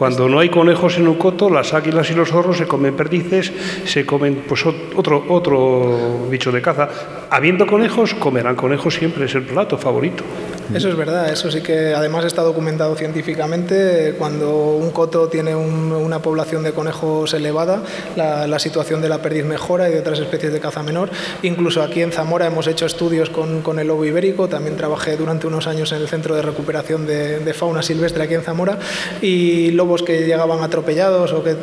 Cuando 0.00 0.30
no 0.30 0.38
hay 0.38 0.48
conejos 0.48 0.96
en 0.96 1.06
un 1.08 1.16
coto, 1.16 1.50
las 1.50 1.74
águilas 1.74 2.10
y 2.10 2.14
los 2.14 2.30
zorros 2.30 2.56
se 2.56 2.66
comen 2.66 2.96
perdices, 2.96 3.52
se 3.84 4.06
comen 4.06 4.44
pues 4.48 4.64
ot- 4.64 4.94
otro, 4.96 5.22
otro 5.28 6.26
bicho 6.30 6.50
de 6.50 6.62
caza. 6.62 6.88
Habiendo 7.28 7.66
conejos, 7.66 8.14
comerán 8.14 8.56
conejos 8.56 8.94
siempre, 8.94 9.26
es 9.26 9.34
el 9.34 9.42
plato 9.42 9.76
favorito. 9.76 10.24
Eso 10.74 10.88
es 10.88 10.96
verdad, 10.96 11.30
eso 11.30 11.50
sí 11.50 11.60
que 11.62 11.92
además 11.94 12.24
está 12.24 12.40
documentado 12.42 12.94
científicamente. 12.96 14.14
Cuando 14.16 14.70
un 14.76 14.90
coto 14.90 15.28
tiene 15.28 15.54
un- 15.54 15.92
una 15.92 16.20
población 16.22 16.62
de 16.62 16.72
conejos 16.72 17.34
elevada, 17.34 17.82
la, 18.16 18.58
situación 18.58 19.02
de 19.02 19.08
la 19.10 19.18
perdiz 19.20 19.44
mejora 19.44 19.88
y 19.88 19.92
de 19.92 19.98
otras 20.00 20.18
especies 20.18 20.52
de 20.52 20.60
caza 20.60 20.82
menor. 20.82 21.10
Incluso 21.42 21.82
aquí 21.82 22.00
en 22.02 22.12
Zamora 22.12 22.46
hemos 22.46 22.66
hecho 22.66 22.86
estudios 22.86 23.28
con, 23.30 23.60
con 23.62 23.78
el 23.78 23.88
lobo 23.88 24.04
ibérico, 24.06 24.48
también 24.48 24.76
trabajé 24.76 25.16
durante 25.16 25.46
unos 25.46 25.66
años 25.66 25.92
en 25.92 26.00
el 26.02 26.08
Centro 26.08 26.34
de 26.36 26.42
Recuperación 26.42 27.06
de, 27.06 27.52
Fauna 27.52 27.82
Silvestre 27.82 28.22
aquí 28.24 28.34
en 28.34 28.42
Zamora 28.42 28.78
y 29.20 29.70
lobos 29.90 30.04
que 30.04 30.24
llegaban 30.24 30.62
atropellados 30.62 31.32
o 31.32 31.42
que 31.42 31.56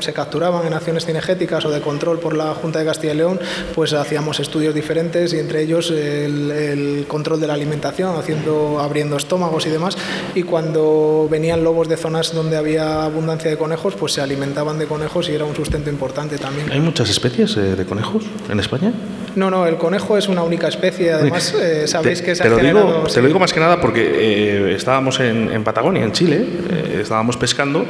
se 0.00 0.12
capturaban 0.12 0.66
en 0.66 0.74
acciones 0.74 1.06
cinegéticas 1.06 1.64
o 1.64 1.70
de 1.70 1.80
control 1.80 2.18
por 2.18 2.34
la 2.34 2.54
Junta 2.54 2.80
de 2.80 2.84
Castilla 2.84 3.12
y 3.12 3.16
León, 3.18 3.38
pues 3.72 3.92
hacíamos 3.92 4.40
estudios 4.40 4.74
diferentes 4.74 5.32
y 5.32 5.38
entre 5.38 5.62
ellos 5.62 5.92
el, 5.92 6.50
el 6.50 7.06
control 7.06 7.40
de 7.40 7.46
la 7.46 7.54
alimentación, 7.54 8.16
haciendo, 8.16 8.80
abriendo 8.80 9.16
estómagos 9.16 9.64
y 9.66 9.70
demás. 9.70 9.96
Y 10.34 10.42
cuando 10.42 11.28
venían 11.30 11.62
lobos 11.62 11.88
de 11.88 11.96
zonas 11.96 12.34
donde 12.34 12.56
había 12.56 13.04
abundancia 13.04 13.48
de 13.48 13.56
conejos, 13.56 13.94
pues 13.94 14.14
se 14.14 14.20
alimentaban 14.20 14.76
de 14.80 14.86
conejos 14.86 15.28
y 15.28 15.32
era 15.32 15.44
un 15.44 15.54
sustento 15.54 15.88
importante 15.88 16.38
también. 16.38 16.68
¿hay 16.72 16.80
muchas 16.80 17.10
especies 17.10 17.56
eh, 17.56 17.76
de 17.76 17.84
conejos 17.86 18.24
en 18.48 18.58
España? 18.58 18.92
No, 19.34 19.50
no, 19.50 19.66
el 19.66 19.76
conejo 19.76 20.18
es 20.18 20.28
una 20.28 20.42
única 20.42 20.68
especie. 20.68 21.12
Además, 21.12 21.54
eh, 21.60 21.86
sabéis 21.86 22.18
te, 22.20 22.24
que 22.26 22.34
se 22.34 22.42
te 22.42 22.48
ha 22.48 22.50
lo 22.50 22.56
generado... 22.58 22.86
digo, 22.86 23.08
sí. 23.08 23.14
te 23.14 23.20
lo 23.22 23.26
digo 23.28 23.38
más 23.38 23.52
que 23.52 23.60
nada 23.60 23.80
porque 23.80 24.02
eh, 24.14 24.74
estábamos 24.76 25.18
en, 25.20 25.50
en 25.52 25.64
Patagonia, 25.64 26.04
en 26.04 26.12
Chile, 26.12 26.44
eh, 26.70 26.98
estábamos 27.02 27.36
pescando 27.36 27.84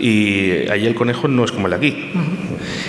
y 0.00 0.68
allí 0.70 0.86
el 0.86 0.94
conejo 0.94 1.28
no 1.28 1.44
es 1.44 1.52
como 1.52 1.66
el 1.66 1.70
de 1.72 1.76
aquí. 1.76 2.10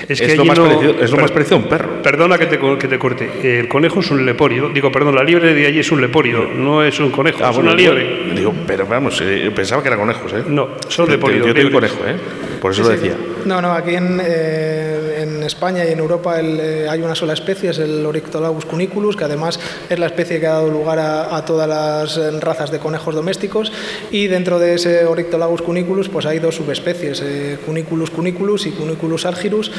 Es, 0.07 0.20
que 0.22 0.36
lo, 0.36 0.41
allí 0.41 0.47
más 0.49 0.57
no- 0.60 0.66
parecido, 0.66 0.91
es 1.03 1.12
lo 1.12 1.18
per- 1.18 1.22
más 1.22 1.32
parecido 1.32 1.57
a 1.57 1.60
un 1.60 1.70
perro. 1.70 2.01
Perdona 2.01 2.38
que 2.38 2.47
te, 2.47 2.57
co- 2.60 2.78
que 2.78 2.88
te 2.88 2.97
corte. 2.97 3.60
El 3.60 3.68
conejo 3.68 3.99
es 3.99 4.10
un 4.12 4.26
leporio. 4.26 4.70
Digo, 4.70 4.91
perdón, 4.91 5.16
la 5.16 5.24
liebre 5.24 5.53
de 5.53 5.68
allí 5.68 5.80
es 5.80 5.91
un 5.91 6.01
leporio, 6.01 6.45
no 6.55 6.84
es 6.84 6.99
un 6.99 7.12
conejo, 7.12 7.39
Ah, 7.43 7.49
es 7.51 7.55
bueno, 7.55 7.72
una 7.72 7.80
digo, 7.80 7.93
liebre. 7.93 8.34
digo, 8.36 8.53
pero 8.66 8.88
vamos, 8.88 9.22
eh, 9.24 9.51
pensaba 9.55 9.82
que 9.84 9.89
eran 9.89 9.99
conejos, 9.99 10.34
¿eh? 10.34 10.43
No, 10.47 10.70
son 10.88 11.10
leporidos, 11.10 11.47
Yo 11.47 11.53
tengo 11.53 11.72
conejo, 11.72 11.97
¿eh? 12.07 12.16
Por 12.60 12.72
eso 12.72 12.84
Sí, 12.84 12.89
lo 12.89 12.97
sí. 12.97 13.12
No, 13.45 13.61
no, 13.61 13.71
aquí 13.71 13.95
en, 13.95 14.21
eh, 14.23 15.21
en 15.23 15.43
España 15.43 15.83
y 15.85 15.91
en 15.91 15.99
Europa 15.99 16.39
eh, 16.39 16.87
hay 16.89 17.01
una 17.01 17.15
sola 17.15 17.33
especie, 17.33 17.71
es 17.71 17.79
el 17.79 18.05
Oryctolagus 18.05 18.65
cuniculus, 18.65 19.15
que 19.15 19.23
además 19.23 19.59
es 19.89 19.97
la 19.97 20.05
especie 20.07 20.39
que 20.39 20.47
ha 20.47 20.51
dado 20.53 20.69
lugar 20.69 20.99
a, 20.99 21.43
todas 21.45 21.67
las 21.67 22.17
eh, 22.17 22.31
razas 22.39 22.69
de 22.69 22.79
conejos 22.79 23.15
domésticos. 23.15 23.71
Y 24.11 24.27
dentro 24.27 24.59
de 24.59 24.75
ese 24.75 25.05
Oryctolagus 25.05 25.61
cuniculus, 25.61 26.09
pues 26.09 26.25
hay 26.25 26.39
dos 26.39 26.55
subespecies, 26.55 27.21
eh, 27.23 27.57
Cuniculus 27.65 28.11
cuniculus 28.11 28.65
y 28.67 28.71
Cuniculus 28.71 29.25
algirus, 29.25 29.71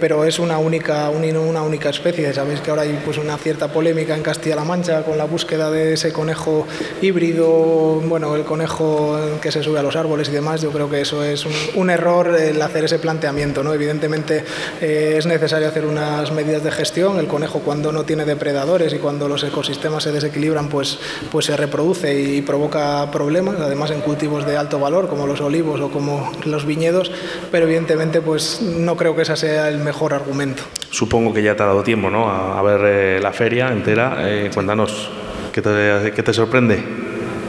pero 0.00 0.24
es 0.24 0.38
una 0.38 0.58
única, 0.58 1.08
un- 1.10 1.24
una 1.36 1.62
única 1.62 1.90
especie. 1.90 2.32
Sabéis 2.32 2.60
que 2.60 2.70
ahora 2.70 2.82
hay 2.82 2.98
pues, 3.04 3.18
una 3.18 3.36
cierta 3.38 3.68
polémica 3.68 4.14
en 4.16 4.22
Castilla-La 4.22 4.64
Mancha 4.64 5.02
con 5.02 5.16
la 5.18 5.24
búsqueda 5.24 5.70
de 5.70 5.94
ese 5.94 6.12
conejo 6.12 6.66
híbrido, 7.00 8.00
bueno, 8.06 8.34
el 8.36 8.44
conejo 8.44 9.18
que 9.40 9.50
se 9.52 9.62
sube 9.62 9.78
a 9.78 9.82
los 9.82 9.96
árboles 9.96 10.28
y 10.28 10.32
demás. 10.32 10.60
Yo 10.62 10.70
creo 10.70 10.90
que 10.90 11.00
eso 11.00 11.22
es 11.22 11.44
un, 11.44 11.52
un 11.76 11.90
error 11.90 12.34
el 12.38 12.60
hacer 12.60 12.84
ese 12.84 12.93
planteamiento. 12.98 13.62
¿no? 13.62 13.72
Evidentemente 13.72 14.44
eh, 14.80 15.16
es 15.18 15.26
necesario 15.26 15.68
hacer 15.68 15.84
unas 15.84 16.32
medidas 16.32 16.62
de 16.62 16.70
gestión. 16.70 17.18
El 17.18 17.26
conejo 17.26 17.60
cuando 17.60 17.92
no 17.92 18.04
tiene 18.04 18.24
depredadores 18.24 18.92
y 18.92 18.98
cuando 18.98 19.28
los 19.28 19.42
ecosistemas 19.44 20.02
se 20.02 20.12
desequilibran, 20.12 20.68
pues, 20.68 20.98
pues 21.30 21.46
se 21.46 21.56
reproduce 21.56 22.18
y 22.20 22.42
provoca 22.42 23.10
problemas, 23.10 23.56
además 23.60 23.90
en 23.90 24.00
cultivos 24.00 24.46
de 24.46 24.56
alto 24.56 24.78
valor 24.78 25.08
como 25.08 25.26
los 25.26 25.40
olivos 25.40 25.80
o 25.80 25.90
como 25.90 26.32
los 26.44 26.64
viñedos, 26.66 27.10
pero 27.50 27.66
evidentemente 27.66 28.20
pues 28.20 28.60
no 28.62 28.96
creo 28.96 29.14
que 29.16 29.22
ese 29.22 29.36
sea 29.36 29.68
el 29.68 29.78
mejor 29.78 30.14
argumento. 30.14 30.62
Supongo 30.90 31.32
que 31.32 31.42
ya 31.42 31.56
te 31.56 31.62
ha 31.62 31.66
dado 31.66 31.82
tiempo, 31.82 32.10
¿no? 32.10 32.28
A, 32.30 32.58
a 32.58 32.62
ver 32.62 32.80
eh, 32.84 33.20
la 33.20 33.32
feria 33.32 33.68
entera. 33.68 34.16
Eh, 34.20 34.50
cuéntanos, 34.52 35.10
¿qué 35.52 35.62
te, 35.62 36.12
qué 36.14 36.22
te 36.22 36.32
sorprende? 36.32 36.82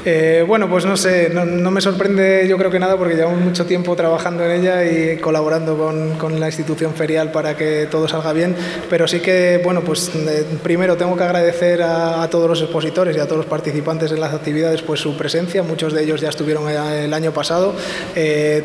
Eh, 0.08 0.44
bueno, 0.46 0.70
pues 0.70 0.86
no 0.86 0.96
sé, 0.96 1.32
no, 1.34 1.72
me 1.72 1.82
sorprende 1.82 2.46
yo 2.48 2.60
creo 2.60 2.70
que 2.70 2.78
nada 2.80 2.96
porque 2.96 3.16
llevamos 3.16 3.40
mucho 3.42 3.66
tiempo 3.66 3.96
trabajando 3.96 4.46
en 4.46 4.62
ella 4.62 4.86
y 4.86 5.18
colaborando 5.18 5.76
con, 5.76 6.12
con 6.20 6.40
la 6.40 6.46
institución 6.46 6.94
ferial 6.94 7.32
para 7.32 7.58
que 7.58 7.88
todo 7.90 8.08
salga 8.08 8.32
bien, 8.32 8.56
pero 8.88 9.08
sí 9.08 9.20
que, 9.20 9.60
bueno, 9.64 9.82
pues 9.82 10.12
eh, 10.14 10.46
primero 10.62 10.96
tengo 10.96 11.18
que 11.18 11.24
agradecer 11.24 11.82
a, 11.82 12.28
todos 12.30 12.48
los 12.48 12.62
expositores 12.62 13.18
y 13.18 13.20
a 13.20 13.26
todos 13.26 13.38
los 13.38 13.46
participantes 13.48 14.12
en 14.12 14.20
las 14.20 14.34
actividades 14.34 14.84
pues 14.84 15.00
su 15.00 15.18
presencia, 15.18 15.64
muchos 15.64 15.92
de 15.94 16.04
ellos 16.04 16.22
ya 16.22 16.30
estuvieron 16.30 16.70
eh, 16.70 17.06
el 17.06 17.14
año 17.14 17.32
pasado, 17.32 17.74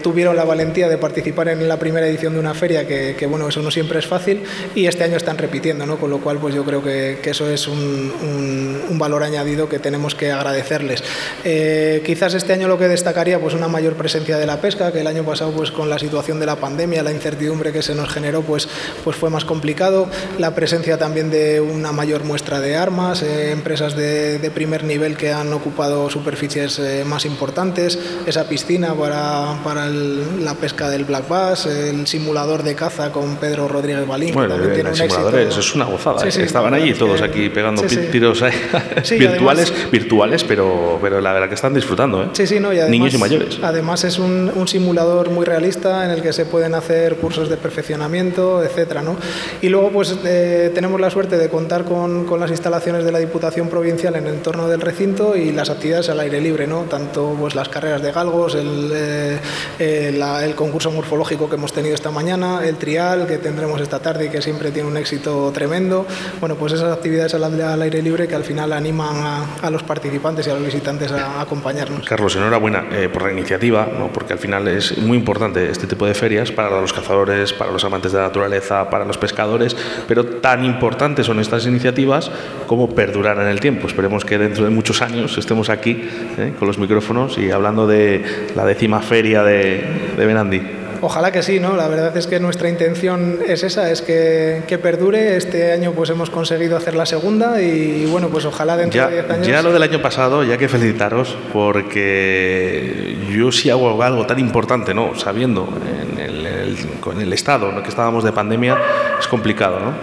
tuvieron 0.02 0.36
la 0.36 0.44
valentía 0.44 0.88
de 0.88 0.98
participar 0.98 1.48
en 1.48 1.66
la 1.68 1.78
primera 1.78 2.06
edición 2.06 2.34
de 2.34 2.40
una 2.40 2.52
feria, 2.52 2.86
que, 2.86 3.26
bueno, 3.28 3.48
eso 3.48 3.62
no 3.62 3.70
siempre 3.70 3.98
es 3.98 4.06
fácil 4.06 4.42
y 4.74 4.86
este 4.86 5.04
año 5.04 5.16
están 5.16 5.38
repitiendo, 5.38 5.86
¿no? 5.86 5.96
Con 5.98 6.10
lo 6.10 6.18
cual 6.18 6.38
pues 6.38 6.54
yo 6.54 6.64
creo 6.64 6.82
que, 6.82 7.18
eso 7.24 7.48
es 7.48 7.66
un- 7.66 8.82
un 8.90 8.98
valor 8.98 9.22
añadido 9.22 9.68
que 9.68 9.78
tenemos 9.78 10.14
que 10.14 10.32
agradecerles. 10.32 11.02
Eh, 11.44 12.02
quizás 12.04 12.34
este 12.34 12.52
año 12.52 12.68
lo 12.68 12.78
que 12.78 12.88
destacaría 12.88 13.38
pues 13.40 13.54
una 13.54 13.68
mayor 13.68 13.94
presencia 13.94 14.36
de 14.38 14.46
la 14.46 14.60
pesca, 14.60 14.92
que 14.92 15.00
el 15.00 15.06
año 15.06 15.24
pasado 15.24 15.52
pues 15.52 15.70
con 15.70 15.88
la 15.88 15.98
situación 15.98 16.38
de 16.40 16.46
la 16.46 16.56
pandemia, 16.56 17.02
la 17.02 17.12
incertidumbre 17.12 17.72
que 17.72 17.82
se 17.82 17.94
nos 17.94 18.08
generó 18.10 18.42
pues, 18.42 18.68
pues 19.04 19.16
fue 19.16 19.30
más 19.30 19.44
complicado, 19.44 20.08
la 20.38 20.54
presencia 20.54 20.98
también 20.98 21.30
de 21.30 21.60
una 21.60 21.92
mayor 21.92 22.24
muestra 22.24 22.60
de 22.60 22.76
armas, 22.76 23.22
eh, 23.22 23.50
empresas 23.52 23.96
de, 23.96 24.38
de 24.38 24.50
primer 24.50 24.84
nivel 24.84 25.16
que 25.16 25.32
han 25.32 25.52
ocupado 25.52 26.10
superficies 26.10 26.78
eh, 26.78 27.04
más 27.06 27.24
importantes, 27.24 27.98
esa 28.26 28.48
piscina 28.48 28.94
para, 28.94 29.58
para 29.64 29.86
el- 29.86 30.44
la 30.44 30.54
pesca 30.54 30.88
del 30.90 31.04
black 31.04 31.28
bass, 31.28 31.66
el 31.66 32.06
simulador 32.06 32.62
de 32.62 32.74
caza 32.74 33.10
con 33.12 33.36
Pedro 33.36 33.68
Rodríguez 33.68 34.06
Balín, 34.06 34.28
que 34.30 34.34
Bueno, 34.34 34.54
también 34.54 34.70
el, 34.70 34.74
tiene 34.76 34.88
el 34.90 34.94
un 34.94 35.08
simulador 35.08 35.34
éxito. 35.36 35.50
eso 35.50 35.60
es 35.60 35.74
una 35.74 35.84
gozada. 35.86 36.20
Sí, 36.20 36.28
¿eh? 36.28 36.32
sí, 36.32 36.42
Estaban 36.42 36.74
allí 36.74 36.92
todos 36.94 37.20
que- 37.20 37.26
aquí 37.26 37.48
pegando 37.48 37.88
sí, 37.88 37.96
tiros 38.10 38.42
virtuales, 39.10 39.72
virtuales, 39.90 40.44
pero, 40.44 40.98
pero 41.00 41.19
la 41.20 41.32
verdad 41.32 41.48
que 41.48 41.54
están 41.54 41.74
disfrutando. 41.74 42.22
¿eh? 42.24 42.28
Sí, 42.32 42.46
sí, 42.46 42.60
no, 42.60 42.72
y 42.72 42.76
además, 42.78 42.90
Niños 42.90 43.14
y 43.14 43.18
mayores. 43.18 43.58
Además 43.62 44.04
es 44.04 44.18
un, 44.18 44.50
un 44.54 44.68
simulador 44.68 45.30
muy 45.30 45.44
realista 45.44 46.04
en 46.04 46.10
el 46.10 46.22
que 46.22 46.32
se 46.32 46.46
pueden 46.46 46.74
hacer 46.74 47.16
cursos 47.16 47.48
de 47.48 47.56
perfeccionamiento, 47.56 48.62
etcétera, 48.62 49.02
¿no? 49.02 49.16
Y 49.62 49.68
luego 49.68 49.90
pues 49.90 50.16
eh, 50.24 50.70
tenemos 50.74 51.00
la 51.00 51.10
suerte 51.10 51.36
de 51.36 51.48
contar 51.48 51.84
con, 51.84 52.24
con 52.24 52.40
las 52.40 52.50
instalaciones 52.50 53.04
de 53.04 53.12
la 53.12 53.18
Diputación 53.18 53.68
Provincial 53.68 54.14
en 54.16 54.26
el 54.26 54.34
entorno 54.34 54.68
del 54.68 54.80
recinto 54.80 55.36
y 55.36 55.52
las 55.52 55.70
actividades 55.70 56.08
al 56.08 56.20
aire 56.20 56.40
libre, 56.40 56.66
¿no? 56.66 56.82
Tanto 56.82 57.36
pues 57.38 57.54
las 57.54 57.68
carreras 57.68 58.02
de 58.02 58.12
galgos, 58.12 58.54
el, 58.54 58.90
eh, 58.94 59.38
eh, 59.78 60.14
la- 60.16 60.44
el 60.44 60.54
concurso 60.54 60.90
morfológico 60.90 61.48
que 61.48 61.56
hemos 61.56 61.72
tenido 61.72 61.94
esta 61.94 62.10
mañana, 62.10 62.60
el 62.64 62.76
trial 62.76 63.26
que 63.26 63.38
tendremos 63.38 63.80
esta 63.80 63.98
tarde 63.98 64.26
y 64.26 64.28
que 64.28 64.40
siempre 64.42 64.70
tiene 64.70 64.88
un 64.88 64.96
éxito 64.96 65.50
tremendo. 65.52 66.06
Bueno, 66.40 66.54
pues 66.56 66.72
esas 66.72 66.92
actividades 66.92 67.34
al, 67.34 67.44
al 67.44 67.82
aire 67.82 68.02
libre 68.02 68.28
que 68.28 68.34
al 68.34 68.44
final 68.44 68.72
animan 68.72 69.16
a, 69.16 69.46
a 69.62 69.70
los 69.70 69.82
participantes 69.82 70.46
y 70.46 70.50
a 70.50 70.54
los 70.54 70.64
visitantes 70.64 71.09
acompañarnos. 71.10 72.06
Carlos, 72.06 72.36
enhorabuena 72.36 72.84
eh, 72.92 73.08
por 73.08 73.22
la 73.22 73.32
iniciativa, 73.32 73.86
porque 74.12 74.32
al 74.32 74.38
final 74.38 74.68
es 74.68 74.98
muy 74.98 75.18
importante 75.18 75.70
este 75.70 75.86
tipo 75.86 76.06
de 76.06 76.14
ferias 76.14 76.52
para 76.52 76.80
los 76.80 76.92
cazadores, 76.92 77.52
para 77.52 77.70
los 77.70 77.84
amantes 77.84 78.12
de 78.12 78.18
la 78.18 78.24
naturaleza, 78.24 78.88
para 78.90 79.04
los 79.04 79.18
pescadores, 79.18 79.76
pero 80.06 80.24
tan 80.24 80.64
importantes 80.64 81.26
son 81.26 81.40
estas 81.40 81.66
iniciativas 81.66 82.30
como 82.66 82.94
perdurar 82.94 83.38
en 83.38 83.48
el 83.48 83.60
tiempo. 83.60 83.86
Esperemos 83.86 84.24
que 84.24 84.38
dentro 84.38 84.64
de 84.64 84.70
muchos 84.70 85.02
años 85.02 85.36
estemos 85.38 85.68
aquí 85.68 86.08
¿eh? 86.38 86.54
con 86.58 86.68
los 86.68 86.78
micrófonos 86.78 87.38
y 87.38 87.50
hablando 87.50 87.86
de 87.86 88.50
la 88.54 88.64
décima 88.64 89.00
feria 89.00 89.42
de, 89.42 89.84
de 90.16 90.26
Benandi. 90.26 90.79
Ojalá 91.02 91.32
que 91.32 91.42
sí, 91.42 91.60
¿no? 91.60 91.76
La 91.76 91.88
verdad 91.88 92.14
es 92.16 92.26
que 92.26 92.38
nuestra 92.40 92.68
intención 92.68 93.38
es 93.46 93.62
esa, 93.62 93.90
es 93.90 94.02
que, 94.02 94.62
que 94.66 94.76
perdure. 94.78 95.36
Este 95.36 95.72
año 95.72 95.92
pues 95.92 96.10
hemos 96.10 96.28
conseguido 96.30 96.76
hacer 96.76 96.94
la 96.94 97.06
segunda 97.06 97.60
y 97.62 98.06
bueno, 98.06 98.28
pues 98.28 98.44
ojalá 98.44 98.76
dentro 98.76 98.98
Ya, 99.00 99.06
de 99.08 99.14
10 99.22 99.30
años... 99.30 99.46
ya 99.46 99.62
lo 99.62 99.72
del 99.72 99.82
año 99.82 100.02
pasado, 100.02 100.44
ya 100.44 100.58
que 100.58 100.68
felicitaros, 100.68 101.36
porque 101.52 103.16
yo 103.34 103.50
sí 103.52 103.70
hago 103.70 104.02
algo 104.02 104.26
tan 104.26 104.38
importante, 104.38 104.92
¿no? 104.94 105.14
Sabiendo 105.18 105.68
en 106.12 106.18
el, 106.20 106.46
el- 106.46 106.76
con 107.00 107.20
el 107.20 107.32
estado 107.32 107.70
el 107.70 107.82
que 107.82 107.88
estábamos 107.88 108.22
de 108.24 108.32
pandemia, 108.32 108.76
es 109.18 109.26
complicado, 109.26 109.80
¿no? 109.80 109.94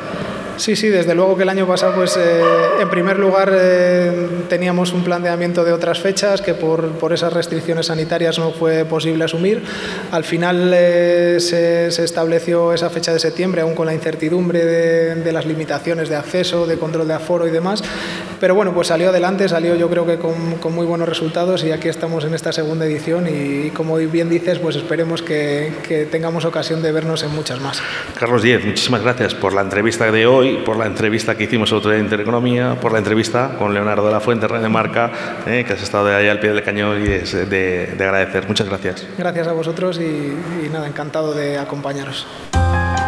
Sí, 0.58 0.76
sí, 0.76 0.90
desde 0.90 1.16
luego 1.16 1.38
que 1.38 1.44
el 1.44 1.50
año 1.50 1.68
pasado, 1.68 1.94
pues 1.96 2.18
eh, 2.18 2.42
en 2.82 2.90
primer 2.90 3.18
lugar 3.20 3.52
eh, 3.54 4.12
teníamos 4.50 4.92
un 4.92 5.04
planteamiento 5.04 5.64
de 5.64 5.72
otras 5.72 6.00
fechas 6.00 6.42
que 6.42 6.54
por, 6.54 6.90
por 6.94 7.14
esas 7.14 7.32
restricciones 7.32 7.86
sanitarias 7.86 8.38
no 8.40 8.52
fue 8.52 8.84
posible 8.86 9.24
asumir. 9.24 9.64
Al 10.12 10.24
final 10.24 10.72
eh, 10.74 11.38
se, 11.40 11.92
se 11.92 12.04
estableció 12.04 12.74
esa 12.74 12.90
fecha 12.90 13.14
de 13.14 13.20
septiembre, 13.20 13.62
aún 13.62 13.76
con 13.76 13.86
la 13.86 13.94
incertidumbre 13.94 14.66
de, 14.66 15.16
de 15.16 15.32
las 15.32 15.46
limitaciones 15.46 16.10
de 16.10 16.16
acceso, 16.16 16.66
de 16.66 16.78
control 16.78 17.08
de 17.08 17.14
aforo 17.14 17.48
y 17.48 17.52
demás. 17.52 17.84
Pero 18.40 18.56
bueno, 18.56 18.74
pues 18.74 18.88
salió 18.88 19.10
adelante, 19.10 19.48
salió 19.50 19.76
yo 19.76 19.90
creo 19.90 20.06
que 20.06 20.18
con, 20.18 20.56
con 20.56 20.74
muy 20.74 20.86
buenos 20.86 21.08
resultados 21.08 21.64
y 21.64 21.72
aquí 21.72 21.88
estamos 21.88 22.24
en 22.26 22.34
esta 22.34 22.52
segunda 22.52 22.86
edición 22.86 23.28
y, 23.28 23.70
como 23.72 23.98
bien 23.98 24.30
dices, 24.30 24.60
pues 24.60 24.76
esperemos 24.76 25.22
que, 25.22 25.72
que 25.88 26.06
tengamos 26.06 26.46
ocasión 26.46 26.82
de 26.82 26.92
vernos 26.92 27.24
en 27.24 27.34
muchas 27.34 27.60
más. 27.62 27.82
Carlos 28.20 28.44
Diez, 28.44 28.64
muchísimas 28.64 29.02
gracias 29.02 29.34
por 29.34 29.54
la 29.54 29.62
entrevista 29.62 30.12
de 30.12 30.26
hoy, 30.28 30.47
por 30.65 30.78
la 30.78 30.86
entrevista 30.86 31.36
que 31.36 31.45
hicimos 31.45 31.72
el 31.72 31.78
otro 31.78 31.91
día 31.91 31.99
en 31.99 32.06
Intereconomía, 32.06 32.76
por 32.80 32.91
la 32.91 32.99
entrevista 32.99 33.56
con 33.57 33.74
Leonardo 33.74 34.06
de 34.06 34.11
la 34.11 34.19
Fuente, 34.19 34.48
de 34.48 34.69
Marca, 34.69 35.11
eh, 35.45 35.64
que 35.65 35.74
has 35.74 35.82
estado 35.82 36.15
ahí 36.15 36.28
al 36.28 36.40
pie 36.40 36.52
del 36.52 36.64
cañón 36.64 37.03
y 37.03 37.10
es 37.11 37.34
de, 37.34 37.95
de 37.98 38.03
agradecer. 38.03 38.48
Muchas 38.48 38.68
gracias. 38.68 39.06
Gracias 39.18 39.48
a 39.48 39.53
vosotros 39.53 39.99
y, 39.99 40.03
y 40.65 40.69
nada, 40.72 40.88
encantado 40.88 41.34
de 41.34 41.57
acompañaros. 41.57 42.26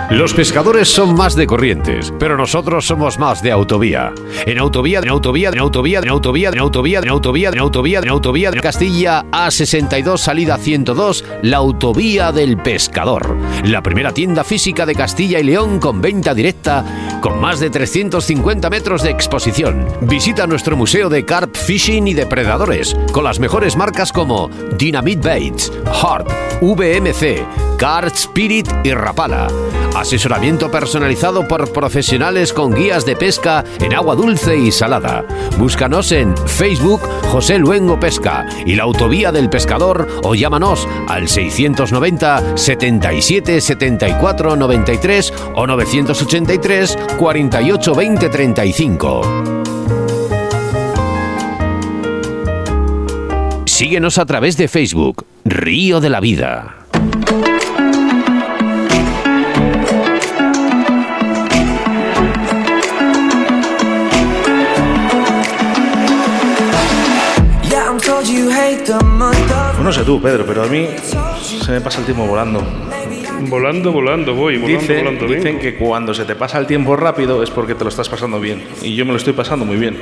Los 0.10 0.34
pescadores 0.34 0.88
son 0.88 1.14
más 1.14 1.36
de 1.36 1.45
corrientes, 1.45 2.11
pero 2.18 2.36
nosotros 2.36 2.88
somos 2.88 3.19
más 3.19 3.44
de 3.44 3.52
autovía. 3.52 4.11
En 4.48 4.57
autovía, 4.57 4.99
en 4.99 5.10
autovía, 5.10 5.49
en 5.49 5.60
autovía, 5.60 5.99
en 5.99 6.10
autovía, 6.10 6.49
en 6.49 6.60
autovía, 6.60 6.99
en 6.99 7.10
autovía, 7.10 7.49
en 7.49 7.60
autovía, 7.60 7.99
en 7.99 8.10
autovía 8.10 8.49
de 8.49 8.60
Castilla 8.60 9.23
A62 9.31 10.18
salida 10.18 10.57
102, 10.57 11.23
la 11.44 11.57
autovía 11.57 12.31
del 12.31 12.57
pescador. 12.57 13.38
La 13.65 13.84
primera 13.84 14.11
tienda 14.11 14.44
física 14.44 14.88
de 14.88 14.95
Castilla 14.95 15.40
y 15.40 15.44
León 15.44 15.80
con 15.80 16.02
venta 16.02 16.34
directa 16.34 16.84
con 17.22 17.40
más 17.40 17.60
de 17.60 17.69
350 17.69 18.68
metros 18.72 19.03
de 19.03 19.11
exposición. 19.11 19.86
Visita 20.02 20.48
nuestro 20.48 20.76
museo 20.76 21.10
de 21.10 21.23
carp 21.23 21.56
fishing 21.56 22.07
y 22.07 22.15
depredadores 22.15 22.95
con 23.11 23.23
las 23.23 23.40
mejores 23.40 23.76
marcas 23.76 24.11
como 24.11 24.49
Dynamite 24.76 25.27
Baits, 25.27 25.72
Hart, 26.02 26.31
VMC, 26.61 27.69
Card 27.80 28.12
Spirit 28.14 28.68
y 28.84 28.94
Rapala. 28.94 29.48
Asesoramiento 29.96 30.70
personalizado 30.70 31.48
por 31.48 31.72
profesionales 31.72 32.52
con 32.52 32.74
guías 32.74 33.06
de 33.06 33.16
pesca 33.16 33.64
en 33.80 33.94
agua 33.94 34.16
dulce 34.16 34.58
y 34.58 34.70
salada. 34.70 35.26
Búscanos 35.58 36.12
en 36.12 36.36
Facebook 36.36 37.00
José 37.32 37.58
Luengo 37.58 37.98
Pesca 37.98 38.46
y 38.66 38.76
la 38.76 38.84
Autovía 38.84 39.32
del 39.32 39.50
Pescador 39.50 40.10
o 40.24 40.36
llámanos 40.36 40.90
al 41.08 41.30
690 41.30 42.58
77 42.58 43.62
74 43.62 44.58
93 44.58 45.34
o 45.56 45.66
983 45.66 46.98
48 47.18 47.96
20 47.96 48.30
35. 48.30 49.22
Síguenos 53.66 54.18
a 54.18 54.26
través 54.26 54.58
de 54.58 54.68
Facebook, 54.68 55.26
Río 55.46 56.02
de 56.02 56.10
la 56.10 56.20
Vida. 56.20 56.79
No 69.84 69.92
sé 69.92 70.04
tú, 70.04 70.22
Pedro, 70.22 70.46
pero 70.46 70.64
a 70.64 70.68
mí 70.68 70.88
se 71.42 71.72
me 71.72 71.82
pasa 71.82 72.00
el 72.00 72.06
tiempo 72.06 72.26
volando. 72.26 72.62
Volando, 73.42 73.92
volando, 73.92 74.36
voy, 74.36 74.58
volando, 74.58 74.82
Dicen, 74.82 75.06
volando. 75.06 75.26
dicen 75.28 75.44
vengo. 75.44 75.60
que 75.62 75.76
cuando 75.76 76.14
se 76.14 76.26
te 76.26 76.36
pasa 76.36 76.60
el 76.60 76.68
tiempo 76.68 76.96
rápido 76.96 77.42
es 77.42 77.50
porque 77.50 77.74
te 77.74 77.84
lo 77.86 77.90
estás 77.90 78.10
pasando 78.10 78.40
bien. 78.40 78.62
Y 78.82 78.96
yo 78.96 79.06
me 79.06 79.12
lo 79.12 79.18
estoy 79.18 79.34
pasando 79.34 79.66
muy 79.66 79.78
bien. 79.78 79.98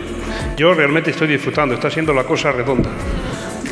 Yo 0.58 0.74
realmente 0.74 1.12
estoy 1.12 1.28
disfrutando, 1.28 1.76
está 1.76 1.90
siendo 1.90 2.14
la 2.14 2.24
cosa 2.24 2.52
redonda. 2.52 2.90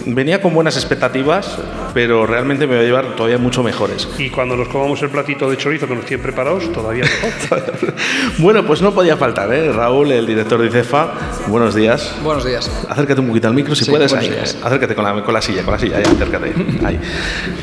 Venía 0.08 0.40
con 0.40 0.54
buenas 0.54 0.76
expectativas, 0.76 1.58
pero 1.94 2.28
realmente 2.28 2.68
me 2.68 2.76
voy 2.76 2.84
a 2.84 2.88
llevar 2.88 3.16
todavía 3.16 3.40
mucho 3.40 3.64
mejores. 3.64 4.08
Y 4.20 4.30
cuando 4.30 4.56
nos 4.56 4.68
comamos 4.68 5.02
el 5.02 5.10
platito 5.10 5.50
de 5.50 5.58
chorizo 5.58 5.88
que 5.88 5.96
nos 5.96 6.06
tienen 6.06 6.22
preparados, 6.24 6.72
todavía 6.72 7.06
mejor. 7.24 7.64
Bueno, 8.38 8.66
pues 8.66 8.82
no 8.82 8.94
podía 8.94 9.18
faltar, 9.18 9.52
¿eh? 9.54 9.72
Raúl, 9.72 10.12
el 10.12 10.28
director 10.28 10.62
de 10.62 10.68
ICEFA. 10.68 11.14
Buenos 11.48 11.74
días. 11.74 12.16
Buenos 12.24 12.46
días. 12.46 12.70
Acércate 12.88 13.20
un 13.22 13.28
poquito 13.30 13.48
al 13.48 13.54
micro 13.56 13.74
si 13.74 13.86
Sí, 13.86 13.92
puedes. 13.92 14.14
Ahí, 14.14 14.30
días. 14.30 14.58
acércate 14.64 14.94
con 14.94 15.06
la, 15.06 15.24
con 15.24 15.34
la 15.34 15.42
silla, 15.42 15.64
con 15.64 15.74
la 15.74 15.80
silla, 15.80 15.98
ahí, 15.98 16.04
acércate. 16.04 16.54
Ahí. 16.86 17.00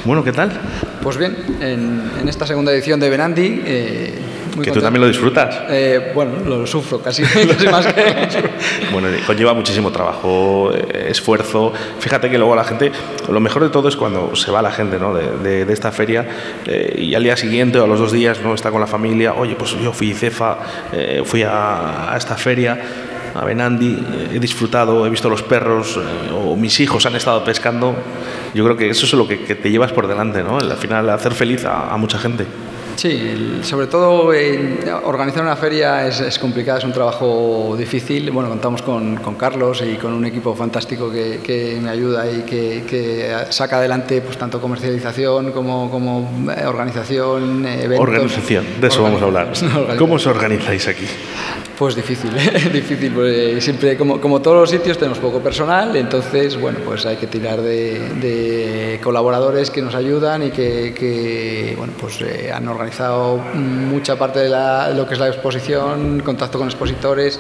Bueno, 0.05 0.25
¿qué 0.25 0.33
tal? 0.33 0.51
Pues 1.03 1.17
bien, 1.19 1.37
en, 1.61 2.11
en 2.21 2.29
esta 2.29 2.47
segunda 2.47 2.73
edición 2.73 2.99
de 2.99 3.09
Benandi. 3.11 3.63
eh, 3.65 4.19
muy 4.57 4.65
que 4.65 4.71
tú 4.71 4.75
contento. 4.75 4.81
también 4.83 5.01
lo 5.03 5.09
disfrutas. 5.09 5.61
Eh, 5.69 6.13
bueno, 6.15 6.33
lo 6.45 6.67
sufro 6.67 7.01
casi, 7.01 7.23
casi 7.23 7.67
más 7.69 7.87
que. 7.87 8.03
Bueno, 8.93 9.09
conlleva 9.27 9.55
muchísimo 9.55 9.91
trabajo, 9.91 10.71
eh, 10.75 11.09
esfuerzo. 11.11 11.73
Fíjate 11.99 12.31
que 12.31 12.39
luego 12.39 12.55
la 12.55 12.65
gente, 12.65 12.93
lo 13.29 13.41
mejor 13.41 13.63
de 13.63 13.69
todo 13.71 13.89
es 13.89 13.97
cuando 13.97 14.35
se 14.37 14.51
va 14.51 14.63
la 14.63 14.71
gente 14.73 14.99
¿no? 14.99 15.15
de, 15.15 15.31
de- 15.43 15.65
de 15.65 15.73
esta 15.73 15.93
feria 15.93 16.27
eh, 16.67 16.95
y 16.99 17.15
al 17.15 17.23
día 17.23 17.37
siguiente 17.37 17.79
o 17.79 17.85
a 17.85 17.87
los 17.87 17.99
dos 17.99 18.13
días 18.13 18.41
no 18.43 18.55
está 18.55 18.71
con 18.71 18.81
la 18.81 18.87
familia. 18.87 19.35
Oye, 19.35 19.55
pues 19.55 19.77
yo 19.83 19.93
fui 19.93 20.13
cefa, 20.13 20.59
eh, 20.93 21.23
fui 21.25 21.43
a, 21.43 22.13
a 22.13 22.17
esta 22.17 22.37
feria. 22.37 22.79
A 23.35 23.47
Benandi, 23.47 23.93
eh, 23.95 24.29
he 24.35 24.39
disfrutado, 24.39 25.07
he 25.07 25.09
visto 25.11 25.31
los 25.31 25.43
perros, 25.43 25.97
eh, 25.97 26.31
o 26.35 26.55
mis 26.55 26.79
hijos 26.81 27.07
han 27.07 27.17
estado 27.17 27.43
pescando. 27.43 27.97
Yo 28.53 28.63
creo 28.63 28.77
que 28.77 28.91
eso 28.91 29.07
es 29.07 29.13
lo 29.15 29.27
que, 29.27 29.41
que 29.45 29.55
te 29.55 29.71
llevas 29.71 29.91
por 29.91 30.07
delante, 30.07 30.43
¿no? 30.43 30.59
Al 30.59 30.77
final, 30.77 31.09
hacer 31.09 31.33
feliz 31.33 31.65
a, 31.65 31.91
a 31.91 31.97
mucha 31.97 32.19
gente. 32.19 32.45
Sí, 32.97 33.09
el- 33.11 33.65
sobre 33.65 33.87
todo 33.87 34.33
eh, 34.33 34.77
organizar 35.05 35.43
una 35.43 35.57
feria 35.57 36.07
es, 36.07 36.21
es 36.21 36.39
complicado, 36.39 36.79
es 36.79 36.85
un 36.85 36.93
trabajo 36.93 37.75
difícil. 37.77 38.31
Bueno, 38.31 38.49
contamos 38.49 38.83
con, 38.83 39.17
con 39.17 39.35
Carlos 39.35 39.83
y 39.83 39.97
con 39.97 40.13
un 40.13 40.25
equipo 40.25 40.55
fantástico 40.55 41.11
que, 41.11 41.41
que 41.43 41.79
me 41.83 41.91
ayuda 41.91 42.31
y 42.31 42.43
que, 42.43 42.85
que 42.89 43.35
saca 43.51 43.79
adelante 43.79 44.21
pues, 44.21 44.37
tanto 44.37 44.61
comercialización 44.61 45.53
como, 45.53 45.91
como 45.91 46.53
eh, 46.57 46.65
organización, 46.67 47.67
eventos. 47.67 48.01
Organización, 48.09 48.65
de 48.81 48.87
eso 48.87 49.03
vamos 49.03 49.21
a 49.23 49.25
hablar. 49.25 49.53
¿Cómo 49.99 50.15
os 50.15 50.27
organizáis 50.27 50.87
aquí? 50.89 51.07
Pues 51.79 51.97
difícil, 51.97 52.31
difícil, 52.73 53.61
siempre, 53.61 53.97
como, 53.97 54.21
como 54.21 54.41
todos 54.41 54.57
los 54.59 54.71
sitios, 54.71 54.99
tenemos 54.99 55.19
poco 55.19 55.41
personal, 55.41 55.97
entonces, 55.97 56.61
bueno, 56.61 56.79
pues 56.85 57.05
hay 57.07 57.17
que 57.17 57.27
tirar 57.27 57.61
de, 57.61 57.99
de 58.21 59.01
colaboradores 59.03 59.71
que 59.71 59.83
nos 59.83 59.95
ayudan 59.97 60.45
y 60.47 60.51
que, 60.51 60.95
que, 60.97 61.75
bueno, 61.77 61.93
pues 61.99 62.21
eh, 62.21 62.53
han 62.55 62.69
organizado 62.69 62.82
mucha 63.55 64.17
parte 64.17 64.41
de, 64.41 64.49
la- 64.49 64.91
lo 64.91 65.07
que 65.07 65.15
es 65.15 65.21
la 65.21 65.29
exposición, 65.29 66.21
contacto 66.25 66.59
con 66.59 66.69
expositores. 66.69 67.39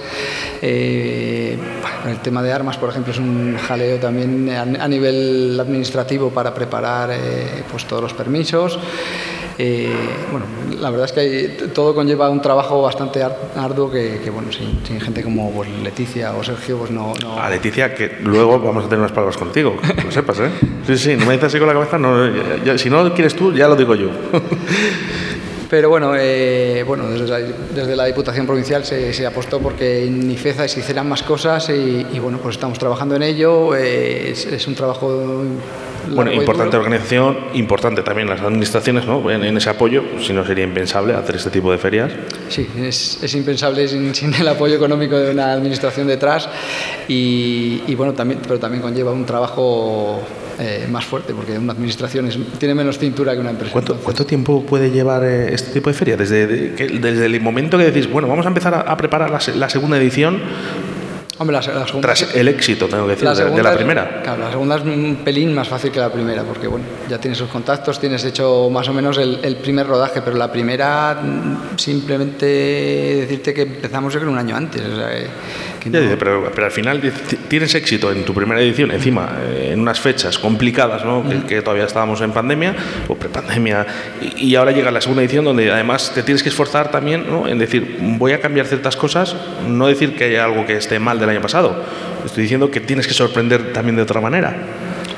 eh, 0.60 1.59
el 2.06 2.19
tema 2.19 2.43
de 2.43 2.52
armas, 2.52 2.77
por 2.78 2.89
ejemplo, 2.90 3.12
es 3.12 3.19
un 3.19 3.56
jaleo 3.56 3.98
también 3.98 4.51
a, 4.51 4.62
a 4.62 4.89
nivel 4.89 5.59
administrativo 5.60 6.31
para 6.31 6.52
preparar 6.52 7.10
eh, 7.12 7.62
pues 7.70 7.85
todos 7.86 8.02
los 8.02 8.12
permisos. 8.14 8.78
Eh, 9.59 9.93
bueno, 10.31 10.47
la 10.81 10.89
verdad 10.90 11.05
es 11.06 11.12
que 11.12 11.20
hay- 11.20 11.56
todo 11.74 11.94
conlleva 11.94 12.31
un 12.31 12.40
trabajo 12.40 12.81
bastante 12.82 13.23
ar- 13.23 13.36
arduo 13.55 13.90
que, 13.90 14.20
que, 14.24 14.31
bueno, 14.31 14.51
sin, 14.51 14.81
sin 14.85 14.98
gente 15.01 15.23
como 15.23 15.52
pues, 15.52 15.69
Leticia 15.82 16.32
o 16.35 16.43
Sergio, 16.43 16.78
pues 16.78 16.90
no, 16.90 17.12
no- 17.23 17.39
A 17.39 17.51
Leticia, 17.51 17.94
que 17.94 18.16
luego 18.23 18.59
vamos 18.59 18.85
a 18.85 18.89
tener 18.89 19.01
unas 19.01 19.12
palabras 19.12 19.36
contigo, 19.36 19.77
que 19.97 20.02
lo 20.05 20.10
sepas, 20.10 20.40
¿eh? 20.40 20.51
Sí, 20.86 20.97
sí, 20.98 21.16
no 21.16 21.27
me 21.27 21.35
dices 21.35 21.48
así 21.48 21.59
con 21.59 21.69
la 21.69 21.74
cabeza, 21.74 21.98
no, 21.98 22.27
ya- 22.27 22.64
ya- 22.64 22.78
si 22.78 22.89
no 22.90 23.05
lo 23.05 23.14
quieres 23.14 23.36
tú, 23.36 23.52
ya 23.52 23.69
lo 23.69 23.77
digo 23.77 23.94
yo. 23.94 24.09
Pero 25.73 25.89
bueno, 25.89 26.12
eh, 26.15 26.85
bueno 26.86 27.09
desde, 27.09 27.27
la, 27.27 27.39
desde 27.39 27.97
la 27.97 28.05
Diputación 28.05 28.44
Provincial 28.44 28.85
se, 28.85 29.15
se 29.15 29.24
apostó 29.24 29.59
porque 29.59 30.05
en 30.05 30.31
IFEZA 30.31 30.69
se 30.69 30.81
hicieran 30.81 31.09
más 31.09 31.23
cosas 31.23 31.70
y, 31.70 32.19
bueno, 32.19 32.36
pues 32.43 32.57
estamos 32.57 32.78
trabajando 32.78 33.16
en 33.16 33.23
ello. 33.23 33.74
eh, 33.74 34.32
es, 34.32 34.44
es 34.44 34.66
un 34.66 34.74
trabajo... 34.74 35.43
Bueno, 36.11 36.33
importante 36.33 36.77
organización, 36.77 37.39
importante 37.55 38.03
también 38.03 38.29
las 38.29 38.41
administraciones, 38.41 39.07
¿no? 39.07 39.31
En, 39.31 39.45
en 39.45 39.57
ese 39.57 39.70
apoyo, 39.70 40.03
si 40.20 40.33
no 40.33 40.45
sería 40.45 40.65
impensable 40.65 41.15
hacer 41.15 41.37
este 41.37 41.51
tipo 41.51 41.70
de 41.73 41.79
ferias. 41.79 42.11
Sí, 42.49 42.66
es, 42.79 43.19
es 43.23 43.35
impensable 43.35 43.87
sin, 43.89 44.15
sin 44.15 44.35
el 44.35 44.47
apoyo 44.49 44.74
económico 44.77 45.16
de 45.19 45.31
una 45.31 45.53
administración 45.53 46.07
detrás 46.07 46.49
y, 47.09 47.83
y 47.87 47.95
bueno, 47.95 48.12
también, 48.12 48.41
pero 48.47 48.59
también 48.59 48.83
conlleva 48.83 49.12
un 49.12 49.24
trabajo 49.24 50.20
eh, 50.59 50.87
más 50.91 51.05
fuerte 51.05 51.33
porque 51.35 51.59
una 51.59 51.73
administración 51.73 52.27
es- 52.27 52.39
tiene 52.59 52.74
menos 52.74 52.99
cintura 52.99 53.33
que 53.35 53.41
una 53.41 53.51
empresa. 53.51 53.73
¿Cuánto, 53.73 53.97
cuánto 53.97 54.27
tiempo 54.27 54.62
puede 54.65 54.91
llevar 54.91 55.24
eh, 55.24 55.55
este 55.55 55.73
tipo 55.73 55.89
de 55.91 55.95
feria? 55.95 56.16
Desde, 56.16 56.47
de- 56.47 56.74
que- 56.74 56.89
desde 56.89 57.27
el 57.27 57.41
momento 57.41 57.79
que 57.79 57.85
decís, 57.85 58.11
bueno, 58.11 58.29
vamos 58.29 58.45
a 58.45 58.49
empezar 58.49 58.74
a, 58.74 58.81
a 58.81 58.97
preparar 58.97 59.31
la, 59.31 59.41
la 59.57 59.69
segunda 59.70 59.97
edición, 59.97 60.41
Hombre, 61.38 61.54
la, 61.54 61.60
la 61.74 61.86
segunda, 61.86 62.06
tras 62.14 62.34
el 62.34 62.46
éxito, 62.48 62.86
tengo 62.88 63.04
que 63.04 63.10
decir, 63.12 63.24
la 63.24 63.34
de, 63.34 63.62
la 63.62 63.70
es- 63.70 63.76
primera. 63.76 64.20
Claro, 64.22 64.42
la 64.44 64.50
segunda 64.50 64.76
es 64.76 64.82
un 64.82 65.20
pelín 65.24 65.54
más 65.54 65.66
fácil 65.66 65.90
que 65.90 65.98
la 65.98 66.12
primera, 66.12 66.42
porque 66.42 66.66
bueno, 66.68 66.84
ya 67.09 67.18
tienes 67.18 67.38
sus 67.38 67.48
contactos, 67.48 67.98
tienes 67.98 68.22
hecho 68.24 68.68
más 68.70 68.86
o 68.88 68.92
menos 68.92 69.16
el, 69.18 69.38
el 69.42 69.56
primer 69.56 69.86
rodaje, 69.86 70.20
pero 70.22 70.36
la 70.36 70.52
primera 70.52 71.18
mm, 71.22 71.78
simplemente 71.78 72.46
decirte 72.46 73.54
que 73.54 73.62
empezamos 73.62 74.12
yo 74.12 74.20
creo 74.20 74.30
un 74.30 74.38
año 74.38 74.56
antes. 74.56 74.82
o 74.82 74.96
sea, 74.96 75.09
que- 75.09 75.26
que 75.80 75.90
Ya 75.90 76.00
no- 76.00 76.16
pero, 76.18 76.48
pero 76.54 76.66
al 76.66 76.70
final 76.70 77.00
tienes 77.48 77.74
éxito 77.74 78.12
en 78.12 78.24
tu 78.24 78.32
primera 78.34 78.60
edición, 78.60 78.92
encima 78.92 79.38
eh, 79.42 79.70
en 79.72 79.80
unas 79.80 79.98
fechas 79.98 80.38
complicadas, 80.38 81.04
¿no? 81.04 81.28
que, 81.28 81.42
que 81.44 81.62
todavía 81.62 81.86
estábamos 81.86 82.20
en 82.20 82.30
pandemia 82.30 82.76
o 83.09 83.16
prepandemia, 83.16 83.84
y, 84.36 84.50
y 84.50 84.54
ahora 84.56 84.70
llega 84.70 84.90
la 84.92 85.00
segunda 85.00 85.22
edición 85.22 85.44
donde 85.44 85.72
además 85.72 86.12
te 86.14 86.22
tienes 86.22 86.42
que 86.44 86.50
esforzar 86.50 86.90
también 86.92 87.24
¿no? 87.28 87.48
en 87.48 87.59
decir, 87.59 87.96
voy 88.00 88.32
a 88.32 88.40
cambiar 88.40 88.66
ciertas 88.66 88.96
cosas, 88.96 89.34
no 89.66 89.88
decir 89.88 90.14
que 90.14 90.24
haya 90.24 90.44
algo 90.44 90.64
que 90.66 90.76
esté 90.76 90.98
mal 91.00 91.18
del 91.23 91.31
año 91.31 91.40
pasado, 91.40 91.74
estoy 92.24 92.43
diciendo 92.43 92.70
que 92.70 92.81
tienes 92.81 93.07
que 93.07 93.15
sorprender 93.15 93.73
también 93.73 93.97
de 93.97 94.03
otra 94.03 94.20
manera. 94.20 94.55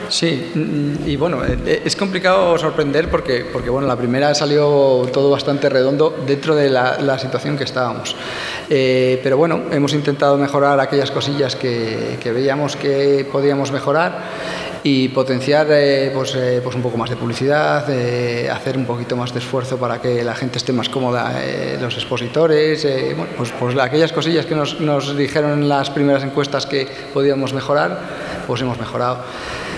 Sí, 0.08 0.52
mm, 0.54 1.08
y 1.08 1.16
bueno, 1.16 1.42
eh, 1.44 1.82
es 1.84 1.96
complicado 1.96 2.56
sorprender 2.58 3.10
porque, 3.10 3.46
porque 3.50 3.70
bueno, 3.70 3.88
la 3.88 3.96
primera 3.96 4.34
salió 4.34 5.08
todo 5.12 5.30
bastante 5.30 5.68
redondo 5.68 6.22
dentro 6.26 6.54
de 6.54 6.70
la, 6.70 6.98
la 7.00 7.18
situación 7.18 7.56
que 7.56 7.64
estábamos. 7.64 8.14
Eh, 8.68 9.18
pero 9.22 9.36
bueno, 9.36 9.62
hemos 9.70 9.92
intentado 9.94 10.36
mejorar 10.36 10.78
aquellas 10.78 11.10
cosillas 11.10 11.56
que, 11.56 12.18
que 12.22 12.32
veíamos 12.32 12.76
que 12.76 13.26
podíamos 13.30 13.72
mejorar 13.72 14.22
y 14.86 15.08
potenciar 15.08 15.66
eh, 15.70 16.10
pues, 16.12 16.34
eh, 16.36 16.60
pues 16.62 16.76
un 16.76 16.82
poco 16.82 16.98
más 16.98 17.08
de 17.08 17.16
publicidad, 17.16 17.86
eh, 17.88 18.50
hacer 18.50 18.76
un 18.76 18.84
poquito 18.84 19.16
más 19.16 19.32
de 19.32 19.38
esfuerzo 19.38 19.78
para 19.78 19.98
que 19.98 20.22
la 20.22 20.34
gente 20.34 20.58
esté 20.58 20.74
más 20.74 20.90
cómoda, 20.90 21.42
eh, 21.42 21.78
los 21.80 21.94
expositores, 21.94 22.84
eh, 22.84 23.14
bueno, 23.16 23.32
pues, 23.34 23.50
pues 23.58 23.78
aquellas 23.78 24.12
cosillas 24.12 24.44
que 24.44 24.54
nos, 24.54 24.80
nos 24.80 25.16
dijeron 25.16 25.52
en 25.62 25.68
las 25.70 25.88
primeras 25.88 26.22
encuestas 26.22 26.66
que 26.66 26.86
podíamos 27.14 27.54
mejorar, 27.54 27.98
pues 28.46 28.60
hemos 28.60 28.78
mejorado. 28.78 29.24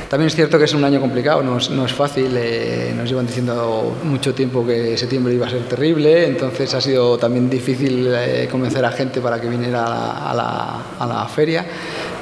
También 0.09 0.29
es 0.29 0.37
cierto 0.37 0.57
que 0.57 0.65
es 0.67 0.73
un 0.75 0.85
año 0.85 1.01
complicado, 1.01 1.43
no 1.43 1.59
es, 1.59 1.69
no 1.71 1.85
es 1.85 1.93
fácil, 1.93 2.33
eh, 2.37 2.93
nos 2.97 3.09
llevan 3.09 3.27
diciendo 3.27 3.97
mucho 4.05 4.33
tiempo 4.35 4.65
que 4.65 4.97
septiembre 4.97 5.35
iba 5.35 5.47
a 5.49 5.51
ser 5.51 5.63
terrible, 5.65 6.27
entonces 6.29 6.73
ha 6.75 6.81
sido 6.81 7.19
también 7.19 7.51
difícil 7.51 8.07
eh, 8.15 8.49
convencer 8.49 8.85
a 8.85 8.93
gente 8.93 9.21
para 9.21 9.41
que 9.41 9.49
viniera 9.49 9.85
a 9.85 10.33
la, 10.33 10.83
a 11.01 11.07
la- 11.07 11.27
feria. 11.27 11.67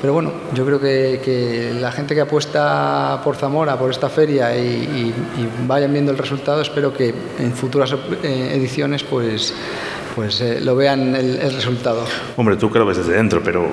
Pero 0.01 0.15
bueno, 0.15 0.32
yo 0.55 0.65
creo 0.65 0.81
que, 0.81 1.20
que 1.23 1.74
la 1.78 1.93
gente 1.93 2.15
que 2.15 2.23
apuesta 2.23 3.20
por 3.23 3.36
Zamora, 3.36 3.78
por 3.78 3.90
esta 3.90 4.09
feria 4.09 4.56
y, 4.56 4.62
y- 4.62 5.40
y 5.43 5.48
vayan 5.66 5.93
viendo 5.93 6.11
el 6.11 6.16
resultado, 6.16 6.62
espero 6.62 6.93
que 6.93 7.15
en 7.39 7.52
futuras 7.52 7.94
eh, 8.23 8.52
ediciones 8.55 9.02
pues, 9.05 9.52
pues 10.14 10.40
eh, 10.40 10.60
lo 10.60 10.76
vean 10.76 11.14
el, 11.16 11.38
el 11.40 11.52
resultado. 11.54 12.04
Hombre, 12.36 12.56
tú 12.56 12.70
que 12.70 12.78
lo 12.78 12.86
ves 12.86 12.98
desde 12.98 13.14
dentro, 13.14 13.42
pero 13.42 13.66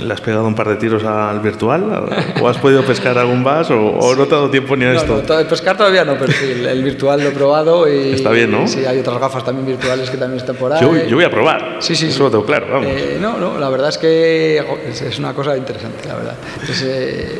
¿le 0.00 0.12
has 0.14 0.20
pegado 0.20 0.46
un 0.46 0.54
par 0.54 0.68
de 0.68 0.76
tiros 0.76 1.04
al 1.04 1.40
virtual? 1.40 2.08
¿O 2.40 2.48
has 2.48 2.58
podido 2.58 2.82
pescar 2.84 3.18
algún 3.18 3.42
vas? 3.42 3.70
¿O, 3.70 3.76
o 3.78 4.14
no 4.14 4.26
te 4.28 4.34
ha 4.34 4.38
dado 4.38 4.50
tiempo 4.50 4.76
ni 4.76 4.84
a 4.84 4.92
No, 4.92 4.98
esto? 5.00 5.22
no, 5.42 5.48
pescar 5.48 5.76
todavía 5.76 6.04
no, 6.04 6.16
pero 6.18 6.32
sí, 6.32 6.64
el, 6.66 6.82
virtual 6.84 7.20
lo 7.22 7.28
he 7.28 7.32
probado 7.32 7.88
y... 7.88 8.12
Está 8.12 8.30
bien, 8.30 8.50
¿no? 8.50 8.66
Sí, 8.66 8.84
hay 8.84 8.98
otras 9.00 9.18
gafas 9.18 9.44
también 9.44 9.66
virtuales 9.66 10.08
que 10.10 10.16
también 10.16 10.38
están 10.40 10.56
por 10.56 10.72
ahí. 10.72 10.80
Yo, 10.80 10.96
yo 11.06 11.16
voy 11.16 11.24
a 11.24 11.30
probar. 11.30 11.76
Sí, 11.80 11.96
sí, 11.96 12.06
Eso 12.06 12.16
sí. 12.16 12.22
lo 12.22 12.30
tengo 12.30 12.46
claro, 12.46 12.66
vamos. 12.70 12.86
Eh, 12.88 13.18
no, 13.20 13.38
no, 13.38 13.58
la 13.58 13.68
verdad 13.68 13.88
es 13.88 13.98
que 13.98 14.62
es, 14.88 15.02
es 15.02 15.18
una 15.18 15.34
cosa 15.34 15.56
interesante, 15.56 16.06
la 16.08 16.14
verdad. 16.14 16.34
Entonces, 16.60 16.82
eh, 16.88 17.38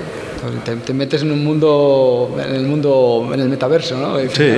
te, 0.64 0.76
te 0.76 0.94
metes 0.94 1.22
en 1.22 1.32
un 1.32 1.44
mundo, 1.44 2.36
en 2.46 2.54
el 2.54 2.62
mundo, 2.66 3.30
en 3.32 3.40
el 3.40 3.48
metaverso, 3.48 3.96
¿no? 3.96 4.18
Sí, 4.30 4.50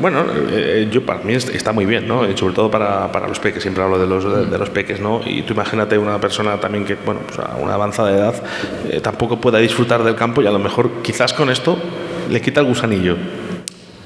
bueno, 0.00 0.24
eh, 0.50 0.88
yo 0.90 1.04
para 1.04 1.20
mí 1.22 1.34
es- 1.34 1.48
está 1.48 1.72
muy 1.72 1.86
bien, 1.86 2.06
¿no? 2.08 2.28
Y 2.28 2.36
sobre 2.36 2.54
todo 2.54 2.70
para, 2.70 3.10
para 3.12 3.26
los 3.28 3.38
peques, 3.38 3.62
siempre 3.62 3.82
hablo 3.82 3.98
de 3.98 4.06
los, 4.06 4.24
de, 4.24 4.46
de 4.46 4.58
los 4.58 4.70
peques, 4.70 5.00
¿no? 5.00 5.20
Y 5.24 5.42
tú 5.42 5.54
imagínate 5.54 5.98
una 5.98 6.20
persona 6.20 6.58
también 6.60 6.84
que, 6.84 6.94
bueno, 7.04 7.20
pues 7.26 7.38
a 7.38 7.56
una 7.56 7.74
avanzada 7.74 8.10
edad 8.12 8.34
eh, 8.90 9.00
tampoco 9.00 9.40
pueda 9.40 9.58
disfrutar 9.58 10.02
del 10.04 10.14
campo 10.14 10.42
y 10.42 10.46
a 10.46 10.50
lo 10.50 10.58
mejor 10.58 10.90
quizás 11.02 11.32
con 11.32 11.50
esto 11.50 11.76
le 12.30 12.40
quita 12.40 12.60
el 12.60 12.66
gusanillo. 12.66 13.16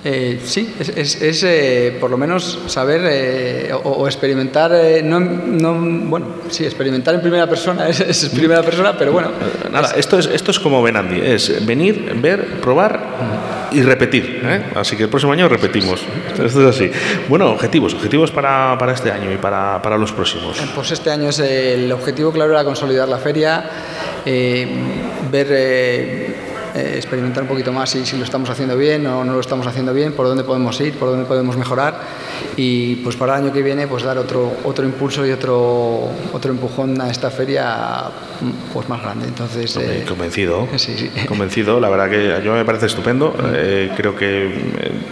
Eh, 0.04 0.40
sí, 0.44 0.74
es, 0.80 0.88
es- 0.88 1.22
es, 1.22 1.42
eh, 1.44 1.96
por 2.00 2.10
lo 2.10 2.16
menos 2.16 2.58
saber 2.66 3.02
eh, 3.04 3.70
o, 3.72 3.78
o 3.90 4.06
experimentar, 4.08 4.72
eh, 4.74 5.00
no, 5.00 5.20
no- 5.20 5.74
bueno, 6.08 6.26
sí, 6.50 6.64
experimentar 6.64 7.14
en 7.14 7.20
primera 7.20 7.46
persona 7.48 7.88
es, 7.88 8.00
es 8.00 8.28
primera 8.30 8.62
persona, 8.62 8.96
pero 8.98 9.12
bueno. 9.12 9.30
Nada, 9.70 9.92
esto 9.96 10.18
es, 10.18 10.26
esto 10.26 10.50
es 10.50 10.58
como 10.58 10.82
Benandi, 10.82 11.20
es 11.22 11.64
venir, 11.64 12.12
ver, 12.16 12.60
probar 12.60 13.70
y 13.70 13.80
repetir. 13.82 14.42
Así 14.74 14.96
que 14.96 15.04
el 15.04 15.08
próximo 15.08 15.32
año 15.32 15.48
repetimos. 15.48 16.00
Esto 16.32 16.68
es 16.68 16.76
así. 16.76 16.90
Bueno, 17.28 17.50
objetivos, 17.52 17.94
objetivos 17.94 18.30
para, 18.32 18.76
para 18.78 18.92
este 18.94 19.10
año 19.12 19.32
y 19.32 19.36
para, 19.36 19.80
para 19.82 19.96
los 19.96 20.10
próximos. 20.12 20.58
Pues 20.74 20.90
este 20.90 21.10
año 21.10 21.28
es 21.28 21.38
el 21.38 21.90
objetivo 21.92 22.32
claro 22.32 22.50
era 22.52 22.64
consolidar 22.64 23.08
la 23.08 23.18
feria, 23.18 23.64
ver, 25.30 25.46
eh, 26.74 26.94
experimentar 26.96 27.42
un 27.42 27.48
poquito 27.48 27.72
más 27.72 27.90
si, 27.90 28.04
si 28.06 28.16
lo 28.16 28.24
estamos 28.24 28.48
haciendo 28.50 28.76
bien 28.76 29.06
o 29.06 29.24
no 29.24 29.34
lo 29.34 29.40
estamos 29.40 29.66
haciendo 29.66 29.92
bien, 29.92 30.12
por 30.12 30.26
dónde 30.26 30.44
podemos 30.44 30.80
ir, 30.80 30.98
por 30.98 31.08
dónde 31.08 31.24
podemos 31.24 31.56
mejorar 31.56 32.00
y 32.56 32.96
pues 32.96 33.16
para 33.16 33.36
el 33.36 33.44
año 33.44 33.52
que 33.52 33.62
viene 33.62 33.86
pues 33.86 34.02
dar 34.02 34.18
otro 34.18 34.52
otro 34.64 34.84
impulso 34.84 35.26
y 35.26 35.30
otro 35.30 36.10
otro 36.32 36.50
empujón 36.50 37.00
a 37.00 37.10
esta 37.10 37.30
feria 37.30 38.10
pues 38.72 38.88
más 38.88 39.02
grande. 39.02 39.26
Entonces 39.26 39.76
eh, 39.76 40.04
Convencido. 40.06 40.68
Sí, 40.82 40.94
sí. 40.96 41.10
Convencido, 41.26 41.78
la 41.78 41.88
verdad 41.88 42.10
que 42.10 42.44
yo 42.44 42.54
me 42.54 42.64
parece 42.64 42.86
estupendo. 42.86 43.34
Eh, 43.54 43.90
creo 43.96 44.16
que 44.16 44.46
eh, 44.46 44.52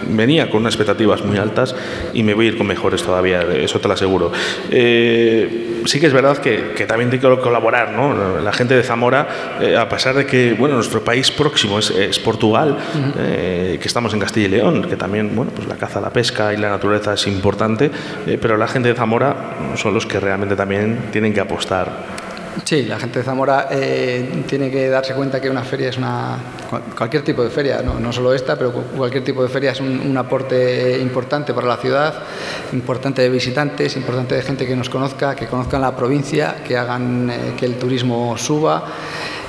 venía 0.09 0.51
con 0.51 0.63
unas 0.63 0.75
expectativas 0.75 1.25
muy 1.25 1.39
altas 1.39 1.75
y 2.13 2.23
me 2.23 2.35
voy 2.35 2.47
a 2.47 2.49
ir 2.49 2.59
con 2.59 2.67
mejores 2.67 3.03
todavía, 3.03 3.43
eso 3.43 3.79
te 3.81 3.89
lo 3.89 3.95
aseguro. 3.95 4.33
Eh, 4.71 5.83
sí 5.85 6.01
que 6.01 6.07
es 6.07 6.13
verdad 6.13 6.39
que, 6.39 6.73
que 6.77 6.87
también 6.87 7.11
tengo 7.11 7.37
que 7.37 7.43
colaborar, 7.43 7.93
¿no? 7.93 8.41
La 8.41 8.53
gente 8.53 8.75
de 8.75 8.83
Zamora, 8.83 9.29
a 9.79 9.89
pesar 9.89 10.15
de 10.15 10.27
que 10.27 10.55
bueno, 10.55 10.75
nuestro 10.75 11.03
país 11.03 11.31
próximo 11.31 11.79
es, 11.79 11.91
es 11.91 12.19
Portugal, 12.19 12.77
que 13.17 13.81
estamos 13.83 14.13
en 14.13 14.21
Castilla 14.21 14.47
y 14.47 14.51
León, 14.51 14.89
que 14.89 14.97
también 14.97 15.35
bueno, 15.35 15.53
pues 15.55 15.69
la 15.69 15.77
caza, 15.77 16.01
la 16.01 16.11
pesca 16.11 16.53
y 16.53 16.57
la 16.57 16.71
naturaleza 16.71 17.17
es 17.21 17.27
importante, 17.27 17.91
eh, 18.27 18.39
pero 18.41 18.57
la 18.57 18.67
gente 18.69 18.89
de 18.89 18.95
Zamora 18.95 19.75
son 19.77 19.95
los 19.95 20.07
que 20.07 20.19
realmente 20.21 20.57
también 20.57 21.09
tienen 21.13 21.33
que 21.33 21.41
apostar 21.41 22.21
Sí, 22.65 22.83
la 22.83 22.99
gente 22.99 23.21
de 23.21 23.25
Zamora 23.25 23.69
eh, 23.71 24.43
tiene 24.47 24.71
que 24.73 24.89
darse 24.89 25.15
cuenta 25.15 25.41
que 25.41 25.49
una 25.49 25.63
feria 25.63 25.89
es 25.89 25.97
una. 25.97 26.37
cual- 26.69 26.83
cualquier 26.99 27.23
tipo 27.23 27.45
de 27.45 27.49
feria, 27.49 27.81
no, 27.81 28.01
no 28.01 28.13
solo 28.13 28.35
esta, 28.35 28.57
pero 28.57 28.73
cu- 28.73 28.83
cualquier 28.97 29.23
tipo 29.23 29.41
de 29.43 29.49
feria 29.49 29.71
es 29.71 29.81
un, 29.81 30.01
un 30.01 30.17
aporte 30.19 30.99
importante 31.01 31.55
para 31.55 31.69
la 31.69 31.77
ciudad, 31.77 32.13
importante 32.73 33.23
de 33.23 33.29
visitantes, 33.31 33.97
importante 33.97 34.35
de 34.35 34.43
gente 34.43 34.67
que 34.67 34.75
nos 34.75 34.91
conozca, 34.91 35.37
que 35.37 35.47
conozcan 35.47 35.81
la 35.81 35.95
provincia, 35.95 36.57
que 36.67 36.77
hagan 36.77 37.31
eh, 37.31 37.37
que 37.57 37.67
el 37.67 37.77
turismo 37.77 38.37
suba, 38.37 38.85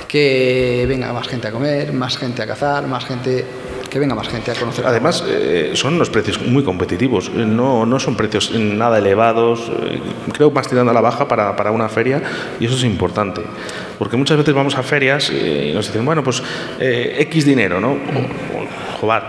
que 0.06 0.84
venga 0.88 1.12
más 1.12 1.26
gente 1.26 1.48
a 1.48 1.50
comer, 1.50 1.92
más 1.92 2.16
gente 2.16 2.40
a 2.42 2.46
cazar, 2.46 2.86
más 2.86 3.04
gente 3.04 3.44
que 3.92 3.98
venga 3.98 4.14
más 4.14 4.28
gente 4.28 4.50
a 4.50 4.54
conocer. 4.54 4.86
Además, 4.86 5.22
eh, 5.28 5.72
son 5.74 5.94
unos 5.94 6.08
precios 6.08 6.40
muy 6.40 6.64
competitivos, 6.64 7.28
eh, 7.28 7.44
no, 7.44 7.84
no 7.84 8.00
son 8.00 8.16
precios 8.16 8.50
nada 8.54 8.96
elevados, 8.96 9.70
eh, 9.82 10.00
creo 10.32 10.50
más 10.50 10.66
tirando 10.66 10.92
a 10.92 10.94
la 10.94 11.02
baja 11.02 11.28
para, 11.28 11.54
para 11.54 11.70
una 11.70 11.90
feria 11.90 12.22
y 12.58 12.64
eso 12.64 12.74
es 12.74 12.84
importante. 12.84 13.42
Porque 13.98 14.16
muchas 14.16 14.38
veces 14.38 14.54
vamos 14.54 14.76
a 14.76 14.82
ferias 14.82 15.30
y 15.30 15.72
nos 15.74 15.88
dicen, 15.88 16.06
bueno, 16.06 16.24
pues 16.24 16.42
eh, 16.80 17.16
X 17.18 17.44
dinero, 17.44 17.80
¿no? 17.80 17.98
Joder, 18.98 19.22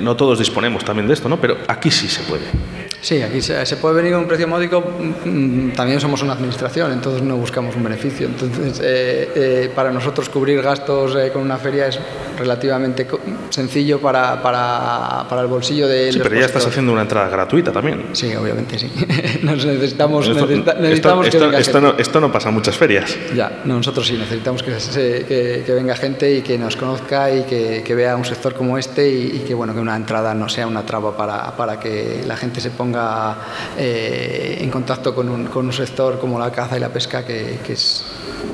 no 0.00 0.14
todos 0.14 0.38
disponemos 0.38 0.84
también 0.84 1.08
de 1.08 1.14
esto, 1.14 1.28
¿no? 1.28 1.40
Pero 1.40 1.56
aquí 1.66 1.90
sí 1.90 2.06
se 2.06 2.22
puede. 2.22 2.44
Sí, 3.04 3.20
aquí 3.20 3.42
se, 3.42 3.66
se 3.66 3.76
puede 3.76 3.96
venir 3.96 4.12
con 4.12 4.22
un 4.22 4.26
precio 4.28 4.48
módico. 4.48 4.80
mm, 4.80 5.72
También 5.72 6.00
somos 6.00 6.22
una 6.22 6.32
administración, 6.32 6.90
entonces 6.90 7.20
no 7.20 7.36
buscamos 7.36 7.76
un 7.76 7.82
beneficio. 7.84 8.26
Entonces, 8.28 8.80
eh, 8.82 9.30
eh, 9.34 9.70
para 9.74 9.90
nosotros 9.92 10.30
cubrir 10.30 10.62
gastos 10.62 11.14
eh, 11.14 11.30
con 11.30 11.42
una 11.42 11.58
feria 11.58 11.86
es 11.88 11.98
relativamente 12.38 13.06
sencillo 13.50 14.00
para, 14.00 14.40
para, 14.42 15.26
para 15.28 15.42
el 15.42 15.48
bolsillo 15.48 15.86
de 15.86 16.12
Sí, 16.12 16.18
los 16.18 16.26
pero 16.28 16.40
ya 16.40 16.46
estás 16.46 16.66
haciendo 16.66 16.92
una 16.92 17.02
entrada 17.02 17.28
gratuita 17.28 17.72
también. 17.72 18.06
Sí, 18.12 18.34
obviamente 18.34 18.78
sí. 18.78 18.90
Nos 19.42 19.66
necesitamos, 19.66 20.26
Esto, 20.26 20.46
necesita- 20.46 20.70
esto- 20.72 20.82
necesitamos 20.82 21.22
que 21.24 21.28
esto- 21.36 21.44
venga 21.46 21.58
esto 21.58 21.72
gente. 21.80 21.92
no, 21.92 21.98
esto 21.98 22.20
no 22.20 22.32
pasa 22.32 22.48
en 22.48 22.54
muchas 22.54 22.76
ferias. 22.76 23.14
Ya, 23.36 23.60
no, 23.66 23.76
nosotros 23.76 24.06
sí 24.06 24.14
necesitamos 24.16 24.62
que, 24.62 24.80
se- 24.80 25.26
que- 25.28 25.62
que 25.66 25.72
venga 25.74 25.94
gente 25.94 26.32
y 26.34 26.40
que 26.40 26.56
nos 26.56 26.74
conozca 26.76 27.30
y 27.30 27.42
que, 27.42 27.82
que 27.84 27.94
vea 27.94 28.16
un 28.16 28.24
sector 28.24 28.54
como 28.54 28.78
este 28.78 29.10
y, 29.10 29.36
y 29.36 29.44
que 29.46 29.52
bueno 29.52 29.74
que 29.74 29.80
una 29.80 29.94
entrada 29.94 30.32
no 30.34 30.48
sea 30.48 30.66
una 30.66 30.86
traba 30.86 31.14
para, 31.14 31.54
para 31.54 31.78
que 31.78 32.22
la 32.26 32.36
gente 32.38 32.62
se 32.62 32.70
ponga 32.70 32.93
eh, 33.78 34.58
en 34.60 34.70
contacto 34.70 35.14
con 35.14 35.28
un, 35.28 35.46
con 35.46 35.66
un 35.66 35.72
sector 35.72 36.18
como 36.18 36.38
la 36.38 36.50
caza 36.50 36.76
y 36.76 36.80
la 36.80 36.88
pesca 36.88 37.24
que, 37.24 37.58
que 37.64 37.72
es 37.74 38.04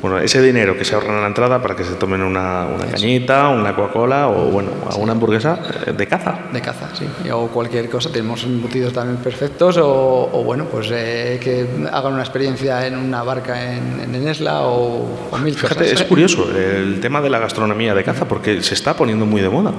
Bueno, 0.02 0.18
ese 0.18 0.40
dinero 0.42 0.76
que 0.76 0.84
se 0.84 0.94
ahorran 0.94 1.16
en 1.16 1.20
la 1.22 1.26
entrada 1.28 1.60
para 1.60 1.74
que 1.76 1.84
se 1.84 1.94
tomen 1.94 2.22
una, 2.22 2.66
una 2.66 2.86
cañita, 2.86 3.48
una 3.48 3.74
Coca-Cola 3.74 4.28
o 4.28 4.50
bueno, 4.50 4.70
una 4.98 5.12
hamburguesa 5.12 5.58
eh, 5.86 5.92
de 5.92 6.06
caza. 6.06 6.38
de 6.52 6.60
caza, 6.60 6.88
sí, 6.94 7.06
o 7.30 7.48
cualquier 7.48 7.88
cosa. 7.90 8.10
Tenemos 8.10 8.44
embutidos 8.44 8.92
también 8.92 9.18
perfectos 9.18 9.76
o, 9.76 10.30
o, 10.32 10.44
bueno 10.44 10.64
pues 10.64 10.88
eh, 10.92 11.38
que 11.42 11.66
hagan 11.92 12.12
una 12.14 12.22
experiencia 12.22 12.86
en 12.86 12.96
una 12.96 13.22
barca 13.22 13.72
en, 13.74 14.00
en 14.00 14.14
Enesla 14.14 14.62
o, 14.62 15.06
o 15.30 15.38
mil 15.38 15.54
Fíjate, 15.54 15.84
cosas. 15.84 16.00
es 16.00 16.02
curioso 16.04 16.48
el 16.56 17.00
tema 17.00 17.20
de 17.20 17.30
la 17.30 17.38
gastronomía 17.38 17.94
de 17.94 18.04
caza 18.04 18.26
porque 18.26 18.62
se 18.62 18.74
está 18.74 18.94
poniendo 18.94 19.26
muy 19.26 19.40
de 19.40 19.48
moda. 19.48 19.72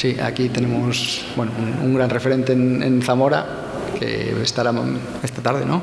Sí, 0.00 0.16
aquí 0.18 0.48
tenemos 0.48 1.26
bueno, 1.36 1.52
un, 1.58 1.90
un 1.90 1.94
gran 1.94 2.08
referente 2.08 2.54
en, 2.54 2.82
en 2.82 3.02
Zamora 3.02 3.44
que 3.98 4.34
estará 4.42 4.72
esta 5.22 5.42
tarde, 5.42 5.66
¿no? 5.66 5.82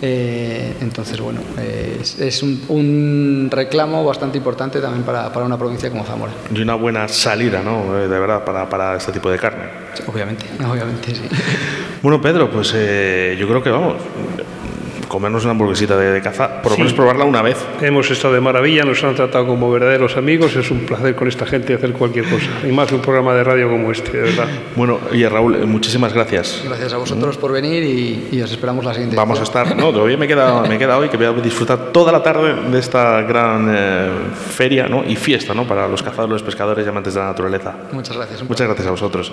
Eh, 0.00 0.74
entonces, 0.80 1.18
bueno, 1.20 1.40
eh, 1.58 1.98
es, 2.00 2.20
es 2.20 2.40
un, 2.44 2.62
un 2.68 3.48
reclamo 3.50 4.04
bastante 4.04 4.38
importante 4.38 4.80
también 4.80 5.02
para, 5.02 5.32
para 5.32 5.44
una 5.44 5.58
provincia 5.58 5.90
como 5.90 6.04
Zamora. 6.04 6.30
Y 6.54 6.60
una 6.62 6.76
buena 6.76 7.08
salida, 7.08 7.60
¿no? 7.60 7.98
Eh, 7.98 8.06
De 8.06 8.20
verdad, 8.20 8.44
para, 8.44 8.68
para 8.68 8.96
este 8.96 9.10
tipo 9.10 9.28
de 9.28 9.38
carne. 9.40 9.64
Sí, 9.94 10.04
obviamente, 10.06 10.46
obviamente, 10.64 11.16
sí. 11.16 11.22
Bueno, 12.00 12.20
Pedro, 12.20 12.48
pues 12.48 12.72
eh, 12.76 13.36
yo 13.40 13.48
creo 13.48 13.60
que 13.60 13.70
vamos. 13.70 13.96
Comernos 15.08 15.42
una 15.44 15.52
hamburguesita 15.52 15.96
de, 15.96 16.12
de 16.12 16.20
caza, 16.20 16.60
por 16.62 16.72
lo 16.72 16.76
Sí. 16.76 16.82
menos 16.82 16.92
probarla 16.94 17.24
una 17.24 17.40
vez. 17.40 17.56
Hemos 17.80 18.10
estado 18.10 18.34
de 18.34 18.40
maravilla, 18.40 18.84
nos 18.84 19.02
han 19.02 19.14
tratado 19.14 19.46
como 19.46 19.70
verdaderos 19.70 20.16
amigos, 20.18 20.54
es 20.54 20.70
un 20.70 20.80
placer 20.80 21.14
con 21.14 21.26
esta 21.28 21.46
gente 21.46 21.72
hacer 21.74 21.92
cualquier 21.94 22.26
cosa, 22.28 22.46
y 22.68 22.72
más 22.72 22.92
un 22.92 23.00
programa 23.00 23.32
de 23.34 23.42
radio 23.42 23.70
como 23.70 23.90
este, 23.90 24.12
de 24.16 24.22
verdad. 24.24 24.46
Bueno, 24.76 24.98
oye 25.10 25.26
Raúl, 25.28 25.54
eh, 25.56 25.64
muchísimas 25.64 26.12
gracias. 26.12 26.62
Gracias 26.64 26.92
a 26.92 26.98
vosotros 26.98 27.38
por 27.38 27.52
venir 27.52 27.82
y, 27.82 28.28
y 28.36 28.42
os 28.42 28.50
esperamos 28.50 28.84
la 28.84 28.92
siguiente. 28.92 29.16
Vamos 29.16 29.40
a 29.40 29.44
estar, 29.44 29.74
no, 29.74 29.90
todavía 29.92 30.18
me 30.18 30.28
queda, 30.28 30.62
me 30.62 30.78
queda 30.78 30.98
hoy 30.98 31.08
que 31.08 31.16
voy 31.16 31.26
a 31.26 31.32
disfrutar 31.32 31.78
toda 31.92 32.12
la 32.12 32.22
tarde 32.22 32.54
de 32.70 32.78
esta 32.78 33.22
gran 33.22 33.66
eh, 33.74 34.10
feria 34.50 34.88
¿no? 34.88 35.04
y 35.06 35.16
fiesta 35.16 35.54
¿no? 35.54 35.66
para 35.66 35.88
los 35.88 36.02
cazadores, 36.02 36.32
los 36.32 36.42
pescadores 36.42 36.84
y 36.84 36.88
amantes 36.88 37.14
de 37.14 37.20
la 37.20 37.26
naturaleza. 37.28 37.74
Muchas 37.92 38.14
gracias. 38.16 38.42
Muchas 38.46 38.66
gracias 38.66 38.86
a 38.86 38.90
vosotros. 38.90 39.32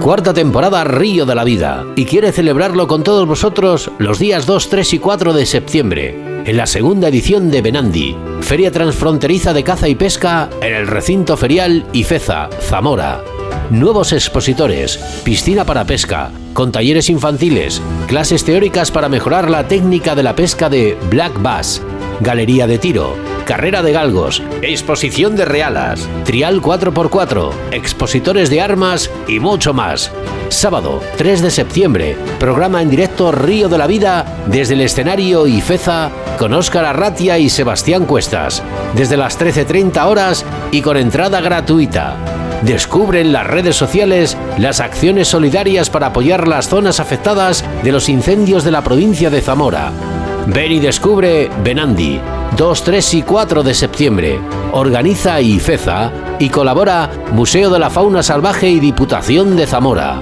Cuarta 0.00 0.32
temporada 0.32 0.84
Río 0.84 1.26
de 1.26 1.34
la 1.34 1.44
Vida 1.44 1.84
y 1.96 2.04
quiere 2.04 2.30
celebrarlo 2.30 2.86
con 2.86 3.02
todos 3.02 3.26
vosotros 3.26 3.90
los 3.98 4.18
días 4.18 4.46
2, 4.46 4.68
3 4.68 4.94
y 4.94 4.98
4 5.00 5.32
de 5.32 5.44
septiembre 5.44 6.42
en 6.46 6.56
la 6.56 6.66
segunda 6.66 7.08
edición 7.08 7.50
de 7.50 7.62
Benandi, 7.62 8.16
Feria 8.40 8.70
Transfronteriza 8.70 9.52
de 9.52 9.64
Caza 9.64 9.88
y 9.88 9.96
Pesca 9.96 10.48
en 10.62 10.72
el 10.72 10.86
recinto 10.86 11.36
ferial 11.36 11.84
Ifeza, 11.92 12.48
Zamora. 12.60 13.22
Nuevos 13.70 14.12
expositores, 14.12 14.98
piscina 15.24 15.64
para 15.64 15.84
pesca, 15.84 16.30
con 16.54 16.72
talleres 16.72 17.10
infantiles, 17.10 17.82
clases 18.06 18.44
teóricas 18.44 18.90
para 18.90 19.08
mejorar 19.08 19.50
la 19.50 19.68
técnica 19.68 20.14
de 20.14 20.22
la 20.22 20.34
pesca 20.34 20.70
de 20.70 20.96
Black 21.10 21.42
Bass, 21.42 21.82
galería 22.20 22.66
de 22.66 22.78
tiro, 22.78 23.16
carrera 23.44 23.82
de 23.82 23.92
galgos, 23.92 24.42
exposición 24.62 25.36
de 25.36 25.44
realas, 25.44 26.08
trial 26.24 26.60
4x4, 26.60 27.50
expositores 27.72 28.50
de 28.50 28.60
armas 28.60 29.10
y 29.26 29.40
mucho 29.40 29.72
más. 29.72 30.12
Sábado 30.48 31.02
3 31.16 31.42
de 31.42 31.50
septiembre, 31.50 32.16
programa 32.38 32.82
en 32.82 32.90
directo 32.90 33.32
Río 33.32 33.68
de 33.68 33.78
la 33.78 33.86
Vida 33.86 34.24
desde 34.46 34.74
el 34.74 34.80
escenario 34.80 35.46
Ifeza 35.46 36.10
con 36.38 36.54
Óscar 36.54 36.84
Arratia 36.84 37.38
y 37.38 37.50
Sebastián 37.50 38.06
Cuestas, 38.06 38.62
desde 38.94 39.16
las 39.16 39.38
13.30 39.38 40.04
horas 40.06 40.44
y 40.70 40.82
con 40.82 40.96
entrada 40.96 41.40
gratuita. 41.40 42.16
Descubre 42.62 43.20
en 43.20 43.32
las 43.32 43.46
redes 43.46 43.76
sociales 43.76 44.36
las 44.58 44.80
acciones 44.80 45.28
solidarias 45.28 45.90
para 45.90 46.08
apoyar 46.08 46.48
las 46.48 46.68
zonas 46.68 46.98
afectadas 46.98 47.64
de 47.84 47.92
los 47.92 48.08
incendios 48.08 48.64
de 48.64 48.72
la 48.72 48.82
provincia 48.82 49.30
de 49.30 49.40
Zamora. 49.40 49.92
Ven 50.50 50.72
y 50.72 50.80
descubre 50.80 51.50
Benandi, 51.62 52.18
2, 52.56 52.82
3 52.82 53.14
y 53.14 53.22
4 53.22 53.62
de 53.62 53.74
septiembre. 53.74 54.40
Organiza 54.72 55.42
IFEZA 55.42 56.10
y 56.38 56.48
colabora 56.48 57.10
Museo 57.32 57.68
de 57.68 57.78
la 57.78 57.90
Fauna 57.90 58.22
Salvaje 58.22 58.70
y 58.70 58.80
Diputación 58.80 59.56
de 59.56 59.66
Zamora. 59.66 60.18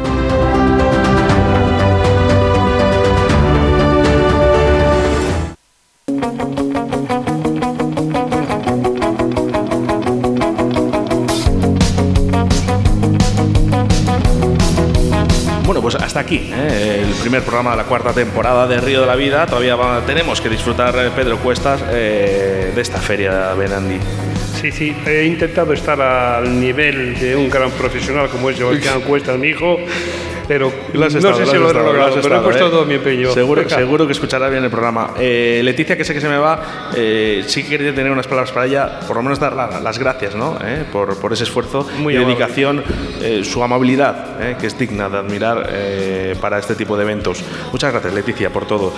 Hasta 16.17 16.21
aquí 16.27 16.51
¿eh? 16.51 17.03
el 17.07 17.13
primer 17.21 17.43
programa 17.43 17.73
de 17.73 17.77
la 17.77 17.85
cuarta 17.85 18.11
temporada 18.15 18.67
de 18.67 18.81
Río 18.81 19.03
de 19.03 19.07
la 19.07 19.17
Vida. 19.17 19.45
Todavía 19.47 19.77
va- 19.77 20.01
tenemos 20.07 20.41
que 20.41 20.49
disfrutar, 20.49 20.95
eh, 20.97 21.11
Pedro 21.15 21.37
Cuestas, 21.39 21.83
eh, 21.91 22.73
de 22.75 22.81
esta 22.81 22.99
feria 22.99 23.53
Benandi. 23.53 23.99
Sí, 24.59 24.73
sí, 24.73 24.97
he 25.07 25.25
intentado 25.27 25.75
estar 25.75 26.01
al 26.01 26.59
nivel 26.59 27.19
de 27.19 27.37
un 27.37 27.51
gran 27.51 27.71
profesional 27.73 28.31
como 28.31 28.49
es 28.49 28.57
Sebastián 28.57 29.03
Cuesta, 29.03 29.37
mi 29.37 29.49
hijo, 29.49 29.79
pero 30.49 30.69
has 30.69 30.95
no 30.95 31.07
estado, 31.07 31.35
sé 31.37 31.41
lo 31.45 31.51
si 31.51 31.57
lo 31.57 31.65
he 31.65 31.67
estado, 31.69 31.87
logrado, 31.87 32.09
pero 32.15 32.17
he 32.17 32.21
estado, 32.21 32.43
puesto 32.45 32.67
¿eh? 32.67 32.71
todo 32.71 32.85
mi 32.85 32.95
empeño. 32.95 33.31
Seguro, 33.33 33.69
seguro 33.69 34.07
que 34.07 34.13
escuchará 34.13 34.49
bien 34.49 34.65
el 34.65 34.71
programa. 34.71 35.11
Eh, 35.19 35.61
Leticia, 35.65 35.97
que 35.97 36.05
sé 36.05 36.15
que 36.15 36.21
se 36.21 36.29
me 36.29 36.39
va, 36.39 36.91
eh, 36.97 37.45
sí 37.47 37.63
que 37.63 37.71
quería 37.71 37.95
tener 37.95 38.11
unas 38.13 38.27
palabras 38.27 38.53
para 38.53 38.67
ella, 38.67 39.01
por 39.07 39.17
lo 39.17 39.23
menos 39.23 39.39
dar 39.41 39.55
la- 39.55 39.81
las 39.81 39.99
gracias 39.99 40.35
¿no? 40.35 40.59
Eh, 40.65 40.85
por, 40.93 41.17
por 41.19 41.33
ese 41.33 41.45
esfuerzo 41.45 41.87
Muy 41.99 42.15
y 42.15 42.17
amable. 42.17 42.35
dedicación, 42.35 42.85
eh, 43.23 43.43
su 43.45 43.63
amabilidad, 43.63 44.41
eh, 44.43 44.57
que 44.61 44.67
es 44.67 44.79
digna 44.79 45.09
de 45.09 45.19
admirar 45.19 45.71
para 46.41 46.59
este 46.59 46.75
tipo 46.75 46.97
de 46.97 47.03
eventos. 47.05 47.43
Muchas 47.73 47.93
gracias, 47.93 48.13
Leticia, 48.15 48.51
por 48.51 48.67
todo. 48.67 48.93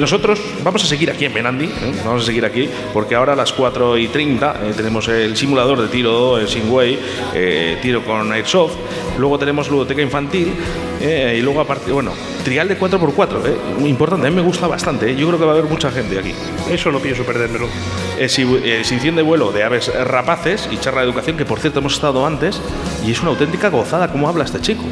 Nosotros 0.00 0.40
vamos 0.62 0.84
a 0.84 0.86
seguir 0.86 1.10
aquí 1.10 1.24
en 1.24 1.34
Benandi, 1.34 1.70
vamos 2.04 2.22
a 2.22 2.26
seguir 2.26 2.44
aquí, 2.44 2.68
porque 2.92 3.14
ahora 3.14 3.32
a 3.32 3.36
las 3.36 3.52
4 3.52 3.96
y 3.98 4.08
30 4.08 4.56
eh, 4.64 4.72
tenemos 4.76 5.08
el 5.08 5.36
simulador 5.36 5.80
de 5.80 5.88
tiro 5.88 6.38
en 6.38 6.48
Singway, 6.48 6.98
eh, 7.34 7.78
tiro 7.82 8.02
con 8.04 8.32
Airsoft, 8.32 8.74
luego 9.18 9.38
tenemos 9.38 9.68
ludoteca 9.70 10.02
infantil 10.02 10.52
eh, 11.00 11.36
y 11.38 11.42
luego 11.42 11.60
aparte, 11.60 11.90
bueno, 11.92 12.12
trial 12.44 12.68
de 12.68 12.78
4x4, 12.78 13.46
eh, 13.46 13.56
muy 13.78 13.90
importante, 13.90 14.26
a 14.26 14.30
mí 14.30 14.36
me 14.36 14.42
gusta 14.42 14.66
bastante, 14.66 15.10
eh, 15.10 15.16
yo 15.16 15.26
creo 15.28 15.38
que 15.38 15.44
va 15.44 15.52
a 15.52 15.54
haber 15.56 15.68
mucha 15.70 15.90
gente 15.90 16.18
aquí. 16.18 16.32
Eso 16.70 16.90
no 16.92 16.98
pienso 17.00 17.22
perdérmelo. 17.24 17.66
Exhi- 18.18 18.62
Exhibición 18.64 19.16
de 19.16 19.22
vuelo 19.22 19.52
de 19.52 19.64
aves 19.64 19.90
rapaces 20.06 20.68
y 20.70 20.78
charla 20.78 21.00
de 21.00 21.06
educación, 21.08 21.36
que 21.36 21.44
por 21.44 21.58
cierto 21.60 21.80
hemos 21.80 21.94
estado 21.94 22.26
antes, 22.26 22.60
y 23.06 23.10
es 23.12 23.20
una 23.20 23.30
auténtica 23.30 23.68
gozada 23.70 24.10
cómo 24.12 24.28
habla 24.28 24.44
este 24.44 24.60
chico. 24.60 24.82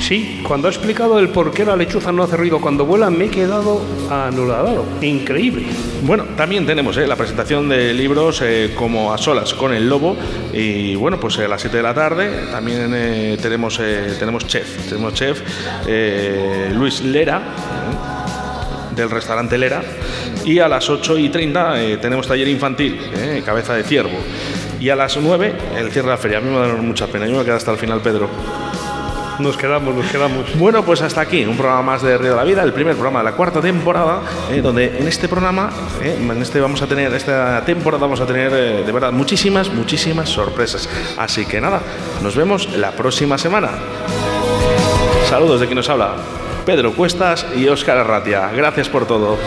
Sí, 0.00 0.42
cuando 0.46 0.66
ha 0.66 0.70
explicado 0.70 1.18
el 1.18 1.28
por 1.28 1.52
qué 1.52 1.64
la 1.64 1.76
lechuza 1.76 2.10
no 2.10 2.22
hace 2.22 2.36
ruido 2.36 2.60
cuando 2.60 2.84
vuela, 2.84 3.10
me 3.10 3.26
he 3.26 3.28
quedado 3.28 3.80
anulado. 4.10 4.84
Increíble. 5.02 5.66
Bueno, 6.02 6.24
también 6.36 6.66
tenemos 6.66 6.96
eh, 6.96 7.06
la 7.06 7.16
presentación 7.16 7.68
de 7.68 7.92
libros 7.92 8.40
eh, 8.42 8.72
como 8.74 9.12
A 9.12 9.18
Solas 9.18 9.54
con 9.54 9.72
el 9.74 9.88
Lobo 9.88 10.16
y 10.52 10.94
bueno, 10.96 11.20
pues 11.20 11.38
eh, 11.38 11.44
a 11.44 11.48
las 11.48 11.60
7 11.60 11.76
de 11.76 11.82
la 11.82 11.94
tarde 11.94 12.46
también 12.50 12.90
tenemos, 13.40 13.80
tenemos 14.18 14.46
chef, 14.46 14.88
tenemos 14.88 15.14
chef 15.14 15.42
Luis 16.74 17.02
Lera 17.02 17.42
del 18.96 19.10
restaurante 19.10 19.56
Lera 19.58 19.82
y 20.44 20.58
a 20.58 20.68
las 20.68 20.88
8 20.88 21.18
y 21.18 21.28
30 21.28 21.82
eh, 21.82 21.96
tenemos 21.98 22.26
taller 22.26 22.48
infantil, 22.48 22.98
cabeza 23.44 23.74
de 23.74 23.84
ciervo 23.84 24.18
y 24.80 24.88
a 24.88 24.96
las 24.96 25.16
9 25.16 25.54
el 25.76 25.90
cierre 25.90 26.06
de 26.06 26.12
la 26.12 26.18
feria. 26.18 26.38
A 26.38 26.40
mí 26.40 26.48
me 26.48 26.56
va 26.56 26.64
a 26.64 26.68
dar 26.68 26.78
mucha 26.78 27.06
pena, 27.06 27.26
yo 27.26 27.36
me 27.36 27.44
quedar 27.44 27.56
hasta 27.56 27.72
el 27.72 27.78
final, 27.78 28.00
Pedro. 28.00 28.28
Nos 29.40 29.56
quedamos, 29.56 29.94
nos 29.94 30.06
quedamos. 30.10 30.58
Bueno, 30.58 30.84
pues 30.84 31.00
hasta 31.00 31.22
aquí, 31.22 31.46
un 31.46 31.56
programa 31.56 31.80
más 31.80 32.02
de 32.02 32.18
Río 32.18 32.32
de 32.32 32.36
la 32.36 32.44
Vida, 32.44 32.62
el 32.62 32.74
primer 32.74 32.94
programa 32.94 33.20
de 33.20 33.24
la 33.24 33.32
cuarta 33.32 33.60
temporada, 33.60 34.20
eh, 34.50 34.60
donde 34.60 34.98
en 34.98 35.08
este 35.08 35.28
programa, 35.28 35.70
eh, 36.02 36.18
en 36.20 36.42
este 36.42 36.60
vamos 36.60 36.82
a 36.82 36.86
tener, 36.86 37.12
esta 37.14 37.64
temporada 37.64 38.02
vamos 38.02 38.20
a 38.20 38.26
tener 38.26 38.52
eh, 38.52 38.82
de 38.84 38.92
verdad 38.92 39.12
muchísimas, 39.12 39.72
muchísimas 39.72 40.28
sorpresas. 40.28 40.88
Así 41.16 41.46
que 41.46 41.58
nada, 41.58 41.80
nos 42.22 42.36
vemos 42.36 42.68
la 42.76 42.92
próxima 42.92 43.38
semana. 43.38 43.70
Saludos 45.28 45.60
de 45.60 45.66
quien 45.66 45.76
nos 45.76 45.88
habla, 45.88 46.16
Pedro 46.66 46.92
Cuestas 46.92 47.46
y 47.56 47.66
Óscar 47.68 47.96
Arratia. 47.96 48.50
Gracias 48.54 48.90
por 48.90 49.06
todo. 49.06 49.38